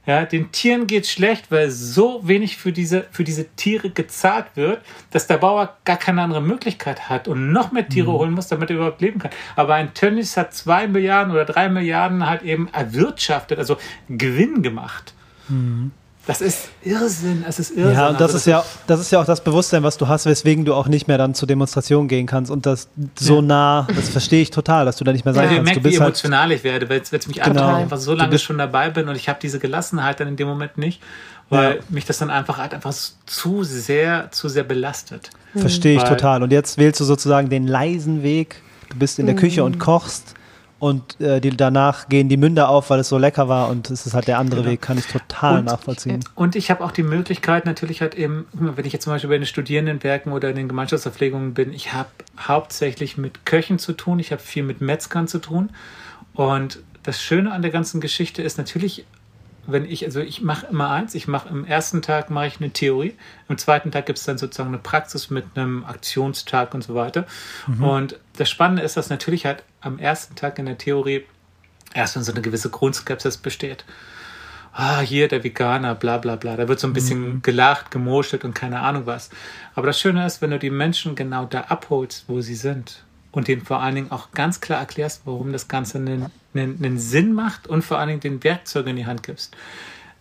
Ja, 0.06 0.26
den 0.26 0.52
Tieren 0.52 0.88
geht 0.88 1.06
schlecht, 1.06 1.52
weil 1.52 1.70
so 1.70 2.28
wenig 2.28 2.58
für 2.58 2.72
diese, 2.72 3.06
für 3.12 3.24
diese 3.24 3.50
Tiere 3.50 3.92
gezahlt 3.92 4.48
wird, 4.56 4.82
dass 5.12 5.28
der 5.28 5.38
Bauer 5.38 5.78
gar 5.86 5.98
keine 5.98 6.24
andere 6.24 6.42
Möglichkeit 6.42 7.08
hat 7.08 7.28
und 7.28 7.52
noch 7.52 7.72
mehr 7.72 7.88
Tiere 7.88 8.10
mhm. 8.10 8.16
holen 8.16 8.32
muss, 8.32 8.48
damit 8.48 8.72
er 8.72 8.78
überhaupt 8.78 9.02
leben 9.02 9.20
kann. 9.20 9.32
Aber 9.56 9.76
ein 9.76 9.94
Tönnies 9.94 10.38
hat 10.38 10.56
zwei 10.56 10.88
Milliarden 10.88 11.32
oder 11.32 11.46
drei 11.46 11.70
Milliarden 11.70 12.28
halt 12.28 12.42
eben 12.42 12.68
erwirtschaftet, 12.74 13.60
also 13.60 13.78
Gewinn 14.10 14.64
gemacht. 14.64 15.14
Mhm. 15.50 15.92
Das 16.32 16.42
ist 16.42 16.70
Irrsinn, 16.84 17.44
es 17.48 17.60
ist 17.60 17.72
Irrsinn. 17.72 17.94
Ja, 17.94 18.10
und 18.10 18.20
das, 18.20 18.34
also, 18.34 18.38
ist 18.38 18.46
ja, 18.48 18.66
das 18.88 19.00
ist 19.00 19.12
ja 19.12 19.22
auch 19.22 19.26
das 19.26 19.44
Bewusstsein, 19.44 19.84
was 19.84 19.98
du 19.98 20.08
hast, 20.08 20.26
weswegen 20.26 20.66
du 20.66 20.74
auch 20.74 20.88
nicht 20.88 21.08
mehr 21.08 21.18
dann 21.18 21.34
zur 21.34 21.48
Demonstration 21.48 22.08
gehen 22.08 22.26
kannst 22.26 22.52
und 22.52 22.66
das 22.66 22.90
so 23.20 23.36
ja. 23.36 23.42
nah, 23.42 23.88
das 23.96 24.10
verstehe 24.10 24.42
ich 24.42 24.52
total, 24.52 24.86
dass 24.86 24.98
du 24.98 25.04
da 25.04 25.12
nicht 25.12 25.26
mehr 25.26 25.34
sein 25.34 25.50
ja, 25.50 25.56
kannst. 25.58 25.72
Ich 25.72 25.76
merke, 25.84 25.90
wie 25.90 26.00
halt 26.00 26.10
emotional 26.10 26.48
halt, 26.48 26.52
ich 26.54 26.64
werde, 26.64 26.90
weil 26.90 27.02
es 27.02 27.12
mich 27.28 27.42
genau. 27.42 27.76
einfach 27.76 27.98
so 27.98 28.14
lange 28.14 28.40
schon 28.40 28.58
dabei 28.58 28.90
bin 28.90 29.08
und 29.10 29.16
ich 29.16 29.30
habe 29.30 29.40
diese 29.42 29.60
Gelassenheit 29.60 30.20
dann 30.20 30.28
in 30.28 30.36
dem 30.38 30.48
Moment 30.48 30.78
nicht, 30.78 31.02
weil 31.50 31.76
ja. 31.76 31.82
mich 31.90 32.06
das 32.06 32.18
dann 32.18 32.30
einfach 32.30 32.58
halt 32.58 32.74
einfach 32.74 32.94
zu 33.26 33.64
sehr, 33.64 34.30
zu 34.32 34.50
sehr 34.50 34.64
belastet. 34.64 35.30
Verstehe 35.56 35.98
ich 35.98 36.04
total. 36.04 36.44
Und 36.44 36.52
jetzt 36.52 36.78
wählst 36.78 37.00
du 37.00 37.04
sozusagen 37.04 37.50
den 37.50 37.68
leisen 37.68 38.24
Weg, 38.24 38.62
du 38.90 38.98
bist 38.98 39.20
in 39.20 39.26
der 39.26 39.36
Küche 39.36 39.64
und 39.64 39.76
mhm. 39.76 39.80
kochst 39.80 40.36
und 40.82 41.22
äh, 41.22 41.40
die, 41.40 41.56
danach 41.56 42.10
gehen 42.10 42.28
die 42.28 42.38
Münder 42.38 42.68
auf, 42.68 42.90
weil 42.90 43.02
es 43.02 43.10
so 43.10 43.20
lecker 43.20 43.48
war 43.48 43.70
und 43.70 43.92
es 43.92 44.08
ist 44.08 44.16
halt 44.16 44.28
der 44.28 44.40
andere 44.40 44.62
genau. 44.62 44.72
Weg, 44.72 44.82
kann 44.82 44.98
ich 44.98 45.06
total 45.06 45.60
und, 45.60 45.66
nachvollziehen. 45.66 46.24
Und 46.34 46.56
ich 46.56 46.72
habe 46.72 46.84
auch 46.84 46.92
die 46.92 47.04
Möglichkeit 47.04 47.68
natürlich 47.68 48.02
halt 48.02 48.16
eben, 48.16 48.48
wenn 48.54 48.84
ich 48.84 48.92
jetzt 48.92 49.04
zum 49.04 49.14
Beispiel 49.14 49.30
bei 49.30 49.38
den 49.38 49.46
Studierendenwerken 49.46 50.32
oder 50.32 50.50
in 50.50 50.56
den 50.56 50.68
Gemeinschaftsverpflegungen 50.68 51.54
bin, 51.54 51.72
ich 51.72 51.94
habe 51.94 52.10
hauptsächlich 52.40 53.16
mit 53.16 53.46
Köchen 53.46 53.78
zu 53.78 53.94
tun, 53.94 54.18
ich 54.18 54.32
habe 54.32 54.42
viel 54.42 54.64
mit 54.64 54.82
Metzgern 54.82 55.28
zu 55.28 55.38
tun 55.38 55.70
und 56.34 56.80
das 57.04 57.22
Schöne 57.22 57.52
an 57.52 57.62
der 57.62 57.70
ganzen 57.70 58.02
Geschichte 58.02 58.42
ist 58.42 58.58
natürlich 58.58 59.06
wenn 59.68 59.86
ich, 59.86 60.06
also 60.06 60.20
ich 60.20 60.42
mache 60.42 60.68
immer 60.68 60.90
eins, 60.90 61.16
ich 61.16 61.28
mache 61.28 61.50
im 61.50 61.66
ersten 61.66 62.02
Tag 62.02 62.30
mache 62.30 62.48
ich 62.48 62.60
eine 62.60 62.72
Theorie, 62.72 63.16
im 63.48 63.58
zweiten 63.58 63.92
Tag 63.92 64.06
gibt 64.06 64.20
es 64.20 64.26
dann 64.26 64.38
sozusagen 64.38 64.70
eine 64.70 64.80
Praxis 64.80 65.30
mit 65.30 65.46
einem 65.56 65.86
Aktionstag 65.86 66.74
und 66.74 66.84
so 66.84 66.96
weiter. 66.96 67.26
Mhm. 67.68 67.84
Und 67.84 68.20
das 68.38 68.50
Spannende 68.50 68.82
ist, 68.82 68.98
dass 68.98 69.10
natürlich 69.10 69.46
halt 69.46 69.64
am 69.82 70.00
ersten 70.00 70.36
Tag 70.36 70.58
in 70.60 70.66
der 70.66 70.78
Theorie 70.78 71.26
erstmal 71.94 72.26
so 72.26 72.32
eine 72.32 72.42
gewisse 72.42 72.70
Grundskepsis 72.70 73.38
besteht. 73.38 73.86
Ah, 74.74 75.02
hier 75.02 75.28
der 75.28 75.44
Veganer, 75.44 75.96
bla 75.96 76.18
bla 76.18 76.38
bla. 76.38 76.56
Da 76.56 76.68
wird 76.68 76.80
so 76.80 76.88
ein 76.88 76.94
bisschen 76.94 77.20
mhm. 77.20 77.42
gelacht, 77.42 77.92
gemoschelt 77.92 78.46
und 78.46 78.54
keine 78.54 78.80
Ahnung 78.80 79.06
was. 79.06 79.30
Aber 79.76 79.88
das 79.88 80.00
Schöne 80.00 80.26
ist, 80.26 80.42
wenn 80.42 80.52
du 80.52 80.60
die 80.60 80.70
Menschen 80.70 81.16
genau 81.16 81.46
da 81.46 81.62
abholst, 81.62 82.26
wo 82.28 82.42
sie 82.42 82.56
sind 82.56 83.04
und 83.32 83.48
denen 83.48 83.64
vor 83.64 83.82
allen 83.82 83.96
Dingen 83.96 84.12
auch 84.12 84.32
ganz 84.32 84.62
klar 84.62 84.80
erklärst, 84.80 85.22
warum 85.26 85.52
das 85.52 85.68
Ganze 85.68 85.98
einen, 85.98 86.28
einen, 86.54 86.78
einen 86.84 87.00
Sinn 87.00 87.34
macht 87.34 87.68
und 87.68 87.84
vor 87.84 87.98
allen 87.98 88.10
Dingen 88.10 88.20
den 88.20 88.44
Werkzeug 88.44 88.88
in 88.88 88.96
die 88.96 89.06
Hand 89.06 89.24
gibst. 89.24 89.56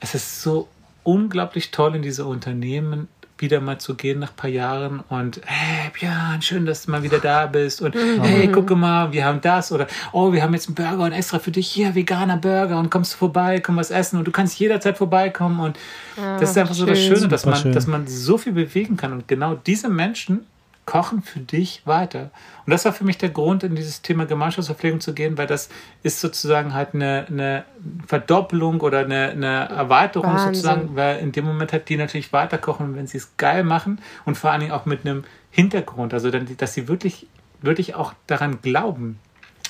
Es 0.01 0.15
ist 0.15 0.43
so 0.43 0.69
unglaublich 1.03 1.71
toll, 1.71 1.97
in 1.97 2.03
diese 2.03 2.25
Unternehmen 2.25 3.09
wieder 3.41 3.61
mal 3.61 3.79
zu 3.79 3.95
gehen 3.95 4.19
nach 4.19 4.31
ein 4.31 4.37
paar 4.37 4.51
Jahren 4.51 5.01
und 5.09 5.41
hey 5.45 5.91
Björn, 5.99 6.43
schön, 6.43 6.67
dass 6.67 6.85
du 6.85 6.91
mal 6.91 7.03
wieder 7.03 7.19
da 7.19 7.47
bist 7.47 7.81
und 7.81 7.95
mhm. 7.95 8.23
hey, 8.23 8.49
gucke 8.49 8.77
mal, 8.77 9.13
wir 9.13 9.25
haben 9.25 9.41
das 9.41 9.73
oder 9.73 9.87
oh, 10.13 10.33
wir 10.33 10.43
haben 10.43 10.53
jetzt 10.53 10.69
einen 10.69 10.75
Burger 10.75 11.05
und 11.05 11.13
extra 11.13 11.39
für 11.39 11.51
dich 11.51 11.69
hier, 11.69 11.95
veganer 11.95 12.37
Burger 12.37 12.79
und 12.79 12.91
kommst 12.91 13.15
du 13.15 13.17
vorbei, 13.17 13.61
komm 13.61 13.77
was 13.77 13.91
essen 13.91 14.19
und 14.19 14.27
du 14.27 14.31
kannst 14.31 14.59
jederzeit 14.59 14.99
vorbeikommen 14.99 15.61
und 15.61 15.79
ja, 16.17 16.39
das 16.39 16.51
ist 16.51 16.59
einfach 16.59 16.75
schön. 16.75 16.87
so 16.87 16.93
das 16.93 17.01
Schöne, 17.01 17.29
dass 17.29 17.47
man, 17.47 17.73
dass 17.73 17.87
man 17.87 18.07
so 18.07 18.37
viel 18.37 18.53
bewegen 18.53 18.97
kann 18.97 19.13
und 19.13 19.27
genau 19.27 19.55
diese 19.55 19.89
Menschen 19.89 20.47
kochen 20.91 21.23
für 21.23 21.39
dich 21.39 21.83
weiter. 21.85 22.33
Und 22.67 22.73
das 22.73 22.85
war 22.85 22.93
für 22.93 23.05
mich 23.05 23.17
der 23.17 23.29
Grund, 23.29 23.63
in 23.63 23.77
dieses 23.77 24.03
Thema 24.03 24.27
Gemeinschaftsverpflegung 24.27 25.01
zu 25.01 25.15
gehen, 25.15 25.39
weil 25.39 25.47
das 25.47 25.69
ist 26.03 26.21
sozusagen 26.21 26.75
halt 26.75 26.95
eine, 26.95 27.27
eine 27.29 27.65
Verdoppelung 28.09 28.81
oder 28.81 28.99
eine, 28.99 29.29
eine 29.29 29.69
Erweiterung 29.69 30.33
Wahnsinn. 30.33 30.55
sozusagen, 30.55 30.97
weil 30.97 31.21
in 31.21 31.31
dem 31.31 31.45
Moment 31.45 31.73
halt 31.73 31.89
die 31.89 31.97
natürlich 31.97 32.33
weiterkochen, 32.33 32.97
wenn 32.97 33.07
sie 33.07 33.19
es 33.19 33.37
geil 33.37 33.63
machen 33.63 34.01
und 34.25 34.37
vor 34.37 34.51
allen 34.51 34.63
Dingen 34.63 34.73
auch 34.73 34.85
mit 34.85 35.07
einem 35.07 35.23
Hintergrund, 35.53 36.13
also 36.13 36.29
dass 36.29 36.75
sie 36.75 36.89
wirklich, 36.89 37.29
wirklich 37.63 37.95
auch 37.95 38.13
daran 38.27 38.61
glauben. 38.61 39.21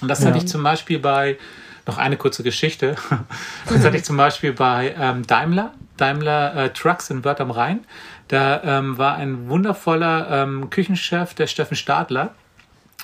Und 0.01 0.09
das 0.09 0.21
ja. 0.21 0.29
hatte 0.29 0.39
ich 0.39 0.49
zum 0.49 0.63
Beispiel 0.63 1.01
bei, 1.01 1.37
noch 1.87 1.99
eine 1.99 2.17
kurze 2.17 2.43
Geschichte, 2.43 2.97
das 3.69 3.85
hatte 3.85 3.99
ich 3.99 4.05
zum 4.05 4.17
Beispiel 4.17 4.55
bei 4.55 4.95
ähm, 4.99 5.27
Daimler, 5.27 5.75
Daimler 5.99 6.57
äh, 6.57 6.71
Trucks 6.71 7.11
in 7.11 7.27
Wörth 7.27 7.43
am 7.43 7.51
Rhein. 7.51 7.85
Da 8.31 8.63
ähm, 8.63 8.97
war 8.97 9.17
ein 9.17 9.49
wundervoller 9.49 10.29
ähm, 10.31 10.71
Küchenchef, 10.71 11.35
der 11.35 11.49
Steffen 11.49 11.77
Stadler. 11.77 12.33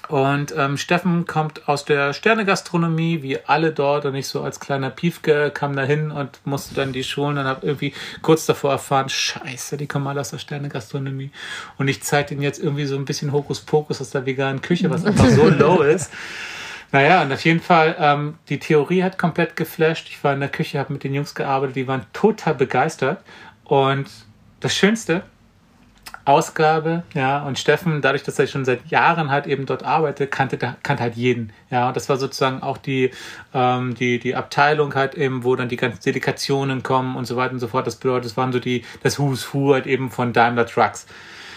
Und 0.06 0.54
ähm, 0.56 0.76
Steffen 0.76 1.26
kommt 1.26 1.68
aus 1.68 1.84
der 1.84 2.12
Sternegastronomie, 2.12 3.22
wie 3.22 3.44
alle 3.44 3.72
dort, 3.72 4.04
und 4.04 4.14
ich 4.14 4.28
so 4.28 4.42
als 4.42 4.60
kleiner 4.60 4.88
Piefke 4.90 5.50
kam 5.50 5.74
da 5.74 5.82
hin 5.82 6.12
und 6.12 6.38
musste 6.44 6.76
dann 6.76 6.92
die 6.92 7.02
Schulen 7.02 7.38
und 7.38 7.44
habe 7.44 7.66
irgendwie 7.66 7.92
kurz 8.22 8.46
davor 8.46 8.70
erfahren, 8.70 9.08
scheiße, 9.08 9.76
die 9.76 9.88
kommen 9.88 10.06
alle 10.06 10.20
aus 10.20 10.30
der 10.30 10.38
Sternegastronomie. 10.38 11.32
Und 11.76 11.88
ich 11.88 12.04
zeige 12.04 12.34
ihnen 12.34 12.42
jetzt 12.42 12.62
irgendwie 12.62 12.86
so 12.86 12.94
ein 12.94 13.04
bisschen 13.04 13.32
Hokuspokus 13.32 14.00
aus 14.00 14.10
der 14.10 14.26
veganen 14.26 14.62
Küche, 14.62 14.88
was 14.90 15.04
einfach 15.04 15.26
so 15.26 15.48
low 15.48 15.82
ist. 15.82 16.12
Naja, 16.92 17.22
und 17.22 17.32
auf 17.32 17.44
jeden 17.44 17.60
Fall, 17.60 17.96
ähm, 17.98 18.38
die 18.48 18.60
Theorie 18.60 19.02
hat 19.02 19.18
komplett 19.18 19.56
geflasht. 19.56 20.06
Ich 20.08 20.22
war 20.22 20.34
in 20.34 20.40
der 20.40 20.50
Küche, 20.50 20.78
habe 20.78 20.92
mit 20.92 21.02
den 21.02 21.14
Jungs 21.14 21.34
gearbeitet, 21.34 21.74
die 21.74 21.88
waren 21.88 22.06
total 22.12 22.54
begeistert. 22.54 23.18
Und 23.64 24.06
das 24.66 24.74
Schönste, 24.74 25.22
Ausgabe, 26.24 27.04
ja, 27.14 27.40
und 27.44 27.56
Steffen, 27.56 28.02
dadurch, 28.02 28.24
dass 28.24 28.36
er 28.36 28.48
schon 28.48 28.64
seit 28.64 28.84
Jahren 28.88 29.30
halt 29.30 29.46
eben 29.46 29.64
dort 29.64 29.84
arbeitet, 29.84 30.32
kannte, 30.32 30.58
kannte 30.58 31.04
halt 31.04 31.14
jeden, 31.14 31.52
ja, 31.70 31.86
und 31.86 31.96
das 31.96 32.08
war 32.08 32.16
sozusagen 32.16 32.64
auch 32.64 32.78
die, 32.78 33.12
ähm, 33.54 33.94
die, 33.94 34.18
die 34.18 34.34
Abteilung 34.34 34.96
halt 34.96 35.14
eben, 35.14 35.44
wo 35.44 35.54
dann 35.54 35.68
die 35.68 35.76
ganzen 35.76 36.02
Delikationen 36.02 36.82
kommen 36.82 37.14
und 37.14 37.26
so 37.26 37.36
weiter 37.36 37.52
und 37.52 37.60
so 37.60 37.68
fort, 37.68 37.86
das 37.86 37.94
bedeutet, 37.94 38.24
das 38.24 38.36
waren 38.36 38.52
so 38.52 38.58
die, 38.58 38.84
das 39.04 39.20
Who's 39.20 39.54
Who 39.54 39.74
halt 39.74 39.86
eben 39.86 40.10
von 40.10 40.32
Daimler 40.32 40.66
Trucks. 40.66 41.06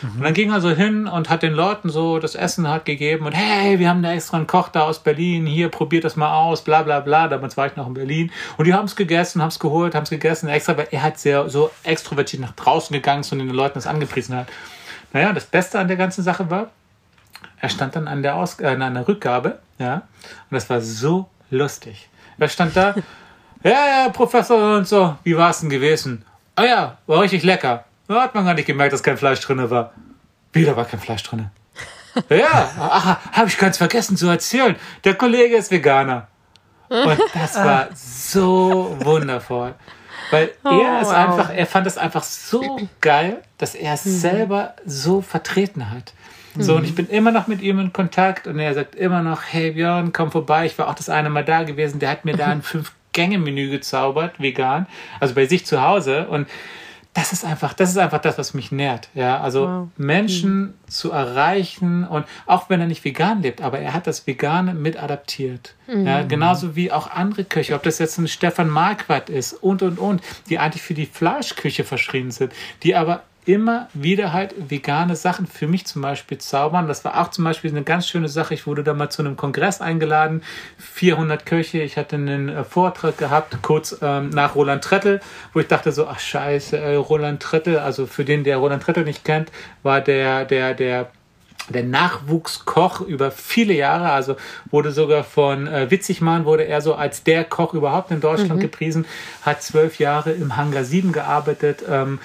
Mhm. 0.01 0.09
Und 0.17 0.23
dann 0.23 0.33
ging 0.33 0.51
er 0.51 0.61
so 0.61 0.69
hin 0.69 1.07
und 1.07 1.29
hat 1.29 1.43
den 1.43 1.53
Leuten 1.53 1.89
so 1.89 2.19
das 2.19 2.35
Essen 2.35 2.67
halt 2.67 2.85
gegeben 2.85 3.25
und 3.25 3.33
hey, 3.33 3.79
wir 3.79 3.89
haben 3.89 4.01
da 4.01 4.11
extra 4.13 4.37
einen 4.37 4.47
Koch 4.47 4.69
da 4.69 4.81
aus 4.81 4.99
Berlin, 4.99 5.45
hier, 5.45 5.69
probiert 5.69 6.03
das 6.03 6.15
mal 6.15 6.33
aus, 6.33 6.63
bla 6.63 6.83
bla 6.83 6.99
bla. 6.99 7.27
Damals 7.27 7.57
war 7.57 7.67
ich 7.67 7.75
noch 7.75 7.87
in 7.87 7.93
Berlin. 7.93 8.31
Und 8.57 8.65
die 8.65 8.73
haben 8.73 8.85
es 8.85 8.95
gegessen, 8.95 9.41
haben 9.41 9.49
es 9.49 9.59
geholt, 9.59 9.95
haben 9.95 10.03
es 10.03 10.09
gegessen, 10.09 10.49
extra, 10.49 10.77
weil 10.77 10.87
er 10.91 11.03
hat 11.03 11.19
sehr 11.19 11.49
so 11.49 11.71
extrovertiert 11.83 12.41
nach 12.41 12.53
draußen 12.53 12.93
gegangen 12.93 13.23
und 13.31 13.39
den 13.39 13.49
Leuten 13.49 13.75
das 13.75 13.87
angepriesen 13.87 14.35
hat. 14.35 14.47
Naja, 15.13 15.33
das 15.33 15.45
Beste 15.45 15.79
an 15.79 15.87
der 15.87 15.97
ganzen 15.97 16.23
Sache 16.23 16.49
war, 16.49 16.69
er 17.61 17.69
stand 17.69 17.95
dann 17.95 18.07
an 18.07 18.21
der, 18.21 18.35
Aus 18.35 18.59
äh, 18.59 18.67
an 18.67 18.93
der 18.93 19.07
Rückgabe, 19.07 19.59
ja, 19.79 19.95
und 19.95 20.55
das 20.55 20.69
war 20.69 20.81
so 20.81 21.29
lustig. 21.49 22.09
Er 22.37 22.47
stand 22.47 22.75
da, 22.75 22.95
ja, 23.63 23.71
ja, 23.71 24.09
Professor 24.09 24.77
und 24.77 24.87
so, 24.87 25.15
wie 25.23 25.35
war 25.35 25.49
es 25.49 25.59
denn 25.59 25.69
gewesen? 25.69 26.23
Ah 26.55 26.65
ja, 26.65 26.97
war 27.07 27.21
richtig 27.21 27.43
lecker. 27.43 27.85
Da 28.09 28.23
hat 28.23 28.33
man 28.33 28.43
gar 28.43 28.55
nicht 28.55 28.65
gemerkt, 28.65 28.91
dass 28.91 29.03
kein 29.03 29.17
Fleisch 29.17 29.39
drin 29.39 29.69
war. 29.69 29.93
Wieder 30.51 30.75
war 30.75 30.85
kein 30.85 30.99
Fleisch 30.99 31.21
drin. 31.21 31.51
Ja, 32.27 33.19
habe 33.31 33.47
ich 33.47 33.57
ganz 33.59 33.77
vergessen 33.77 34.17
zu 34.17 34.27
erzählen. 34.27 34.75
Der 35.03 35.13
Kollege 35.13 35.55
ist 35.55 35.69
Veganer. 35.69 36.27
Und 36.89 37.19
das 37.35 37.55
war 37.55 37.89
so 37.93 38.97
wundervoll. 39.01 39.75
Weil 40.31 40.49
oh, 40.63 40.69
er 40.69 41.01
ist 41.01 41.09
wow. 41.09 41.15
einfach, 41.15 41.53
er 41.55 41.65
fand 41.67 41.85
es 41.85 41.99
einfach 41.99 42.23
so 42.23 42.79
geil, 42.99 43.43
dass 43.59 43.75
er 43.75 43.93
es 43.93 44.05
mhm. 44.05 44.09
selber 44.09 44.73
so 44.85 45.21
vertreten 45.21 45.91
hat. 45.91 46.13
So, 46.57 46.75
und 46.75 46.85
ich 46.85 46.95
bin 46.95 47.07
immer 47.07 47.31
noch 47.31 47.45
mit 47.45 47.61
ihm 47.61 47.79
in 47.79 47.93
Kontakt 47.93 48.47
und 48.47 48.57
er 48.57 48.73
sagt 48.73 48.95
immer 48.95 49.21
noch, 49.21 49.43
hey 49.43 49.71
Björn, 49.71 50.11
komm 50.13 50.31
vorbei. 50.31 50.65
Ich 50.65 50.77
war 50.79 50.87
auch 50.87 50.95
das 50.95 51.09
eine 51.09 51.29
Mal 51.29 51.45
da 51.45 51.61
gewesen. 51.61 51.99
Der 51.99 52.09
hat 52.09 52.25
mir 52.25 52.35
da 52.35 52.47
ein 52.51 52.63
Fünf-Gänge-Menü 52.63 53.69
gezaubert, 53.69 54.39
vegan, 54.39 54.87
also 55.19 55.35
bei 55.35 55.45
sich 55.45 55.67
zu 55.67 55.83
Hause. 55.83 56.27
Und 56.27 56.47
das 57.19 57.33
ist 57.33 57.43
einfach, 57.43 57.73
das 57.73 57.89
ist 57.89 57.97
einfach 57.97 58.19
das, 58.19 58.37
was 58.37 58.53
mich 58.53 58.71
nährt. 58.71 59.09
Ja, 59.13 59.41
also 59.41 59.67
wow. 59.67 59.87
Menschen 59.97 60.61
mhm. 60.61 60.73
zu 60.87 61.11
erreichen 61.11 62.07
und 62.07 62.25
auch 62.45 62.69
wenn 62.69 62.79
er 62.79 62.87
nicht 62.87 63.03
vegan 63.03 63.41
lebt, 63.41 63.61
aber 63.61 63.79
er 63.79 63.93
hat 63.93 64.07
das 64.07 64.25
Vegane 64.25 64.73
mit 64.73 65.01
adaptiert. 65.01 65.75
Mhm. 65.87 66.07
Ja, 66.07 66.23
genauso 66.23 66.77
wie 66.77 66.93
auch 66.93 67.11
andere 67.11 67.43
Köche, 67.43 67.75
ob 67.75 67.83
das 67.83 67.99
jetzt 67.99 68.17
ein 68.17 68.27
Stefan 68.29 68.69
Marquardt 68.69 69.29
ist 69.29 69.51
und 69.53 69.81
und 69.81 69.99
und, 69.99 70.21
die 70.49 70.59
eigentlich 70.59 70.81
für 70.81 70.93
die 70.93 71.05
Fleischküche 71.05 71.83
verschrien 71.83 72.31
sind, 72.31 72.53
die 72.83 72.95
aber 72.95 73.23
immer 73.45 73.87
wieder 73.93 74.33
halt 74.33 74.53
vegane 74.69 75.15
Sachen 75.15 75.47
für 75.47 75.67
mich 75.67 75.85
zum 75.87 76.01
Beispiel 76.01 76.37
zaubern. 76.37 76.87
Das 76.87 77.03
war 77.05 77.19
auch 77.19 77.29
zum 77.29 77.45
Beispiel 77.45 77.71
eine 77.71 77.83
ganz 77.83 78.07
schöne 78.07 78.29
Sache. 78.29 78.53
Ich 78.53 78.67
wurde 78.67 78.83
da 78.83 78.93
mal 78.93 79.09
zu 79.09 79.21
einem 79.21 79.37
Kongress 79.37 79.81
eingeladen, 79.81 80.43
400 80.77 81.45
Köche. 81.45 81.81
Ich 81.81 81.97
hatte 81.97 82.15
einen 82.15 82.49
äh, 82.49 82.63
Vortrag 82.63 83.17
gehabt, 83.17 83.57
kurz 83.61 83.97
ähm, 84.01 84.29
nach 84.29 84.55
Roland 84.55 84.83
Trettel, 84.83 85.19
wo 85.53 85.59
ich 85.59 85.67
dachte 85.67 85.91
so, 85.91 86.07
ach 86.07 86.19
scheiße, 86.19 86.77
äh, 86.77 86.95
Roland 86.95 87.41
Trettel, 87.41 87.79
also 87.79 88.05
für 88.05 88.25
den, 88.25 88.43
der 88.43 88.57
Roland 88.57 88.83
Trettel 88.83 89.03
nicht 89.03 89.25
kennt, 89.25 89.51
war 89.83 90.01
der, 90.01 90.45
der, 90.45 90.73
der 90.73 91.09
der 91.69 91.83
Nachwuchskoch 91.83 93.01
über 93.01 93.31
viele 93.31 93.73
Jahre, 93.73 94.09
also 94.09 94.35
wurde 94.71 94.91
sogar 94.91 95.23
von 95.23 95.67
äh, 95.67 95.91
Witzigmann, 95.91 96.45
wurde 96.45 96.63
er 96.63 96.81
so 96.81 96.95
als 96.95 97.23
der 97.23 97.43
Koch 97.43 97.73
überhaupt 97.73 98.11
in 98.11 98.21
Deutschland 98.21 98.55
mhm. 98.55 98.61
gepriesen, 98.61 99.05
hat 99.43 99.61
zwölf 99.61 99.99
Jahre 99.99 100.31
im 100.31 100.57
Hangar 100.57 100.83
7 100.83 101.11
gearbeitet, 101.11 101.83
ähm, 101.87 102.19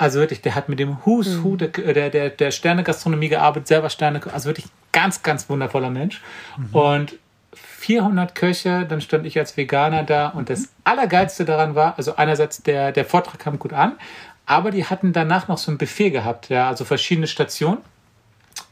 also 0.00 0.18
wirklich, 0.18 0.40
der 0.40 0.54
hat 0.54 0.70
mit 0.70 0.78
dem 0.78 0.96
Who's 1.04 1.28
mhm. 1.28 1.44
Who 1.44 1.56
der, 1.56 2.08
der, 2.08 2.30
der 2.30 2.50
Sterne-Gastronomie 2.50 3.28
gearbeitet, 3.28 3.68
selber 3.68 3.90
Sterne, 3.90 4.22
also 4.32 4.48
wirklich 4.48 4.66
ganz, 4.92 5.22
ganz 5.22 5.50
wundervoller 5.50 5.90
Mensch. 5.90 6.22
Mhm. 6.56 6.74
Und 6.74 7.14
400 7.52 8.34
Köche, 8.34 8.86
dann 8.86 9.02
stand 9.02 9.26
ich 9.26 9.38
als 9.38 9.58
Veganer 9.58 10.02
da 10.02 10.28
und 10.28 10.48
das 10.48 10.70
Allergeilste 10.84 11.44
daran 11.44 11.74
war, 11.74 11.98
also 11.98 12.16
einerseits 12.16 12.62
der, 12.62 12.92
der 12.92 13.04
Vortrag 13.04 13.40
kam 13.40 13.58
gut 13.58 13.74
an, 13.74 13.98
aber 14.46 14.70
die 14.70 14.86
hatten 14.86 15.12
danach 15.12 15.48
noch 15.48 15.58
so 15.58 15.70
ein 15.70 15.76
Buffet 15.76 16.10
gehabt, 16.10 16.48
ja, 16.48 16.66
also 16.66 16.86
verschiedene 16.86 17.26
Stationen. 17.26 17.78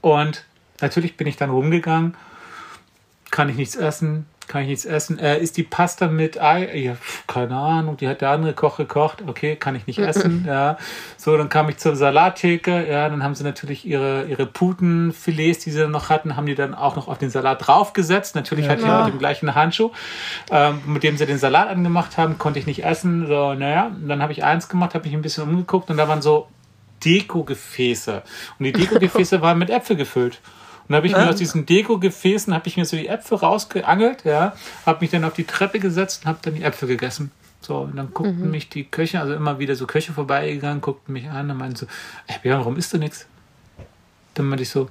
Und 0.00 0.46
natürlich 0.80 1.18
bin 1.18 1.26
ich 1.26 1.36
dann 1.36 1.50
rumgegangen, 1.50 2.16
kann 3.30 3.50
ich 3.50 3.56
nichts 3.56 3.76
essen, 3.76 4.24
kann 4.48 4.62
ich 4.62 4.68
nichts 4.68 4.84
essen. 4.84 5.18
Äh, 5.18 5.38
ist 5.38 5.56
die 5.56 5.62
Pasta 5.62 6.08
mit 6.08 6.40
Ei? 6.40 6.76
Ja, 6.76 6.96
keine 7.26 7.56
Ahnung, 7.56 7.96
die 7.96 8.08
hat 8.08 8.20
der 8.20 8.30
andere 8.30 8.54
Koch 8.54 8.78
gekocht. 8.78 9.22
Okay, 9.26 9.56
kann 9.56 9.76
ich 9.76 9.86
nicht 9.86 9.98
essen. 10.00 10.44
ja. 10.46 10.78
So, 11.16 11.36
dann 11.36 11.48
kam 11.48 11.68
ich 11.68 11.76
zur 11.78 11.94
Salattheke. 11.96 12.86
Ja, 12.88 13.08
dann 13.08 13.22
haben 13.22 13.34
sie 13.34 13.44
natürlich 13.44 13.86
ihre, 13.86 14.24
ihre 14.24 14.46
Putenfilets, 14.46 15.64
die 15.64 15.70
sie 15.70 15.80
dann 15.80 15.90
noch 15.90 16.10
hatten, 16.10 16.36
haben 16.36 16.46
die 16.46 16.54
dann 16.54 16.74
auch 16.74 16.96
noch 16.96 17.08
auf 17.08 17.18
den 17.18 17.30
Salat 17.30 17.66
draufgesetzt. 17.66 18.34
Natürlich 18.34 18.64
ja, 18.64 18.70
halt 18.70 18.80
hier 18.80 19.04
mit 19.04 19.14
dem 19.14 19.18
gleichen 19.18 19.54
Handschuh, 19.54 19.90
ähm, 20.50 20.80
mit 20.86 21.02
dem 21.02 21.16
sie 21.16 21.26
den 21.26 21.38
Salat 21.38 21.68
angemacht 21.68 22.16
haben, 22.18 22.38
konnte 22.38 22.58
ich 22.58 22.66
nicht 22.66 22.84
essen. 22.84 23.26
So, 23.26 23.54
naja, 23.54 23.90
dann 24.06 24.22
habe 24.22 24.32
ich 24.32 24.44
eins 24.44 24.68
gemacht, 24.68 24.94
habe 24.94 25.04
mich 25.04 25.14
ein 25.14 25.22
bisschen 25.22 25.44
umgeguckt 25.44 25.90
und 25.90 25.96
da 25.96 26.08
waren 26.08 26.22
so 26.22 26.48
Deko-Gefäße. 27.04 28.22
Und 28.58 28.64
die 28.64 28.72
Deko-Gefäße 28.78 29.40
waren 29.40 29.58
mit 29.58 29.70
Äpfel 29.70 29.96
gefüllt. 29.96 30.40
Und 30.88 30.94
habe 30.94 31.06
ich 31.06 31.12
mir 31.12 31.28
aus 31.28 31.36
diesen 31.36 31.66
Deko-Gefäßen, 31.66 32.54
habe 32.54 32.66
ich 32.66 32.76
mir 32.76 32.86
so 32.86 32.96
die 32.96 33.08
Äpfel 33.08 33.38
rausgeangelt, 33.38 34.24
ja, 34.24 34.54
habe 34.86 35.00
mich 35.00 35.10
dann 35.10 35.24
auf 35.24 35.34
die 35.34 35.44
Treppe 35.44 35.80
gesetzt 35.80 36.22
und 36.22 36.28
habe 36.28 36.38
dann 36.40 36.54
die 36.54 36.62
Äpfel 36.62 36.88
gegessen. 36.88 37.30
So, 37.60 37.78
und 37.80 37.96
dann 37.96 38.14
guckten 38.14 38.44
mhm. 38.44 38.50
mich 38.50 38.68
die 38.68 38.84
Köche, 38.84 39.20
also 39.20 39.34
immer 39.34 39.58
wieder 39.58 39.74
so 39.74 39.86
Köche 39.86 40.12
vorbeigegangen, 40.12 40.80
guckten 40.80 41.12
mich 41.12 41.28
an 41.28 41.50
und 41.50 41.58
meinten 41.58 41.76
so, 41.76 41.86
ey 42.26 42.36
Björn, 42.42 42.60
warum 42.60 42.76
isst 42.76 42.92
du 42.92 42.98
nichts? 42.98 43.26
Dann 44.34 44.46
meinte 44.46 44.62
ich 44.62 44.70
so, 44.70 44.88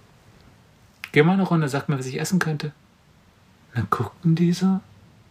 geh 1.14 1.24
mal 1.24 1.34
eine 1.34 1.44
Runde, 1.44 1.70
sag 1.70 1.90
mir, 1.90 1.98
was 1.98 2.06
ich 2.06 2.20
essen 2.20 2.40
könnte. 2.40 2.68
Und 3.70 3.78
dann 3.78 3.88
guckten 3.90 4.36
die 4.36 4.54
so, 4.54 4.82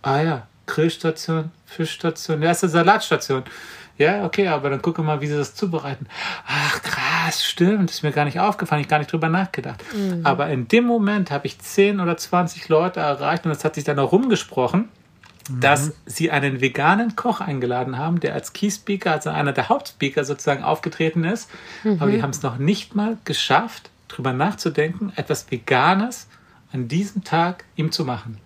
ah 0.02 0.20
ja, 0.20 0.46
Grillstation, 0.66 1.52
Fischstation, 1.66 2.42
ja, 2.42 2.50
ist 2.50 2.64
eine 2.64 2.70
Salatstation. 2.70 3.44
Ja, 3.98 4.24
okay, 4.24 4.48
aber 4.48 4.68
dann 4.68 4.82
gucke 4.82 5.02
mal, 5.02 5.20
wie 5.20 5.26
sie 5.26 5.36
das 5.36 5.54
zubereiten. 5.54 6.06
Ach, 6.46 6.82
krass, 6.82 6.95
stimmt, 7.32 7.90
ist 7.90 8.02
mir 8.02 8.12
gar 8.12 8.24
nicht 8.24 8.40
aufgefallen, 8.40 8.82
ich 8.82 8.88
gar 8.88 8.98
nicht 8.98 9.12
drüber 9.12 9.28
nachgedacht. 9.28 9.82
Mhm. 9.94 10.24
Aber 10.24 10.48
in 10.48 10.68
dem 10.68 10.84
Moment 10.84 11.30
habe 11.30 11.46
ich 11.46 11.58
10 11.58 12.00
oder 12.00 12.16
20 12.16 12.68
Leute 12.68 13.00
erreicht 13.00 13.44
und 13.46 13.52
es 13.52 13.64
hat 13.64 13.74
sich 13.74 13.84
dann 13.84 13.98
auch 13.98 14.12
rumgesprochen, 14.12 14.88
mhm. 15.48 15.60
dass 15.60 15.92
sie 16.04 16.30
einen 16.30 16.60
veganen 16.60 17.16
Koch 17.16 17.40
eingeladen 17.40 17.98
haben, 17.98 18.20
der 18.20 18.34
als 18.34 18.52
Key 18.52 18.70
Speaker, 18.70 19.12
also 19.12 19.30
einer 19.30 19.52
der 19.52 19.68
Hauptspeaker 19.68 20.24
sozusagen 20.24 20.62
aufgetreten 20.62 21.24
ist. 21.24 21.50
Mhm. 21.84 21.98
Aber 22.00 22.10
die 22.10 22.22
haben 22.22 22.30
es 22.30 22.42
noch 22.42 22.58
nicht 22.58 22.94
mal 22.94 23.16
geschafft, 23.24 23.90
drüber 24.08 24.32
nachzudenken, 24.32 25.12
etwas 25.16 25.50
Veganes 25.50 26.28
an 26.72 26.88
diesem 26.88 27.24
Tag 27.24 27.64
ihm 27.76 27.92
zu 27.92 28.04
machen. 28.04 28.38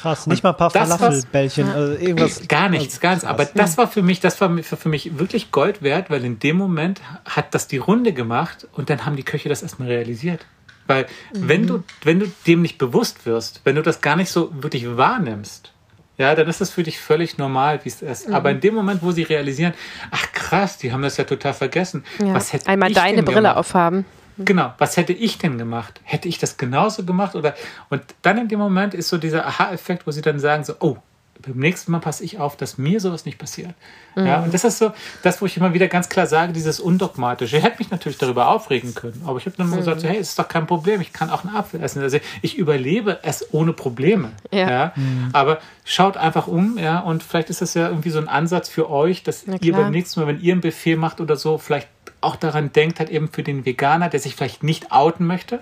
Krass, 0.00 0.26
nicht 0.28 0.44
mal 0.44 0.50
ein 0.50 0.56
paar 0.56 0.70
Falafelbällchen, 0.70 1.68
also 1.68 1.92
irgendwas. 1.94 2.46
Gar 2.46 2.68
nichts, 2.68 3.00
gar 3.00 3.10
nichts. 3.12 3.24
Aber 3.24 3.44
das 3.46 3.78
war 3.78 3.88
für 3.88 4.02
mich, 4.02 4.20
das 4.20 4.40
war 4.40 4.50
für 4.62 4.88
mich 4.88 5.18
wirklich 5.18 5.50
Gold 5.50 5.82
wert, 5.82 6.08
weil 6.08 6.24
in 6.24 6.38
dem 6.38 6.56
Moment 6.56 7.00
hat 7.24 7.54
das 7.54 7.66
die 7.66 7.78
Runde 7.78 8.12
gemacht 8.12 8.68
und 8.72 8.90
dann 8.90 9.04
haben 9.04 9.16
die 9.16 9.24
Köche 9.24 9.48
das 9.48 9.62
erstmal 9.62 9.88
realisiert. 9.88 10.46
Weil 10.86 11.06
mhm. 11.34 11.48
wenn 11.48 11.66
du, 11.66 11.84
wenn 12.04 12.20
du 12.20 12.26
dem 12.46 12.62
nicht 12.62 12.78
bewusst 12.78 13.26
wirst, 13.26 13.60
wenn 13.64 13.74
du 13.74 13.82
das 13.82 14.00
gar 14.00 14.14
nicht 14.14 14.30
so 14.30 14.50
wirklich 14.62 14.96
wahrnimmst, 14.96 15.72
ja, 16.16 16.34
dann 16.34 16.48
ist 16.48 16.60
das 16.60 16.70
für 16.70 16.82
dich 16.82 16.98
völlig 16.98 17.38
normal, 17.38 17.80
wie 17.84 17.88
es 17.88 18.02
ist. 18.02 18.28
Mhm. 18.28 18.34
Aber 18.34 18.50
in 18.50 18.60
dem 18.60 18.74
Moment, 18.74 19.02
wo 19.02 19.12
sie 19.12 19.22
realisieren, 19.22 19.74
ach 20.10 20.32
krass, 20.32 20.78
die 20.78 20.92
haben 20.92 21.02
das 21.02 21.16
ja 21.16 21.24
total 21.24 21.54
vergessen. 21.54 22.04
Ja. 22.18 22.34
Was 22.34 22.52
hätte 22.52 22.68
Einmal 22.68 22.92
deine 22.92 23.22
Brille 23.22 23.40
gemacht? 23.42 23.56
aufhaben. 23.56 24.04
Mhm. 24.38 24.44
Genau, 24.44 24.72
was 24.78 24.96
hätte 24.96 25.12
ich 25.12 25.38
denn 25.38 25.58
gemacht? 25.58 26.00
Hätte 26.04 26.28
ich 26.28 26.38
das 26.38 26.56
genauso 26.56 27.04
gemacht? 27.04 27.34
Oder 27.34 27.54
und 27.90 28.02
dann 28.22 28.38
in 28.38 28.48
dem 28.48 28.58
Moment 28.58 28.94
ist 28.94 29.08
so 29.08 29.18
dieser 29.18 29.46
Aha-Effekt, 29.46 30.06
wo 30.06 30.10
sie 30.10 30.22
dann 30.22 30.38
sagen: 30.38 30.64
so, 30.64 30.74
oh, 30.80 30.98
beim 31.40 31.56
nächsten 31.56 31.92
Mal 31.92 32.00
passe 32.00 32.24
ich 32.24 32.38
auf, 32.38 32.56
dass 32.56 32.78
mir 32.78 33.00
sowas 33.00 33.24
nicht 33.24 33.38
passiert. 33.38 33.74
Mhm. 34.16 34.26
Ja, 34.26 34.42
und 34.42 34.52
das 34.52 34.64
ist 34.64 34.78
so 34.78 34.92
das, 35.22 35.40
wo 35.40 35.46
ich 35.46 35.56
immer 35.56 35.72
wieder 35.72 35.86
ganz 35.88 36.08
klar 36.08 36.26
sage, 36.26 36.52
dieses 36.52 36.80
Undogmatische. 36.80 37.58
Ich 37.58 37.62
hätte 37.62 37.78
mich 37.78 37.90
natürlich 37.90 38.18
darüber 38.18 38.48
aufregen 38.48 38.94
können, 38.94 39.22
aber 39.24 39.38
ich 39.38 39.46
habe 39.46 39.56
dann 39.56 39.70
mhm. 39.70 39.76
gesagt, 39.76 40.00
so, 40.00 40.08
hey, 40.08 40.18
es 40.18 40.30
ist 40.30 40.38
doch 40.38 40.48
kein 40.48 40.66
Problem, 40.66 41.00
ich 41.00 41.12
kann 41.12 41.30
auch 41.30 41.44
einen 41.44 41.54
Apfel 41.54 41.82
essen. 41.82 42.02
Also 42.02 42.18
ich 42.42 42.58
überlebe 42.58 43.20
es 43.22 43.52
ohne 43.52 43.72
Probleme. 43.72 44.32
Ja. 44.50 44.70
ja? 44.70 44.92
Mhm. 44.96 45.30
Aber 45.32 45.58
schaut 45.84 46.16
einfach 46.16 46.48
um, 46.48 46.76
ja, 46.78 47.00
und 47.00 47.22
vielleicht 47.22 47.50
ist 47.50 47.62
das 47.62 47.74
ja 47.74 47.88
irgendwie 47.88 48.10
so 48.10 48.18
ein 48.18 48.28
Ansatz 48.28 48.68
für 48.68 48.90
euch, 48.90 49.22
dass 49.22 49.44
ihr 49.60 49.72
beim 49.72 49.90
nächsten 49.90 50.20
Mal, 50.20 50.26
wenn 50.26 50.40
ihr 50.40 50.52
einen 50.52 50.60
Befehl 50.60 50.96
macht 50.96 51.20
oder 51.20 51.36
so, 51.36 51.58
vielleicht 51.58 51.88
auch 52.20 52.36
daran 52.36 52.72
denkt, 52.72 52.98
halt 52.98 53.10
eben 53.10 53.28
für 53.28 53.42
den 53.42 53.64
Veganer, 53.64 54.08
der 54.08 54.20
sich 54.20 54.34
vielleicht 54.34 54.62
nicht 54.62 54.92
outen 54.92 55.26
möchte, 55.26 55.60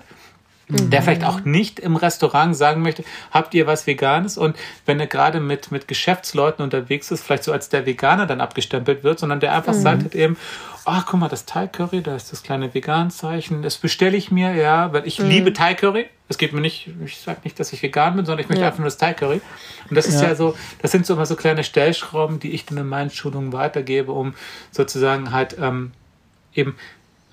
Mhm. 0.69 0.89
der 0.89 1.01
vielleicht 1.01 1.23
auch 1.23 1.45
nicht 1.45 1.79
im 1.79 1.95
Restaurant 1.95 2.55
sagen 2.55 2.81
möchte, 2.81 3.05
habt 3.31 3.53
ihr 3.53 3.67
was 3.67 3.87
Veganes? 3.87 4.37
Und 4.37 4.57
wenn 4.85 4.99
er 4.99 5.07
gerade 5.07 5.39
mit, 5.39 5.71
mit 5.71 5.87
Geschäftsleuten 5.87 6.61
unterwegs 6.61 7.09
ist, 7.09 7.23
vielleicht 7.23 7.45
so 7.45 7.53
als 7.53 7.69
der 7.69 7.85
Veganer 7.85 8.25
dann 8.25 8.41
abgestempelt 8.41 9.03
wird, 9.03 9.19
sondern 9.19 9.39
der 9.39 9.53
einfach 9.55 9.73
mhm. 9.73 9.81
sagt 9.81 10.03
halt 10.03 10.15
eben, 10.15 10.37
ach 10.83 11.05
guck 11.05 11.21
mal, 11.21 11.29
das 11.29 11.45
Thai 11.45 11.67
Curry, 11.67 12.01
da 12.01 12.15
ist 12.15 12.33
das 12.33 12.43
kleine 12.43 12.73
Vegan-Zeichen, 12.73 13.61
das 13.61 13.77
bestelle 13.77 14.17
ich 14.17 14.29
mir, 14.29 14.55
ja, 14.55 14.91
weil 14.91 15.07
ich 15.07 15.19
mhm. 15.19 15.29
liebe 15.29 15.53
Thai 15.53 15.73
Curry. 15.73 16.07
Es 16.29 16.37
geht 16.37 16.51
mir 16.51 16.59
nicht, 16.59 16.89
ich 17.05 17.19
sage 17.19 17.39
nicht, 17.45 17.57
dass 17.57 17.71
ich 17.71 17.81
vegan 17.81 18.17
bin, 18.17 18.25
sondern 18.25 18.43
ich 18.43 18.49
möchte 18.49 18.61
ja. 18.61 18.67
einfach 18.67 18.79
nur 18.79 18.87
das 18.87 18.97
Thai 18.97 19.13
Curry. 19.13 19.39
Und 19.89 19.95
das 19.95 20.07
ist 20.07 20.21
ja. 20.21 20.27
ja 20.27 20.35
so, 20.35 20.57
das 20.81 20.91
sind 20.91 21.05
so 21.05 21.13
immer 21.13 21.25
so 21.25 21.37
kleine 21.37 21.63
Stellschrauben, 21.63 22.41
die 22.41 22.51
ich 22.51 22.65
dann 22.65 22.77
in 22.77 22.87
meinen 22.87 23.09
Schulungen 23.09 23.53
weitergebe, 23.53 24.11
um 24.11 24.33
sozusagen 24.71 25.31
halt 25.31 25.55
ähm, 25.57 25.93
eben 26.57 26.75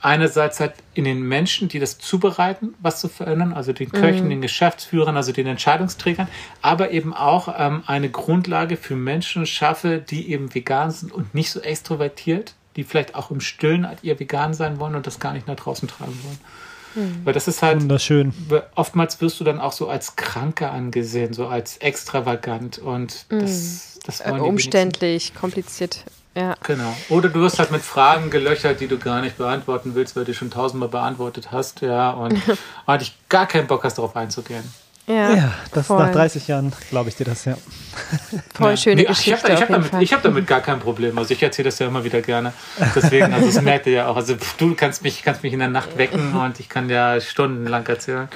einerseits 0.05 0.61
halt 0.61 0.75
in 0.93 1.05
den 1.05 1.22
Menschen, 1.22 1.68
die 1.68 1.79
das 1.79 1.99
zubereiten, 1.99 2.75
was 2.81 3.01
zu 3.01 3.09
verändern, 3.09 3.55
also 3.55 3.72
den 3.72 3.91
Köchen, 3.91 4.27
mhm. 4.27 4.31
den 4.31 4.43
Geschäftsführern, 4.43 5.16
also 5.16 5.33
den 5.33 5.47
Entscheidungsträgern, 5.47 6.29
aber 6.61 6.91
eben 6.91 7.14
auch 7.14 7.55
ähm, 7.59 7.83
eine 7.87 8.11
Grundlage 8.11 8.77
für 8.77 8.97
Menschen 8.97 9.47
schaffe, 9.47 9.99
die 9.99 10.31
eben 10.31 10.55
vegan 10.55 10.91
sind 10.91 11.11
und 11.11 11.35
nicht 11.35 11.51
so 11.51 11.61
extrovertiert, 11.61 12.55
die 12.77 12.85
vielleicht 12.85 13.14
auch 13.14 13.31
im 13.31 13.41
Stillen 13.41 13.87
halt 13.89 14.01
ihr 14.03 14.20
vegan 14.20 14.53
sein 14.53 14.79
wollen 14.79 14.95
und 14.95 15.07
das 15.07 15.20
gar 15.20 15.33
nicht 15.33 15.47
nach 15.47 15.57
draußen 15.57 15.89
tragen 15.89 16.18
wollen. 16.22 16.39
Mhm. 17.07 17.25
Weil 17.25 17.33
das 17.33 17.49
ist 17.49 17.62
halt. 17.62 17.81
Wunderschön. 17.81 18.35
Oftmals 18.75 19.22
wirst 19.22 19.41
du 19.41 19.45
dann 19.45 19.59
auch 19.59 19.72
so 19.72 19.89
als 19.89 20.16
Kranke 20.16 20.68
angesehen, 20.68 21.33
so 21.33 21.47
als 21.47 21.79
extravagant 21.79 22.79
und 22.79 23.25
mhm. 23.31 23.41
das, 23.41 23.99
das 24.05 24.20
wollen 24.27 24.37
äh, 24.37 24.49
Umständlich, 24.49 25.35
kompliziert 25.35 26.05
ja. 26.37 26.55
Genau. 26.62 26.97
Oder 27.09 27.28
du 27.28 27.41
wirst 27.41 27.59
halt 27.59 27.70
mit 27.70 27.82
Fragen 27.82 28.30
gelöchert, 28.30 28.80
die 28.80 28.89
du 28.89 28.99
gar 28.99 29.20
nicht 29.20 29.39
beantworten 29.39 29.95
willst, 29.95 30.16
weil 30.16 30.24
du 30.24 30.35
schon 30.35 30.51
tausendmal 30.51 30.89
beantwortet 30.89 31.53
hast, 31.53 31.80
ja, 31.80 32.11
und 32.11 32.41
eigentlich 32.87 33.16
gar 33.28 33.47
keinen 33.47 33.66
Bock 33.66 33.85
hast, 33.85 33.99
darauf 33.99 34.16
einzugehen. 34.16 34.64
Ja, 35.07 35.35
ja 35.35 35.55
das 35.72 35.87
voll. 35.87 35.99
nach 35.99 36.12
30 36.12 36.49
Jahren 36.49 36.72
glaube 36.89 37.11
ich 37.11 37.16
dir 37.16 37.24
das, 37.24 37.45
ja. 37.45 37.57
Voll 38.55 38.70
ja. 38.70 38.76
schöne 38.76 39.03
nee, 39.03 39.05
Geschichte. 39.05 39.53
Ich 39.53 39.61
habe 39.61 39.74
hab 39.74 39.91
damit, 39.91 40.12
hab 40.12 40.22
damit 40.22 40.47
gar 40.47 40.61
kein 40.61 40.80
Problem. 40.80 41.18
Also 41.18 41.35
ich 41.35 41.43
erzähle 41.43 41.66
das 41.66 41.78
ja 41.78 41.89
immer 41.89 42.05
wieder 42.05 42.22
gerne. 42.22 42.55
Deswegen, 42.95 43.32
also 43.35 43.47
das 43.47 43.61
merkt 43.61 43.87
ihr 43.87 43.93
ja 43.93 44.07
auch. 44.07 44.16
Also 44.16 44.37
du 44.57 44.74
kannst 44.74 45.03
mich, 45.03 45.22
kannst 45.22 45.43
mich 45.43 45.53
in 45.53 45.59
der 45.59 45.68
Nacht 45.68 45.99
wecken 45.99 46.35
und 46.43 46.59
ich 46.59 46.70
kann 46.70 46.89
ja 46.89 47.20
stundenlang 47.20 47.87
erzählen. 47.87 48.28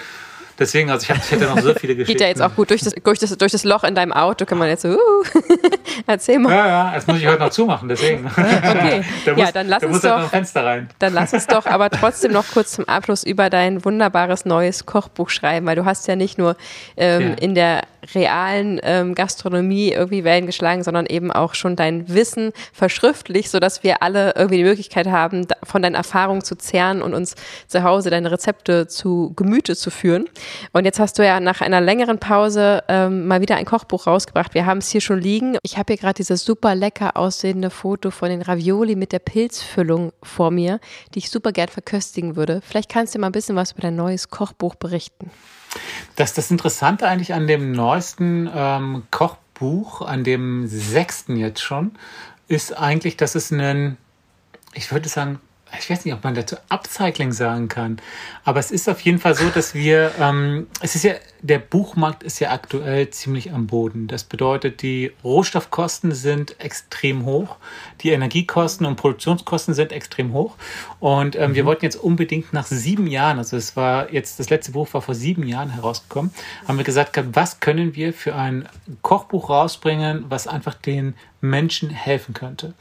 Deswegen, 0.59 0.91
also 0.91 1.05
ich, 1.05 1.11
hab, 1.11 1.19
ich 1.19 1.31
hätte 1.31 1.45
noch 1.45 1.61
so 1.61 1.73
viele 1.75 1.95
Geschichten. 1.95 2.13
Geht 2.13 2.21
ja 2.21 2.27
jetzt 2.27 2.43
auch 2.43 2.55
gut 2.55 2.71
durch 2.71 2.83
das, 2.83 2.95
durch 2.95 3.19
das, 3.19 3.37
durch 3.39 3.53
das 3.53 3.65
Loch 3.65 3.85
in 3.85 3.95
deinem 3.95 4.13
Auto, 4.13 4.45
kann 4.45 4.59
man 4.59 4.69
jetzt 4.69 4.83
so, 4.83 4.89
uh, 4.89 5.25
erzähl 6.07 6.39
mal. 6.41 6.53
Ja, 6.53 6.67
ja, 6.67 6.95
jetzt 6.95 7.07
muss 7.07 7.19
ich 7.19 7.27
heute 7.27 7.41
noch 7.41 7.51
zumachen, 7.51 7.89
deswegen. 7.89 8.27
Okay, 8.27 9.05
da 9.25 9.33
muss, 9.33 9.41
ja, 9.41 9.53
dann 9.53 9.69
lass 9.69 9.85
uns 9.85 10.03
halt 10.03 10.25
doch, 10.25 10.31
Fenster 10.31 10.65
rein. 10.65 10.89
Dann 10.99 11.13
lass 11.15 11.33
uns 11.33 11.47
doch 11.47 11.67
aber 11.67 11.91
trotzdem 11.91 12.33
noch 12.33 12.45
kurz 12.53 12.73
zum 12.73 12.89
Abschluss 12.89 13.23
über 13.23 13.51
dein 13.51 13.85
wunderbares 13.85 14.45
neues 14.45 14.85
Kochbuch 14.85 15.31
schreiben, 15.31 15.67
weil 15.67 15.77
du 15.77 15.85
hast 15.85 16.09
ja 16.09 16.17
nicht 16.17 16.39
nur 16.39 16.57
ähm, 16.97 17.23
ja. 17.23 17.35
in 17.35 17.55
der 17.55 17.83
realen 18.15 18.81
ähm, 18.83 19.15
Gastronomie 19.15 19.93
irgendwie 19.93 20.25
Wellen 20.25 20.47
geschlagen, 20.47 20.83
sondern 20.83 21.07
eben 21.07 21.33
auch 21.33 21.55
schon 21.55 21.77
dein 21.77 22.09
Wissen 22.09 22.53
verschriftlich, 22.73 23.51
sodass 23.51 23.83
wir 23.83 24.03
alle 24.03 24.35
irgendwie 24.37 24.59
die 24.59 24.65
Möglichkeit 24.65 25.09
haben, 25.09 25.47
von 25.63 25.83
deinen 25.83 25.95
Erfahrungen 25.95 26.43
zu 26.43 26.57
zehren 26.57 27.03
und 27.03 27.15
uns 27.15 27.35
zu 27.67 27.83
Hause 27.83 28.11
deine 28.11 28.31
Rezepte 28.31 28.87
zu 28.87 29.33
Gemüte 29.37 29.77
zu 29.77 29.91
führen. 29.91 30.29
Und 30.73 30.85
jetzt 30.85 30.99
hast 30.99 31.19
du 31.19 31.25
ja 31.25 31.41
nach 31.41 31.61
einer 31.61 31.81
längeren 31.81 32.19
Pause 32.19 32.83
ähm, 32.89 33.27
mal 33.27 33.41
wieder 33.41 33.57
ein 33.57 33.65
Kochbuch 33.65 34.07
rausgebracht. 34.07 34.55
Wir 34.55 34.67
haben 34.67 34.79
es 34.79 34.91
hier 34.91 35.01
schon 35.01 35.21
liegen. 35.21 35.57
Ich 35.63 35.79
habe 35.79 35.93
hier 35.93 36.01
gerade 36.01 36.15
dieses 36.15 36.45
super 36.45 36.75
lecker 36.75 37.17
aussehende 37.17 37.71
Foto 37.71 38.11
von 38.11 38.29
den 38.29 38.43
Ravioli 38.43 38.97
mit 38.97 39.13
der 39.13 39.19
Pilzfüllung 39.19 40.13
vor 40.23 40.51
mir, 40.51 40.81
die 41.15 41.21
ich 41.21 41.31
super 41.31 41.53
gern 41.53 41.69
verköstigen 41.69 42.37
würde. 42.37 42.61
Vielleicht 42.67 42.91
kannst 42.91 43.15
du 43.15 43.19
mal 43.19 43.27
ein 43.27 43.33
bisschen 43.33 43.57
was 43.57 43.73
über 43.73 43.83
dein 43.83 43.97
neues 43.97 44.31
Kochbuch 44.31 44.75
berichten. 44.75 45.31
Das, 46.17 46.35
das 46.35 46.51
Interessante 46.51 47.07
eigentlich 47.07 47.35
an 47.35 47.47
dem 47.47 47.73
neuesten 47.73 48.51
ähm, 48.55 49.03
Kochbuch, 49.11 50.03
an 50.03 50.25
dem 50.25 50.67
sechsten 50.67 51.37
jetzt 51.37 51.61
schon, 51.61 51.93
ist 52.49 52.77
eigentlich, 52.77 53.17
dass 53.17 53.35
es 53.35 53.53
einen, 53.53 53.99
ich 54.73 54.91
würde 54.91 55.09
sagen, 55.09 55.41
ich 55.79 55.91
weiß 55.91 56.05
nicht, 56.05 56.15
ob 56.15 56.25
man 56.25 56.35
dazu 56.35 56.57
Upcycling 56.69 57.33
sagen 57.33 57.69
kann, 57.69 58.01
aber 58.45 58.61
es 58.61 58.71
ist 58.71 58.89
auf 58.89 59.01
jeden 59.01 59.19
Fall 59.19 59.35
so, 59.35 59.49
dass 59.51 59.75
wir, 59.75 60.13
ähm, 60.19 60.67
es 60.81 60.95
ist 60.95 61.05
ja, 61.05 61.15
der 61.41 61.59
Buchmarkt 61.59 62.23
ist 62.23 62.41
ja 62.41 62.51
aktuell 62.51 63.11
ziemlich 63.11 63.53
am 63.53 63.67
Boden. 63.67 64.09
Das 64.09 64.25
bedeutet, 64.25 64.83
die 64.83 65.13
Rohstoffkosten 65.23 66.13
sind 66.13 66.59
extrem 66.61 67.25
hoch, 67.25 67.57
die 68.01 68.11
Energiekosten 68.11 68.87
und 68.87 68.97
Produktionskosten 68.97 69.75
sind 69.75 69.93
extrem 69.93 70.33
hoch. 70.33 70.57
Und 71.01 71.37
ähm, 71.37 71.51
mhm. 71.51 71.55
wir 71.55 71.67
wollten 71.67 71.85
jetzt 71.85 71.97
unbedingt 71.97 72.53
nach 72.53 72.67
sieben 72.67 73.07
Jahren, 73.07 73.39
also 73.39 73.57
es 73.57 73.77
war 73.77 74.13
jetzt, 74.13 74.41
das 74.41 74.51
letzte 74.51 74.73
Buch 74.73 74.93
war 74.95 75.03
vor 75.03 75.15
sieben 75.15 75.47
Jahren 75.47 75.71
herausgekommen, 75.71 76.33
haben 76.67 76.79
wir 76.79 76.85
gesagt, 76.85 77.21
was 77.33 77.61
können 77.61 77.95
wir 77.95 78.13
für 78.13 78.35
ein 78.35 78.69
Kochbuch 79.03 79.51
rausbringen, 79.51 80.25
was 80.29 80.47
einfach 80.47 80.75
den 80.75 81.15
Menschen 81.41 81.91
helfen 81.91 82.35
könnte. 82.35 82.75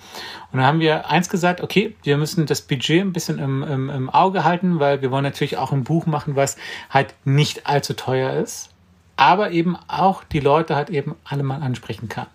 Und 0.51 0.60
dann 0.60 0.64
haben 0.64 0.80
wir 0.80 1.10
eins 1.10 1.30
gesagt, 1.30 1.62
okay, 1.62 1.95
wir 2.03 2.18
müssen 2.18 2.45
das 2.47 2.62
Budget 2.62 3.01
ein 3.01 3.14
bisschen 3.14 3.38
im, 3.38 3.62
im, 3.62 3.89
im 3.89 4.10
Auge 4.10 4.43
halten, 4.43 4.80
weil 4.80 5.01
wir 5.01 5.12
wollen 5.12 5.24
natürlich 5.24 5.58
auch 5.58 5.72
ein 5.72 5.84
Buch 5.84 6.08
machen, 6.08 6.36
was 6.36 6.58
halt 6.89 7.14
nicht 7.24 7.68
allzu 7.68 7.93
teuer 7.93 8.34
ist 8.34 8.47
ist, 8.47 8.70
aber 9.16 9.51
eben 9.51 9.78
auch 9.88 10.24
die 10.24 10.39
Leute 10.39 10.76
halt 10.76 10.89
eben 10.89 11.16
alle 11.24 11.43
mal 11.43 11.62
ansprechen 11.62 12.08
kann. 12.08 12.28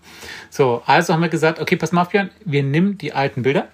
So, 0.51 0.83
also 0.87 1.13
haben 1.13 1.23
wir 1.23 1.29
gesagt, 1.29 1.61
okay, 1.61 1.77
pass 1.77 1.93
mal 1.93 2.03
auf, 2.03 2.11
Björn, 2.11 2.31
wir 2.45 2.63
nehmen 2.63 2.99
die 2.99 3.13
alten 3.13 3.43
Bilder 3.43 3.69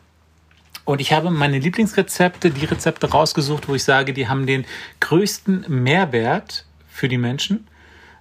und 0.85 1.01
ich 1.01 1.13
habe 1.13 1.31
meine 1.31 1.59
Lieblingsrezepte, 1.59 2.51
die 2.51 2.65
Rezepte 2.65 3.11
rausgesucht, 3.11 3.69
wo 3.69 3.75
ich 3.75 3.85
sage, 3.85 4.13
die 4.13 4.29
haben 4.29 4.47
den 4.47 4.65
größten 5.01 5.65
Mehrwert 5.69 6.65
für 6.89 7.09
die 7.09 7.19
Menschen 7.19 7.67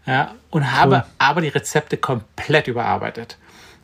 ja, 0.05 0.35
und 0.49 0.71
habe 0.71 0.95
cool. 0.95 1.03
aber 1.17 1.41
die 1.41 1.49
Rezepte 1.49 1.97
komplett 1.97 2.67
überarbeitet. 2.67 3.37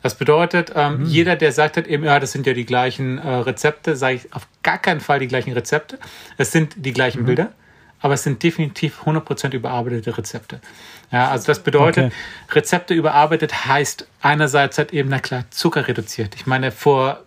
Das 0.04 0.16
bedeutet, 0.16 0.72
ähm, 0.76 1.00
mhm. 1.00 1.06
jeder, 1.06 1.36
der 1.36 1.52
sagt 1.52 1.78
hat, 1.78 1.88
eben, 1.88 2.04
ja, 2.04 2.20
das 2.20 2.32
sind 2.32 2.46
ja 2.46 2.54
die 2.54 2.66
gleichen 2.66 3.18
äh, 3.18 3.28
Rezepte, 3.28 3.96
sage 3.96 4.16
ich 4.16 4.34
auf 4.34 4.48
gar 4.62 4.78
keinen 4.78 5.00
Fall 5.00 5.20
die 5.20 5.28
gleichen 5.28 5.54
Rezepte. 5.54 5.98
Es 6.38 6.52
sind 6.52 6.74
die 6.78 6.94
gleichen 6.94 7.22
mhm. 7.22 7.26
Bilder 7.26 7.54
aber 8.04 8.16
es 8.16 8.24
sind 8.24 8.44
definitiv 8.44 9.04
100% 9.06 9.54
überarbeitete 9.54 10.18
Rezepte. 10.18 10.60
Ja, 11.10 11.30
also 11.30 11.48
das 11.48 11.64
bedeutet, 11.64 12.08
okay. 12.08 12.16
Rezepte 12.52 12.94
überarbeitet 12.94 13.66
heißt 13.66 14.08
einerseits 14.22 14.78
halt 14.78 14.92
eben, 14.92 15.08
na 15.08 15.20
klar, 15.20 15.46
Zucker 15.52 15.88
reduziert. 15.88 16.36
Ich 16.36 16.46
meine, 16.46 16.72
vor 16.72 17.24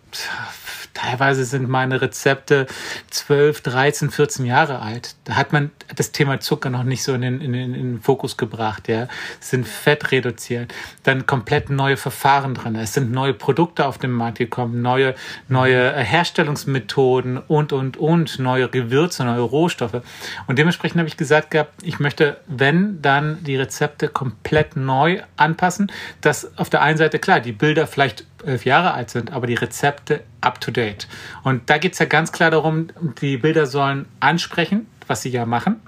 teilweise 0.97 1.45
sind 1.45 1.69
meine 1.69 2.01
Rezepte 2.01 2.65
12, 3.11 3.61
13, 3.61 4.09
14 4.09 4.45
Jahre 4.45 4.81
alt. 4.81 5.15
Da 5.25 5.35
hat 5.35 5.53
man 5.53 5.69
das 5.95 6.11
Thema 6.11 6.39
Zucker 6.39 6.71
noch 6.71 6.83
nicht 6.83 7.03
so 7.03 7.13
in 7.13 7.21
den, 7.21 7.39
in 7.39 7.53
den, 7.53 7.75
in 7.75 7.93
den 7.93 8.01
Fokus 8.01 8.35
gebracht. 8.35 8.87
Ja. 8.87 9.07
Sind 9.39 9.67
Fett 9.67 10.11
reduziert, 10.11 10.73
dann 11.03 11.27
komplett 11.27 11.69
neue 11.69 11.97
Verfahren 11.97 12.55
drin. 12.55 12.75
Es 12.75 12.93
sind 12.93 13.11
neue 13.11 13.35
Produkte 13.35 13.85
auf 13.85 13.99
den 13.99 14.11
Markt 14.11 14.39
gekommen, 14.39 14.81
neue, 14.81 15.13
neue 15.47 15.93
Herstellungsmethoden 15.93 17.37
und, 17.37 17.73
und, 17.73 17.97
und, 17.97 18.39
neue 18.39 18.67
Gewürze, 18.67 19.23
neue 19.23 19.41
Rohstoffe. 19.41 20.01
Und 20.47 20.57
dementsprechend 20.57 20.97
habe 20.97 21.07
ich 21.07 21.17
gesagt 21.17 21.51
gehabt, 21.51 21.73
ich 21.83 21.99
möchte, 21.99 22.37
wenn, 22.47 23.01
dann 23.03 23.43
die 23.43 23.55
Rezepte 23.55 24.07
komplett 24.07 24.75
neu 24.75 25.21
anpassen, 25.35 25.91
dass 26.21 26.57
auf 26.57 26.71
der 26.71 26.81
einen 26.81 26.97
Seite, 26.97 27.19
klar, 27.19 27.39
die 27.39 27.51
Bilder 27.51 27.85
vielleicht 27.85 28.25
elf 28.45 28.65
Jahre 28.65 28.93
alt 28.93 29.09
sind, 29.09 29.31
aber 29.31 29.47
die 29.47 29.55
Rezepte 29.55 30.23
up 30.41 30.61
to 30.61 30.71
date. 30.71 31.07
Und 31.43 31.69
da 31.69 31.77
geht 31.77 31.93
es 31.93 31.99
ja 31.99 32.05
ganz 32.05 32.31
klar 32.31 32.51
darum, 32.51 32.87
die 33.21 33.37
Bilder 33.37 33.65
sollen 33.65 34.07
ansprechen, 34.19 34.87
was 35.07 35.21
sie 35.21 35.29
ja 35.29 35.45
machen. 35.45 35.81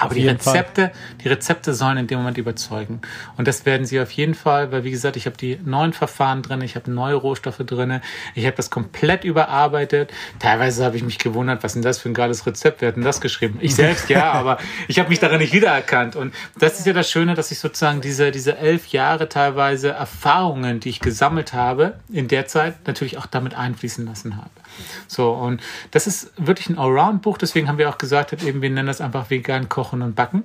Aber 0.00 0.14
die 0.14 0.26
Rezepte, 0.26 0.82
Fall. 0.82 0.92
die 1.22 1.28
Rezepte 1.28 1.74
sollen 1.74 1.98
in 1.98 2.06
dem 2.06 2.18
Moment 2.18 2.38
überzeugen. 2.38 3.00
Und 3.36 3.48
das 3.48 3.66
werden 3.66 3.86
sie 3.86 4.00
auf 4.00 4.10
jeden 4.12 4.34
Fall, 4.34 4.72
weil 4.72 4.84
wie 4.84 4.90
gesagt, 4.90 5.16
ich 5.16 5.26
habe 5.26 5.36
die 5.36 5.58
neuen 5.64 5.92
Verfahren 5.92 6.42
drin, 6.42 6.62
ich 6.62 6.76
habe 6.76 6.90
neue 6.90 7.14
Rohstoffe 7.14 7.58
drin, 7.58 8.00
ich 8.34 8.44
habe 8.46 8.56
das 8.56 8.70
komplett 8.70 9.24
überarbeitet. 9.24 10.12
Teilweise 10.38 10.84
habe 10.84 10.96
ich 10.96 11.02
mich 11.02 11.18
gewundert, 11.18 11.62
was 11.62 11.74
denn 11.74 11.82
das 11.82 11.98
für 11.98 12.08
ein 12.08 12.14
geiles 12.14 12.46
Rezept? 12.46 12.80
Wer 12.80 12.88
hat 12.88 12.96
denn 12.96 13.04
das 13.04 13.20
geschrieben? 13.20 13.58
Ich 13.60 13.74
selbst 13.74 14.08
ja, 14.08 14.32
aber 14.32 14.58
ich 14.88 14.98
habe 14.98 15.08
mich 15.08 15.18
darin 15.18 15.38
nicht 15.38 15.52
wiedererkannt. 15.52 16.16
Und 16.16 16.34
das 16.58 16.78
ist 16.78 16.86
ja 16.86 16.92
das 16.92 17.10
Schöne, 17.10 17.34
dass 17.34 17.50
ich 17.50 17.58
sozusagen 17.58 18.00
diese, 18.00 18.30
diese 18.30 18.56
elf 18.56 18.88
Jahre 18.88 19.28
teilweise 19.28 19.90
Erfahrungen, 19.90 20.80
die 20.80 20.90
ich 20.90 21.00
gesammelt 21.00 21.52
habe, 21.52 21.94
in 22.12 22.28
der 22.28 22.46
Zeit 22.46 22.86
natürlich 22.86 23.18
auch 23.18 23.26
damit 23.26 23.54
einfließen 23.54 24.06
lassen 24.06 24.36
habe. 24.36 24.50
So, 25.08 25.32
und 25.32 25.60
das 25.90 26.06
ist 26.06 26.32
wirklich 26.36 26.68
ein 26.68 26.78
Allround-Buch, 26.78 27.38
deswegen 27.38 27.68
haben 27.68 27.78
wir 27.78 27.88
auch 27.88 27.98
gesagt, 27.98 28.32
eben, 28.42 28.62
wir 28.62 28.70
nennen 28.70 28.86
das 28.86 29.00
einfach 29.00 29.30
vegan 29.30 29.68
kochen 29.68 29.89
und 29.92 30.14
backen. 30.14 30.44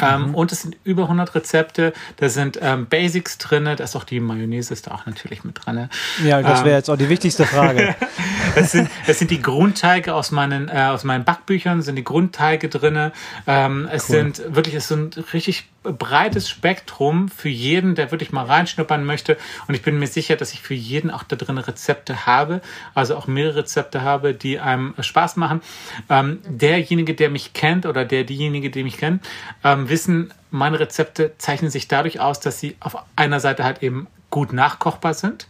Ähm, 0.00 0.28
mhm. 0.28 0.34
und 0.34 0.52
es 0.52 0.62
sind 0.62 0.76
über 0.84 1.02
100 1.04 1.34
Rezepte, 1.34 1.92
da 2.16 2.28
sind 2.28 2.58
ähm, 2.62 2.86
Basics 2.86 3.38
drin, 3.38 3.64
da 3.64 3.72
ist 3.72 3.96
auch 3.96 4.04
die 4.04 4.20
Mayonnaise 4.20 4.72
ist 4.72 4.86
da 4.86 4.92
auch 4.92 5.06
natürlich 5.06 5.44
mit 5.44 5.64
drin. 5.64 5.88
Ja, 6.24 6.42
das 6.42 6.60
wäre 6.60 6.70
ähm, 6.70 6.76
jetzt 6.76 6.88
auch 6.88 6.96
die 6.96 7.08
wichtigste 7.08 7.44
Frage. 7.44 7.94
das, 8.54 8.72
sind, 8.72 8.88
das 9.06 9.18
sind 9.18 9.30
die 9.30 9.42
Grundteige 9.42 10.14
aus 10.14 10.30
meinen, 10.30 10.68
äh, 10.68 10.88
aus 10.90 11.04
meinen 11.04 11.24
Backbüchern, 11.24 11.82
sind 11.82 11.96
die 11.96 12.04
Grundteige 12.04 12.68
drin. 12.68 13.12
Ähm, 13.46 13.88
es 13.92 14.08
cool. 14.08 14.16
sind 14.16 14.54
wirklich, 14.54 14.74
es 14.74 14.88
sind 14.88 15.32
richtig 15.34 15.66
breites 15.82 16.48
Spektrum 16.48 17.28
für 17.30 17.48
jeden, 17.48 17.94
der 17.94 18.10
wirklich 18.10 18.32
mal 18.32 18.44
reinschnuppern 18.44 19.04
möchte. 19.04 19.38
Und 19.66 19.74
ich 19.74 19.82
bin 19.82 19.98
mir 19.98 20.06
sicher, 20.06 20.36
dass 20.36 20.52
ich 20.52 20.60
für 20.60 20.74
jeden 20.74 21.10
auch 21.10 21.22
da 21.22 21.36
drin 21.36 21.56
Rezepte 21.56 22.26
habe, 22.26 22.60
also 22.94 23.16
auch 23.16 23.26
mehrere 23.26 23.56
Rezepte 23.56 24.02
habe, 24.02 24.34
die 24.34 24.60
einem 24.60 24.94
Spaß 25.00 25.36
machen. 25.36 25.62
Ähm, 26.10 26.40
derjenige, 26.46 27.14
der 27.14 27.30
mich 27.30 27.54
kennt 27.54 27.86
oder 27.86 28.04
der 28.04 28.24
diejenige, 28.24 28.70
die 28.70 28.82
mich 28.82 28.98
kennt, 28.98 29.26
ähm, 29.70 29.88
wissen, 29.88 30.32
meine 30.50 30.80
Rezepte 30.80 31.32
zeichnen 31.38 31.70
sich 31.70 31.88
dadurch 31.88 32.20
aus, 32.20 32.40
dass 32.40 32.58
sie 32.58 32.76
auf 32.80 32.96
einer 33.16 33.40
Seite 33.40 33.64
halt 33.64 33.82
eben 33.82 34.08
gut 34.30 34.52
nachkochbar 34.52 35.14
sind. 35.14 35.46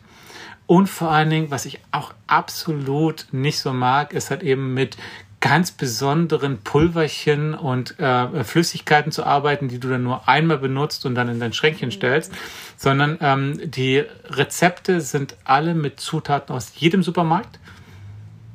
Und 0.66 0.88
vor 0.88 1.10
allen 1.10 1.30
Dingen, 1.30 1.50
was 1.50 1.66
ich 1.66 1.80
auch 1.90 2.12
absolut 2.26 3.26
nicht 3.32 3.58
so 3.58 3.72
mag, 3.72 4.12
ist 4.12 4.30
halt 4.30 4.42
eben 4.42 4.74
mit 4.74 4.96
ganz 5.40 5.70
besonderen 5.72 6.58
Pulverchen 6.58 7.54
und 7.54 7.98
äh, 7.98 8.44
Flüssigkeiten 8.44 9.10
zu 9.10 9.24
arbeiten, 9.24 9.68
die 9.68 9.80
du 9.80 9.88
dann 9.88 10.02
nur 10.02 10.28
einmal 10.28 10.58
benutzt 10.58 11.06
und 11.06 11.14
dann 11.14 11.30
in 11.30 11.40
dein 11.40 11.54
Schränkchen 11.54 11.90
stellst, 11.90 12.30
sondern 12.76 13.18
ähm, 13.22 13.58
die 13.64 14.04
Rezepte 14.28 15.00
sind 15.00 15.36
alle 15.44 15.74
mit 15.74 15.98
Zutaten 15.98 16.54
aus 16.54 16.72
jedem 16.76 17.02
Supermarkt. 17.02 17.58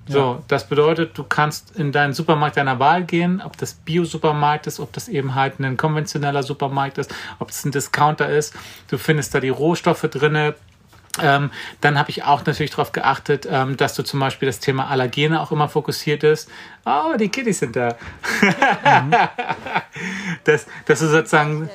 So, 0.08 0.44
das 0.48 0.68
bedeutet, 0.68 1.18
du 1.18 1.24
kannst 1.24 1.76
in 1.76 1.92
deinen 1.92 2.14
Supermarkt 2.14 2.58
deiner 2.58 2.80
Wahl 2.80 3.04
gehen, 3.04 3.42
ob 3.44 3.58
das 3.58 3.74
Bio-Supermarkt 3.74 4.68
ist, 4.68 4.80
ob 4.80 4.94
das 4.94 5.08
eben 5.08 5.34
halt 5.34 5.60
ein 5.60 5.78
konventioneller 5.78 6.44
Supermarkt 6.44 7.00
ist, 7.00 7.14
ob 7.40 7.50
es 7.50 7.66
ein 7.66 7.72
Discounter 7.72 8.30
ist. 8.30 8.54
Du 8.88 9.00
findest 9.00 9.34
da 9.34 9.40
die 9.40 9.50
Rohstoffe 9.50 10.04
drinne, 10.04 10.54
ähm, 11.22 11.52
dann 11.82 11.98
habe 11.98 12.10
ich 12.10 12.24
auch 12.24 12.46
natürlich 12.46 12.72
darauf 12.72 12.92
geachtet, 12.92 13.48
ähm, 13.50 13.78
dass 13.78 13.96
du 13.96 14.04
zum 14.04 14.20
Beispiel 14.20 14.48
das 14.48 14.60
Thema 14.60 14.88
Allergene 14.88 15.42
auch 15.42 15.52
immer 15.52 15.70
fokussiert 15.70 16.24
ist. 16.24 16.50
Oh, 16.86 17.16
die 17.18 17.30
Kitties 17.30 17.60
sind 17.60 17.76
da. 17.76 17.96
Mhm. 18.42 19.12
dass, 20.44 20.68
dass 20.86 21.00
du 21.00 21.08
sozusagen 21.08 21.70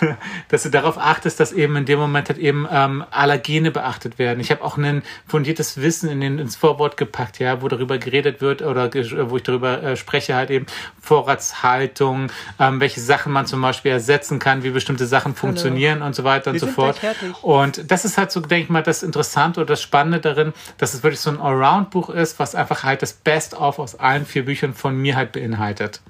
dass 0.48 0.62
du 0.62 0.70
darauf 0.70 0.98
achtest, 0.98 1.40
dass 1.40 1.52
eben 1.52 1.76
in 1.76 1.84
dem 1.84 1.98
Moment 1.98 2.28
halt 2.28 2.38
eben 2.38 2.66
ähm, 2.70 3.04
Allergene 3.10 3.70
beachtet 3.70 4.18
werden. 4.18 4.40
Ich 4.40 4.50
habe 4.50 4.62
auch 4.62 4.76
ein 4.76 5.02
fundiertes 5.26 5.80
Wissen 5.80 6.08
in 6.08 6.20
den, 6.20 6.38
ins 6.38 6.56
Vorwort 6.56 6.96
gepackt, 6.96 7.38
ja, 7.38 7.62
wo 7.62 7.68
darüber 7.68 7.98
geredet 7.98 8.40
wird 8.40 8.62
oder 8.62 8.90
wo 8.92 9.36
ich 9.36 9.42
darüber 9.42 9.82
äh, 9.82 9.96
spreche, 9.96 10.34
halt 10.34 10.50
eben 10.50 10.66
Vorratshaltung, 11.00 12.30
ähm, 12.58 12.80
welche 12.80 13.00
Sachen 13.00 13.32
man 13.32 13.46
zum 13.46 13.60
Beispiel 13.60 13.92
ersetzen 13.92 14.38
kann, 14.38 14.62
wie 14.62 14.70
bestimmte 14.70 15.06
Sachen 15.06 15.34
funktionieren 15.34 15.96
Hallo. 15.96 16.06
und 16.06 16.14
so 16.14 16.24
weiter 16.24 16.52
Wir 16.52 16.62
und 16.62 16.68
so 16.68 16.74
fort. 16.74 16.98
Und 17.42 17.90
das 17.90 18.04
ist 18.04 18.18
halt 18.18 18.30
so, 18.30 18.40
denke 18.40 18.64
ich 18.64 18.70
mal, 18.70 18.82
das 18.82 19.02
Interessante 19.02 19.60
oder 19.60 19.68
das 19.68 19.82
Spannende 19.82 20.20
darin, 20.20 20.52
dass 20.78 20.94
es 20.94 21.02
wirklich 21.02 21.20
so 21.20 21.30
ein 21.30 21.40
Allround-Buch 21.40 22.10
ist, 22.10 22.38
was 22.38 22.54
einfach 22.54 22.82
halt 22.82 23.02
das 23.02 23.12
Best-of 23.12 23.78
aus 23.78 23.94
allen 23.98 24.26
vier 24.26 24.44
Büchern 24.44 24.55
von 24.56 24.96
mir 24.96 25.16
halt 25.16 25.32
beinhaltet. 25.32 26.00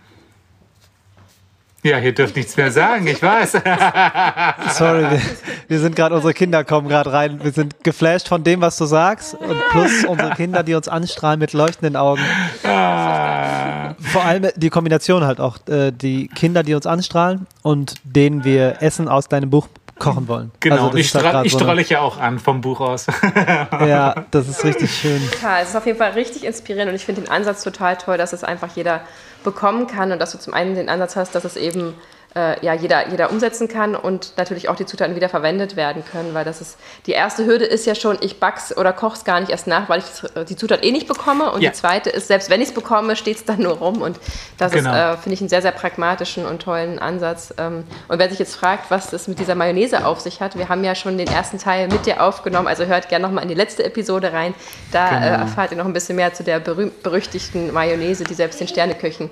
Ja, 1.86 2.01
ihr 2.01 2.12
dürft 2.12 2.35
nichts 2.35 2.56
mehr 2.56 2.73
sagen, 2.73 3.06
ich 3.06 3.23
weiß. 3.23 3.52
Sorry, 4.73 5.02
wir, 5.02 5.20
wir 5.68 5.78
sind 5.78 5.94
gerade, 5.94 6.16
unsere 6.16 6.35
Kinder 6.35 6.64
kommen 6.64 6.89
gerade 6.89 7.12
rein. 7.12 7.39
Wir 7.44 7.52
sind 7.52 7.85
geflasht 7.85 8.27
von 8.27 8.43
dem, 8.43 8.60
was 8.60 8.77
du 8.77 8.86
sagst. 8.86 9.35
Und 9.35 9.56
plus 9.70 10.05
unsere 10.05 10.31
Kinder, 10.31 10.64
die 10.64 10.74
uns 10.74 10.89
anstrahlen 10.89 11.39
mit 11.39 11.52
leuchtenden 11.52 11.94
Augen. 11.94 12.23
Ah. 12.64 13.94
Vor 14.01 14.24
allem 14.24 14.48
die 14.56 14.70
Kombination 14.70 15.24
halt 15.24 15.39
auch. 15.39 15.59
Äh, 15.68 15.93
die 15.93 16.27
Kinder, 16.27 16.64
die 16.64 16.74
uns 16.74 16.86
anstrahlen 16.86 17.47
und 17.62 17.94
denen 18.02 18.43
wir 18.43 18.82
Essen 18.82 19.09
aus 19.09 19.28
deinem 19.28 19.51
Buch 19.51 19.68
kochen 19.98 20.28
wollen. 20.28 20.51
Genau, 20.60 20.86
also 20.86 20.98
ich, 20.98 21.09
strahle, 21.09 21.47
ich 21.47 21.52
so 21.52 21.59
strahle 21.59 21.81
ich 21.81 21.90
ja 21.90 22.01
auch 22.01 22.18
an 22.18 22.39
vom 22.39 22.60
Buch 22.60 22.81
aus. 22.81 23.06
ja, 23.73 24.27
das 24.31 24.48
ist 24.48 24.64
richtig 24.64 24.94
schön. 24.94 25.20
Total, 25.31 25.62
es 25.62 25.70
ist 25.70 25.77
auf 25.77 25.86
jeden 25.86 25.98
Fall 25.98 26.12
richtig 26.12 26.44
inspirierend 26.44 26.90
und 26.90 26.97
ich 26.97 27.05
finde 27.05 27.23
den 27.23 27.31
Ansatz 27.31 27.64
total 27.64 27.97
toll, 27.97 28.18
dass 28.18 28.32
es 28.32 28.44
einfach 28.44 28.68
jeder 28.74 29.01
bekommen 29.44 29.86
kann 29.86 30.12
und 30.12 30.18
dass 30.18 30.32
du 30.32 30.39
zum 30.39 30.55
einen 30.55 30.74
den 30.74 30.89
Ansatz 30.89 31.16
hast, 31.16 31.35
dass 31.35 31.44
es 31.44 31.56
eben 31.56 31.94
äh, 32.37 32.65
ja, 32.65 32.75
jeder, 32.75 33.09
jeder 33.09 33.31
umsetzen 33.31 33.67
kann 33.67 33.97
und 33.97 34.35
natürlich 34.37 34.69
auch 34.69 34.77
die 34.77 34.85
Zutaten 34.85 35.17
wieder 35.17 35.31
verwendet 35.31 35.75
werden 35.75 36.05
können, 36.05 36.35
weil 36.35 36.45
das 36.45 36.61
ist, 36.61 36.77
die 37.07 37.13
erste 37.13 37.47
Hürde 37.47 37.65
ist 37.65 37.87
ja 37.87 37.95
schon, 37.95 38.19
ich 38.21 38.39
back's 38.39 38.77
oder 38.77 38.93
koch's 38.93 39.25
gar 39.25 39.41
nicht 39.41 39.51
erst 39.51 39.67
nach, 39.67 39.89
weil 39.89 40.01
ich 40.01 40.45
die 40.47 40.57
Zutat 40.57 40.85
eh 40.85 40.93
nicht 40.93 41.09
bekomme 41.09 41.51
und 41.51 41.63
ja. 41.63 41.71
die 41.71 41.77
zweite 41.77 42.11
ist, 42.11 42.29
selbst 42.29 42.51
wenn 42.51 42.61
ich 42.61 42.69
es 42.69 42.75
bekomme, 42.75 43.17
steht 43.17 43.39
es 43.39 43.45
dann 43.47 43.63
nur 43.63 43.79
rum 43.79 44.03
und 44.03 44.21
das 44.59 44.73
genau. 44.73 44.91
ist, 44.91 44.97
äh, 44.97 45.17
finde 45.17 45.35
ich, 45.35 45.41
einen 45.41 45.49
sehr, 45.49 45.63
sehr 45.63 45.73
pragmatischen 45.73 46.45
und 46.45 46.61
tollen 46.61 46.99
Ansatz. 46.99 47.55
Ähm, 47.57 47.85
und 48.09 48.19
wer 48.19 48.29
sich 48.29 48.39
jetzt 48.39 48.55
fragt, 48.55 48.91
was 48.91 49.11
das 49.11 49.29
mit 49.29 49.39
dieser 49.39 49.55
Mayonnaise 49.55 50.05
auf 50.05 50.21
sich 50.21 50.43
hat, 50.43 50.59
wir 50.59 50.69
haben 50.69 50.85
ja 50.85 50.95
schon 50.95 51.17
den 51.17 51.29
ersten 51.29 51.59
Teil 51.59 51.89
mit 51.89 52.05
dir 52.05 52.23
aufgenommen, 52.23 52.69
also 52.69 52.85
hört 52.85 53.09
gerne 53.09 53.27
nochmal 53.27 53.45
in 53.45 53.49
die 53.49 53.55
letzte 53.55 53.83
Episode 53.83 54.35
rein, 54.35 54.55
da 54.93 55.07
äh, 55.07 55.11
genau. 55.11 55.27
äh, 55.27 55.29
erfahrt 55.41 55.71
ihr 55.71 55.79
noch 55.79 55.87
ein 55.87 55.95
bisschen 55.95 56.17
mehr 56.17 56.35
zu 56.35 56.45
der 56.45 56.61
berühmt-berüchtigten 56.61 57.73
Mayonnaise, 57.73 58.25
die 58.25 58.35
selbst 58.35 58.61
den 58.61 58.69
Sterneköchen 58.69 59.31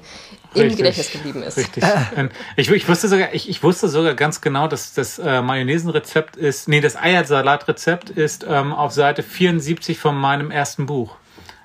im 0.55 0.77
Gedächtnis 0.77 1.11
geblieben 1.11 1.43
ist. 1.43 1.57
Richtig. 1.57 1.85
Ähm, 2.17 2.31
ich, 2.57 2.71
ich, 2.71 2.89
wusste 2.89 3.09
sogar, 3.09 3.33
ich, 3.33 3.49
ich, 3.49 3.63
wusste 3.63 3.89
sogar 3.89 4.15
ganz 4.15 4.41
genau, 4.41 4.69
dass 4.69 4.93
das 4.95 5.19
äh, 5.19 5.43
Mayonnaisenrezept 5.43 6.37
ist, 6.37 6.69
nee, 6.69 6.81
das 6.81 6.97
Eiersalatrezept 6.97 8.11
ist 8.11 8.47
ähm, 8.49 8.73
auf 8.73 8.93
Seite 8.93 9.23
74 9.23 9.99
von 9.99 10.17
meinem 10.17 10.51
ersten 10.51 10.87
Buch. 10.87 11.17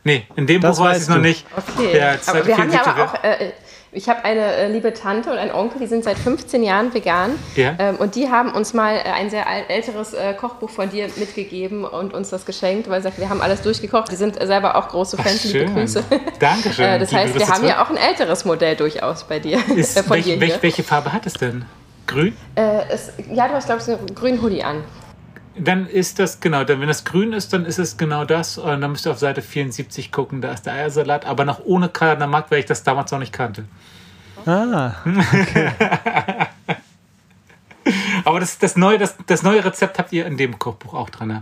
Nee, 0.04 0.26
in 0.36 0.48
dem 0.48 0.62
das 0.62 0.78
Buch 0.78 0.86
weiß 0.86 0.98
ich 0.98 1.04
es 1.04 1.10
noch 1.10 1.18
nicht. 1.18 1.46
Okay. 1.56 2.18
aber 2.26 2.48
wir 2.48 2.58
haben 2.58 2.72
ja 2.72 2.86
aber 2.86 3.04
auch, 3.04 3.24
äh, 3.24 3.52
ich 3.92 4.08
habe 4.08 4.24
eine 4.24 4.42
äh, 4.42 4.72
liebe 4.72 4.94
Tante 4.94 5.32
und 5.32 5.38
einen 5.38 5.52
Onkel, 5.52 5.80
die 5.80 5.88
sind 5.88 6.04
seit 6.04 6.18
15 6.18 6.62
Jahren 6.64 6.94
vegan. 6.94 7.32
Ja. 7.56 7.76
Ähm, 7.80 7.96
und 7.96 8.16
die 8.16 8.30
haben 8.30 8.52
uns 8.52 8.74
mal 8.74 8.96
äh, 8.96 9.10
ein 9.10 9.30
sehr 9.30 9.46
älteres 9.68 10.14
äh, 10.14 10.34
Kochbuch 10.34 10.70
von 10.70 10.90
dir 10.90 11.08
mitgegeben 11.16 11.84
und 11.86 12.14
uns 12.14 12.30
das 12.30 12.46
geschenkt, 12.46 12.90
weil 12.90 13.02
sie 13.02 13.06
sagt, 13.06 13.20
wir 13.20 13.30
haben 13.30 13.42
alles 13.42 13.62
durchgekocht. 13.62 14.12
Die 14.12 14.16
sind 14.16 14.36
selber 14.36 14.76
auch 14.76 14.90
große 14.90 15.18
Fans. 15.18 15.44
Ach, 15.48 15.54
liebe 15.54 15.66
Grüße. 15.72 16.04
Dankeschön. 16.40 16.86
Äh, 16.86 17.00
das 17.00 17.12
heißt, 17.12 17.38
wir 17.38 17.48
haben 17.48 17.66
ja 17.66 17.84
auch 17.84 17.90
ein 17.90 17.98
älteres 17.98 18.46
Modell 18.46 18.76
durchaus 18.76 19.24
bei 19.24 19.40
dir. 19.40 19.60
Ist, 19.76 19.98
äh, 19.98 20.08
welch, 20.10 20.40
welch, 20.40 20.62
welche 20.62 20.84
Farbe 20.84 21.12
hat 21.12 21.26
es 21.26 21.34
denn? 21.34 21.66
Grün? 22.06 22.36
Äh, 22.56 22.82
es, 22.90 23.12
ja, 23.32 23.48
du 23.48 23.54
hast, 23.56 23.66
glaube 23.66 23.82
ich, 23.82 23.88
einen 23.88 24.16
grünen 24.16 24.42
Hoodie 24.42 24.64
an 24.64 24.84
dann 25.60 25.88
ist 25.88 26.20
das 26.20 26.40
genau, 26.40 26.64
dann 26.64 26.82
wenn 26.82 26.88
das 26.88 27.04
grün 27.04 27.34
ist, 27.34 27.54
dann 27.54 27.66
ist 27.66 27.80
es 27.80 27.98
genau 27.98 28.26
das. 28.26 28.58
Und 28.58 28.82
dann 28.82 28.92
müsst 28.92 29.06
ihr 29.06 29.12
auf 29.12 29.20
Seite 29.20 29.42
74 29.42 30.12
gucken, 30.12 30.42
da 30.42 30.52
ist 30.52 30.66
der 30.66 30.74
Eiersalat, 30.74 31.26
aber 31.26 31.46
noch 31.46 31.64
ohne 31.66 31.90
Kardamom, 31.90 32.44
weil 32.50 32.60
ich 32.60 32.66
das 32.66 32.84
damals 32.84 33.12
noch 33.12 33.20
nicht 33.20 33.34
kannte. 33.34 33.66
Ah. 34.46 34.94
Okay. 35.06 35.72
aber 38.26 38.40
das, 38.40 38.58
das, 38.58 38.76
neue, 38.76 38.98
das, 38.98 39.16
das 39.28 39.44
neue 39.44 39.64
Rezept 39.64 40.00
habt 40.00 40.14
ihr 40.14 40.26
in 40.26 40.38
dem 40.38 40.58
Kochbuch 40.58 40.94
auch 40.94 41.10
drin. 41.10 41.28
Ne? 41.28 41.42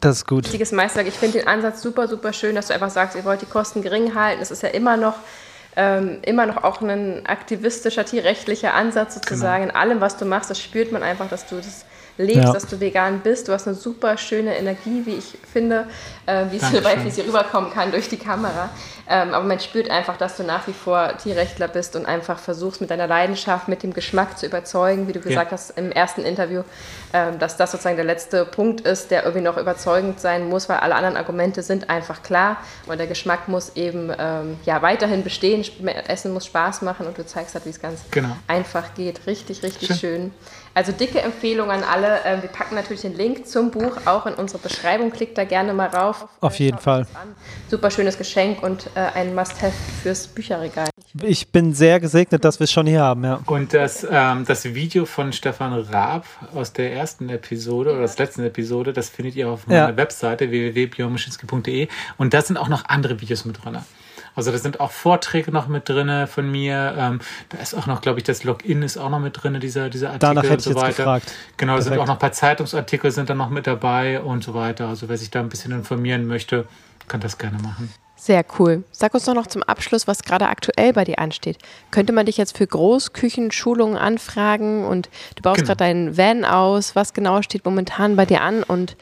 Das 0.00 0.16
ist 0.16 0.26
gut. 0.26 0.44
Wichtiges 0.44 0.72
Meisterwerk. 0.72 1.08
Ich 1.08 1.18
finde 1.18 1.38
den 1.38 1.48
Ansatz 1.48 1.82
super, 1.82 2.08
super 2.08 2.32
schön, 2.32 2.54
dass 2.54 2.68
du 2.68 2.74
einfach 2.74 2.90
sagst, 2.90 3.16
ihr 3.16 3.24
wollt 3.24 3.42
die 3.42 3.46
Kosten 3.46 3.82
gering 3.82 4.14
halten. 4.14 4.42
Es 4.42 4.50
ist 4.50 4.62
ja 4.62 4.70
immer 4.70 4.96
noch 4.96 5.14
ähm, 5.74 6.18
immer 6.22 6.46
noch 6.46 6.64
auch 6.64 6.82
ein 6.82 7.24
aktivistischer, 7.26 8.04
tierrechtlicher 8.04 8.74
Ansatz 8.74 9.14
sozusagen 9.14 9.62
genau. 9.62 9.74
in 9.74 9.80
allem, 9.80 10.00
was 10.00 10.16
du 10.16 10.24
machst. 10.24 10.50
Das 10.50 10.60
spürt 10.60 10.92
man 10.92 11.02
einfach, 11.02 11.28
dass 11.28 11.46
du 11.46 11.56
das 11.56 11.86
lebst, 12.18 12.44
ja. 12.44 12.52
dass 12.52 12.66
du 12.66 12.80
vegan 12.80 13.20
bist. 13.20 13.48
Du 13.48 13.52
hast 13.52 13.66
eine 13.66 13.76
super 13.76 14.16
schöne 14.16 14.56
Energie, 14.56 15.02
wie 15.04 15.14
ich 15.14 15.38
finde, 15.50 15.86
äh, 16.26 16.44
wie 16.50 16.56
es 16.56 17.14
hier 17.14 17.26
rüberkommen 17.26 17.72
kann 17.72 17.90
durch 17.90 18.08
die 18.08 18.16
Kamera. 18.16 18.70
Ähm, 19.08 19.34
aber 19.34 19.44
man 19.44 19.60
spürt 19.60 19.90
einfach, 19.90 20.16
dass 20.16 20.36
du 20.36 20.42
nach 20.42 20.66
wie 20.68 20.72
vor 20.72 21.16
Tierrechtler 21.18 21.68
bist 21.68 21.96
und 21.96 22.06
einfach 22.06 22.38
versuchst, 22.38 22.80
mit 22.80 22.90
deiner 22.90 23.06
Leidenschaft, 23.06 23.68
mit 23.68 23.82
dem 23.82 23.92
Geschmack 23.92 24.38
zu 24.38 24.46
überzeugen, 24.46 25.08
wie 25.08 25.12
du 25.12 25.20
gesagt 25.20 25.50
ja. 25.50 25.52
hast 25.52 25.76
im 25.76 25.90
ersten 25.90 26.22
Interview, 26.22 26.62
ähm, 27.12 27.38
dass 27.38 27.56
das 27.56 27.72
sozusagen 27.72 27.96
der 27.96 28.04
letzte 28.04 28.44
Punkt 28.44 28.82
ist, 28.82 29.10
der 29.10 29.24
irgendwie 29.24 29.42
noch 29.42 29.56
überzeugend 29.56 30.20
sein 30.20 30.48
muss, 30.48 30.68
weil 30.68 30.78
alle 30.78 30.94
anderen 30.94 31.16
Argumente 31.16 31.62
sind 31.62 31.90
einfach 31.90 32.22
klar 32.22 32.58
und 32.86 32.98
der 32.98 33.06
Geschmack 33.06 33.48
muss 33.48 33.76
eben 33.76 34.12
ähm, 34.16 34.56
ja, 34.64 34.82
weiterhin 34.82 35.24
bestehen. 35.24 35.64
Essen 36.08 36.32
muss 36.32 36.46
Spaß 36.46 36.82
machen 36.82 37.06
und 37.06 37.18
du 37.18 37.26
zeigst 37.26 37.54
halt, 37.54 37.66
wie 37.66 37.70
es 37.70 37.80
ganz 37.80 38.02
genau. 38.10 38.36
einfach 38.46 38.94
geht. 38.94 39.26
Richtig, 39.26 39.62
richtig 39.62 39.88
schön. 39.88 39.98
schön. 39.98 40.30
Also 40.74 40.92
dicke 40.92 41.20
Empfehlung 41.20 41.70
an 41.70 41.82
alle. 41.82 42.20
Ähm, 42.24 42.42
wir 42.42 42.48
packen 42.48 42.74
natürlich 42.74 43.02
den 43.02 43.14
Link 43.14 43.46
zum 43.46 43.70
Buch 43.70 43.98
auch 44.06 44.26
in 44.26 44.34
unsere 44.34 44.58
Beschreibung. 44.58 45.10
Klickt 45.10 45.36
da 45.36 45.44
gerne 45.44 45.74
mal 45.74 45.88
rauf. 45.88 46.26
Auf 46.40 46.58
jeden 46.58 46.78
Fall. 46.78 47.06
Super 47.68 47.90
schönes 47.90 48.16
Geschenk 48.16 48.62
und 48.62 48.88
äh, 48.94 49.00
ein 49.14 49.34
Must-Have 49.34 49.74
fürs 50.02 50.26
Bücherregal. 50.26 50.88
Ich 51.22 51.48
bin 51.48 51.74
sehr 51.74 52.00
gesegnet, 52.00 52.42
dass 52.42 52.58
wir 52.58 52.64
es 52.64 52.72
schon 52.72 52.86
hier 52.86 53.02
haben, 53.02 53.22
ja. 53.24 53.40
Und 53.44 53.74
das, 53.74 54.06
ähm, 54.10 54.46
das 54.46 54.64
Video 54.64 55.04
von 55.04 55.32
Stefan 55.34 55.74
Raab 55.74 56.24
aus 56.54 56.72
der 56.72 56.94
ersten 56.94 57.28
Episode 57.28 57.92
oder 57.92 58.06
der 58.06 58.16
letzten 58.16 58.44
Episode, 58.44 58.94
das 58.94 59.10
findet 59.10 59.36
ihr 59.36 59.50
auf 59.50 59.66
meiner 59.66 59.90
ja. 59.90 59.96
Webseite 59.96 60.50
www.björnmaschinski.de 60.50 61.88
und 62.16 62.32
da 62.32 62.40
sind 62.40 62.56
auch 62.56 62.68
noch 62.68 62.86
andere 62.86 63.20
Videos 63.20 63.44
mit 63.44 63.62
drin. 63.62 63.78
Also 64.34 64.50
da 64.50 64.58
sind 64.58 64.80
auch 64.80 64.90
Vorträge 64.90 65.52
noch 65.52 65.68
mit 65.68 65.88
drin 65.88 66.26
von 66.26 66.50
mir. 66.50 66.94
Ähm, 66.96 67.20
da 67.50 67.58
ist 67.58 67.74
auch 67.74 67.86
noch, 67.86 68.00
glaube 68.00 68.18
ich, 68.18 68.24
das 68.24 68.44
Login 68.44 68.82
ist 68.82 68.96
auch 68.96 69.10
noch 69.10 69.20
mit 69.20 69.42
drin, 69.42 69.58
dieser, 69.60 69.90
dieser 69.90 70.08
Artikel 70.08 70.34
Danach 70.34 70.42
hätte 70.44 70.54
und 70.54 70.60
so 70.60 70.70
ich 70.70 70.86
jetzt 70.86 70.96
Gefragt. 70.96 71.32
Genau, 71.56 71.76
da 71.76 71.82
sind 71.82 71.98
auch 71.98 72.06
noch 72.06 72.14
ein 72.14 72.18
paar 72.18 72.32
Zeitungsartikel 72.32 73.10
sind 73.10 73.30
da 73.30 73.34
noch 73.34 73.50
mit 73.50 73.66
dabei 73.66 74.20
und 74.20 74.42
so 74.42 74.54
weiter. 74.54 74.88
Also 74.88 75.08
wer 75.08 75.18
sich 75.18 75.30
da 75.30 75.40
ein 75.40 75.48
bisschen 75.48 75.72
informieren 75.72 76.26
möchte, 76.26 76.66
kann 77.08 77.20
das 77.20 77.38
gerne 77.38 77.58
machen. 77.58 77.92
Sehr 78.16 78.44
cool. 78.58 78.84
Sag 78.92 79.14
uns 79.14 79.24
doch 79.24 79.34
noch 79.34 79.48
zum 79.48 79.64
Abschluss, 79.64 80.06
was 80.06 80.22
gerade 80.22 80.46
aktuell 80.46 80.92
bei 80.92 81.02
dir 81.02 81.18
ansteht. 81.18 81.58
Könnte 81.90 82.12
man 82.12 82.26
dich 82.26 82.36
jetzt 82.36 82.56
für 82.56 82.66
Großküchenschulungen 82.66 83.96
anfragen 83.96 84.84
und 84.84 85.10
du 85.34 85.42
baust 85.42 85.56
genau. 85.56 85.66
gerade 85.66 85.78
deinen 85.78 86.16
Van 86.16 86.44
aus? 86.44 86.94
Was 86.94 87.14
genau 87.14 87.42
steht 87.42 87.64
momentan 87.64 88.14
bei 88.14 88.24
dir 88.24 88.42
an 88.42 88.62
und 88.62 88.96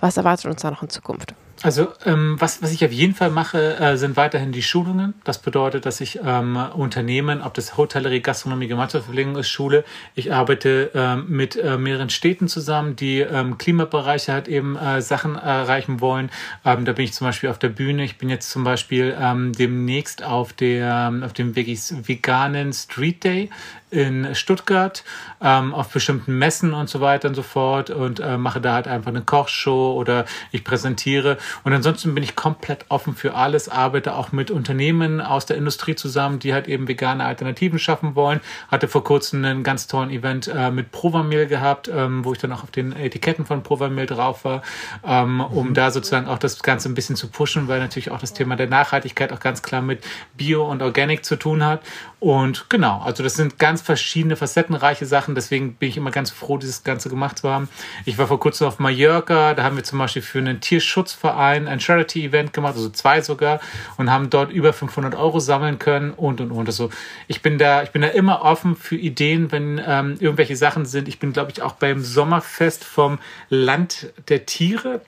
was 0.00 0.16
erwartet 0.16 0.46
uns 0.46 0.62
da 0.62 0.70
noch 0.70 0.82
in 0.82 0.88
Zukunft? 0.88 1.34
Also 1.64 1.88
ähm, 2.04 2.36
was, 2.38 2.60
was 2.62 2.72
ich 2.72 2.84
auf 2.84 2.92
jeden 2.92 3.14
Fall 3.14 3.30
mache, 3.30 3.78
äh, 3.78 3.96
sind 3.96 4.18
weiterhin 4.18 4.52
die 4.52 4.62
Schulungen. 4.62 5.14
Das 5.24 5.38
bedeutet, 5.38 5.86
dass 5.86 6.02
ich 6.02 6.20
ähm, 6.22 6.56
Unternehmen, 6.56 7.40
ob 7.40 7.54
das 7.54 7.78
Hotellerie, 7.78 8.20
Gastronomie, 8.20 8.66
Gemeinschaftsverpflegung 8.66 9.36
ist, 9.36 9.48
schule. 9.48 9.82
Ich 10.14 10.30
arbeite 10.30 10.90
ähm, 10.94 11.24
mit 11.26 11.56
äh, 11.56 11.78
mehreren 11.78 12.10
Städten 12.10 12.48
zusammen, 12.48 12.96
die 12.96 13.20
ähm, 13.20 13.56
Klimabereiche 13.56 14.34
halt 14.34 14.46
eben 14.46 14.76
äh, 14.76 15.00
Sachen 15.00 15.36
erreichen 15.36 16.02
wollen. 16.02 16.30
Ähm, 16.66 16.84
da 16.84 16.92
bin 16.92 17.06
ich 17.06 17.14
zum 17.14 17.28
Beispiel 17.28 17.48
auf 17.48 17.58
der 17.58 17.70
Bühne. 17.70 18.04
Ich 18.04 18.18
bin 18.18 18.28
jetzt 18.28 18.50
zum 18.50 18.62
Beispiel 18.62 19.16
ähm, 19.18 19.54
demnächst 19.54 20.22
auf 20.22 20.52
der 20.52 21.14
auf 21.24 21.32
dem 21.32 21.56
veganen 21.56 22.74
Street 22.74 23.24
Day 23.24 23.48
in 23.94 24.34
Stuttgart 24.34 25.04
ähm, 25.40 25.72
auf 25.72 25.88
bestimmten 25.88 26.36
Messen 26.36 26.74
und 26.74 26.88
so 26.88 27.00
weiter 27.00 27.28
und 27.28 27.34
so 27.34 27.42
fort 27.42 27.90
und 27.90 28.18
äh, 28.18 28.36
mache 28.36 28.60
da 28.60 28.74
halt 28.74 28.88
einfach 28.88 29.10
eine 29.10 29.22
Kochshow 29.22 29.94
oder 29.94 30.24
ich 30.50 30.64
präsentiere. 30.64 31.38
Und 31.62 31.72
ansonsten 31.72 32.14
bin 32.14 32.24
ich 32.24 32.34
komplett 32.34 32.86
offen 32.88 33.14
für 33.14 33.34
alles, 33.34 33.68
arbeite 33.68 34.16
auch 34.16 34.32
mit 34.32 34.50
Unternehmen 34.50 35.20
aus 35.20 35.46
der 35.46 35.56
Industrie 35.56 35.94
zusammen, 35.94 36.40
die 36.40 36.52
halt 36.52 36.66
eben 36.66 36.88
vegane 36.88 37.24
Alternativen 37.24 37.78
schaffen 37.78 38.16
wollen. 38.16 38.40
Hatte 38.68 38.88
vor 38.88 39.04
kurzem 39.04 39.44
einen 39.44 39.62
ganz 39.62 39.86
tollen 39.86 40.10
Event 40.10 40.48
äh, 40.48 40.72
mit 40.72 40.90
Provamil 40.90 41.46
gehabt, 41.46 41.88
ähm, 41.88 42.24
wo 42.24 42.32
ich 42.32 42.38
dann 42.38 42.52
auch 42.52 42.64
auf 42.64 42.72
den 42.72 42.96
Etiketten 42.96 43.46
von 43.46 43.62
Provamil 43.62 44.06
drauf 44.06 44.44
war, 44.44 44.62
ähm, 45.06 45.40
um 45.40 45.68
mhm. 45.68 45.74
da 45.74 45.92
sozusagen 45.92 46.26
auch 46.26 46.38
das 46.38 46.62
Ganze 46.62 46.88
ein 46.88 46.94
bisschen 46.94 47.14
zu 47.14 47.28
pushen, 47.28 47.68
weil 47.68 47.78
natürlich 47.78 48.10
auch 48.10 48.18
das 48.18 48.32
Thema 48.32 48.56
der 48.56 48.66
Nachhaltigkeit 48.66 49.32
auch 49.32 49.40
ganz 49.40 49.62
klar 49.62 49.82
mit 49.82 50.04
Bio 50.36 50.68
und 50.68 50.82
Organic 50.82 51.24
zu 51.24 51.36
tun 51.36 51.64
hat. 51.64 51.80
Und 52.24 52.70
genau, 52.70 53.02
also 53.02 53.22
das 53.22 53.34
sind 53.34 53.58
ganz 53.58 53.82
verschiedene 53.82 54.34
facettenreiche 54.36 55.04
Sachen. 55.04 55.34
Deswegen 55.34 55.74
bin 55.74 55.90
ich 55.90 55.98
immer 55.98 56.10
ganz 56.10 56.30
froh, 56.30 56.56
dieses 56.56 56.82
Ganze 56.82 57.10
gemacht 57.10 57.36
zu 57.36 57.50
haben. 57.50 57.68
Ich 58.06 58.16
war 58.16 58.26
vor 58.26 58.40
kurzem 58.40 58.66
auf 58.66 58.78
Mallorca. 58.78 59.52
Da 59.52 59.62
haben 59.62 59.76
wir 59.76 59.84
zum 59.84 59.98
Beispiel 59.98 60.22
für 60.22 60.38
einen 60.38 60.62
Tierschutzverein 60.62 61.68
ein 61.68 61.80
Charity-Event 61.80 62.54
gemacht, 62.54 62.76
also 62.76 62.88
zwei 62.88 63.20
sogar, 63.20 63.60
und 63.98 64.10
haben 64.10 64.30
dort 64.30 64.50
über 64.52 64.72
500 64.72 65.14
Euro 65.14 65.38
sammeln 65.38 65.78
können 65.78 66.12
und 66.12 66.40
und 66.40 66.50
und. 66.50 66.66
Also 66.66 66.88
ich 67.28 67.42
bin 67.42 67.58
da, 67.58 67.82
ich 67.82 67.90
bin 67.90 68.00
da 68.00 68.08
immer 68.08 68.40
offen 68.40 68.74
für 68.74 68.96
Ideen, 68.96 69.52
wenn 69.52 69.78
ähm, 69.86 70.16
irgendwelche 70.18 70.56
Sachen 70.56 70.86
sind. 70.86 71.08
Ich 71.08 71.18
bin, 71.18 71.34
glaube 71.34 71.50
ich, 71.50 71.60
auch 71.60 71.74
beim 71.74 72.00
Sommerfest 72.00 72.84
vom 72.84 73.18
Land 73.50 74.06
der 74.28 74.46
Tiere 74.46 75.02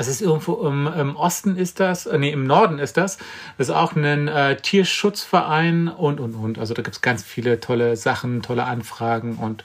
das 0.00 0.08
ist 0.08 0.22
irgendwo 0.22 0.66
im, 0.66 0.86
im, 0.86 1.14
Osten 1.14 1.56
ist 1.56 1.78
das, 1.78 2.06
äh, 2.06 2.16
nee, 2.16 2.30
im 2.30 2.46
Norden 2.46 2.78
ist 2.78 2.96
das. 2.96 3.18
Das 3.58 3.68
ist 3.68 3.74
auch 3.74 3.94
ein 3.94 4.28
äh, 4.28 4.56
Tierschutzverein 4.56 5.88
und, 5.88 6.20
und, 6.20 6.34
und. 6.36 6.58
Also 6.58 6.72
da 6.72 6.80
gibt 6.80 6.96
es 6.96 7.02
ganz 7.02 7.22
viele 7.22 7.60
tolle 7.60 7.98
Sachen, 7.98 8.40
tolle 8.40 8.64
Anfragen 8.64 9.36
und 9.36 9.62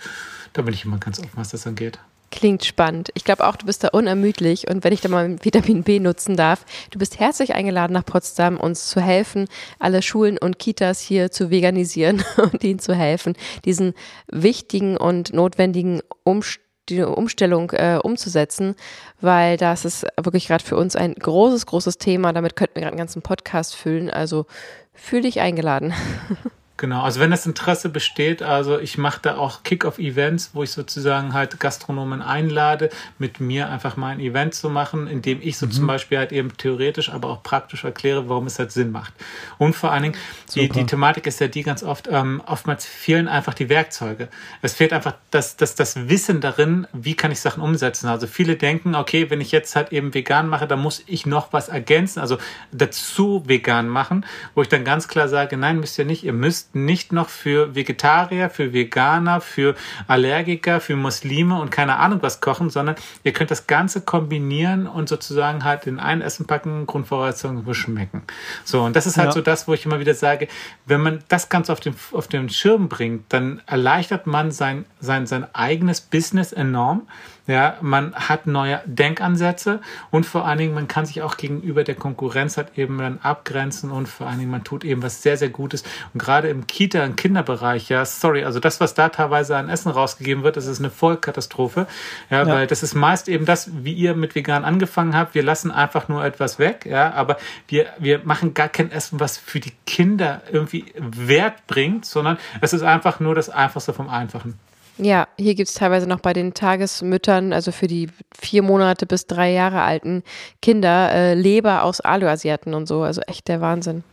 da 0.51 0.63
bin 0.63 0.73
ich 0.73 0.83
immer 0.83 0.97
ganz 0.97 1.19
offen, 1.19 1.31
was 1.35 1.51
das 1.51 1.65
angeht. 1.65 1.99
Klingt 2.31 2.65
spannend. 2.65 3.11
Ich 3.13 3.23
glaube 3.23 3.47
auch, 3.47 3.55
du 3.55 3.65
bist 3.65 3.85
da 3.85 3.87
unermüdlich 3.93 4.67
und 4.69 4.83
wenn 4.83 4.91
ich 4.91 4.99
da 4.99 5.07
mal 5.07 5.37
Vitamin 5.41 5.83
B 5.83 6.01
nutzen 6.01 6.35
darf, 6.35 6.65
du 6.91 6.99
bist 6.99 7.17
herzlich 7.17 7.55
eingeladen 7.55 7.93
nach 7.93 8.03
Potsdam, 8.03 8.57
uns 8.57 8.89
zu 8.89 8.99
helfen, 8.99 9.47
alle 9.79 10.01
Schulen 10.01 10.37
und 10.37 10.59
Kitas 10.59 10.99
hier 10.99 11.31
zu 11.31 11.49
veganisieren 11.49 12.25
und 12.51 12.61
ihnen 12.61 12.79
zu 12.79 12.93
helfen, 12.93 13.37
diesen 13.63 13.93
wichtigen 14.29 14.97
und 14.97 15.31
notwendigen 15.31 16.01
Umständen 16.25 16.64
die 16.89 17.01
Umstellung 17.01 17.71
äh, 17.71 17.99
umzusetzen, 18.01 18.75
weil 19.21 19.57
das 19.57 19.85
ist 19.85 20.05
wirklich 20.21 20.47
gerade 20.47 20.63
für 20.63 20.77
uns 20.77 20.95
ein 20.95 21.13
großes, 21.13 21.65
großes 21.65 21.97
Thema. 21.97 22.33
Damit 22.33 22.55
könnten 22.55 22.75
wir 22.75 22.81
gerade 22.81 22.93
einen 22.93 22.99
ganzen 22.99 23.21
Podcast 23.21 23.75
füllen. 23.75 24.09
Also 24.09 24.45
fühl 24.93 25.21
dich 25.21 25.39
eingeladen. 25.39 25.93
Genau, 26.77 27.03
also 27.03 27.21
wenn 27.21 27.31
das 27.31 27.45
Interesse 27.45 27.87
besteht, 27.87 28.43
also 28.43 28.77
ich 28.77 28.97
mache 28.97 29.19
da 29.21 29.37
auch 29.37 29.63
Kick-Off-Events, 29.63 30.49
wo 30.51 30.63
ich 30.63 30.71
sozusagen 30.71 31.33
halt 31.33 31.57
Gastronomen 31.57 32.21
einlade, 32.21 32.89
mit 33.17 33.39
mir 33.39 33.69
einfach 33.69 33.95
mal 33.95 34.09
ein 34.09 34.19
Event 34.19 34.53
zu 34.55 34.69
machen, 34.69 35.07
in 35.07 35.21
dem 35.21 35.39
ich 35.41 35.57
so 35.57 35.67
mhm. 35.67 35.71
zum 35.71 35.87
Beispiel 35.87 36.17
halt 36.17 36.33
eben 36.33 36.57
theoretisch, 36.57 37.09
aber 37.09 37.29
auch 37.29 37.43
praktisch 37.43 37.85
erkläre, 37.85 38.27
warum 38.27 38.47
es 38.47 38.59
halt 38.59 38.73
Sinn 38.73 38.91
macht. 38.91 39.13
Und 39.57 39.73
vor 39.73 39.93
allen 39.93 40.03
Dingen, 40.03 40.15
die, 40.53 40.67
die 40.67 40.85
Thematik 40.85 41.27
ist 41.27 41.39
ja 41.39 41.47
die 41.47 41.63
ganz 41.63 41.81
oft, 41.81 42.09
ähm, 42.11 42.41
oftmals 42.45 42.85
fehlen 42.85 43.29
einfach 43.29 43.53
die 43.53 43.69
Werkzeuge. 43.69 44.27
Es 44.61 44.73
fehlt 44.73 44.91
einfach 44.91 45.13
das, 45.31 45.55
das, 45.55 45.75
das 45.75 46.09
Wissen 46.09 46.41
darin, 46.41 46.87
wie 46.91 47.15
kann 47.15 47.31
ich 47.31 47.39
Sachen 47.39 47.63
umsetzen. 47.63 48.09
Also 48.09 48.27
viele 48.27 48.57
denken, 48.57 48.95
okay, 48.95 49.29
wenn 49.29 49.39
ich 49.39 49.53
jetzt 49.53 49.77
halt 49.77 49.93
eben 49.93 50.13
vegan 50.13 50.49
mache, 50.49 50.67
dann 50.67 50.81
muss 50.81 51.01
ich 51.07 51.25
noch 51.25 51.53
was 51.53 51.69
ergänzen, 51.69 52.19
also 52.19 52.37
dazu 52.73 53.43
vegan 53.45 53.87
machen, 53.87 54.25
wo 54.55 54.61
ich 54.61 54.67
dann 54.67 54.83
ganz 54.83 55.07
klar 55.07 55.29
sage, 55.29 55.55
nein, 55.55 55.79
müsst 55.79 55.97
ihr 55.97 56.03
nicht, 56.03 56.25
ihr 56.25 56.33
müsst 56.33 56.64
nicht 56.73 57.11
noch 57.11 57.29
für 57.29 57.75
Vegetarier, 57.75 58.49
für 58.49 58.73
Veganer, 58.73 59.41
für 59.41 59.75
Allergiker, 60.07 60.79
für 60.79 60.95
Muslime 60.95 61.59
und 61.59 61.71
keine 61.71 61.97
Ahnung 61.97 62.19
was 62.21 62.41
kochen, 62.41 62.69
sondern 62.69 62.95
ihr 63.23 63.33
könnt 63.33 63.51
das 63.51 63.67
Ganze 63.67 64.01
kombinieren 64.01 64.87
und 64.87 65.09
sozusagen 65.09 65.63
halt 65.63 65.87
in 65.87 65.99
ein 65.99 66.21
Essen 66.21 66.47
packen, 66.47 66.85
Grundvoraussetzungen 66.85 67.63
beschmecken. 67.63 68.23
So, 68.63 68.83
und 68.83 68.95
das 68.95 69.05
ist 69.05 69.17
halt 69.17 69.27
ja. 69.27 69.31
so 69.33 69.41
das, 69.41 69.67
wo 69.67 69.73
ich 69.73 69.85
immer 69.85 69.99
wieder 69.99 70.13
sage, 70.13 70.47
wenn 70.85 71.01
man 71.01 71.23
das 71.27 71.49
Ganze 71.49 71.71
auf 71.71 71.79
den, 71.79 71.95
auf 72.11 72.27
den 72.27 72.49
Schirm 72.49 72.89
bringt, 72.89 73.25
dann 73.29 73.61
erleichtert 73.67 74.27
man 74.27 74.51
sein, 74.51 74.85
sein, 74.99 75.27
sein 75.27 75.45
eigenes 75.53 76.01
Business 76.01 76.51
enorm 76.51 77.07
ja, 77.47 77.77
man 77.81 78.15
hat 78.15 78.47
neue 78.47 78.81
Denkansätze 78.85 79.79
und 80.09 80.25
vor 80.25 80.45
allen 80.45 80.57
Dingen, 80.57 80.73
man 80.73 80.87
kann 80.87 81.05
sich 81.05 81.21
auch 81.21 81.37
gegenüber 81.37 81.83
der 81.83 81.95
Konkurrenz 81.95 82.57
halt 82.57 82.77
eben 82.77 82.97
dann 82.97 83.19
abgrenzen 83.21 83.91
und 83.91 84.07
vor 84.07 84.27
allen 84.27 84.39
Dingen, 84.39 84.51
man 84.51 84.63
tut 84.63 84.83
eben 84.83 85.03
was 85.03 85.21
sehr, 85.21 85.37
sehr 85.37 85.49
Gutes. 85.49 85.83
Und 86.13 86.19
gerade 86.19 86.49
im 86.49 86.65
Kita- 86.65 87.03
und 87.05 87.17
Kinderbereich, 87.17 87.89
ja, 87.89 88.03
sorry, 88.03 88.43
also 88.43 88.59
das, 88.59 88.79
was 88.79 88.95
da 88.95 89.09
teilweise 89.09 89.55
an 89.57 89.69
Essen 89.69 89.91
rausgegeben 89.91 90.43
wird, 90.43 90.57
das 90.57 90.65
ist 90.65 90.79
eine 90.79 90.89
Vollkatastrophe. 90.89 91.85
Ja, 92.31 92.43
ja. 92.43 92.47
weil 92.47 92.67
das 92.67 92.81
ist 92.81 92.95
meist 92.95 93.29
eben 93.29 93.45
das, 93.45 93.69
wie 93.83 93.93
ihr 93.93 94.15
mit 94.15 94.33
vegan 94.33 94.65
angefangen 94.65 95.15
habt. 95.15 95.35
Wir 95.35 95.43
lassen 95.43 95.69
einfach 95.69 96.07
nur 96.07 96.25
etwas 96.25 96.57
weg, 96.57 96.85
ja, 96.85 97.13
aber 97.13 97.37
wir, 97.67 97.87
wir 97.99 98.21
machen 98.23 98.55
gar 98.55 98.69
kein 98.69 98.91
Essen, 98.91 99.19
was 99.19 99.37
für 99.37 99.59
die 99.59 99.73
Kinder 99.85 100.41
irgendwie 100.51 100.85
Wert 100.97 101.67
bringt, 101.67 102.05
sondern 102.05 102.37
es 102.61 102.73
ist 102.73 102.81
einfach 102.81 103.19
nur 103.19 103.35
das 103.35 103.49
Einfachste 103.49 103.93
vom 103.93 104.09
Einfachen. 104.09 104.57
Ja, 104.97 105.27
hier 105.37 105.55
gibt 105.55 105.67
es 105.67 105.75
teilweise 105.75 106.07
noch 106.07 106.21
bei 106.21 106.31
den 106.31 106.53
Tagesmüttern, 106.53 107.51
also 107.51 107.71
für 107.71 107.87
die 107.87 108.09
vier 108.37 108.63
Monate 108.63 109.05
bis 109.05 109.27
drei 109.27 109.51
Jahre 109.51 109.81
alten 109.81 110.23
Kinder, 110.61 111.11
äh, 111.11 111.33
Leber 111.33 111.83
aus 111.83 111.99
Aluasiaten 111.99 112.73
und 112.73 112.87
so. 112.87 113.03
Also 113.03 113.21
echt 113.21 113.47
der 113.47 113.59
Wahnsinn. 113.59 114.03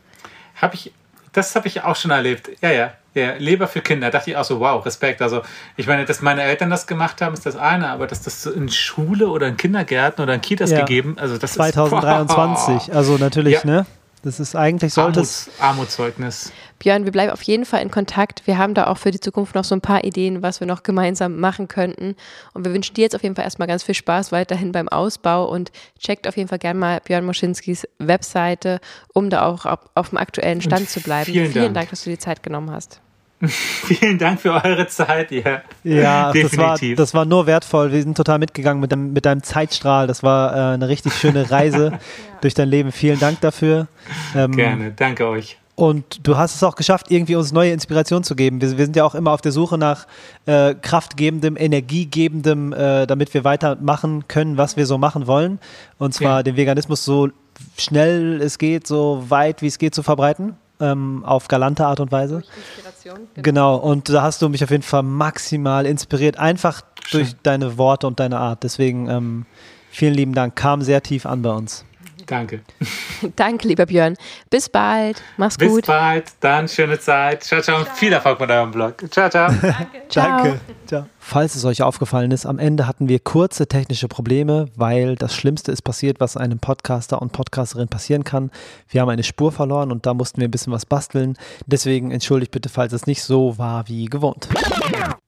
Habe 0.57 0.75
ich, 0.75 0.93
das 1.33 1.55
habe 1.55 1.69
ich 1.69 1.83
auch 1.83 1.97
schon 1.97 2.11
erlebt. 2.11 2.51
Ja, 2.61 2.71
ja. 2.71 2.93
Ja, 3.15 3.35
Leber 3.35 3.69
für 3.69 3.83
Kinder. 3.83 4.11
Da 4.11 4.19
dachte 4.19 4.31
ich 4.31 4.37
auch 4.39 4.45
so, 4.45 4.59
wow, 4.59 4.85
Respekt. 4.87 5.21
Also, 5.21 5.43
ich 5.77 5.87
meine, 5.87 6.07
dass 6.07 6.23
meine 6.23 6.43
Eltern 6.45 6.71
das 6.71 6.87
gemacht 6.87 7.21
haben, 7.21 7.35
ist 7.35 7.45
das 7.45 7.57
eine, 7.57 7.89
aber 7.91 8.07
dass 8.07 8.23
das 8.23 8.47
in 8.47 8.71
Schule 8.71 9.29
oder 9.29 9.49
in 9.49 9.59
Kindergärten 9.59 10.23
oder 10.23 10.33
in 10.33 10.41
Kitas 10.41 10.71
ja. 10.71 10.81
gegeben, 10.81 11.17
also 11.19 11.37
das 11.37 11.53
2023, 11.53 12.75
ist, 12.75 12.89
wow. 12.89 12.97
also 12.97 13.19
natürlich, 13.19 13.65
ja. 13.65 13.67
ne? 13.67 13.87
Das 14.23 14.39
ist 14.39 14.55
eigentlich 14.55 14.95
sollte 14.95 15.19
Armuts, 15.19 15.51
Armutszeugnis. 15.59 16.53
Björn, 16.79 17.05
wir 17.05 17.13
bleiben 17.13 17.33
auf 17.33 17.43
jeden 17.43 17.65
Fall 17.65 17.83
in 17.83 17.91
Kontakt. 17.91 18.47
Wir 18.47 18.57
haben 18.57 18.73
da 18.75 18.87
auch 18.87 18.99
für 18.99 19.11
die 19.11 19.19
Zukunft 19.19 19.57
noch 19.57 19.65
so 19.65 19.75
ein 19.75 19.81
paar 19.81 20.05
Ideen, 20.05 20.43
was 20.43 20.61
wir 20.61 20.67
noch 20.67 20.85
gemeinsam 20.85 21.41
machen 21.41 21.67
könnten. 21.67 22.15
Und 22.55 22.65
wir 22.65 22.73
wünschen 22.73 22.95
dir 22.95 23.03
jetzt 23.03 23.17
auf 23.17 23.23
jeden 23.25 23.35
Fall 23.35 23.45
erstmal 23.45 23.67
ganz 23.67 23.83
viel 23.83 23.97
Spaß 23.97 24.31
weiterhin 24.31 24.71
beim 24.71 24.89
Ausbau 24.89 25.49
und 25.49 25.73
checkt 25.99 26.29
auf 26.29 26.37
jeden 26.37 26.49
Fall 26.49 26.61
gerne 26.61 26.79
mal 26.79 27.01
Björn 27.01 27.25
Moschinskis 27.25 27.87
Webseite, 27.99 28.81
um 29.13 29.29
da 29.29 29.45
auch 29.45 29.67
auf, 29.67 29.81
auf 29.95 30.11
dem 30.11 30.19
aktuellen 30.19 30.61
Stand 30.61 30.83
und 30.83 30.91
zu 30.91 31.01
bleiben. 31.01 31.27
Vielen, 31.27 31.51
vielen 31.51 31.65
Dank. 31.65 31.75
Dank, 31.75 31.91
dass 31.91 32.05
du 32.05 32.11
die 32.11 32.19
Zeit 32.19 32.45
genommen 32.45 32.71
hast. 32.71 33.01
Vielen 33.47 34.19
Dank 34.19 34.41
für 34.41 34.53
eure 34.53 34.87
Zeit, 34.87 35.33
ja. 35.33 35.63
Ja, 35.83 36.33
das 36.33 36.57
war, 36.57 36.79
das 36.79 37.13
war 37.13 37.25
nur 37.25 37.47
wertvoll. 37.47 37.91
Wir 37.91 38.01
sind 38.01 38.17
total 38.17 38.39
mitgegangen 38.39 38.81
mit, 38.81 38.93
dem, 38.93 39.13
mit 39.13 39.27
deinem 39.27 39.43
Zeitstrahl. 39.43 40.07
Das 40.07 40.23
war 40.23 40.55
äh, 40.55 40.75
eine 40.75 40.89
richtig 40.89 41.15
schöne 41.15 41.51
Reise 41.51 41.87
ja. 41.93 41.99
durch 42.41 42.55
dein 42.55 42.69
Leben. 42.69 42.93
Vielen 42.93 43.19
Dank 43.19 43.41
dafür. 43.41 43.89
Ähm, 44.37 44.53
Gerne, 44.53 44.93
danke 44.93 45.27
euch. 45.27 45.59
Und 45.75 46.21
du 46.27 46.37
hast 46.37 46.55
es 46.55 46.63
auch 46.63 46.77
geschafft, 46.77 47.11
irgendwie 47.11 47.35
uns 47.35 47.51
neue 47.51 47.73
Inspiration 47.73 48.23
zu 48.23 48.37
geben. 48.37 48.61
Wir, 48.61 48.77
wir 48.79 48.85
sind 48.85 48.95
ja 48.95 49.05
auch 49.05 49.17
immer 49.17 49.33
auf 49.33 49.41
der 49.41 49.51
Suche 49.51 49.79
nach 49.79 50.07
äh, 50.47 50.75
kraftgebendem, 50.75 51.57
energiegebendem, 51.57 52.73
äh, 52.73 53.07
damit 53.07 53.35
wir 53.35 53.43
weitermachen 53.43 54.29
können, 54.29 54.57
was 54.57 54.77
wir 54.77 54.87
so 54.87 54.99
machen 54.99 55.27
wollen. 55.27 55.59
Und 55.99 56.15
zwar 56.15 56.39
ja. 56.39 56.43
den 56.45 56.57
Veganismus 56.57 57.05
so 57.05 57.31
schnell 57.77 58.41
es 58.41 58.59
geht, 58.59 58.87
so 58.87 59.25
weit 59.29 59.63
wie 59.63 59.67
es 59.67 59.79
geht 59.79 59.95
zu 59.95 60.05
verbreiten. 60.05 60.57
Ähm, 60.83 61.25
auf 61.25 61.49
galante 61.49 61.87
Art 61.87 62.01
und 62.01 62.13
Weise. 62.13 62.43
Inspiration. 62.57 63.29
Genau. 63.35 63.43
genau. 63.43 63.77
und 63.77 64.09
da 64.09 64.23
hast 64.23 64.43
du 64.43 64.49
mich 64.49 64.63
auf 64.63 64.71
jeden 64.71 64.83
Fall 64.83 65.03
maximal 65.03 65.87
inspiriert, 65.87 66.39
einfach 66.39 66.83
Schön. 67.07 67.21
durch 67.21 67.37
deine 67.43 67.79
Worte 67.79 68.07
und 68.07 68.21
deine 68.21 68.39
Art. 68.39 68.63
Deswegen 68.65 69.09
ähm, 69.09 69.47
vielen 69.91 70.15
lieben 70.15 70.35
Dank, 70.35 70.57
kam 70.57 70.83
sehr 70.83 71.03
tief 71.03 71.27
an 71.27 71.43
bei 71.43 71.51
uns. 71.51 71.85
Danke. 72.27 72.61
Danke, 73.37 73.69
lieber 73.69 73.87
Björn. 73.87 74.17
Bis 74.51 74.69
bald. 74.69 75.23
Mach's 75.37 75.57
Bis 75.57 75.69
gut. 75.69 75.81
Bis 75.83 75.87
bald. 75.87 76.25
Dann 76.41 76.69
schöne 76.69 76.99
Zeit. 76.99 77.45
Ciao, 77.45 77.61
ciao. 77.61 77.85
ciao. 77.85 77.95
Viel 77.95 78.13
Erfolg 78.13 78.41
mit 78.41 78.51
eurem 78.51 78.71
Blog. 78.71 78.95
Ciao, 79.11 79.29
ciao. 79.29 79.49
Danke. 79.51 79.87
ciao. 80.09 80.43
Danke. 80.43 80.61
Ciao. 80.87 81.07
Falls 81.25 81.55
es 81.55 81.65
euch 81.65 81.83
aufgefallen 81.83 82.33
ist, 82.33 82.47
am 82.47 82.59
Ende 82.59 82.87
hatten 82.87 83.09
wir 83.09 83.21
kurze 83.21 83.69
technische 83.69 84.09
Probleme, 84.09 84.67
weil 84.75 85.15
das 85.15 85.35
Schlimmste 85.35 85.71
ist 85.71 85.83
passiert, 85.83 86.19
was 86.19 86.37
einem 86.37 86.59
Podcaster 86.59 87.23
und 87.23 87.33
Podcasterin 87.33 87.89
passieren 87.89 88.25
kann. 88.25 88.51
Wir 88.89 89.01
haben 89.01 89.09
eine 89.09 89.23
Spur 89.23 89.53
verloren 89.53 89.93
und 89.93 90.05
da 90.05 90.15
mussten 90.15 90.41
wir 90.41 90.49
ein 90.49 90.51
bisschen 90.51 90.73
was 90.73 90.85
basteln. 90.85 91.37
Deswegen 91.67 92.11
entschuldigt 92.11 92.51
bitte, 92.51 92.69
falls 92.69 92.93
es 92.93 93.07
nicht 93.07 93.23
so 93.23 93.57
war 93.57 93.89
wie 93.89 94.07
gewohnt. 94.07 94.49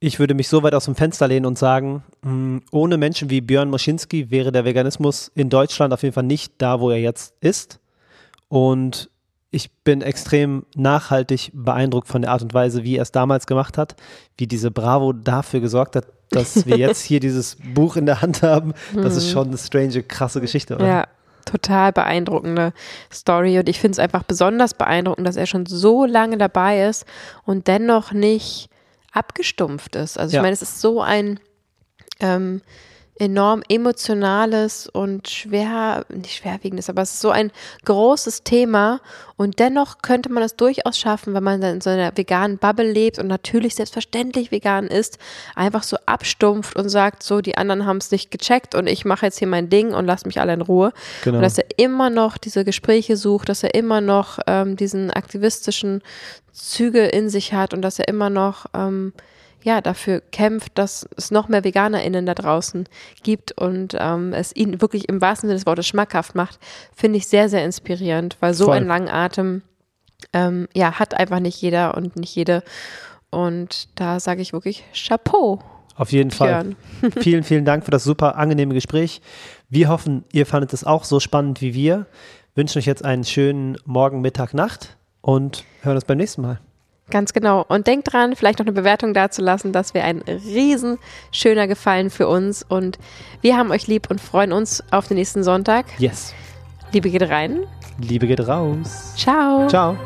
Ich 0.01 0.19
würde 0.19 0.35
mich 0.35 0.49
so 0.49 0.63
weit 0.63 0.75
aus 0.75 0.85
dem 0.85 0.95
Fenster 0.95 1.29
lehnen 1.29 1.47
und 1.47 1.59
sagen, 1.59 2.03
hm, 2.23 2.63
ohne 2.71 2.97
Menschen 2.97 3.31
wie 3.31 3.41
Björn 3.41 3.71
Moschinski 3.71 4.31
wäre 4.31 4.53
der 4.53 4.65
Veganismus 4.65 5.31
in 5.35 5.49
Deutschland 5.49 5.93
auf 5.95 6.03
jeden 6.03 6.15
Fall 6.15 6.25
nicht 6.25 6.55
da, 6.59 6.81
wo 6.81 6.91
er 6.91 6.99
jetzt 6.99 7.35
ist. 7.41 7.81
Und 8.49 9.11
ich 9.51 9.71
bin 9.71 10.03
extrem 10.03 10.67
nachhaltig 10.75 11.51
beeindruckt 11.55 12.09
von 12.09 12.23
der 12.23 12.33
Art 12.33 12.43
und 12.43 12.53
Weise, 12.55 12.83
wie 12.83 12.97
er 12.97 13.03
es 13.03 13.13
damals 13.13 13.47
gemacht 13.47 13.79
hat, 13.79 13.95
wie 14.37 14.47
diese 14.47 14.71
Bravo 14.71 15.13
dafür 15.13 15.61
gesorgt 15.61 15.97
hat, 15.97 16.07
dass 16.31 16.67
wir 16.67 16.77
jetzt 16.77 17.03
hier 17.03 17.21
dieses 17.21 17.57
Buch 17.75 17.97
in 17.97 18.07
der 18.07 18.21
Hand 18.21 18.43
haben. 18.43 18.75
Das 18.95 19.17
ist 19.17 19.29
mhm. 19.29 19.33
schon 19.33 19.49
eine 19.49 19.59
strange, 19.59 20.03
krasse 20.03 20.41
Geschichte, 20.41 20.75
oder? 20.75 20.87
Ja, 20.87 21.05
total 21.45 21.93
beeindruckende 21.93 22.73
Story. 23.13 23.59
Und 23.59 23.69
ich 23.69 23.79
finde 23.79 23.93
es 23.93 23.99
einfach 24.01 24.25
besonders 24.25 24.75
beeindruckend, 24.75 25.27
dass 25.27 25.37
er 25.37 25.47
schon 25.47 25.67
so 25.67 26.05
lange 26.05 26.37
dabei 26.37 26.87
ist 26.89 27.07
und 27.45 27.69
dennoch 27.69 28.13
nicht 28.13 28.69
abgestumpft 29.15 29.97
ist. 29.97 30.19
Also 30.19 30.33
ich 30.33 30.37
ja. 30.37 30.43
meine, 30.43 30.53
es 30.53 30.63
ist 30.63 30.81
so 30.81 31.01
ein 31.01 31.41
ähm, 32.21 32.61
enorm 33.19 33.63
emotionales 33.69 34.89
und 34.89 35.29
schwer, 35.29 36.05
nicht 36.09 36.37
schwerwiegendes, 36.37 36.91
aber 36.91 37.03
es 37.03 37.15
ist 37.15 37.21
so 37.21 37.31
ein 37.31 37.53
großes 37.85 38.43
Thema 38.43 39.01
und 39.37 39.61
dennoch 39.61 39.99
könnte 40.03 40.33
man 40.33 40.43
es 40.43 40.57
durchaus 40.57 40.99
schaffen, 40.99 41.33
wenn 41.33 41.45
man 41.45 41.61
dann 41.61 41.77
in 41.77 41.81
so 41.81 41.91
einer 41.91 42.17
veganen 42.17 42.59
Bubble 42.59 42.91
lebt 42.91 43.21
und 43.21 43.29
natürlich 43.29 43.77
selbstverständlich 43.77 44.51
vegan 44.51 44.89
ist, 44.89 45.19
einfach 45.55 45.85
so 45.85 45.97
abstumpft 46.07 46.77
und 46.77 46.89
sagt, 46.89 47.23
so, 47.23 47.41
die 47.41 47.57
anderen 47.57 47.87
haben 47.87 47.99
es 47.99 48.11
nicht 48.11 48.33
gecheckt 48.33 48.75
und 48.75 48.89
ich 48.89 49.05
mache 49.05 49.27
jetzt 49.27 49.39
hier 49.39 49.49
mein 49.49 49.69
Ding 49.69 49.95
und 49.95 50.07
lass 50.07 50.25
mich 50.25 50.41
alle 50.41 50.55
in 50.55 50.61
Ruhe. 50.61 50.93
Genau. 51.23 51.37
Und 51.37 51.43
dass 51.43 51.59
er 51.59 51.67
immer 51.77 52.11
noch 52.11 52.37
diese 52.37 52.65
Gespräche 52.65 53.17
sucht, 53.17 53.49
dass 53.49 53.63
er 53.63 53.75
immer 53.75 54.01
noch 54.01 54.41
ähm, 54.49 54.77
diesen 54.77 55.13
aktivistischen 55.13 56.03
Züge 56.53 57.05
in 57.07 57.29
sich 57.29 57.53
hat 57.53 57.75
und 57.75 57.83
dass 57.83 58.01
er 58.01 58.09
immer 58.09 58.31
noch 58.31 58.67
ähm, 58.75 59.13
ja, 59.65 59.81
dafür 59.81 60.21
kämpft, 60.31 60.73
dass 60.75 61.09
es 61.17 61.31
noch 61.31 61.49
mehr 61.49 61.65
VeganerInnen 61.65 62.27
da 62.27 62.35
draußen 62.35 62.87
gibt 63.23 63.53
und 63.53 63.97
ähm, 63.99 64.35
es 64.35 64.55
ihnen 64.55 64.83
wirklich 64.83 65.09
im 65.09 65.23
wahrsten 65.23 65.49
Sinne 65.49 65.59
des 65.59 65.67
Wortes 65.67 65.87
schmackhaft 65.87 66.35
macht, 66.35 66.59
finde 66.95 67.17
ich 67.17 67.27
sehr, 67.27 67.49
sehr 67.49 67.65
inspirierend, 67.65 68.37
weil 68.41 68.53
so 68.53 68.67
Voll. 68.67 68.77
ein 68.77 68.87
langen 68.87 69.09
Atem, 69.09 69.63
ähm, 70.35 70.69
ja, 70.75 70.99
hat 70.99 71.15
einfach 71.15 71.41
nicht 71.41 71.61
jeder 71.63 71.97
und 71.97 72.15
nicht 72.17 72.37
jede. 72.37 72.63
Und 73.31 73.89
da 73.99 74.21
sage 74.21 74.43
ich 74.43 74.53
wirklich 74.53 74.85
Chapeau. 74.93 75.61
Auf 75.97 76.13
jeden 76.13 76.29
Björn. 76.29 76.77
Fall. 77.01 77.11
vielen, 77.23 77.43
vielen 77.43 77.65
Dank 77.65 77.87
für 77.87 77.91
das 77.91 78.05
super 78.05 78.37
angenehme 78.37 78.75
Gespräch. 78.75 79.23
Wir 79.71 79.89
hoffen, 79.89 80.25
ihr 80.31 80.45
fandet 80.45 80.75
es 80.75 80.85
auch 80.85 81.05
so 81.05 81.21
spannend 81.21 81.63
wie 81.63 81.73
wir. 81.73 82.07
Wünschen 82.55 82.79
euch 82.79 82.87
jetzt 82.87 83.05
einen 83.05 83.25
schönen 83.25 83.79
Morgen, 83.87 84.21
Mittag, 84.21 84.53
Nacht 84.53 84.99
und 85.23 85.65
hören 85.81 85.97
uns 85.97 86.05
beim 86.05 86.19
nächsten 86.19 86.43
Mal. 86.43 86.61
Ganz 87.11 87.33
genau. 87.33 87.65
Und 87.69 87.87
denkt 87.87 88.13
dran, 88.13 88.35
vielleicht 88.35 88.59
noch 88.59 88.67
eine 88.67 88.73
Bewertung 88.73 89.13
dazulassen. 89.13 89.73
Das 89.73 89.95
wäre 89.95 90.07
ein 90.07 90.23
riesen 90.23 90.99
schöner 91.33 91.67
Gefallen 91.67 92.11
für 92.11 92.29
uns. 92.29 92.63
Und 92.63 92.99
wir 93.43 93.57
haben 93.57 93.71
euch 93.71 93.87
lieb 93.87 94.11
und 94.11 94.21
freuen 94.21 94.53
uns 94.53 94.83
auf 94.91 95.09
den 95.09 95.19
nächsten 95.19 95.45
Sonntag. 95.45 95.87
Yes. 95.99 96.35
Liebe 96.93 97.11
geht 97.11 97.29
rein. 97.29 97.67
Liebe 97.99 98.27
geht 98.27 98.47
raus. 98.47 99.13
Ciao. 99.17 99.67
Ciao. 99.69 99.97